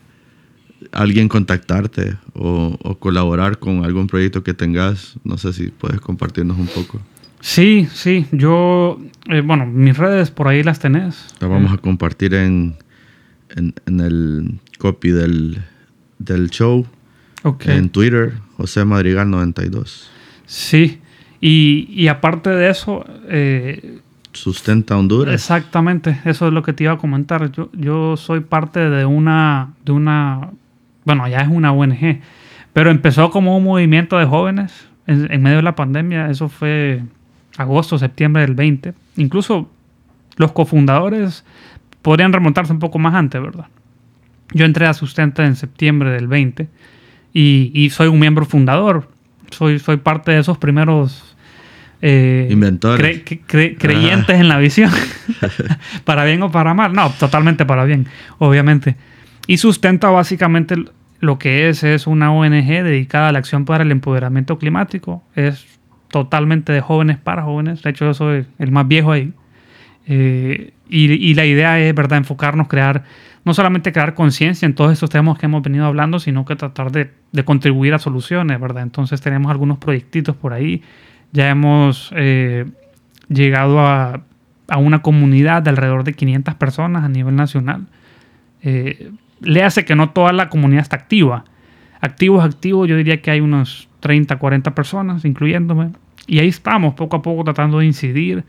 alguien 0.92 1.30
contactarte 1.30 2.18
o, 2.34 2.78
o, 2.82 2.98
colaborar 2.98 3.60
con 3.60 3.86
algún 3.86 4.08
proyecto 4.08 4.44
que 4.44 4.54
tengas, 4.54 5.16
no 5.24 5.38
sé 5.38 5.54
si 5.54 5.68
puedes 5.68 6.02
compartirnos 6.02 6.58
un 6.58 6.68
poco. 6.68 7.00
Sí, 7.40 7.88
sí, 7.94 8.28
yo, 8.32 9.00
eh, 9.28 9.42
bueno, 9.42 9.66
mis 9.66 9.98
redes 9.98 10.30
por 10.30 10.48
ahí 10.48 10.62
las 10.62 10.80
tenés. 10.80 11.26
Las 11.40 11.50
vamos 11.50 11.74
a 11.74 11.78
compartir 11.78 12.36
en, 12.36 12.76
en, 13.56 13.74
en 13.88 14.00
el 14.00 14.60
copy 14.78 15.10
del, 15.10 15.64
del 16.20 16.50
show. 16.50 16.86
Okay. 17.44 17.78
En 17.78 17.90
Twitter, 17.90 18.34
José 18.58 18.86
Madrigal 18.86 19.30
92. 19.32 20.08
Sí, 20.46 21.01
y, 21.42 21.88
y 21.90 22.08
aparte 22.08 22.52
de 22.52 22.70
eso... 22.70 23.04
Eh, 23.28 24.00
Sustenta 24.34 24.98
Honduras. 24.98 25.34
Exactamente, 25.34 26.22
eso 26.24 26.48
es 26.48 26.54
lo 26.54 26.64
que 26.64 26.72
te 26.72 26.86
iba 26.86 26.94
a 26.94 26.98
comentar. 26.98 27.52
Yo, 27.52 27.70
yo 27.74 28.16
soy 28.16 28.40
parte 28.40 28.90
de 28.90 29.06
una, 29.06 29.74
de 29.84 29.92
una, 29.92 30.52
bueno, 31.04 31.28
ya 31.28 31.40
es 31.40 31.50
una 31.50 31.74
ONG, 31.74 32.22
pero 32.72 32.92
empezó 32.92 33.30
como 33.30 33.58
un 33.58 33.66
movimiento 33.66 34.18
de 34.18 34.26
jóvenes 34.26 34.88
en, 35.08 35.30
en 35.30 35.42
medio 35.42 35.58
de 35.58 35.64
la 35.64 35.76
pandemia. 35.76 36.30
Eso 36.30 36.48
fue 36.48 37.02
agosto, 37.58 37.98
septiembre 37.98 38.44
del 38.44 38.56
20. 38.56 38.94
Incluso 39.18 39.70
los 40.38 40.54
cofundadores 40.54 41.44
podrían 42.02 42.32
remontarse 42.32 42.72
un 42.72 42.80
poco 42.80 43.00
más 43.00 43.14
antes, 43.14 43.42
¿verdad? 43.42 43.68
Yo 44.54 44.66
entré 44.66 44.86
a 44.86 44.94
Sustenta 44.94 45.46
en 45.46 45.56
septiembre 45.56 46.12
del 46.12 46.28
20 46.28 46.70
y, 47.34 47.72
y 47.74 47.90
soy 47.90 48.08
un 48.08 48.20
miembro 48.20 48.46
fundador. 48.46 49.10
Soy, 49.52 49.80
soy 49.80 49.98
parte 49.98 50.32
de 50.32 50.40
esos 50.40 50.58
primeros 50.58 51.31
eh, 52.02 52.48
inventores. 52.50 53.22
Cre 53.24 53.42
cre 53.46 53.76
creyentes 53.76 54.40
en 54.40 54.48
la 54.48 54.58
visión. 54.58 54.92
para 56.04 56.24
bien 56.26 56.42
o 56.44 56.52
para 56.52 56.74
mal. 56.74 56.94
No, 56.94 57.10
totalmente 57.12 57.66
para 57.66 57.86
bien, 57.86 58.08
obviamente. 58.40 58.96
Y 59.48 59.58
Sustenta 59.58 60.10
básicamente 60.10 60.76
lo 61.20 61.38
que 61.38 61.70
es 61.70 61.84
es 61.84 62.08
una 62.08 62.32
ONG 62.32 62.66
dedicada 62.84 63.30
a 63.30 63.32
la 63.32 63.40
acción 63.40 63.66
para 63.66 63.84
el 63.84 63.92
empoderamiento 63.92 64.58
climático. 64.58 65.24
Es 65.36 65.66
totalmente 66.10 66.74
de 66.74 66.82
jóvenes 66.82 67.18
para 67.18 67.44
jóvenes. 67.44 67.82
De 67.84 67.92
hecho, 67.92 68.06
yo 68.06 68.14
soy 68.14 68.46
el 68.60 68.72
más 68.72 68.88
viejo 68.88 69.12
ahí. 69.12 69.34
Eh, 70.08 70.74
y, 70.90 71.12
y, 71.12 71.36
la 71.36 71.46
idea 71.46 71.80
es, 71.80 71.94
¿verdad?, 71.96 72.18
enfocarnos, 72.18 72.68
crear, 72.68 73.04
no 73.46 73.54
solamente 73.54 73.94
crear 73.94 74.14
conciencia 74.14 74.66
en 74.66 74.74
todos 74.74 74.92
estos 74.92 75.10
temas 75.10 75.38
que 75.38 75.46
hemos 75.46 75.62
venido 75.62 75.86
hablando, 75.86 76.20
sino 76.20 76.44
que 76.44 76.56
tratar 76.56 76.92
de, 76.92 77.12
de, 77.32 77.46
contribuir 77.46 77.94
a 77.94 78.00
soluciones, 78.00 78.60
¿verdad? 78.60 78.84
Entonces 78.84 79.22
tenemos 79.22 79.52
algunos 79.52 79.78
proyectitos 79.78 80.36
por 80.36 80.54
ahí. 80.54 80.82
Ya 81.32 81.50
hemos 81.50 82.12
eh, 82.16 82.66
llegado 83.30 83.80
a, 83.80 84.24
a, 84.68 84.78
una 84.78 85.02
comunidad 85.02 85.62
de 85.62 85.70
alrededor 85.70 86.04
de 86.04 86.14
500 86.14 86.56
personas 86.56 87.04
a 87.04 87.10
nivel 87.10 87.36
nacional. 87.36 87.88
Eh, 88.64 89.12
le 89.40 89.64
hace 89.64 89.86
que 89.86 89.96
no 89.96 90.12
toda 90.12 90.34
la 90.34 90.50
comunidad 90.50 90.82
está 90.82 90.98
activa. 90.98 91.46
Activos, 92.00 92.44
activos, 92.44 92.88
yo 92.88 92.96
diría 92.96 93.22
que 93.22 93.32
hay 93.32 93.42
unos 93.42 93.90
30, 94.02 94.38
40 94.38 94.76
personas, 94.76 95.26
incluyéndome. 95.26 95.92
Y 96.28 96.40
ahí 96.40 96.48
estamos, 96.48 96.94
poco 96.96 97.18
a 97.18 97.22
poco, 97.22 97.44
tratando 97.44 97.80
de 97.80 97.86
incidir. 97.86 98.44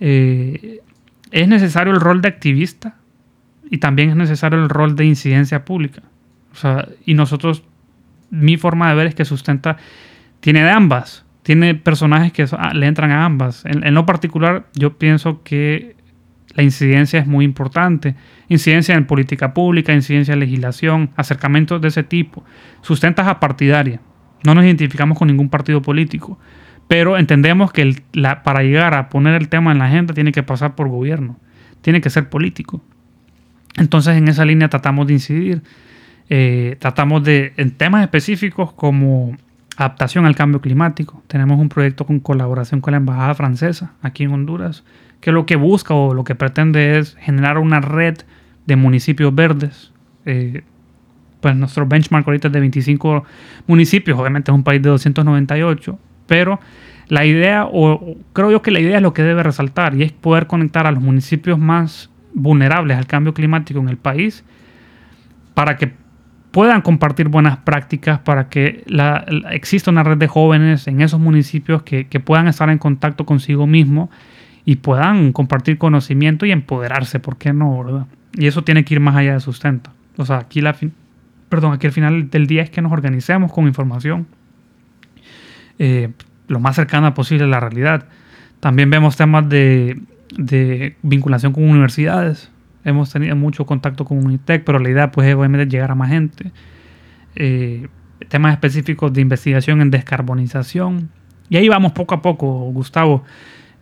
Eh, 0.00 0.80
es 1.30 1.48
necesario 1.48 1.92
el 1.92 2.00
rol 2.00 2.22
de 2.22 2.28
activista 2.28 2.96
y 3.70 3.78
también 3.78 4.10
es 4.10 4.16
necesario 4.16 4.62
el 4.62 4.68
rol 4.68 4.96
de 4.96 5.04
incidencia 5.04 5.64
pública. 5.64 6.02
Y 7.04 7.14
nosotros, 7.14 7.62
mi 8.30 8.56
forma 8.56 8.88
de 8.88 8.94
ver 8.94 9.06
es 9.08 9.14
que 9.14 9.24
sustenta, 9.24 9.76
tiene 10.40 10.62
de 10.62 10.70
ambas. 10.70 11.25
Tiene 11.46 11.76
personajes 11.76 12.32
que 12.32 12.44
ah, 12.58 12.74
le 12.74 12.88
entran 12.88 13.12
a 13.12 13.24
ambas. 13.24 13.64
En, 13.66 13.94
lo 13.94 14.04
particular, 14.04 14.66
yo 14.74 14.98
pienso 14.98 15.44
que 15.44 15.94
la 16.56 16.64
incidencia 16.64 17.20
es 17.20 17.28
muy 17.28 17.44
importante. 17.44 18.16
Incidencia 18.48 18.96
en 18.96 19.06
política 19.06 19.54
pública, 19.54 19.92
incidencia 19.92 20.34
en 20.34 20.40
legislación, 20.40 21.10
acercamientos 21.14 21.80
de 21.80 21.86
ese 21.86 22.02
tipo. 22.02 22.42
Sustentas 22.80 23.28
a 23.28 23.38
partidaria. 23.38 24.00
No 24.42 24.56
nos 24.56 24.64
identificamos 24.64 25.16
con 25.16 25.28
ningún 25.28 25.48
partido 25.48 25.82
político. 25.82 26.36
Pero 26.88 27.16
entendemos 27.16 27.70
que 27.70 27.94
para 28.42 28.64
llegar 28.64 28.94
a 28.94 29.08
poner 29.08 29.40
el 29.40 29.48
tema 29.48 29.70
en 29.70 29.78
la 29.78 29.84
agenda 29.84 30.14
tiene 30.14 30.32
que 30.32 30.42
pasar 30.42 30.74
por 30.74 30.88
gobierno, 30.88 31.38
tiene 31.80 32.00
que 32.00 32.10
ser 32.10 32.28
político. 32.28 32.82
Entonces 33.76 34.16
en 34.16 34.26
esa 34.26 34.44
línea 34.44 34.68
tratamos 34.68 35.06
de 35.06 35.12
incidir, 35.12 35.62
eh, 36.28 36.74
tratamos 36.80 37.22
de, 37.22 37.52
en 37.56 37.70
temas 37.70 38.02
específicos 38.02 38.72
como 38.72 39.36
adaptación 39.76 40.26
al 40.26 40.34
cambio 40.34 40.60
climático, 40.60 41.22
tenemos 41.26 41.58
un 41.58 41.68
proyecto 41.68 42.06
con 42.06 42.20
colaboración 42.20 42.80
con 42.80 42.92
la 42.92 42.98
Embajada 42.98 43.34
Francesa 43.34 43.92
aquí 44.02 44.24
en 44.24 44.32
Honduras, 44.32 44.84
que 45.20 45.32
lo 45.32 45.46
que 45.46 45.56
busca 45.56 45.94
o 45.94 46.14
lo 46.14 46.24
que 46.24 46.34
pretende 46.34 46.98
es 46.98 47.14
generar 47.16 47.58
una 47.58 47.80
red 47.80 48.16
de 48.66 48.76
municipios 48.76 49.34
verdes. 49.34 49.92
Eh, 50.24 50.62
pues 51.40 51.54
nuestro 51.54 51.86
benchmark 51.86 52.26
ahorita 52.26 52.48
es 52.48 52.52
de 52.52 52.60
25 52.60 53.24
municipios, 53.66 54.18
obviamente 54.18 54.50
es 54.50 54.54
un 54.54 54.64
país 54.64 54.82
de 54.82 54.88
298, 54.88 55.98
pero 56.26 56.58
la 57.08 57.24
idea, 57.24 57.66
o 57.70 58.16
creo 58.32 58.50
yo 58.50 58.62
que 58.62 58.70
la 58.70 58.80
idea 58.80 58.96
es 58.96 59.02
lo 59.02 59.12
que 59.12 59.22
debe 59.22 59.42
resaltar, 59.42 59.94
y 59.94 60.02
es 60.02 60.12
poder 60.12 60.46
conectar 60.46 60.86
a 60.86 60.90
los 60.90 61.02
municipios 61.02 61.58
más 61.58 62.10
vulnerables 62.34 62.96
al 62.96 63.06
cambio 63.06 63.34
climático 63.34 63.78
en 63.80 63.88
el 63.88 63.96
país 63.96 64.44
para 65.54 65.76
que 65.76 65.92
puedan 66.56 66.80
compartir 66.80 67.28
buenas 67.28 67.58
prácticas, 67.58 68.18
para 68.20 68.48
que 68.48 68.82
la, 68.86 69.26
la, 69.28 69.52
exista 69.52 69.90
una 69.90 70.02
red 70.02 70.16
de 70.16 70.26
jóvenes 70.26 70.88
en 70.88 71.02
esos 71.02 71.20
municipios 71.20 71.82
que, 71.82 72.06
que, 72.06 72.18
puedan 72.18 72.48
estar 72.48 72.70
en 72.70 72.78
contacto 72.78 73.26
consigo 73.26 73.66
mismo 73.66 74.08
y 74.64 74.76
puedan 74.76 75.32
compartir 75.32 75.76
conocimiento 75.76 76.46
y 76.46 76.52
empoderarse, 76.52 77.20
¿por 77.20 77.36
qué 77.36 77.52
no? 77.52 77.84
¿verdad? 77.84 78.06
Y 78.32 78.46
eso 78.46 78.64
tiene 78.64 78.86
que 78.86 78.94
ir 78.94 79.00
más 79.00 79.16
allá 79.16 79.34
de 79.34 79.40
sustento. 79.40 79.90
O 80.16 80.24
sea, 80.24 80.38
aquí, 80.38 80.62
la 80.62 80.74
perdón, 81.50 81.74
aquí 81.74 81.88
al 81.88 81.92
final 81.92 82.30
del 82.30 82.46
día 82.46 82.62
es 82.62 82.70
que 82.70 82.80
nos 82.80 82.90
organicemos 82.90 83.52
con 83.52 83.66
información 83.66 84.26
eh, 85.78 86.08
lo 86.48 86.58
más 86.58 86.74
cercana 86.74 87.12
posible 87.12 87.44
a 87.44 87.48
la 87.48 87.60
realidad. 87.60 88.06
También 88.60 88.88
vemos 88.88 89.18
temas 89.18 89.46
de, 89.46 90.00
de, 90.38 90.96
vinculación 91.02 91.52
con 91.52 91.68
universidades. 91.68 92.50
Hemos 92.86 93.12
tenido 93.12 93.34
mucho 93.34 93.66
contacto 93.66 94.04
con 94.04 94.24
Unitec, 94.24 94.62
pero 94.64 94.78
la 94.78 94.88
idea 94.88 95.10
pues, 95.10 95.26
es 95.26 95.34
obviamente 95.34 95.66
llegar 95.66 95.90
a 95.90 95.96
más 95.96 96.08
gente. 96.08 96.52
Eh, 97.34 97.88
temas 98.28 98.52
específicos 98.52 99.12
de 99.12 99.20
investigación 99.20 99.80
en 99.80 99.90
descarbonización. 99.90 101.10
Y 101.48 101.56
ahí 101.56 101.68
vamos 101.68 101.92
poco 101.92 102.14
a 102.14 102.22
poco, 102.22 102.46
Gustavo. 102.70 103.24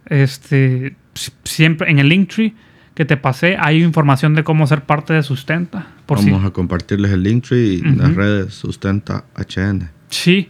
Este, 0.06 0.96
siempre 1.44 1.90
en 1.90 1.98
el 1.98 2.08
Linktree 2.08 2.54
que 2.94 3.04
te 3.04 3.18
pasé 3.18 3.56
hay 3.58 3.82
información 3.82 4.34
de 4.34 4.42
cómo 4.42 4.66
ser 4.66 4.84
parte 4.84 5.12
de 5.12 5.22
Sustenta. 5.22 5.86
Por 6.06 6.18
Vamos 6.18 6.46
a 6.46 6.50
compartirles 6.50 7.12
el 7.12 7.22
Linktree 7.22 7.74
y 7.74 7.80
uh 7.80 7.84
-huh. 7.84 7.96
las 7.96 8.14
redes 8.14 8.54
Sustenta 8.54 9.24
HN. 9.36 9.90
Sí, 10.08 10.48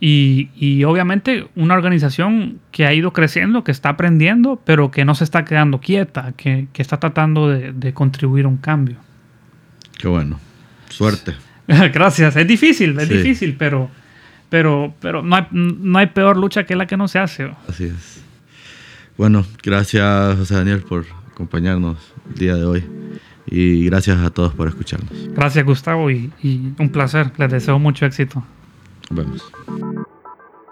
y, 0.00 0.50
y, 0.54 0.84
obviamente 0.84 1.48
una 1.56 1.74
organización 1.74 2.60
que 2.70 2.86
ha 2.86 2.94
ido 2.94 3.12
creciendo, 3.12 3.64
que 3.64 3.72
está 3.72 3.88
aprendiendo, 3.88 4.60
pero 4.64 4.92
que 4.92 5.04
no 5.04 5.14
se 5.16 5.24
está 5.24 5.44
quedando 5.44 5.80
quieta, 5.80 6.32
que, 6.36 6.68
que 6.72 6.82
está 6.82 7.00
tratando 7.00 7.48
de, 7.48 7.72
de, 7.72 7.92
contribuir 7.92 8.44
a 8.44 8.48
un 8.48 8.58
cambio. 8.58 8.96
Qué 9.98 10.06
bueno. 10.06 10.38
Suerte. 10.88 11.34
Gracias. 11.66 12.36
Es 12.36 12.46
difícil, 12.46 12.98
es 12.98 13.08
sí. 13.08 13.14
difícil, 13.14 13.56
pero, 13.58 13.90
pero, 14.48 14.94
pero 15.00 15.22
no, 15.22 15.34
hay, 15.34 15.46
no 15.50 15.98
hay 15.98 16.06
peor 16.06 16.36
lucha 16.36 16.64
que 16.64 16.76
la 16.76 16.86
que 16.86 16.96
no 16.96 17.08
se 17.08 17.18
hace. 17.18 17.50
Así 17.68 17.84
es. 17.84 18.22
Bueno, 19.16 19.44
gracias 19.64 20.36
José 20.36 20.54
Daniel 20.54 20.82
por 20.82 21.06
acompañarnos 21.32 21.98
el 22.30 22.34
día 22.36 22.54
de 22.54 22.64
hoy. 22.64 22.84
Y 23.46 23.86
gracias 23.86 24.18
a 24.18 24.30
todos 24.30 24.54
por 24.54 24.68
escucharnos. 24.68 25.10
Gracias 25.34 25.64
Gustavo 25.64 26.08
y, 26.10 26.30
y 26.40 26.72
un 26.78 26.90
placer. 26.90 27.32
Les 27.36 27.50
deseo 27.50 27.80
mucho 27.80 28.06
éxito. 28.06 28.44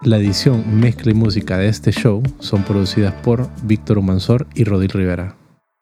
La 0.02 0.18
edición, 0.18 0.80
mezcla 0.80 1.10
y 1.10 1.14
música 1.14 1.58
de 1.58 1.68
este 1.68 1.90
show 1.90 2.22
son 2.38 2.62
producidas 2.64 3.14
por 3.14 3.48
Víctor 3.62 3.98
Humansor 3.98 4.46
y 4.54 4.64
Rodil 4.64 4.90
Rivera. 4.90 5.35